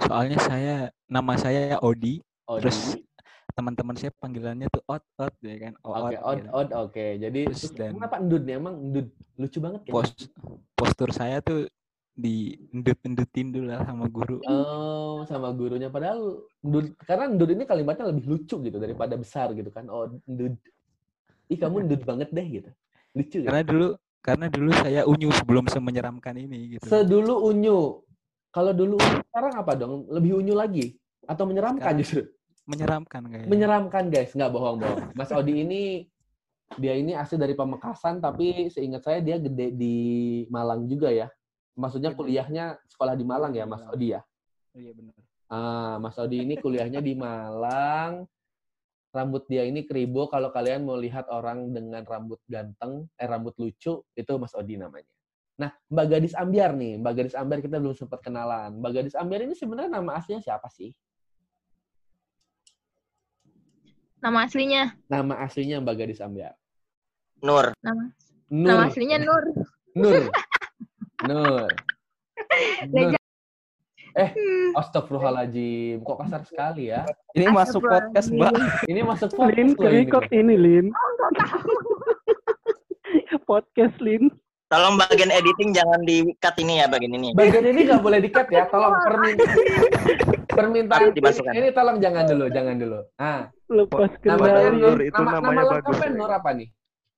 Soalnya 0.00 0.40
saya 0.40 0.76
nama 1.04 1.36
saya 1.36 1.76
Odi, 1.84 2.24
Odi. 2.48 2.64
terus 2.64 2.96
teman-teman 3.54 3.94
saya 3.94 4.10
panggilannya 4.16 4.72
tuh 4.72 4.82
Ot 4.88 5.04
Ot 5.20 5.36
ya 5.44 5.56
kan. 5.68 5.72
Oke, 5.84 6.16
Oud, 6.16 6.38
gitu. 6.40 6.48
Oud, 6.50 6.68
oke. 6.72 7.06
Jadi 7.20 7.40
Terus 7.44 7.60
terus 7.60 7.76
dan- 7.76 7.92
kenapa 7.92 8.16
Ndut 8.24 8.42
nih? 8.48 8.54
Emang 8.56 8.74
Ndut 8.88 9.08
lucu 9.36 9.58
banget 9.60 9.80
kayaknya. 9.84 10.00
Pos 10.00 10.10
postur 10.72 11.10
saya 11.12 11.44
tuh 11.44 11.68
di 12.14 12.54
endut-endutin 12.72 13.52
dulu 13.52 13.68
lah 13.68 13.84
sama 13.84 14.08
guru. 14.08 14.40
Oh, 14.48 15.26
sama 15.28 15.50
gurunya. 15.50 15.90
Padahal 15.90 16.46
ndud, 16.62 16.94
karena 17.04 17.26
ndud 17.26 17.50
ini 17.52 17.66
kalimatnya 17.66 18.06
lebih 18.06 18.24
lucu 18.30 18.54
gitu 18.62 18.78
daripada 18.78 19.18
besar 19.18 19.50
gitu 19.52 19.68
kan. 19.74 19.90
Oh, 19.90 20.06
ndud. 20.24 20.54
Ih, 21.50 21.58
kamu 21.58 21.90
ndud 21.90 22.02
banget 22.06 22.30
deh 22.30 22.46
gitu. 22.48 22.70
Lucu 23.14 23.38
ya. 23.40 23.48
Karena 23.48 23.62
dulu 23.62 23.88
karena 24.24 24.46
dulu 24.48 24.70
saya 24.74 25.00
unyu 25.06 25.28
sebelum 25.30 25.64
semenyeramkan 25.70 26.34
ini 26.34 26.76
gitu. 26.76 26.86
Sedulu 26.90 27.46
unyu. 27.48 28.02
Kalau 28.54 28.70
dulu 28.70 28.98
sekarang 28.98 29.54
apa 29.58 29.72
dong? 29.74 30.06
Lebih 30.10 30.42
unyu 30.42 30.54
lagi 30.54 30.94
atau 31.26 31.44
menyeramkan 31.48 31.80
Sekarang 31.80 32.00
justru? 32.02 32.22
menyeramkan 32.64 33.22
kayaknya. 33.28 33.48
Menyeramkan, 33.50 34.04
guys. 34.08 34.30
Nggak 34.32 34.50
bohong-bohong. 34.56 35.12
Mas 35.12 35.30
Odi 35.32 35.54
ini 35.64 35.82
dia 36.80 36.96
ini 36.96 37.12
asli 37.12 37.36
dari 37.36 37.52
Pamekasan 37.52 38.24
tapi 38.24 38.72
seingat 38.72 39.04
saya 39.04 39.20
dia 39.20 39.36
gede 39.36 39.76
di 39.76 39.96
Malang 40.48 40.88
juga 40.88 41.12
ya. 41.12 41.28
Maksudnya 41.76 42.16
kuliahnya 42.16 42.78
sekolah 42.88 43.14
di 43.18 43.24
Malang 43.26 43.52
ya, 43.52 43.68
Mas 43.68 43.84
Odi 43.84 44.16
ya? 44.16 44.24
Iya 44.72 44.96
benar. 44.96 45.14
Ah, 45.50 46.00
Mas 46.00 46.16
Odi 46.16 46.40
ini 46.40 46.54
kuliahnya 46.56 47.04
di 47.04 47.12
Malang. 47.14 48.24
Rambut 49.14 49.46
dia 49.46 49.62
ini 49.62 49.86
keribo. 49.86 50.26
Kalau 50.26 50.50
kalian 50.50 50.82
mau 50.82 50.98
lihat 50.98 51.30
orang 51.30 51.70
dengan 51.70 52.02
rambut 52.02 52.42
ganteng, 52.50 53.06
eh 53.14 53.30
rambut 53.30 53.54
lucu, 53.62 54.02
itu 54.02 54.32
Mas 54.34 54.50
Odi 54.58 54.74
namanya. 54.74 55.06
Nah, 55.54 55.70
Mbak 55.86 56.06
Gadis 56.10 56.34
Ambiar 56.34 56.74
nih. 56.74 56.98
Mbak 56.98 57.12
Gadis 57.14 57.38
Ambiar 57.38 57.62
kita 57.62 57.78
belum 57.78 57.94
sempat 57.94 58.18
kenalan. 58.26 58.74
Mbak 58.82 58.90
Gadis 58.90 59.14
Ambiar 59.14 59.46
ini 59.46 59.54
sebenarnya 59.54 60.02
nama 60.02 60.18
aslinya 60.18 60.42
siapa 60.42 60.66
sih? 60.66 60.90
Nama 64.18 64.48
aslinya 64.48 64.82
Nama 65.06 65.34
aslinya 65.46 65.76
Mbak 65.78 65.94
Gadis 65.94 66.18
Ambiar. 66.18 66.58
Nur. 67.38 67.70
Nama 67.86 68.02
Nur. 68.50 68.66
nama 68.66 68.82
aslinya 68.90 69.18
Nur. 69.22 69.44
Nur. 69.94 70.22
Nur. 71.22 71.70
Nur. 72.90 73.23
Eh, 74.14 74.30
astagfirullahaladzim. 74.78 75.98
Kok 76.06 76.18
kasar 76.22 76.42
sekali 76.46 76.94
ya? 76.94 77.02
Ini 77.34 77.50
masuk 77.50 77.82
podcast, 77.82 78.30
Mbak. 78.30 78.54
Ini 78.86 79.00
masuk 79.02 79.28
Lin, 79.34 79.74
podcast 79.74 79.74
loh 79.74 79.90
ini. 79.90 79.96
record 79.98 80.26
ini, 80.30 80.54
Lin. 80.54 80.86
Podcast, 83.44 83.96
Lin. 83.98 84.30
Tolong 84.70 84.96
bagian 84.96 85.30
editing 85.30 85.70
jangan 85.76 86.02
di-cut 86.02 86.56
ini 86.62 86.80
ya 86.82 86.86
bagian 86.88 87.14
ini. 87.14 87.30
Bagian 87.36 87.66
ini 87.68 87.84
nggak 87.84 88.00
boleh 88.00 88.18
di-cut 88.22 88.48
ya. 88.48 88.64
Tolong 88.70 88.94
permintaan 89.02 89.54
permintaan 90.48 91.10
dimasukkan. 91.14 91.52
ini 91.54 91.68
tolong 91.74 91.98
jangan 91.98 92.24
dulu, 92.26 92.46
jangan 92.50 92.74
dulu. 92.80 92.98
Ah, 93.20 93.50
Lepas 93.68 94.10
nama 94.24 94.46
kendali. 94.46 94.78
Nur, 94.78 94.98
nama, 95.10 95.38
nama 95.42 95.62
lengkapnya 95.78 96.08
Nur 96.14 96.30
apa 96.32 96.50
nih? 96.54 96.68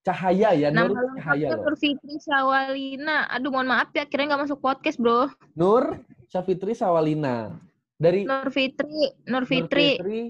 Cahaya 0.06 0.54
ya, 0.54 0.70
Nama 0.70 0.86
Nur 0.86 1.18
Cahaya 1.18 1.50
lengkapnya 1.50 1.50
loh. 1.50 1.64
Nur 1.66 1.76
Fitri 1.82 2.14
Syawalina. 2.22 3.26
Aduh, 3.26 3.50
mohon 3.50 3.66
maaf 3.66 3.90
ya, 3.90 4.06
kira 4.06 4.22
nggak 4.30 4.46
masuk 4.46 4.62
podcast, 4.62 5.02
bro. 5.02 5.26
Nur 5.58 5.98
Syafitri 6.30 6.78
Sawalina. 6.78 7.58
Dari 7.98 8.22
Nur 8.22 8.54
Fitri, 8.54 9.10
Nur 9.26 9.42
Nur 9.42 9.44
Fitri. 9.50 9.98
Fitri 9.98 10.22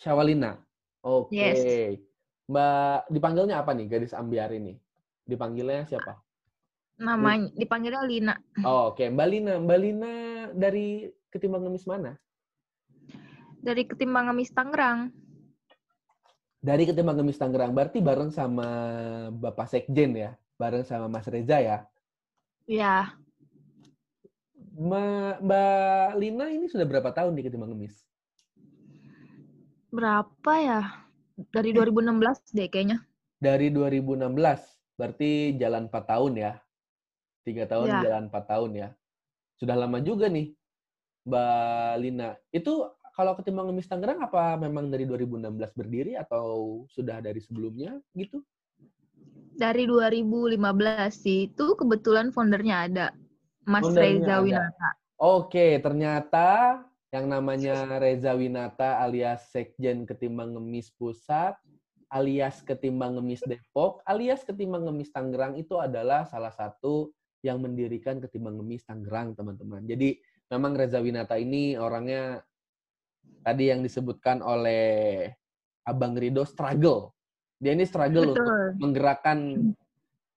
Syawalina. 0.00 0.56
Oke. 1.04 1.36
Yes. 1.36 1.60
Mbak 2.48 3.12
dipanggilnya 3.12 3.60
apa 3.60 3.76
nih 3.76 3.84
gadis 3.84 4.16
ambiar 4.16 4.48
ini? 4.56 4.80
Dipanggilnya 5.28 5.84
siapa? 5.84 6.16
Namanya 6.96 7.52
dipanggilnya 7.52 8.00
Lina. 8.08 8.34
Oh, 8.64 8.96
Oke, 8.96 9.12
Mbak 9.12 9.28
Lina. 9.28 9.54
Mbak 9.60 9.78
Lina 9.80 10.14
dari 10.56 11.12
Ketimbang 11.28 11.68
Ngemis 11.68 11.84
mana? 11.84 12.16
Dari 13.60 13.84
Ketimbang 13.84 14.32
Ngemis 14.32 14.52
Tangerang. 14.56 15.12
Dari 16.64 16.82
Ketimbang 16.88 17.16
Ngemis 17.20 17.36
Tangerang. 17.40 17.72
Berarti 17.76 17.98
bareng 18.00 18.30
sama 18.32 18.66
Bapak 19.42 19.68
Sekjen 19.68 20.16
ya? 20.16 20.30
Bareng 20.56 20.84
sama 20.88 21.06
Mas 21.12 21.28
Reza 21.28 21.60
ya? 21.60 21.78
Ya, 22.64 23.12
Ma- 24.74 25.36
Mbak 25.44 26.08
Lina 26.18 26.46
ini 26.50 26.66
sudah 26.72 26.86
berapa 26.88 27.10
tahun 27.14 27.36
di 27.36 27.42
Ketimbang 27.46 27.70
Ngemis? 27.72 27.94
berapa 29.94 30.52
ya? 30.58 30.80
Dari 31.54 31.70
2016 31.70 32.38
deh 32.50 32.66
kayaknya. 32.66 32.98
Dari 33.38 33.70
2016, 33.70 34.60
berarti 34.98 35.54
jalan 35.60 35.86
4 35.86 36.04
tahun 36.10 36.32
ya? 36.34 36.52
Tiga 37.46 37.64
tahun, 37.68 37.86
Ya. 37.90 38.00
jalan 38.08 38.24
4 38.32 38.44
tahun 38.50 38.70
ya? 38.74 38.88
Sudah 39.54 39.76
lama 39.78 40.02
juga 40.02 40.26
nih, 40.26 40.50
Mbak 41.28 41.92
Lina. 42.02 42.28
Itu 42.50 42.93
kalau 43.14 43.38
Ketimbang 43.38 43.70
Ngemis 43.70 43.86
Tangerang 43.86 44.18
apa 44.26 44.58
memang 44.58 44.90
dari 44.90 45.06
2016 45.06 45.54
berdiri 45.78 46.18
atau 46.18 46.82
sudah 46.90 47.22
dari 47.22 47.38
sebelumnya 47.38 47.94
gitu? 48.18 48.42
Dari 49.54 49.86
2015 49.86 50.58
sih. 51.14 51.46
Itu 51.46 51.78
kebetulan 51.78 52.34
foundernya 52.34 52.76
ada. 52.90 53.06
Mas 53.62 53.86
Foundernya 53.86 54.18
Reza 54.18 54.34
ada. 54.34 54.42
Winata. 54.42 54.88
Oke, 55.14 55.78
ternyata 55.78 56.48
yang 57.14 57.30
namanya 57.30 57.86
Reza 58.02 58.34
Winata 58.34 58.98
alias 58.98 59.46
Sekjen 59.54 60.02
Ketimbang 60.02 60.58
Ngemis 60.58 60.90
Pusat, 60.98 61.54
alias 62.10 62.66
Ketimbang 62.66 63.14
Ngemis 63.14 63.46
Depok, 63.46 64.02
alias 64.10 64.42
Ketimbang 64.42 64.90
Ngemis 64.90 65.14
Tangerang 65.14 65.54
itu 65.54 65.78
adalah 65.78 66.26
salah 66.26 66.50
satu 66.50 67.14
yang 67.46 67.62
mendirikan 67.62 68.18
Ketimbang 68.18 68.58
Ngemis 68.58 68.82
Tangerang, 68.82 69.38
teman-teman. 69.38 69.86
Jadi 69.86 70.18
memang 70.50 70.74
Reza 70.74 70.98
Winata 70.98 71.38
ini 71.38 71.78
orangnya 71.78 72.42
tadi 73.44 73.68
yang 73.68 73.84
disebutkan 73.84 74.40
oleh 74.40 75.28
Abang 75.84 76.16
Rido 76.16 76.48
struggle. 76.48 77.12
Dia 77.60 77.76
ini 77.76 77.84
struggle 77.84 78.32
untuk 78.32 78.40
Betul. 78.48 78.80
menggerakkan 78.80 79.38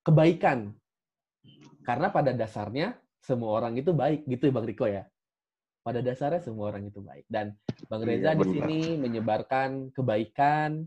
kebaikan. 0.03 0.75
Karena 1.87 2.11
pada 2.11 2.35
dasarnya 2.35 2.99
semua 3.23 3.55
orang 3.63 3.79
itu 3.79 3.95
baik, 3.95 4.27
gitu 4.27 4.51
ya 4.51 4.53
Bang 4.53 4.67
Riko 4.67 4.85
ya. 4.85 5.07
Pada 5.87 6.03
dasarnya 6.03 6.43
semua 6.43 6.67
orang 6.75 6.91
itu 6.91 6.99
baik. 6.99 7.23
Dan 7.31 7.55
Bang 7.87 8.03
Iya, 8.03 8.07
Reza 8.11 8.31
di 8.35 8.43
benar. 8.43 8.67
sini 8.67 8.79
menyebarkan 8.99 9.69
kebaikan, 9.95 10.83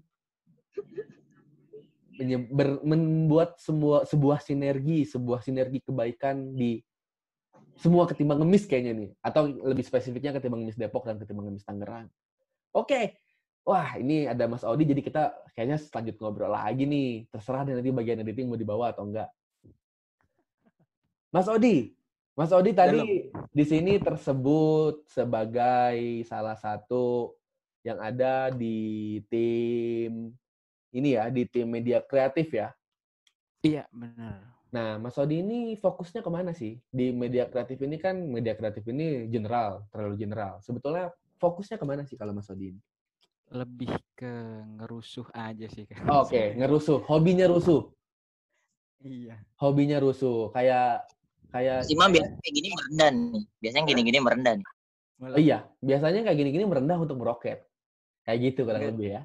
menye- 2.20 2.48
ber- 2.52 2.84
membuat 2.84 3.56
semua 3.56 4.04
sebuah 4.04 4.44
sinergi, 4.44 5.08
sebuah 5.08 5.40
sinergi 5.40 5.80
kebaikan 5.80 6.52
di 6.52 6.84
semua 7.80 8.04
ketimbang 8.04 8.44
ngemis 8.44 8.68
kayaknya 8.68 8.92
nih. 8.92 9.10
Atau 9.24 9.48
lebih 9.48 9.82
spesifiknya 9.82 10.36
ketimbang 10.36 10.62
ngemis 10.62 10.76
Depok 10.76 11.08
dan 11.08 11.16
ketimbang 11.16 11.48
ngemis 11.48 11.64
Tangerang. 11.64 12.06
Oke. 12.76 13.16
Wah, 13.60 14.00
ini 14.00 14.24
ada 14.24 14.48
Mas 14.48 14.64
Audi, 14.64 14.88
jadi 14.88 15.04
kita 15.04 15.22
kayaknya 15.52 15.76
selanjut 15.76 16.16
ngobrol 16.16 16.48
lagi 16.48 16.88
nih. 16.88 17.28
Terserah 17.28 17.68
deh 17.68 17.76
nanti 17.76 17.92
bagian 17.92 18.24
editing 18.24 18.48
mau 18.48 18.56
dibawa 18.56 18.92
atau 18.92 19.04
enggak. 19.04 19.28
Mas 21.30 21.46
Odi, 21.46 21.94
Mas 22.34 22.50
Odi 22.50 22.74
tadi 22.74 23.30
di 23.30 23.64
sini 23.68 24.00
tersebut 24.02 25.06
sebagai 25.06 26.26
salah 26.26 26.58
satu 26.58 27.36
yang 27.86 28.02
ada 28.02 28.50
di 28.50 29.20
tim 29.30 30.34
ini 30.90 31.14
ya, 31.14 31.30
di 31.30 31.46
tim 31.46 31.70
media 31.70 32.02
kreatif 32.02 32.50
ya. 32.50 32.74
Iya, 33.62 33.86
benar. 33.94 34.59
Nah, 34.70 35.02
Mas 35.02 35.18
Odi 35.18 35.42
ini 35.42 35.74
fokusnya 35.74 36.22
ke 36.22 36.30
mana 36.30 36.54
sih? 36.54 36.78
Di 36.94 37.10
media 37.10 37.50
kreatif 37.50 37.82
ini 37.82 37.98
kan, 37.98 38.14
media 38.14 38.54
kreatif 38.54 38.86
ini 38.86 39.26
general, 39.26 39.82
terlalu 39.90 40.14
general. 40.14 40.62
Sebetulnya 40.62 41.10
fokusnya 41.42 41.74
ke 41.74 41.86
mana 41.86 42.06
sih 42.06 42.14
kalau 42.14 42.30
Mas 42.30 42.46
Odi 42.46 42.74
ini? 42.74 42.80
Lebih 43.50 43.90
ke 44.14 44.62
ngerusuh 44.78 45.26
aja 45.34 45.66
sih 45.66 45.90
kan. 45.90 46.06
Oke, 46.22 46.54
ngerusuh. 46.54 47.02
Hobinya 47.02 47.50
rusuh. 47.50 47.90
Iya. 49.02 49.42
Hobinya 49.58 49.98
rusuh. 49.98 50.54
Kayak 50.54 51.10
kayak 51.50 51.82
Si 51.82 51.98
Imam 51.98 52.14
biasanya 52.14 52.38
kayak 52.38 52.54
gini 52.54 52.68
merendah 52.70 53.10
nih. 53.10 53.42
Biasanya 53.58 53.84
gini-gini 53.90 54.18
merendah 54.22 54.54
nih. 54.54 54.68
Oh 55.20 55.40
iya, 55.42 55.58
biasanya 55.82 56.20
kayak 56.24 56.38
gini-gini 56.38 56.64
merendah 56.64 56.96
untuk 57.02 57.18
meroket. 57.18 57.66
Kayak 58.22 58.38
gitu 58.54 58.60
kurang 58.62 58.86
Enggak. 58.86 58.92
lebih 58.94 59.08
ya. 59.18 59.22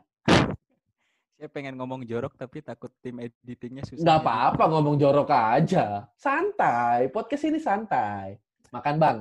Saya 1.35 1.51
pengen 1.51 1.75
ngomong 1.75 2.07
jorok 2.07 2.39
tapi 2.39 2.63
takut 2.63 2.87
tim 3.03 3.19
editingnya 3.19 3.83
susah. 3.83 3.99
Nggak 3.99 4.19
jadi- 4.23 4.27
apa-apa 4.31 4.63
ngomong 4.71 4.95
jorok 4.95 5.29
aja. 5.35 6.07
Santai. 6.15 7.11
Podcast 7.11 7.43
ini 7.43 7.59
santai. 7.59 8.39
Makan 8.71 8.95
bang. 8.95 9.17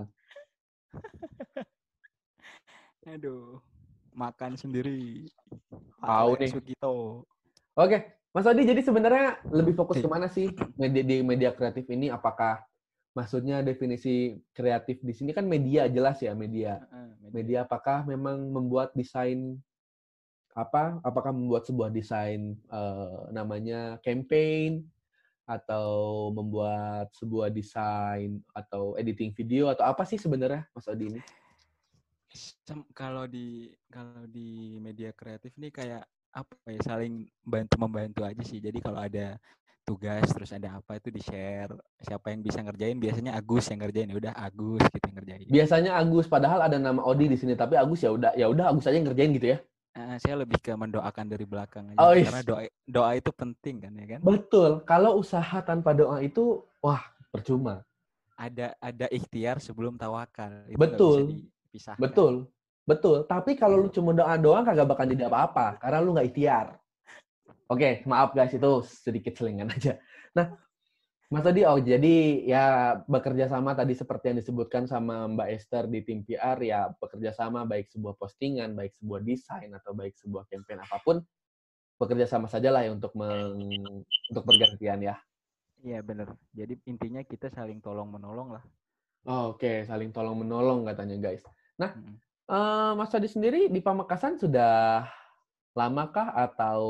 Aduh, 3.11 3.59
makan 4.15 4.55
sendiri. 4.55 5.27
Tahu 5.99 6.31
nih. 6.39 6.51
Sugito. 6.55 7.27
Oke, 7.74 7.99
Mas 8.31 8.47
Odi, 8.47 8.62
jadi 8.62 8.78
sebenarnya 8.81 9.43
lebih 9.51 9.74
fokus 9.74 9.99
ke 9.99 10.07
mana 10.07 10.31
sih 10.31 10.55
media, 10.78 11.03
di 11.03 11.19
media 11.20 11.51
kreatif 11.51 11.91
ini? 11.91 12.07
Apakah 12.15 12.62
maksudnya 13.19 13.59
definisi 13.66 14.39
kreatif 14.55 15.03
di 15.03 15.11
sini 15.11 15.35
kan 15.35 15.51
media 15.51 15.91
jelas 15.91 16.23
ya 16.23 16.31
media. 16.39 16.78
Media 17.35 17.66
apakah 17.66 18.07
memang 18.07 18.39
membuat 18.55 18.95
desain 18.95 19.59
apa? 20.55 21.02
Apakah 21.02 21.35
membuat 21.35 21.66
sebuah 21.66 21.90
desain 21.90 22.55
eh, 22.55 23.20
namanya 23.35 23.98
campaign 24.01 24.86
atau 25.44 26.31
membuat 26.32 27.12
sebuah 27.12 27.52
desain 27.52 28.40
atau 28.56 28.97
editing 28.97 29.35
video 29.36 29.68
atau 29.68 29.85
apa 29.85 30.09
sih 30.09 30.16
sebenarnya 30.16 30.64
Mas 30.72 30.89
Odi 30.89 31.12
ini? 31.12 31.20
Kalau 32.97 33.28
di 33.28 33.68
kalau 33.93 34.24
di 34.26 34.81
media 34.81 35.12
kreatif 35.12 35.55
nih 35.60 35.70
kayak 35.70 36.02
apa 36.35 36.55
ya 36.66 36.81
saling 36.82 37.28
bantu 37.44 37.76
membantu 37.78 38.26
aja 38.26 38.43
sih. 38.43 38.59
Jadi 38.59 38.82
kalau 38.82 38.98
ada 38.98 39.39
tugas 39.85 40.24
terus 40.32 40.51
ada 40.51 40.81
apa 40.81 40.97
itu 40.97 41.12
di 41.12 41.20
share 41.20 41.68
siapa 42.01 42.32
yang 42.32 42.40
bisa 42.40 42.64
ngerjain 42.64 42.97
biasanya 42.97 43.36
Agus 43.36 43.68
yang 43.68 43.85
ngerjain 43.85 44.09
ya 44.09 44.16
udah 44.16 44.32
Agus 44.32 44.82
gitu 44.89 45.05
yang 45.12 45.16
ngerjain. 45.20 45.47
Biasanya 45.52 45.90
Agus 46.01 46.26
padahal 46.26 46.64
ada 46.64 46.81
nama 46.81 47.05
Odi 47.05 47.28
di 47.28 47.36
sini 47.36 47.52
tapi 47.52 47.76
Agus 47.76 48.01
ya 48.01 48.10
udah 48.10 48.32
ya 48.32 48.48
udah 48.48 48.72
Agus 48.72 48.89
aja 48.89 48.97
yang 48.97 49.12
ngerjain 49.12 49.36
gitu 49.36 49.47
ya. 49.55 49.59
Eh, 49.95 50.19
saya 50.19 50.43
lebih 50.43 50.59
ke 50.59 50.75
mendoakan 50.75 51.31
dari 51.31 51.47
belakang 51.47 51.95
aja 51.95 52.03
Oh, 52.03 52.11
iya. 52.11 52.27
karena 52.27 52.43
doa 52.43 52.61
doa 52.83 53.11
itu 53.15 53.31
penting 53.31 53.87
kan 53.87 53.93
ya 53.95 54.07
kan. 54.19 54.21
Betul. 54.27 54.71
Kalau 54.83 55.23
usaha 55.23 55.59
tanpa 55.62 55.95
doa 55.95 56.19
itu 56.19 56.66
wah 56.83 56.99
percuma. 57.31 57.87
Ada 58.35 58.75
ada 58.83 59.07
ikhtiar 59.07 59.62
sebelum 59.62 59.95
tawakal. 59.95 60.66
Itu 60.66 60.75
bisa 61.71 61.95
Betul. 61.95 62.03
Betul. 62.03 62.35
Betul. 62.85 63.16
Tapi 63.31 63.55
kalau 63.55 63.87
lu 63.87 63.89
cuma 63.89 64.11
doa 64.11 64.35
doang 64.35 64.66
kagak 64.66 64.91
bakal 64.91 65.07
jadi 65.07 65.31
apa-apa 65.31 65.79
karena 65.79 65.99
lu 66.03 66.11
nggak 66.11 66.29
ikhtiar. 66.35 66.66
Oke, 67.71 68.03
maaf 68.05 68.35
guys 68.35 68.51
itu 68.51 68.71
sedikit 68.85 69.39
selingan 69.39 69.71
aja. 69.79 69.97
Nah, 70.35 70.59
Mas 71.33 71.49
Adi, 71.49 71.65
oh 71.65 71.81
jadi 71.81 72.45
ya 72.45 72.65
bekerja 73.09 73.49
sama 73.49 73.73
tadi 73.73 73.97
seperti 73.97 74.31
yang 74.31 74.39
disebutkan 74.45 74.85
sama 74.85 75.25
Mbak 75.25 75.49
Esther 75.57 75.85
di 75.89 76.05
tim 76.05 76.21
PR 76.23 76.61
ya 76.61 76.93
bekerja 77.01 77.33
sama 77.33 77.65
baik 77.65 77.89
sebuah 77.91 78.15
postingan, 78.21 78.77
baik 78.77 78.93
sebuah 79.01 79.25
desain 79.25 79.73
atau 79.73 79.97
baik 79.97 80.15
sebuah 80.21 80.45
campaign 80.47 80.85
apa 80.85 81.01
pun 81.01 81.25
bekerja 81.97 82.29
sama 82.29 82.47
sajalah 82.47 82.85
ya 82.85 82.93
untuk 82.93 83.17
meng- 83.17 84.05
untuk 84.05 84.45
bergantian 84.45 85.01
ya. 85.01 85.17
Iya 85.81 86.01
benar. 86.05 86.33
Jadi 86.53 86.81
intinya 86.89 87.21
kita 87.25 87.49
saling 87.53 87.81
tolong 87.81 88.09
menolong 88.09 88.57
lah. 88.57 88.65
Oh, 89.25 89.57
Oke, 89.57 89.89
saling 89.89 90.13
tolong 90.13 90.37
menolong 90.37 90.85
katanya 90.85 91.17
guys. 91.17 91.41
Nah, 91.81 91.97
eh, 92.49 92.93
Mas 92.93 93.13
Adi 93.17 93.29
sendiri 93.29 93.73
di 93.73 93.81
Pamekasan 93.81 94.37
sudah 94.37 95.09
lamakah 95.73 96.37
atau 96.37 96.81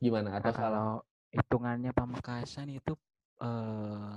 gimana? 0.00 0.40
Atau 0.40 0.52
Nah, 0.52 0.56
salah? 0.56 0.64
kalau 0.64 0.90
hitungannya 1.32 1.92
Pamekasan 1.92 2.72
itu 2.72 2.96
eh 3.38 4.12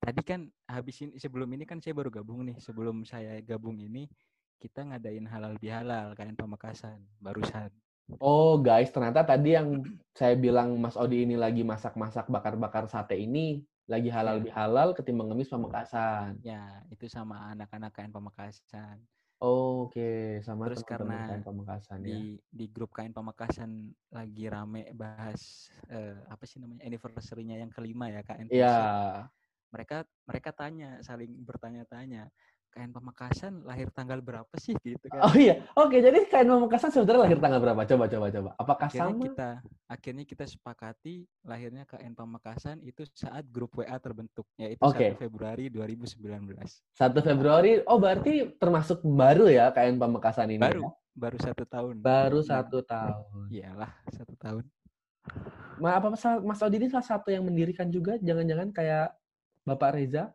tadi 0.00 0.22
kan 0.24 0.48
habis 0.66 0.96
ini 1.04 1.20
sebelum 1.20 1.48
ini 1.52 1.64
kan 1.68 1.78
saya 1.78 1.94
baru 1.94 2.10
gabung 2.10 2.46
nih. 2.46 2.56
Sebelum 2.58 3.02
saya 3.04 3.38
gabung 3.44 3.78
ini 3.78 4.08
kita 4.60 4.84
ngadain 4.84 5.24
halal 5.24 5.56
bihalal 5.56 6.12
kain 6.18 6.36
Pamekasan 6.36 7.00
barusan. 7.20 7.70
Oh 8.18 8.58
guys, 8.58 8.90
ternyata 8.90 9.22
tadi 9.22 9.54
yang 9.54 9.86
saya 10.18 10.34
bilang 10.34 10.74
Mas 10.82 10.98
Odi 10.98 11.22
ini 11.22 11.38
lagi 11.38 11.62
masak-masak 11.62 12.26
bakar-bakar 12.26 12.90
sate 12.90 13.14
ini 13.14 13.62
lagi 13.86 14.10
halal 14.10 14.42
Ya. 14.42 14.50
bihalal 14.50 14.88
ketimbang 14.98 15.30
ngemis 15.30 15.50
Pamekasan. 15.50 16.42
Ya, 16.42 16.82
itu 16.90 17.06
sama 17.06 17.54
anak-anak 17.54 17.94
kain 17.94 18.10
Pamekasan. 18.10 18.98
Oh, 19.40 19.88
Oke, 19.88 20.36
sama 20.44 20.68
Terus 20.68 20.84
karena 20.84 21.24
kain 21.24 21.40
Pamekasan 21.40 22.00
ya. 22.04 22.20
di 22.20 22.36
di 22.48 22.64
grup 22.68 22.92
kain 22.92 23.12
Pamekasan 23.12 23.92
lagi 24.12 24.44
rame 24.52 24.92
bahas 24.92 25.72
eh, 25.88 26.16
apa 26.28 26.44
sih 26.48 26.60
namanya 26.60 26.84
anniversary-nya 26.84 27.56
yang 27.60 27.72
kelima 27.72 28.08
ya 28.12 28.20
KN 28.20 28.48
Iya. 28.52 28.76
Mereka 29.72 29.96
mereka 30.28 30.50
tanya 30.52 30.98
saling 31.00 31.32
bertanya-tanya 31.46 32.28
KN 32.70 32.94
Pamekasan 32.94 33.66
lahir 33.66 33.90
tanggal 33.90 34.22
berapa 34.22 34.54
sih 34.56 34.78
gitu 34.78 35.10
kan. 35.10 35.26
Oh 35.26 35.34
iya, 35.34 35.66
oke. 35.74 35.98
Jadi 35.98 36.30
kain 36.30 36.46
Pamekasan 36.46 36.94
sebenarnya 36.94 37.26
lahir 37.26 37.38
tanggal 37.42 37.60
berapa? 37.60 37.82
Coba, 37.82 38.04
coba, 38.06 38.26
coba. 38.30 38.50
Apakah 38.56 38.86
akhirnya 38.86 39.10
sama? 39.10 39.24
kita 39.26 39.50
akhirnya 39.90 40.24
kita 40.24 40.44
sepakati 40.46 41.14
lahirnya 41.42 41.82
KN 41.84 42.14
Pamekasan 42.14 42.78
itu 42.86 43.02
saat 43.10 43.42
grup 43.50 43.74
WA 43.74 43.98
terbentuk 43.98 44.46
yaitu 44.54 44.80
Oke. 44.80 45.18
1 45.18 45.18
Februari 45.18 45.66
2019. 45.66 46.22
1 46.22 47.26
Februari. 47.26 47.82
Oh, 47.90 47.98
berarti 47.98 48.54
termasuk 48.56 49.02
baru 49.02 49.50
ya 49.50 49.74
KN 49.74 49.98
Pamekasan 49.98 50.54
ini. 50.54 50.62
Baru 50.62 50.86
ya? 50.86 50.90
baru 51.10 51.38
satu 51.42 51.64
tahun. 51.66 51.94
Baru 52.00 52.38
Dan- 52.40 52.48
satu 52.48 52.78
tahun. 52.86 53.46
Iyalah 53.50 53.92
satu 54.14 54.34
tahun. 54.38 54.64
Ma, 55.80 55.96
apa 55.96 56.12
Mas 56.12 56.24
Mas 56.44 56.60
Odi 56.64 56.76
ini 56.80 56.88
salah 56.88 57.04
satu 57.04 57.28
yang 57.28 57.44
mendirikan 57.44 57.88
juga? 57.92 58.16
Jangan-jangan 58.20 58.72
kayak 58.72 59.12
Bapak 59.64 59.96
Reza? 59.96 60.32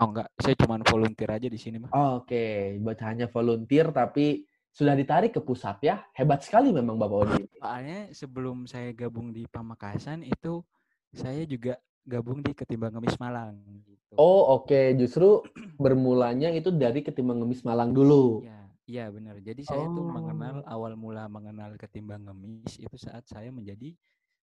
Oh 0.00 0.08
enggak, 0.08 0.32
saya 0.40 0.56
cuma 0.56 0.80
volunteer 0.80 1.28
aja 1.28 1.48
di 1.52 1.60
sini 1.60 1.76
mah. 1.76 1.92
Oke, 1.92 2.80
buat 2.80 2.96
hanya 3.04 3.28
volunteer 3.28 3.92
tapi 3.92 4.48
sudah 4.72 4.96
ditarik 4.96 5.36
ke 5.36 5.44
pusat 5.44 5.76
ya. 5.84 6.00
Hebat 6.16 6.40
sekali 6.40 6.72
memang 6.72 6.96
Bapak 6.96 7.18
Odi. 7.28 7.42
Soalnya 7.60 8.08
sebelum 8.16 8.64
saya 8.64 8.96
gabung 8.96 9.28
di 9.28 9.44
Pamekasan 9.44 10.24
itu 10.24 10.64
saya 11.12 11.44
juga 11.44 11.76
gabung 12.06 12.40
di 12.40 12.56
Ketimbang 12.56 12.96
Ngemis 12.96 13.20
Malang 13.20 13.60
gitu. 13.84 14.16
Oh, 14.16 14.56
oke. 14.56 14.96
Justru 14.96 15.44
bermulanya 15.76 16.48
itu 16.48 16.72
dari 16.72 17.04
Ketimbang 17.04 17.44
Ngemis 17.44 17.60
Malang 17.60 17.92
dulu. 17.92 18.40
Iya, 18.40 18.60
iya 18.88 19.04
benar. 19.12 19.36
Jadi 19.44 19.68
saya 19.68 19.84
tuh 19.92 20.06
mengenal 20.08 20.64
Oh. 20.64 20.72
awal 20.80 20.96
mula 20.96 21.28
mengenal 21.28 21.76
Ketimbang 21.76 22.24
Ngemis 22.24 22.80
itu 22.80 22.96
saat 22.96 23.28
saya 23.28 23.52
menjadi 23.52 23.92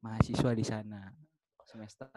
mahasiswa 0.00 0.50
di 0.56 0.64
sana. 0.64 1.12
Semester 1.68 2.08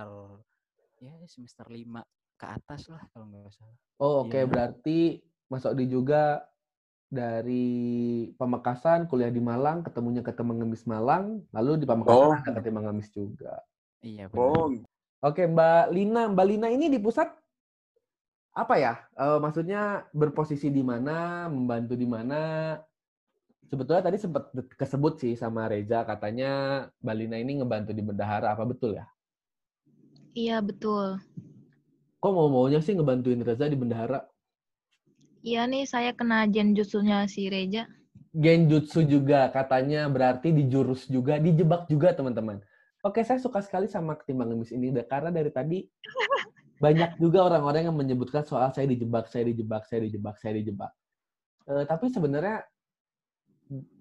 ya 1.03 1.11
semester 1.27 1.67
5 1.67 1.99
ke 2.35 2.45
atas 2.45 2.91
lah 2.91 3.03
kalau 3.11 3.25
nggak 3.31 3.53
salah. 3.55 3.77
Oh, 3.99 4.27
oke. 4.27 4.35
Iya. 4.35 4.47
Berarti 4.47 5.23
Mas 5.47 5.63
Odi 5.63 5.87
juga 5.87 6.43
dari 7.07 8.27
Pamekasan 8.35 9.07
kuliah 9.07 9.31
di 9.31 9.39
Malang, 9.39 9.85
ketemunya 9.85 10.19
Ketimbang 10.19 10.59
Ngemis 10.59 10.83
Malang, 10.83 11.45
lalu 11.55 11.79
di 11.79 11.85
Pamekasan 11.87 12.27
Oh. 12.27 12.35
ada 12.35 12.51
Ketimbang 12.59 12.91
Ngemis 12.91 13.09
juga. 13.13 13.63
Iya 14.03 14.27
benar. 14.27 14.41
Oh, 14.41 14.67
Oke, 15.25 15.49
Mbak 15.49 15.89
Lina. 15.89 16.29
Mbak 16.29 16.45
Lina 16.45 16.67
ini 16.69 16.85
di 16.85 17.01
pusat 17.01 17.25
apa 18.53 18.77
ya? 18.77 18.93
Eh, 19.17 19.39
maksudnya 19.41 20.05
berposisi 20.13 20.69
di 20.69 20.85
mana, 20.85 21.49
membantu 21.49 21.97
di 21.97 22.05
mana? 22.05 22.75
Sebetulnya 23.65 24.05
tadi 24.05 24.21
sempat 24.21 24.53
kesebut 24.77 25.17
sih 25.17 25.33
sama 25.33 25.65
Reza, 25.65 26.05
katanya 26.05 26.85
Mbak 27.01 27.15
Lina 27.17 27.37
ini 27.41 27.51
ngebantu 27.57 27.91
di 27.97 28.05
bendahara. 28.05 28.53
Apa 28.53 28.69
betul 28.69 29.01
ya? 29.01 29.09
Iya 30.37 30.61
betul. 30.61 31.17
Kok 32.25 32.33
mau-maunya 32.33 32.81
sih 32.81 32.97
ngebantuin 32.97 33.45
Reza 33.45 33.69
di 33.69 33.77
bendahara? 33.77 34.25
Iya 35.45 35.69
nih 35.69 35.85
saya 35.85 36.09
kena 36.09 36.49
genjutsunya 36.49 37.29
si 37.29 37.45
Reja. 37.53 37.85
Genjutsu 38.33 39.05
juga 39.05 39.45
katanya 39.53 40.09
berarti 40.09 40.49
dijurus 40.49 41.05
juga, 41.05 41.37
dijebak 41.37 41.85
juga 41.85 42.17
teman-teman. 42.17 42.65
Oke, 43.05 43.21
saya 43.21 43.37
suka 43.37 43.61
sekali 43.61 43.85
sama 43.85 44.17
ketimbang 44.17 44.49
ngemis 44.49 44.73
ini 44.73 44.89
karena 45.05 45.29
dari 45.29 45.53
tadi 45.53 45.85
banyak 46.81 47.21
juga 47.21 47.45
orang-orang 47.45 47.93
yang 47.93 47.93
menyebutkan 47.93 48.41
soal 48.41 48.73
saya 48.73 48.89
dijebak, 48.89 49.29
saya 49.29 49.45
dijebak, 49.45 49.85
saya 49.85 50.09
dijebak, 50.09 50.35
saya 50.41 50.53
dijebak. 50.57 50.91
Eh, 51.69 51.85
tapi 51.85 52.09
sebenarnya 52.09 52.65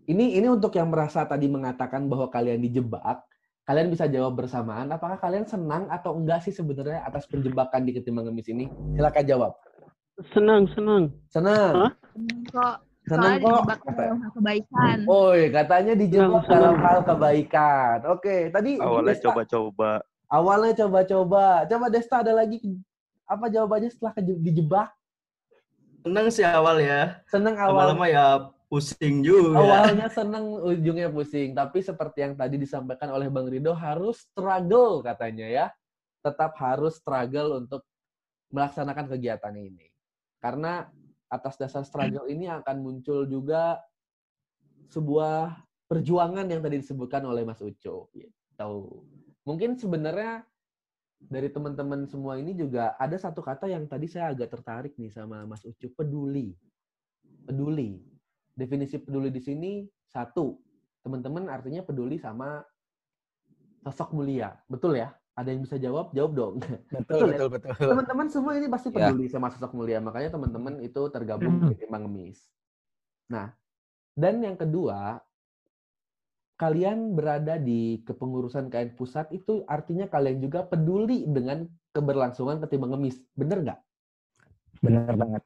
ini 0.08 0.40
ini 0.40 0.48
untuk 0.48 0.72
yang 0.72 0.88
merasa 0.88 1.28
tadi 1.28 1.44
mengatakan 1.44 2.08
bahwa 2.08 2.32
kalian 2.32 2.64
dijebak, 2.64 3.20
kalian 3.64 3.88
bisa 3.88 4.04
jawab 4.06 4.36
bersamaan. 4.36 4.88
Apakah 4.88 5.16
kalian 5.16 5.44
senang 5.44 5.88
atau 5.88 6.14
enggak 6.14 6.44
sih 6.44 6.52
sebenarnya 6.52 7.00
atas 7.02 7.24
penjebakan 7.26 7.84
di 7.84 7.96
ketimbang 7.96 8.28
ngemis 8.28 8.48
ini? 8.48 8.68
Silakan 8.94 9.24
jawab. 9.24 9.52
Senang, 10.30 10.68
senang. 10.70 11.10
Senang. 11.28 11.90
Kok 12.52 12.76
Senang 13.04 13.36
kok. 13.36 13.68
dijebak 13.68 13.80
dalam 13.92 14.16
hal 14.16 14.30
kebaikan. 14.32 14.96
Oh, 15.04 15.32
katanya 15.52 15.92
dijebak 15.92 16.24
Senang, 16.24 16.48
dalam 16.48 16.74
senang. 16.76 16.84
hal 16.86 16.98
kebaikan. 17.04 17.96
Oke, 18.08 18.36
tadi 18.48 18.70
Awalnya 18.80 19.16
coba-coba. 19.20 19.90
awalnya 20.30 20.72
coba-coba. 20.80 21.44
Coba 21.68 21.86
Desta 21.92 22.24
ada 22.24 22.32
lagi 22.32 22.56
apa 23.24 23.48
jawabannya 23.48 23.92
setelah 23.92 24.12
dijebak? 24.20 24.88
Seneng 26.04 26.26
sih 26.28 26.44
awal 26.44 26.80
ya. 26.80 27.20
Seneng 27.28 27.56
awal. 27.56 27.92
Lama-lama 27.96 28.06
ya 28.08 28.24
pusing 28.74 29.22
juga. 29.22 29.62
Awalnya 29.62 30.10
seneng, 30.10 30.58
ujungnya 30.58 31.06
pusing. 31.14 31.54
Tapi 31.54 31.78
seperti 31.78 32.26
yang 32.26 32.34
tadi 32.34 32.58
disampaikan 32.58 33.14
oleh 33.14 33.30
Bang 33.30 33.46
Rido, 33.46 33.70
harus 33.70 34.26
struggle 34.26 34.98
katanya 35.06 35.46
ya. 35.46 35.66
Tetap 36.26 36.58
harus 36.58 36.98
struggle 36.98 37.62
untuk 37.62 37.86
melaksanakan 38.50 39.06
kegiatan 39.14 39.54
ini. 39.54 39.86
Karena 40.42 40.90
atas 41.30 41.54
dasar 41.54 41.86
struggle 41.86 42.26
ini 42.26 42.50
akan 42.50 42.82
muncul 42.82 43.30
juga 43.30 43.78
sebuah 44.90 45.54
perjuangan 45.86 46.50
yang 46.50 46.58
tadi 46.58 46.82
disebutkan 46.82 47.22
oleh 47.30 47.46
Mas 47.46 47.62
Uco. 47.62 48.10
Gitu. 48.10 48.74
Mungkin 49.46 49.78
sebenarnya 49.78 50.42
dari 51.22 51.46
teman-teman 51.46 52.10
semua 52.10 52.42
ini 52.42 52.58
juga 52.58 52.98
ada 52.98 53.14
satu 53.14 53.38
kata 53.38 53.70
yang 53.70 53.86
tadi 53.86 54.10
saya 54.10 54.34
agak 54.34 54.50
tertarik 54.50 54.98
nih 54.98 55.14
sama 55.14 55.46
Mas 55.46 55.62
Ucu, 55.62 55.94
peduli. 55.94 56.58
Peduli. 57.46 58.13
Definisi 58.54 59.02
peduli 59.02 59.34
di 59.34 59.42
sini 59.42 59.82
satu, 60.06 60.54
teman-teman 61.02 61.50
artinya 61.50 61.82
peduli 61.82 62.16
sama 62.22 62.62
sosok 63.82 64.14
mulia. 64.14 64.54
Betul 64.70 65.02
ya? 65.02 65.10
Ada 65.34 65.50
yang 65.50 65.66
bisa 65.66 65.76
jawab? 65.82 66.14
Jawab 66.14 66.32
dong. 66.38 66.54
Betul, 66.94 67.34
ya? 67.34 67.36
betul, 67.36 67.48
betul. 67.50 67.74
Teman-teman 67.74 68.26
semua 68.30 68.54
ini 68.54 68.70
pasti 68.70 68.94
Ya. 68.94 69.10
peduli 69.10 69.26
sama 69.26 69.50
sosok 69.50 69.74
mulia, 69.74 69.98
makanya 69.98 70.38
teman-teman 70.38 70.78
itu 70.80 71.02
tergabung 71.10 71.58
di 71.66 71.74
Ketimbang 71.74 72.06
Ngemis. 72.06 72.38
Nah, 73.26 73.50
dan 74.14 74.38
yang 74.38 74.54
kedua, 74.54 75.18
kalian 76.54 77.18
berada 77.18 77.58
di 77.58 77.98
kepengurusan 78.06 78.70
KN 78.70 78.94
pusat 78.94 79.26
itu 79.34 79.66
artinya 79.66 80.06
kalian 80.06 80.38
juga 80.38 80.62
peduli 80.62 81.26
dengan 81.26 81.66
keberlangsungan 81.90 82.62
Ketimbang 82.62 82.94
Ngemis. 82.94 83.18
Bener 83.34 83.58
nggak? 83.66 83.80
Benar 84.86 85.12
banget. 85.18 85.42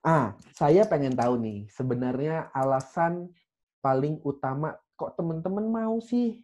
Ah, 0.00 0.32
saya 0.56 0.88
pengen 0.88 1.12
tahu 1.12 1.36
nih, 1.36 1.68
sebenarnya 1.76 2.48
alasan 2.56 3.28
paling 3.84 4.16
utama 4.24 4.76
kok 4.96 5.16
teman-teman 5.16 5.64
mau 5.68 5.96
sih 6.00 6.40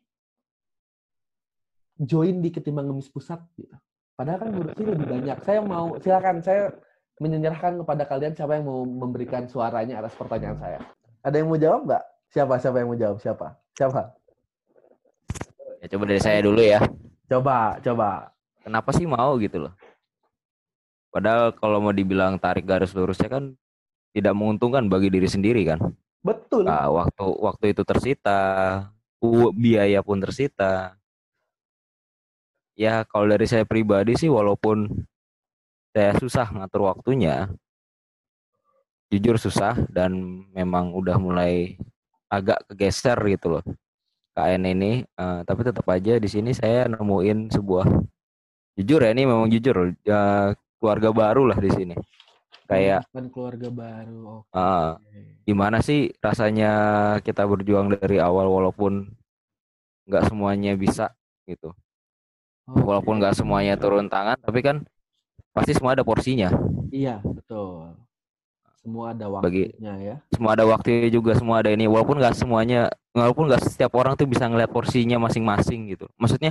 join 1.97 2.45
di 2.45 2.53
Ketimbang 2.53 2.89
Ngemis 2.89 3.09
Pusat 3.09 3.41
gitu. 3.57 3.73
Padahal 4.17 4.45
kan 4.45 4.49
ngurusnya 4.53 4.87
lebih 4.97 5.09
banyak. 5.09 5.39
Saya 5.45 5.61
mau 5.65 5.97
silakan 6.01 6.41
saya 6.45 6.73
menyerahkan 7.17 7.81
kepada 7.81 8.05
kalian 8.05 8.33
siapa 8.37 8.61
yang 8.61 8.69
mau 8.69 8.85
memberikan 8.85 9.49
suaranya 9.49 10.05
atas 10.05 10.13
pertanyaan 10.17 10.57
saya. 10.61 10.81
Ada 11.25 11.41
yang 11.41 11.49
mau 11.49 11.61
jawab 11.61 11.89
nggak? 11.89 12.05
Siapa? 12.33 12.55
Siapa 12.61 12.77
yang 12.81 12.89
mau 12.93 12.99
jawab? 13.01 13.17
Siapa? 13.21 13.47
Siapa? 13.77 14.03
Ya 15.81 15.87
coba 15.93 16.05
dari 16.09 16.21
saya 16.21 16.39
dulu 16.45 16.61
ya. 16.61 16.81
Coba, 17.29 17.81
coba. 17.81 18.33
Kenapa 18.65 18.91
sih 18.93 19.09
mau 19.09 19.37
gitu 19.41 19.69
loh? 19.69 19.73
Padahal 21.17 21.57
kalau 21.57 21.81
mau 21.81 21.97
dibilang 21.97 22.37
tarik 22.37 22.69
garis 22.69 22.93
lurusnya 22.93 23.33
kan 23.33 23.57
tidak 24.13 24.37
menguntungkan 24.37 24.85
bagi 24.93 25.09
diri 25.09 25.25
sendiri 25.25 25.65
kan. 25.65 25.81
Betul. 26.21 26.69
Nah, 26.69 26.93
waktu 26.93 27.25
waktu 27.41 27.73
itu 27.73 27.89
tersita, 27.89 28.41
biaya 29.57 30.05
pun 30.05 30.21
tersita. 30.21 30.93
Ya 32.77 33.01
kalau 33.09 33.33
dari 33.33 33.49
saya 33.49 33.65
pribadi 33.65 34.13
sih 34.21 34.29
walaupun 34.29 34.93
saya 35.97 36.13
susah 36.21 36.53
ngatur 36.53 36.93
waktunya, 36.93 37.49
jujur 39.09 39.41
susah 39.41 39.73
dan 39.89 40.13
memang 40.53 40.93
udah 40.93 41.17
mulai 41.17 41.81
agak 42.29 42.61
kegeser 42.69 43.17
gitu 43.33 43.57
loh 43.57 43.65
KN 44.37 44.69
ini. 44.69 45.01
Eh, 45.09 45.41
tapi 45.49 45.65
tetap 45.65 45.89
aja 45.89 46.21
di 46.21 46.29
sini 46.29 46.53
saya 46.53 46.85
nemuin 46.93 47.49
sebuah 47.57 47.89
jujur 48.77 49.01
ya 49.01 49.17
ini 49.17 49.25
memang 49.25 49.49
jujur 49.49 49.97
ya, 50.05 50.53
keluarga 50.79 51.11
baru 51.13 51.49
lah 51.49 51.59
di 51.59 51.71
sini. 51.73 51.97
Kayak 52.67 53.07
dan 53.15 53.31
keluarga 53.31 53.69
baru. 53.71 54.43
Oke. 54.43 54.51
Ah, 54.51 54.99
gimana 55.47 55.79
sih 55.79 56.11
rasanya 56.19 56.73
kita 57.23 57.47
berjuang 57.47 57.95
dari 57.95 58.19
awal 58.19 58.51
walaupun 58.51 59.07
nggak 60.11 60.27
semuanya 60.31 60.75
bisa 60.75 61.15
gitu. 61.47 61.71
Walaupun 62.67 63.23
nggak 63.23 63.39
semuanya 63.39 63.79
turun 63.79 64.11
tangan, 64.11 64.35
tapi 64.43 64.59
kan 64.59 64.83
pasti 65.55 65.71
semua 65.79 65.95
ada 65.95 66.03
porsinya. 66.03 66.51
Iya, 66.91 67.23
betul. 67.23 67.95
Semua 68.83 69.15
ada 69.15 69.31
Bagi- 69.31 69.71
waktunya 69.71 69.95
ya. 69.99 70.17
Semua 70.35 70.51
ada 70.59 70.65
waktunya 70.67 71.11
juga, 71.11 71.39
semua 71.39 71.63
ada 71.63 71.71
ini. 71.71 71.87
Walaupun 71.87 72.19
nggak 72.19 72.35
semuanya, 72.35 72.91
walaupun 73.15 73.47
nggak 73.47 73.63
setiap 73.63 73.95
orang 73.95 74.19
tuh 74.19 74.27
bisa 74.27 74.47
ngeliat 74.51 74.71
porsinya 74.71 75.19
masing-masing 75.23 75.95
gitu. 75.95 76.11
Maksudnya 76.19 76.51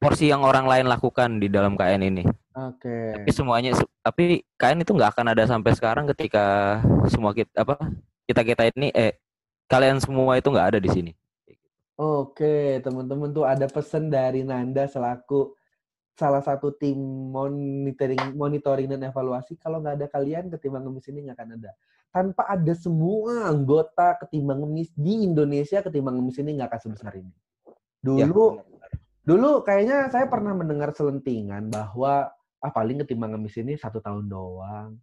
porsi 0.00 0.32
yang 0.32 0.40
orang 0.40 0.64
lain 0.64 0.86
lakukan 0.88 1.36
di 1.36 1.52
dalam 1.52 1.76
KN 1.76 2.02
ini. 2.08 2.24
Oke. 2.56 3.20
Tapi 3.20 3.30
semuanya, 3.34 3.76
tapi 4.00 4.40
KN 4.56 4.80
itu 4.80 4.96
nggak 4.96 5.12
akan 5.12 5.26
ada 5.36 5.44
sampai 5.44 5.76
sekarang 5.76 6.08
ketika 6.16 6.78
semua 7.12 7.36
kita 7.36 7.52
apa 7.52 7.76
kita 8.24 8.40
kita 8.40 8.62
ini 8.72 8.88
eh 8.96 9.20
kalian 9.68 10.00
semua 10.00 10.40
itu 10.40 10.48
nggak 10.48 10.68
ada 10.74 10.80
di 10.80 10.88
sini. 10.88 11.12
Oke, 11.94 12.82
teman-teman 12.82 13.30
tuh 13.30 13.46
ada 13.46 13.70
pesan 13.70 14.10
dari 14.10 14.42
Nanda 14.42 14.88
selaku 14.90 15.54
salah 16.14 16.42
satu 16.42 16.74
tim 16.74 16.98
monitoring 17.30 18.34
monitoring 18.34 18.88
dan 18.90 19.04
evaluasi. 19.06 19.54
Kalau 19.60 19.78
nggak 19.78 20.02
ada 20.02 20.06
kalian, 20.10 20.50
ketimbang 20.50 20.82
ngemis 20.86 21.06
ini 21.12 21.28
nggak 21.28 21.36
akan 21.38 21.50
ada. 21.60 21.70
Tanpa 22.14 22.42
ada 22.46 22.74
semua 22.74 23.50
anggota 23.50 24.14
ketimbang 24.26 24.62
ngemis 24.64 24.90
di 24.94 25.26
Indonesia, 25.26 25.82
ketimbang 25.82 26.18
ngemis 26.18 26.38
ini 26.40 26.50
nggak 26.58 26.68
akan 26.72 26.80
sebesar 26.82 27.12
ini. 27.18 27.30
Ya, 28.04 28.28
Dulu, 29.24 29.64
kayaknya 29.64 30.12
saya 30.12 30.28
pernah 30.28 30.52
mendengar 30.52 30.92
selentingan 30.92 31.72
bahwa 31.72 32.28
ah 32.60 32.72
paling 32.72 33.00
ketimbang 33.04 33.32
ngemis 33.32 33.56
ini 33.56 33.72
satu 33.76 34.00
tahun 34.00 34.28
doang. 34.28 35.00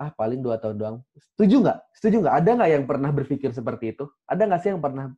Ah 0.00 0.08
paling 0.08 0.40
dua 0.40 0.56
tahun 0.56 0.76
doang. 0.80 0.96
Setuju 1.16 1.68
nggak? 1.68 1.78
Setuju 1.92 2.16
nggak? 2.24 2.34
Ada 2.40 2.50
nggak 2.56 2.70
yang 2.72 2.84
pernah 2.88 3.10
berpikir 3.12 3.50
seperti 3.52 3.92
itu? 3.92 4.08
Ada 4.24 4.48
nggak 4.48 4.60
sih 4.64 4.70
yang 4.72 4.80
pernah 4.80 5.12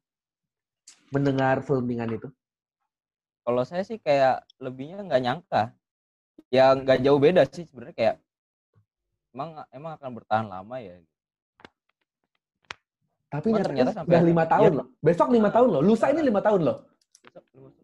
mendengar 1.14 1.62
selentingan 1.62 2.10
itu? 2.10 2.28
Kalau 3.47 3.62
saya 3.62 3.86
sih 3.86 4.02
kayak 4.02 4.43
lebihnya 4.59 5.02
nggak 5.06 5.22
nyangka. 5.22 5.62
Ya 6.51 6.74
nggak 6.74 7.06
jauh 7.06 7.20
beda 7.22 7.47
sih 7.47 7.62
sebenarnya 7.70 7.94
kayak 7.94 8.14
emang 9.31 9.62
emang 9.70 9.93
akan 9.94 10.10
bertahan 10.18 10.47
lama 10.51 10.77
ya. 10.82 10.98
Tapi 13.31 13.47
Cuma 13.47 13.62
nyatanya 13.62 13.66
ternyata 13.70 13.90
sampai 13.94 14.10
udah 14.10 14.22
lima 14.27 14.44
tahun 14.51 14.70
Iya. 14.74 14.78
loh. 14.82 14.86
Besok 14.98 15.28
lima 15.31 15.51
tahun 15.55 15.68
loh. 15.70 15.82
Lusa 15.86 16.06
ini 16.10 16.20
lima 16.27 16.40
tahun 16.43 16.60
loh. 16.66 16.77
Lusa 17.22 17.39
lima 17.55 17.68
tahun. 17.70 17.80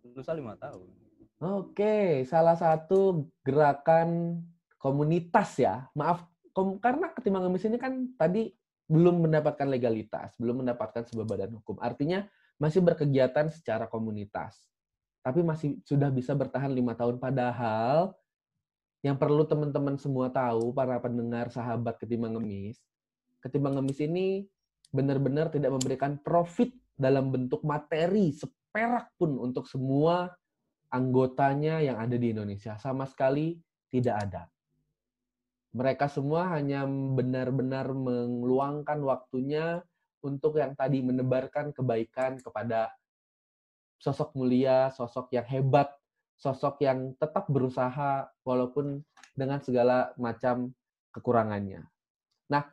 Oke, 1.37 2.25
salah 2.25 2.57
satu 2.57 3.29
gerakan 3.45 4.41
komunitas 4.81 5.61
ya. 5.61 5.85
Maaf, 5.93 6.25
kom- 6.57 6.81
karena 6.81 7.13
ketimbang 7.13 7.45
ngemis 7.45 7.69
ini 7.69 7.77
kan 7.77 8.09
tadi 8.17 8.57
belum 8.89 9.29
mendapatkan 9.29 9.69
legalitas, 9.69 10.33
belum 10.41 10.65
mendapatkan 10.65 11.05
sebuah 11.05 11.27
badan 11.29 11.61
hukum. 11.61 11.77
Artinya 11.85 12.25
masih 12.57 12.81
berkegiatan 12.81 13.53
secara 13.53 13.85
komunitas. 13.85 14.65
Tapi 15.21 15.45
masih 15.45 15.77
sudah 15.85 16.09
bisa 16.09 16.33
bertahan 16.33 16.73
lima 16.73 16.97
tahun. 16.97 17.21
Padahal 17.21 18.17
yang 19.05 19.21
perlu 19.21 19.45
teman-teman 19.45 20.01
semua 20.01 20.33
tahu, 20.33 20.73
para 20.73 20.97
pendengar 20.97 21.53
sahabat 21.53 22.01
ketimbang 22.01 22.41
ngemis, 22.41 22.81
ketimbang 23.45 23.77
ngemis 23.77 24.01
ini 24.01 24.49
benar-benar 24.89 25.53
tidak 25.53 25.77
memberikan 25.77 26.17
profit 26.17 26.73
dalam 26.97 27.29
bentuk 27.29 27.61
materi 27.61 28.33
seperak 28.77 29.09
pun 29.17 29.41
untuk 29.41 29.65
semua 29.65 30.37
anggotanya 30.93 31.81
yang 31.81 31.97
ada 31.97 32.21
di 32.21 32.37
Indonesia. 32.37 32.77
Sama 32.77 33.09
sekali 33.09 33.57
tidak 33.89 34.29
ada. 34.29 34.43
Mereka 35.73 36.13
semua 36.13 36.53
hanya 36.53 36.85
benar-benar 36.89 37.89
meluangkan 37.97 39.01
waktunya 39.01 39.81
untuk 40.21 40.61
yang 40.61 40.77
tadi 40.77 41.01
menebarkan 41.01 41.73
kebaikan 41.73 42.37
kepada 42.41 42.93
sosok 43.97 44.37
mulia, 44.37 44.93
sosok 44.93 45.33
yang 45.33 45.49
hebat, 45.49 45.89
sosok 46.37 46.85
yang 46.85 47.17
tetap 47.17 47.49
berusaha 47.49 48.29
walaupun 48.45 49.01
dengan 49.33 49.61
segala 49.65 50.13
macam 50.21 50.73
kekurangannya. 51.17 51.85
Nah, 52.53 52.65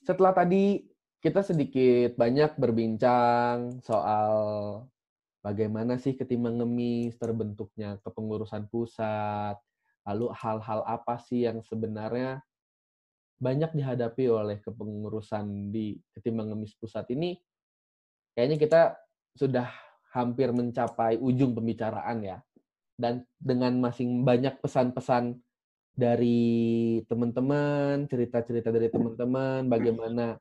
setelah 0.00 0.32
tadi 0.32 0.91
kita 1.22 1.46
sedikit 1.46 2.18
banyak 2.18 2.58
berbincang 2.58 3.78
soal 3.86 4.34
bagaimana 5.38 5.94
sih 5.94 6.18
ketimbang 6.18 6.58
ngemis 6.58 7.14
terbentuknya 7.14 8.02
kepengurusan 8.02 8.66
pusat, 8.66 9.54
lalu 10.02 10.34
hal-hal 10.34 10.82
apa 10.82 11.22
sih 11.22 11.46
yang 11.46 11.62
sebenarnya 11.62 12.42
banyak 13.38 13.70
dihadapi 13.70 14.26
oleh 14.30 14.58
kepengurusan 14.66 15.70
di 15.70 15.98
ketimbang 16.10 16.50
ngemis 16.50 16.74
pusat 16.78 17.06
ini, 17.14 17.38
kayaknya 18.34 18.58
kita 18.58 18.80
sudah 19.38 19.70
hampir 20.14 20.50
mencapai 20.50 21.22
ujung 21.22 21.54
pembicaraan 21.54 22.22
ya. 22.22 22.38
Dan 22.98 23.26
dengan 23.38 23.78
masing 23.82 24.22
banyak 24.22 24.62
pesan-pesan 24.62 25.38
dari 25.94 26.98
teman-teman, 27.06 28.06
cerita-cerita 28.06 28.70
dari 28.70 28.90
teman-teman, 28.90 29.66
bagaimana 29.66 30.38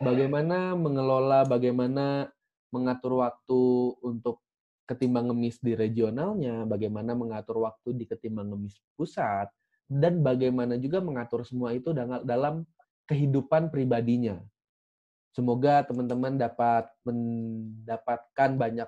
bagaimana 0.00 0.74
mengelola, 0.74 1.44
bagaimana 1.44 2.32
mengatur 2.72 3.20
waktu 3.20 3.62
untuk 4.00 4.40
ketimbang 4.88 5.30
ngemis 5.30 5.62
di 5.62 5.78
regionalnya, 5.78 6.66
bagaimana 6.66 7.14
mengatur 7.14 7.62
waktu 7.62 7.94
di 7.94 8.04
ketimbang 8.10 8.50
ngemis 8.50 8.74
pusat, 8.98 9.46
dan 9.86 10.18
bagaimana 10.24 10.74
juga 10.80 10.98
mengatur 10.98 11.46
semua 11.46 11.70
itu 11.70 11.94
dalam, 12.26 12.66
kehidupan 13.10 13.74
pribadinya. 13.74 14.38
Semoga 15.34 15.82
teman-teman 15.82 16.38
dapat 16.38 16.86
mendapatkan 17.02 18.50
banyak 18.54 18.86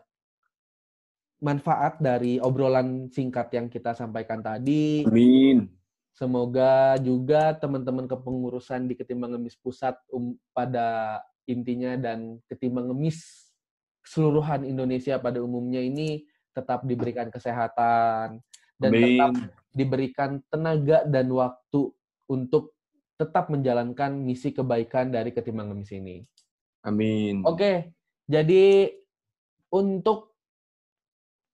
manfaat 1.42 1.98
dari 1.98 2.38
obrolan 2.38 3.10
singkat 3.10 3.50
yang 3.50 3.66
kita 3.66 3.98
sampaikan 3.98 4.38
tadi. 4.38 5.02
Amin. 5.02 5.66
Semoga 6.12 7.00
juga 7.00 7.56
teman-teman 7.56 8.04
kepengurusan 8.04 8.84
di 8.84 8.94
Ketimbang 8.94 9.32
Ngemis 9.32 9.56
Pusat 9.56 9.96
um, 10.12 10.36
pada 10.52 11.18
intinya 11.48 11.96
dan 11.96 12.36
Ketimbang 12.52 12.92
Ngemis 12.92 13.48
keseluruhan 14.04 14.68
Indonesia 14.68 15.16
pada 15.16 15.40
umumnya 15.40 15.80
ini 15.80 16.28
tetap 16.52 16.84
diberikan 16.84 17.32
kesehatan 17.32 18.44
dan 18.76 18.90
tetap 18.92 19.32
Amin. 19.32 19.48
diberikan 19.72 20.30
tenaga 20.52 21.06
dan 21.08 21.32
waktu 21.32 21.88
untuk 22.28 22.76
tetap 23.16 23.48
menjalankan 23.48 24.12
misi 24.12 24.52
kebaikan 24.52 25.08
dari 25.08 25.32
Ketimbang 25.32 25.72
Ngemis 25.72 25.92
ini. 25.96 26.20
Amin. 26.82 27.46
Oke, 27.46 27.94
jadi 28.26 28.90
untuk 29.72 30.31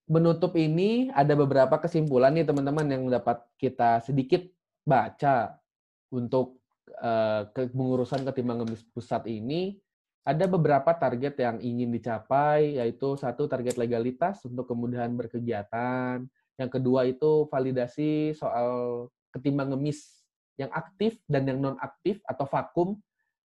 menutup 0.09 0.57
ini 0.57 1.13
ada 1.13 1.37
beberapa 1.37 1.77
kesimpulan 1.77 2.33
nih 2.33 2.49
teman-teman 2.49 2.89
yang 2.89 3.05
dapat 3.13 3.45
kita 3.61 4.01
sedikit 4.01 4.41
baca 4.89 5.61
untuk 6.09 6.65
uh, 6.97 7.45
kepengurusan 7.53 8.25
ketimbang 8.25 8.65
ngemis 8.65 8.83
pusat 8.89 9.29
ini. 9.29 9.77
Ada 10.25 10.45
beberapa 10.45 10.93
target 10.93 11.41
yang 11.41 11.57
ingin 11.61 11.89
dicapai 11.89 12.77
yaitu 12.77 13.17
satu 13.17 13.49
target 13.49 13.81
legalitas 13.81 14.45
untuk 14.45 14.69
kemudahan 14.69 15.13
berkegiatan. 15.17 16.25
Yang 16.61 16.71
kedua 16.73 17.09
itu 17.09 17.49
validasi 17.49 18.37
soal 18.37 19.09
ketimbang 19.33 19.73
ngemis 19.73 20.25
yang 20.61 20.69
aktif 20.75 21.17
dan 21.31 21.49
yang 21.49 21.61
non 21.63 21.77
aktif 21.81 22.21
atau 22.29 22.45
vakum 22.45 22.99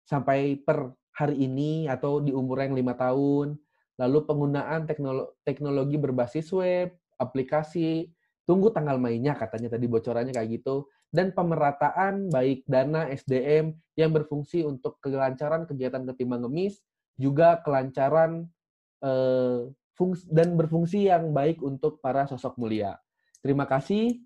sampai 0.07 0.57
per 0.57 0.89
hari 1.13 1.45
ini 1.45 1.85
atau 1.85 2.23
di 2.23 2.33
umur 2.33 2.65
yang 2.65 2.73
lima 2.73 2.97
tahun 2.97 3.59
lalu 4.01 4.25
penggunaan 4.25 4.89
teknolo 4.89 5.37
teknologi 5.45 6.01
berbasis 6.01 6.49
web, 6.49 6.89
aplikasi, 7.21 8.09
tunggu 8.49 8.73
tanggal 8.73 8.97
mainnya 8.97 9.37
katanya 9.37 9.77
tadi 9.77 9.85
bocorannya 9.85 10.33
kayak 10.33 10.49
gitu, 10.57 10.89
dan 11.13 11.29
pemerataan 11.37 12.33
baik 12.33 12.65
dana 12.65 13.05
SDM 13.13 13.77
yang 13.93 14.09
berfungsi 14.09 14.65
untuk 14.65 14.97
kelancaran 15.05 15.69
kegiatan 15.69 16.01
ketimbang 16.09 16.41
ngemis, 16.49 16.81
juga 17.21 17.61
kelancaran 17.61 18.49
eh, 19.05 19.69
fungsi, 19.93 20.25
dan 20.33 20.57
berfungsi 20.57 21.05
yang 21.13 21.29
baik 21.29 21.61
untuk 21.61 22.01
para 22.01 22.25
sosok 22.25 22.57
mulia. 22.57 22.97
Terima 23.45 23.69
kasih 23.69 24.17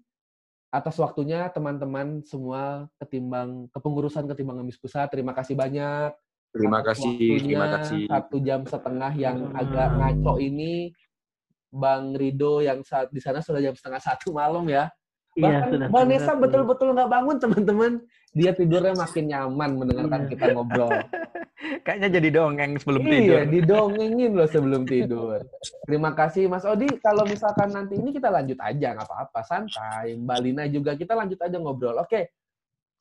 atas 0.71 0.95
waktunya 0.99 1.47
teman-teman 1.51 2.23
semua 2.27 2.91
ketimbang 2.99 3.67
kepengurusan 3.75 4.27
ketimbang 4.31 4.63
ngemis 4.63 4.79
pusat. 4.79 5.07
Terima 5.11 5.35
kasih 5.35 5.55
banyak. 5.55 6.11
Terima 6.55 6.79
kasih, 6.79 7.15
terima 7.43 7.67
waktunya, 7.67 7.75
kasih. 7.75 8.01
Satu 8.07 8.35
jam 8.39 8.61
setengah 8.63 9.11
yang 9.11 9.37
agak 9.51 9.87
ngaco 9.91 10.33
ini, 10.39 10.95
Bang 11.67 12.15
Rido 12.15 12.63
yang 12.63 12.79
saat 12.81 13.11
di 13.11 13.19
sana 13.19 13.43
sudah 13.43 13.59
jam 13.59 13.75
setengah 13.75 13.99
satu 13.99 14.31
malam 14.31 14.63
ya. 14.71 14.87
Iya, 15.35 15.43
Bahkan 15.51 15.67
sudah 15.67 15.87
Vanessa 15.91 16.15
setengah 16.15 16.31
satu. 16.31 16.43
betul-betul 16.47 16.87
nggak 16.95 17.09
bangun 17.11 17.35
teman-teman. 17.43 17.91
Dia 18.31 18.51
tidurnya 18.55 18.95
makin 18.95 19.25
nyaman 19.27 19.69
mendengarkan 19.75 20.21
Iya. 20.23 20.29
kita 20.31 20.45
ngobrol. 20.55 20.91
Kayaknya 21.83 22.09
jadi 22.19 22.29
dongeng 22.31 22.71
sebelum 22.77 23.01
iya, 23.03 23.11
tidur. 23.11 23.39
didongengin 23.51 24.31
loh 24.31 24.47
sebelum 24.47 24.81
tidur. 24.91 25.39
Terima 25.83 26.15
kasih 26.15 26.47
Mas 26.47 26.63
Odi. 26.63 26.87
Kalau 27.03 27.27
misalkan 27.27 27.67
nanti 27.71 27.99
ini 27.99 28.15
kita 28.15 28.31
lanjut 28.31 28.55
aja, 28.63 28.95
nggak 28.95 29.07
apa-apa, 29.07 29.39
santai. 29.43 30.15
Mbak 30.15 30.39
Lina 30.39 30.63
juga 30.71 30.95
kita 30.95 31.19
lanjut 31.19 31.35
aja 31.35 31.57
ngobrol. 31.59 31.99
Oke, 31.99 32.31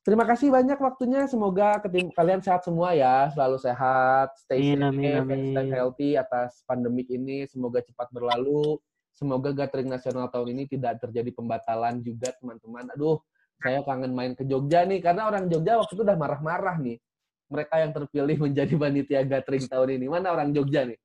terima 0.05 0.23
kasih 0.29 0.53
banyak 0.53 0.77
waktunya. 0.77 1.25
Semoga 1.25 1.81
ketim- 1.81 2.13
kalian 2.13 2.39
sehat 2.45 2.61
semua 2.61 2.93
ya, 2.93 3.33
selalu 3.33 3.57
sehat, 3.57 4.37
stay 4.37 4.61
Amin, 4.61 4.79
safe, 4.85 4.93
amin, 4.93 5.33
and 5.33 5.43
stay 5.49 5.65
amin. 5.65 5.73
healthy 5.73 6.09
atas 6.13 6.61
pandemik 6.69 7.09
ini. 7.09 7.49
Semoga 7.49 7.81
cepat 7.81 8.13
berlalu. 8.13 8.77
Semoga 9.17 9.49
gathering 9.55 9.89
nasional 9.89 10.29
tahun 10.29 10.53
ini 10.53 10.63
tidak 10.69 11.01
terjadi 11.01 11.33
pembatalan 11.33 12.03
juga 12.05 12.35
teman-teman. 12.37 12.93
Aduh, 12.93 13.17
saya 13.63 13.81
kangen 13.81 14.11
main 14.13 14.37
ke 14.37 14.45
Jogja 14.45 14.85
nih 14.85 15.01
karena 15.01 15.25
orang 15.25 15.49
Jogja 15.49 15.79
waktu 15.81 15.97
itu 15.97 16.03
udah 16.05 16.19
marah-marah 16.19 16.77
nih. 16.77 17.01
Mereka 17.49 17.75
yang 17.81 17.91
terpilih 17.95 18.37
menjadi 18.45 18.73
panitia 18.77 19.21
gathering 19.25 19.65
tahun 19.65 19.89
ini. 19.97 20.05
Mana 20.11 20.35
orang 20.35 20.53
Jogja 20.53 20.85
nih? 20.85 20.99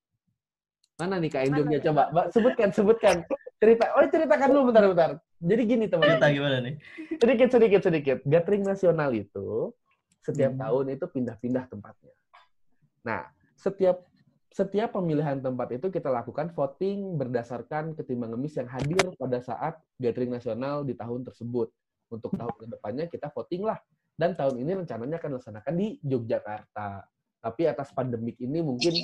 Mana 1.00 1.16
nih 1.16 1.30
Kak 1.32 1.56
Jogja 1.56 1.78
coba? 1.88 2.02
Mbak, 2.12 2.26
sebutkan, 2.36 2.68
sebutkan. 2.76 3.16
Cerita. 3.56 3.84
Oh, 3.96 4.04
ceritakan 4.04 4.48
dulu 4.52 4.62
bentar-bentar. 4.68 5.10
Jadi 5.40 5.62
gini 5.64 5.84
teman-teman. 5.88 6.20
Cerita 6.20 6.28
gimana 6.36 6.56
nih? 6.60 6.74
Sedikit, 7.16 7.48
sedikit, 7.48 7.80
sedikit. 7.80 8.18
Gathering 8.28 8.64
nasional 8.68 9.10
itu 9.16 9.72
setiap 10.20 10.52
Hmm. 10.52 10.60
tahun 10.60 10.84
itu 11.00 11.04
pindah-pindah 11.08 11.64
tempatnya. 11.72 12.14
Nah, 13.08 13.24
setiap 13.56 14.04
setiap 14.50 14.98
pemilihan 14.98 15.38
tempat 15.38 15.78
itu 15.78 15.94
kita 15.94 16.10
lakukan 16.10 16.50
voting 16.50 17.14
berdasarkan 17.14 17.94
ketimbang 17.94 18.34
ngemis 18.34 18.58
yang 18.58 18.66
hadir 18.66 19.14
pada 19.14 19.38
saat 19.38 19.78
gathering 19.96 20.34
nasional 20.34 20.82
di 20.82 20.92
tahun 20.92 21.22
tersebut. 21.22 21.70
Untuk 22.10 22.34
tahun 22.34 22.54
ke 22.58 22.66
depannya 22.66 23.06
kita 23.06 23.30
voting 23.30 23.62
lah. 23.62 23.78
Dan 24.18 24.34
tahun 24.34 24.58
ini 24.60 24.84
rencananya 24.84 25.22
akan 25.22 25.38
dilaksanakan 25.38 25.74
di 25.78 25.96
Yogyakarta. 26.02 27.06
Tapi 27.40 27.62
atas 27.64 27.94
pandemik 27.94 28.36
ini 28.42 28.60
mungkin 28.60 29.00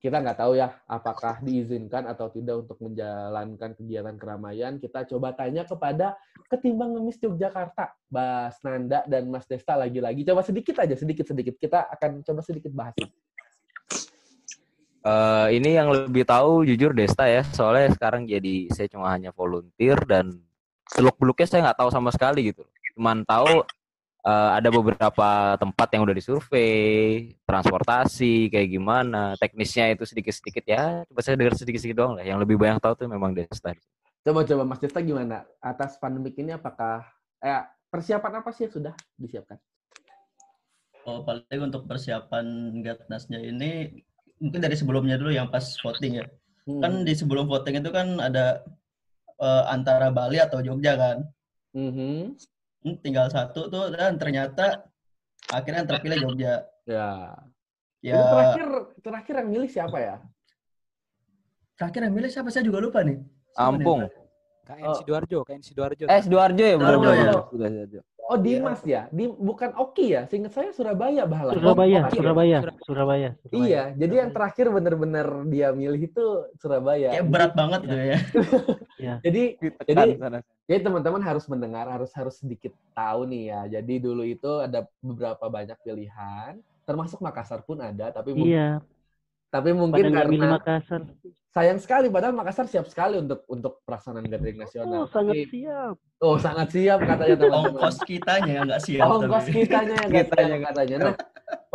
kita 0.00 0.16
nggak 0.16 0.40
tahu 0.40 0.56
ya 0.56 0.72
apakah 0.88 1.44
diizinkan 1.44 2.08
atau 2.08 2.32
tidak 2.32 2.64
untuk 2.64 2.80
menjalankan 2.80 3.76
kegiatan 3.76 4.16
keramaian. 4.16 4.80
Kita 4.80 5.04
coba 5.04 5.36
tanya 5.36 5.68
kepada 5.68 6.16
ketimbang 6.48 6.96
ngemis 6.96 7.20
Yogyakarta, 7.20 7.92
Mas 8.08 8.56
Nanda 8.64 9.04
dan 9.04 9.28
Mas 9.28 9.44
Desta 9.44 9.76
lagi-lagi. 9.76 10.24
Coba 10.24 10.40
sedikit 10.40 10.80
aja, 10.80 10.96
sedikit-sedikit. 10.96 11.60
Kita 11.60 11.92
akan 11.92 12.24
coba 12.24 12.40
sedikit 12.40 12.72
bahas. 12.72 12.96
Eh, 15.00 15.48
ini 15.60 15.76
yang 15.76 15.92
lebih 15.92 16.24
tahu 16.24 16.64
jujur 16.64 16.96
Desta 16.96 17.28
ya, 17.28 17.44
soalnya 17.44 17.92
sekarang 17.92 18.24
jadi 18.24 18.72
saya 18.72 18.88
cuma 18.88 19.12
hanya 19.12 19.36
volunteer 19.36 20.00
dan 20.08 20.32
seluk 20.88 21.16
beluknya 21.20 21.44
saya 21.44 21.60
nggak 21.68 21.78
tahu 21.80 21.90
sama 21.92 22.08
sekali 22.08 22.52
gitu. 22.52 22.64
Cuman 22.96 23.28
tahu 23.28 23.68
eh, 24.24 24.50
ada 24.56 24.68
beberapa 24.68 25.56
tempat 25.56 25.88
yang 25.92 26.02
udah 26.04 26.16
disurvei, 26.16 27.34
transportasi 27.44 28.52
kayak 28.52 28.68
gimana, 28.68 29.34
teknisnya 29.40 29.92
itu 29.92 30.04
sedikit-sedikit 30.04 30.64
ya. 30.64 31.04
Coba 31.08 31.20
saya 31.24 31.36
dengar 31.40 31.56
sedikit-sedikit 31.56 31.96
doang 31.96 32.14
lah. 32.20 32.24
Yang 32.24 32.44
lebih 32.44 32.56
banyak 32.60 32.78
tahu 32.80 32.94
tuh 32.94 33.08
memang 33.08 33.32
Desta. 33.32 33.72
Coba-coba 34.20 34.62
Mas 34.68 34.80
Desta 34.80 35.00
gimana? 35.00 35.48
Atas 35.64 35.96
pandemik 35.96 36.36
ini 36.36 36.52
apakah 36.52 37.04
eh, 37.40 37.64
persiapan 37.88 38.44
apa 38.44 38.50
sih 38.52 38.68
yang 38.68 38.74
sudah 38.76 38.94
disiapkan? 39.16 39.56
Oh, 41.08 41.24
paling 41.24 41.60
untuk 41.64 41.88
persiapan 41.88 42.76
Gatnasnya 42.84 43.40
ini 43.40 44.04
mungkin 44.36 44.60
dari 44.60 44.76
sebelumnya 44.76 45.16
dulu 45.16 45.32
yang 45.32 45.48
pas 45.48 45.64
voting 45.80 46.20
ya. 46.20 46.26
Hmm. 46.68 46.80
Kan 46.84 46.92
di 47.08 47.12
sebelum 47.16 47.48
voting 47.48 47.80
itu 47.80 47.88
kan 47.88 48.20
ada 48.20 48.60
eh, 49.40 49.64
antara 49.72 50.12
Bali 50.12 50.36
atau 50.36 50.60
Jogja 50.60 50.96
kan. 51.00 51.24
Mhm. 51.72 51.96
Hmm, 51.96 52.24
Tinggal 52.80 53.28
satu 53.28 53.68
tuh 53.68 53.92
dan 53.92 54.16
ternyata 54.16 54.88
akhirnya 55.52 55.84
yang 55.84 55.90
terpilih 55.90 56.16
Jogja. 56.24 56.54
Ya. 56.88 57.36
Ya. 58.00 58.16
Itu 58.16 58.24
terakhir 58.32 58.66
terakhir 59.04 59.34
yang 59.44 59.48
milih 59.52 59.68
siapa 59.68 59.98
ya? 60.00 60.16
Terakhir 61.76 62.00
yang 62.08 62.14
milih 62.16 62.30
siapa 62.32 62.48
saya 62.48 62.64
juga 62.64 62.80
lupa 62.80 63.04
nih. 63.04 63.20
Siapa 63.52 63.76
nih? 63.76 63.84
Ampung. 63.84 64.00
KN 64.70 64.92
Sidoarjo, 65.02 65.38
KN 65.42 65.62
Sidoarjo. 65.66 66.04
Eh, 66.06 66.20
Sidoarjo 66.22 66.64
ya, 66.64 66.76
Sidoarjo 66.78 67.10
ya? 67.12 68.02
Oh 68.30 68.38
Dimas 68.38 68.78
ya, 68.86 69.10
di 69.10 69.26
bukan 69.26 69.74
Oki 69.74 70.14
ya. 70.14 70.22
Seingat 70.30 70.54
saya 70.54 70.70
Surabaya 70.70 71.26
bahlah. 71.26 71.50
Surabaya, 71.50 72.06
Oki 72.06 72.14
ya? 72.14 72.22
Surabaya, 72.22 72.58
Surabaya. 72.86 73.30
Iya, 73.50 73.82
jadi 73.98 74.14
yang 74.22 74.30
terakhir 74.30 74.70
bener-bener 74.70 75.26
dia 75.50 75.74
milih 75.74 75.98
itu 76.14 76.24
Surabaya. 76.62 77.10
Kayak 77.10 77.26
berat 77.26 77.52
banget 77.58 77.80
gitu 77.90 77.98
ya. 77.98 78.18
Ya. 79.00 79.16
Jadi 79.24 79.56
Ditekan 79.56 79.88
jadi 79.96 80.10
sana. 80.20 80.38
jadi 80.68 80.80
teman-teman 80.84 81.24
harus 81.24 81.48
mendengar, 81.48 81.88
harus 81.88 82.12
harus 82.12 82.36
sedikit 82.36 82.68
tahu 82.92 83.24
nih 83.24 83.48
ya. 83.48 83.80
Jadi 83.80 83.94
dulu 83.96 84.28
itu 84.28 84.60
ada 84.60 84.84
beberapa 85.00 85.48
banyak 85.48 85.80
pilihan, 85.80 86.60
termasuk 86.84 87.16
Makassar 87.24 87.64
pun 87.64 87.80
ada, 87.80 88.12
tapi 88.12 88.36
mungkin 88.36 88.52
Iya, 88.52 88.68
tapi 89.50 89.74
pada 89.74 89.80
mungkin 89.82 90.04
milih 90.06 90.16
karena 90.16 90.46
Makassar. 90.54 91.02
sayang 91.50 91.82
sekali 91.82 92.06
padahal 92.06 92.30
Makassar 92.32 92.70
siap 92.70 92.86
sekali 92.86 93.18
untuk 93.18 93.42
untuk 93.50 93.82
pelaksanaan 93.82 94.22
gathering 94.24 94.62
nasional. 94.62 95.04
Oh, 95.04 95.06
sangat 95.10 95.34
Tapi- 95.34 95.50
siap. 95.50 95.94
Oh, 96.22 96.36
sangat 96.38 96.68
siap 96.70 96.98
katanya 97.02 97.36
teman-teman. 97.42 97.70
Ongkos 97.74 97.98
kitanya 98.06 98.52
yang 98.54 98.66
nggak 98.70 98.82
siap. 98.86 99.06
Ongkos 99.10 99.44
tapi. 99.44 99.52
kitanya 99.58 99.94
yang 99.98 100.08
nggak 100.08 100.26
Kitanya 100.30 100.54
siap 100.54 100.66
katanya. 100.70 100.96
Nah, 101.02 101.14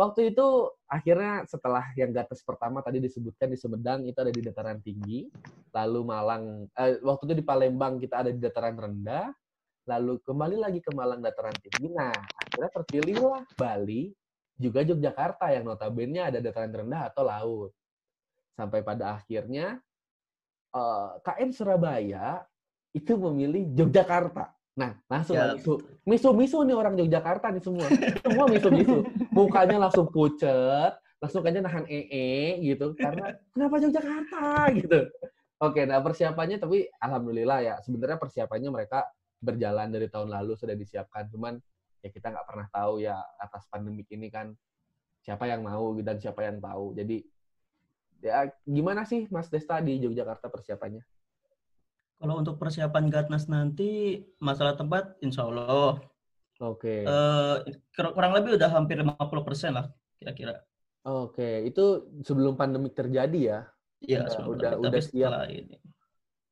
waktu 0.00 0.20
itu 0.32 0.46
akhirnya 0.88 1.32
setelah 1.44 1.84
yang 2.00 2.10
Gates 2.10 2.40
pertama 2.40 2.78
tadi 2.80 2.98
disebutkan 2.98 3.48
di 3.52 3.58
Sumedang 3.60 4.00
itu 4.08 4.16
ada 4.16 4.32
di 4.32 4.40
dataran 4.40 4.78
tinggi, 4.80 5.28
lalu 5.76 6.00
Malang 6.00 6.44
eh, 6.72 6.96
waktu 7.04 7.22
itu 7.28 7.34
di 7.36 7.44
Palembang 7.44 8.00
kita 8.00 8.24
ada 8.24 8.30
di 8.32 8.40
dataran 8.40 8.72
rendah, 8.72 9.28
lalu 9.84 10.16
kembali 10.24 10.56
lagi 10.56 10.80
ke 10.80 10.88
Malang 10.96 11.20
dataran 11.20 11.52
tinggi. 11.60 11.92
Nah, 11.92 12.08
akhirnya 12.40 12.70
terpilihlah 12.72 13.44
Bali 13.52 14.16
juga 14.56 14.80
Yogyakarta 14.82 15.52
yang 15.52 15.68
notabene 15.68 16.20
ada 16.20 16.40
dataran 16.40 16.72
rendah 16.72 17.12
atau 17.12 17.22
laut. 17.24 17.72
Sampai 18.56 18.80
pada 18.80 19.20
akhirnya 19.20 19.80
eh, 20.72 21.10
KN 21.20 21.50
Surabaya 21.52 22.44
itu 22.96 23.12
memilih 23.20 23.68
Yogyakarta. 23.76 24.56
Nah, 24.76 24.92
langsung 25.08 25.36
Ya. 25.36 25.56
misu, 25.56 25.80
misu 26.04 26.28
misu 26.36 26.58
nih 26.68 26.76
orang 26.76 26.96
Yogyakarta 27.00 27.48
nih 27.48 27.64
semua, 27.64 27.88
semua 28.20 28.44
misu 28.44 28.68
misu, 28.68 28.98
mukanya 29.32 29.80
langsung 29.80 30.04
pucet, 30.12 30.92
langsung 31.16 31.40
aja 31.48 31.64
nahan 31.64 31.88
ee 31.88 32.60
gitu, 32.60 32.92
karena 32.92 33.40
kenapa 33.56 33.80
Yogyakarta 33.80 34.44
gitu. 34.76 35.00
Oke, 35.56 35.88
nah 35.88 36.04
persiapannya 36.04 36.60
tapi 36.60 36.84
alhamdulillah 37.00 37.58
ya, 37.64 37.74
sebenarnya 37.80 38.20
persiapannya 38.20 38.68
mereka 38.68 39.08
berjalan 39.40 39.88
dari 39.88 40.12
tahun 40.12 40.28
lalu 40.28 40.52
sudah 40.60 40.76
disiapkan, 40.76 41.24
cuman 41.32 41.56
ya 42.06 42.10
kita 42.14 42.30
nggak 42.30 42.46
pernah 42.46 42.66
tahu 42.70 43.02
ya 43.02 43.18
atas 43.42 43.66
pandemik 43.66 44.06
ini 44.14 44.30
kan 44.30 44.54
siapa 45.26 45.50
yang 45.50 45.66
mau 45.66 45.90
dan 45.98 46.22
siapa 46.22 46.46
yang 46.46 46.62
tahu. 46.62 46.94
Jadi 46.94 47.26
ya 48.22 48.46
gimana 48.62 49.02
sih 49.02 49.26
Mas 49.28 49.50
Desta 49.50 49.82
di 49.82 49.98
Yogyakarta 49.98 50.46
persiapannya? 50.46 51.02
Kalau 52.16 52.40
untuk 52.40 52.56
persiapan 52.56 53.12
Gatnas 53.12 53.44
nanti 53.50 54.22
masalah 54.40 54.72
tempat 54.72 55.20
insya 55.20 55.44
Allah 55.44 56.00
Oke. 56.64 57.04
eh, 57.04 57.56
kur- 57.92 58.14
kurang 58.16 58.32
lebih 58.32 58.56
udah 58.56 58.70
hampir 58.72 58.96
50% 58.96 59.76
lah 59.76 59.86
kira-kira. 60.16 60.64
Oke, 61.04 61.68
itu 61.68 62.08
sebelum 62.24 62.56
pandemik 62.56 62.96
terjadi 62.96 63.36
ya? 63.36 63.60
Iya, 64.00 64.24
udah 64.24 64.32
sebelum 64.32 64.80
udah, 64.88 65.02
siap 65.04 65.32
ini. 65.52 65.76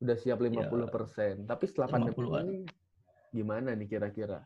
udah 0.05 0.15
siap 0.21 0.37
Iya. 0.37 0.69
50%. 0.69 1.49
Tapi 1.49 1.63
setelah 1.65 1.87
pandemi 1.89 2.13
50-an. 2.13 2.43
ini 2.45 2.57
gimana 3.33 3.69
nih 3.73 3.87
kira-kira? 3.89 4.45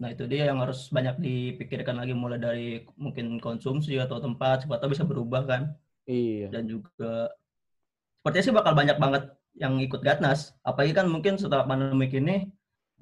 Nah 0.00 0.08
itu 0.14 0.24
dia 0.30 0.48
yang 0.48 0.62
harus 0.62 0.88
banyak 0.88 1.20
dipikirkan 1.20 2.00
lagi 2.00 2.14
mulai 2.16 2.40
dari 2.40 2.86
mungkin 2.96 3.36
konsumsi 3.42 3.98
atau 3.98 4.22
tempat, 4.22 4.64
siapa 4.64 4.80
tahu 4.80 4.94
bisa 4.94 5.04
berubah 5.04 5.42
kan. 5.44 5.62
Iya. 6.06 6.50
Dan 6.50 6.70
juga 6.70 7.32
sepertinya 8.22 8.44
sih 8.44 8.54
bakal 8.54 8.72
banyak 8.78 8.96
banget 8.98 9.24
yang 9.58 9.76
ikut 9.82 10.00
Gatnas. 10.00 10.56
Apalagi 10.64 10.96
kan 10.96 11.06
mungkin 11.10 11.36
setelah 11.36 11.66
pandemi 11.68 12.08
ini 12.08 12.48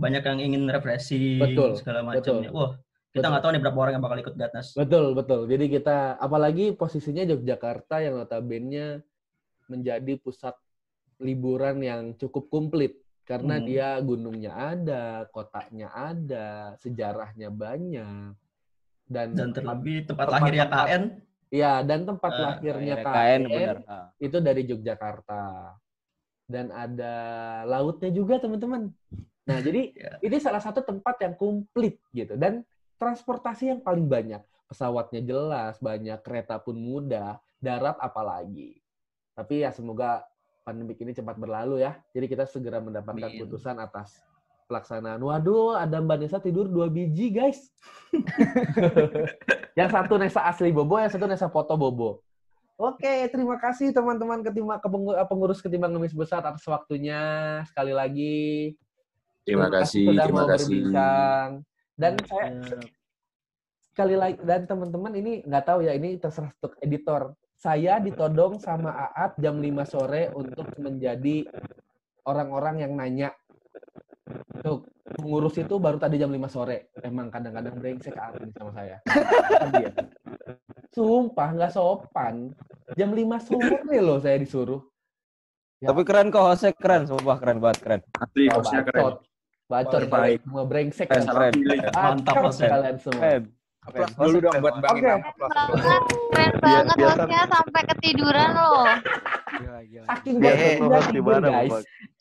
banyak 0.01 0.23
yang 0.25 0.39
ingin 0.41 0.63
refreshing 0.73 1.39
Betul, 1.39 1.77
segala 1.77 2.01
macamnya. 2.01 2.49
Wah, 2.51 2.81
kita 3.13 3.27
nggak 3.29 3.43
tahu 3.45 3.51
nih 3.53 3.63
berapa 3.63 3.79
orang 3.79 3.93
yang 3.99 4.05
bakal 4.05 4.19
ikut 4.23 4.35
Gatnas. 4.39 4.73
Betul, 4.73 5.13
betul. 5.13 5.45
Jadi 5.45 5.65
kita 5.69 6.17
apalagi 6.17 6.73
posisinya 6.73 7.27
Yogyakarta 7.29 8.01
yang 8.01 8.17
notabene 8.17 9.05
menjadi 9.71 10.19
pusat 10.19 10.57
liburan 11.21 11.85
yang 11.85 12.17
cukup 12.17 12.49
komplit 12.49 12.97
karena 13.25 13.61
Hmm. 13.61 13.67
dia 13.67 13.89
gunungnya 14.01 14.53
ada, 14.53 15.05
kotanya 15.31 15.89
ada, 15.93 16.75
sejarahnya 16.77 17.49
banyak 17.49 18.35
dan 19.07 19.29
Dan 19.35 19.51
terlebih 19.51 20.07
tempat 20.07 20.27
lahirnya 20.31 20.67
KN. 20.67 21.03
Iya, 21.51 21.83
dan 21.83 22.07
tempat 22.07 22.31
Ah, 22.31 22.39
lahirnya 22.55 22.95
lahirnya 22.95 22.97
KN, 23.03 23.11
KN, 23.11 23.41
benar. 23.51 23.77
Ah. 23.91 24.07
itu 24.17 24.37
dari 24.39 24.63
Yogyakarta. 24.65 25.43
Dan 26.47 26.71
ada 26.71 27.15
lautnya 27.67 28.11
juga, 28.11 28.39
teman-teman. 28.39 28.91
Nah, 29.47 29.59
jadi 29.59 29.91
Ya. 29.99 30.15
ini 30.23 30.37
salah 30.39 30.63
satu 30.63 30.83
tempat 30.83 31.19
yang 31.19 31.35
komplit 31.35 31.99
gitu 32.15 32.39
dan 32.39 32.63
transportasi 32.99 33.75
yang 33.75 33.81
paling 33.83 34.07
banyak. 34.07 34.43
Pesawatnya 34.71 35.23
jelas, 35.27 35.75
banyak 35.83 36.23
kereta 36.23 36.63
pun 36.63 36.79
mudah, 36.79 37.43
darat 37.59 37.99
apalagi. 37.99 38.79
Tapi 39.35 39.67
ya 39.67 39.75
semoga 39.75 40.23
pandemik 40.63 41.01
ini 41.01 41.13
cepat 41.17 41.37
berlalu 41.37 41.83
ya. 41.83 41.97
Jadi 42.13 42.27
kita 42.29 42.45
segera 42.47 42.79
mendapatkan 42.79 43.31
Amin. 43.31 43.41
putusan 43.45 43.77
atas 43.81 44.21
pelaksanaan. 44.71 45.19
Waduh, 45.19 45.75
ada 45.75 45.99
Mbak 45.99 46.17
Nesa 46.23 46.39
tidur 46.39 46.71
dua 46.71 46.87
biji, 46.87 47.35
guys. 47.35 47.75
yang 49.79 49.91
satu 49.91 50.15
Nesa 50.15 50.47
asli 50.47 50.71
Bobo, 50.71 51.03
yang 51.03 51.11
satu 51.11 51.27
Nesa 51.27 51.51
foto 51.51 51.75
Bobo. 51.75 52.23
Oke, 52.81 53.29
terima 53.29 53.61
kasih 53.61 53.93
teman-teman 53.93 54.41
eh, 54.41 55.27
pengurus 55.29 55.61
ketimbang 55.61 55.93
ngemis 55.93 56.17
besar 56.17 56.41
atas 56.41 56.65
waktunya. 56.65 57.61
Sekali 57.69 57.93
lagi. 57.93 58.73
Terima 59.45 59.69
kasih, 59.69 60.07
sudah 60.09 60.25
terima 60.25 60.41
mau 60.47 60.49
kasih. 60.49 60.65
berbincang. 60.65 61.49
Dan 61.99 62.13
saya 62.25 62.49
sekali 63.91 64.17
lagi 64.17 64.41
dan 64.41 64.65
teman-teman 64.65 65.13
ini 65.13 65.45
nggak 65.45 65.65
tahu 65.67 65.85
ya 65.85 65.93
ini 65.93 66.17
terserah 66.17 66.55
untuk 66.57 66.73
editor. 66.81 67.37
Saya 67.61 68.01
ditodong 68.01 68.57
sama 68.57 69.13
Aat 69.13 69.37
jam 69.37 69.61
5 69.61 69.85
sore 69.85 70.33
untuk 70.33 70.65
menjadi 70.81 71.45
orang-orang 72.25 72.89
yang 72.89 72.97
nanya. 72.97 73.37
Tuh, 74.65 74.89
pengurus 75.05 75.61
itu 75.61 75.77
baru 75.77 76.01
tadi 76.01 76.17
jam 76.17 76.33
5 76.33 76.41
sore. 76.49 76.89
Emang 77.05 77.29
kadang-kadang 77.29 77.77
brengsek 77.77 78.17
Aat 78.17 78.41
ini 78.41 78.53
sama 78.57 78.73
saya. 78.73 78.97
Dia. 79.77 79.93
Sumpah 80.89 81.49
nggak 81.53 81.73
sopan. 81.77 82.57
Jam 82.97 83.13
5 83.13 83.29
sore 83.45 83.97
loh 84.01 84.17
saya 84.17 84.41
disuruh. 84.41 84.81
Ya 85.85 85.93
Tapi 85.93 86.01
keren 86.09 86.33
kok, 86.33 86.41
hostnya 86.41 86.73
keren, 86.73 87.05
sumpah 87.05 87.37
keren 87.41 87.61
banget, 87.61 87.79
keren. 87.85 88.01
Asli, 88.17 88.49
hostnya 88.49 88.89
keren. 88.89 89.05
bacot. 89.05 89.17
Bacot 89.69 90.01
Terbaik. 90.01 90.39
semua 90.49 90.65
brengsek. 90.65 91.07
Keren, 91.13 91.25
keren. 91.29 91.53
Mantap 91.93 92.37
kalian 92.57 92.97
semua. 92.97 93.21
Keren. 93.21 93.43
Applause 93.91 94.33
dulu 94.33 94.39
dong 94.41 94.57
buat 94.63 94.75
Bang. 94.79 94.97
Inam. 94.99 95.21
Dulu. 95.27 95.95
Keren 96.31 96.53
banget 96.63 96.97
hostnya 97.03 97.43
sampai 97.51 97.83
ketiduran 97.95 98.49
loh. 98.55 98.85
Gila, 99.61 99.81
gila. 99.85 100.07
Saking 100.09 100.37
bosannya 100.39 100.79
dia 100.87 101.01
tidur, 101.11 101.25
mana, 101.27 101.49
guys. 101.51 101.79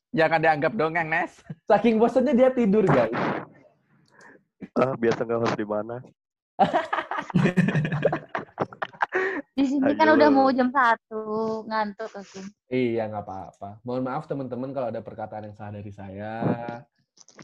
Jangan 0.10 0.40
dianggap 0.41 0.74
dongeng, 0.74 1.08
Nes. 1.08 1.32
Saking 1.70 1.96
bosannya 2.02 2.34
dia 2.34 2.50
tidur, 2.50 2.86
guys. 2.90 3.14
Ah, 4.76 4.94
biasa 4.98 5.24
nggak 5.24 5.40
host 5.40 5.56
di 5.56 5.68
mana? 5.68 5.96
Di 9.60 9.68
sini 9.68 9.91
kan 9.91 10.16
udah 10.16 10.32
mau 10.32 10.48
jam 10.56 10.72
satu 10.72 11.64
ngantuk 11.68 12.08
aku. 12.16 12.40
Iya, 12.72 13.12
nggak 13.12 13.28
apa-apa. 13.28 13.84
Mohon 13.84 14.04
maaf 14.08 14.24
teman-teman 14.24 14.72
kalau 14.72 14.88
ada 14.88 15.04
perkataan 15.04 15.52
yang 15.52 15.56
salah 15.60 15.76
dari 15.76 15.91
saya. 15.91 16.34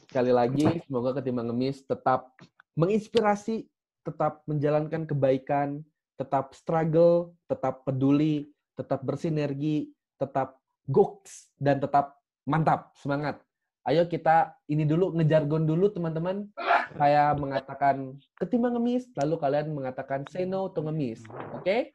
Sekali 0.08 0.32
lagi, 0.32 0.80
semoga 0.88 1.20
ketimbang 1.20 1.52
ngemis 1.52 1.84
tetap 1.84 2.32
menginspirasi, 2.80 3.68
tetap 4.06 4.46
menjalankan 4.46 5.10
kebaikan, 5.10 5.82
tetap 6.16 6.54
struggle, 6.54 7.34
tetap 7.50 7.84
peduli, 7.84 8.48
tetap 8.78 9.02
bersinergi, 9.02 9.92
tetap 10.22 10.62
goks, 10.88 11.50
dan 11.58 11.82
tetap 11.82 12.22
mantap, 12.46 12.94
semangat. 13.02 13.42
Ayo 13.86 14.06
kita 14.06 14.54
ini 14.70 14.86
dulu, 14.86 15.14
ngejargon 15.18 15.66
dulu 15.66 15.90
teman-teman. 15.90 16.50
Saya 16.96 17.34
mengatakan 17.36 18.18
ketimbang 18.38 18.78
ngemis, 18.78 19.10
lalu 19.18 19.36
kalian 19.42 19.74
mengatakan 19.74 20.24
say 20.30 20.46
no 20.46 20.70
to 20.70 20.86
ngemis. 20.86 21.22
Oke? 21.54 21.94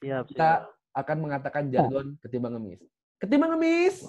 Siap, 0.00 0.32
Kita 0.32 0.66
akan 0.96 1.16
mengatakan 1.22 1.70
jargon 1.70 2.16
ketimbang 2.24 2.56
ngemis. 2.58 2.80
Ketimbang 3.18 3.56
ngemis, 3.56 4.06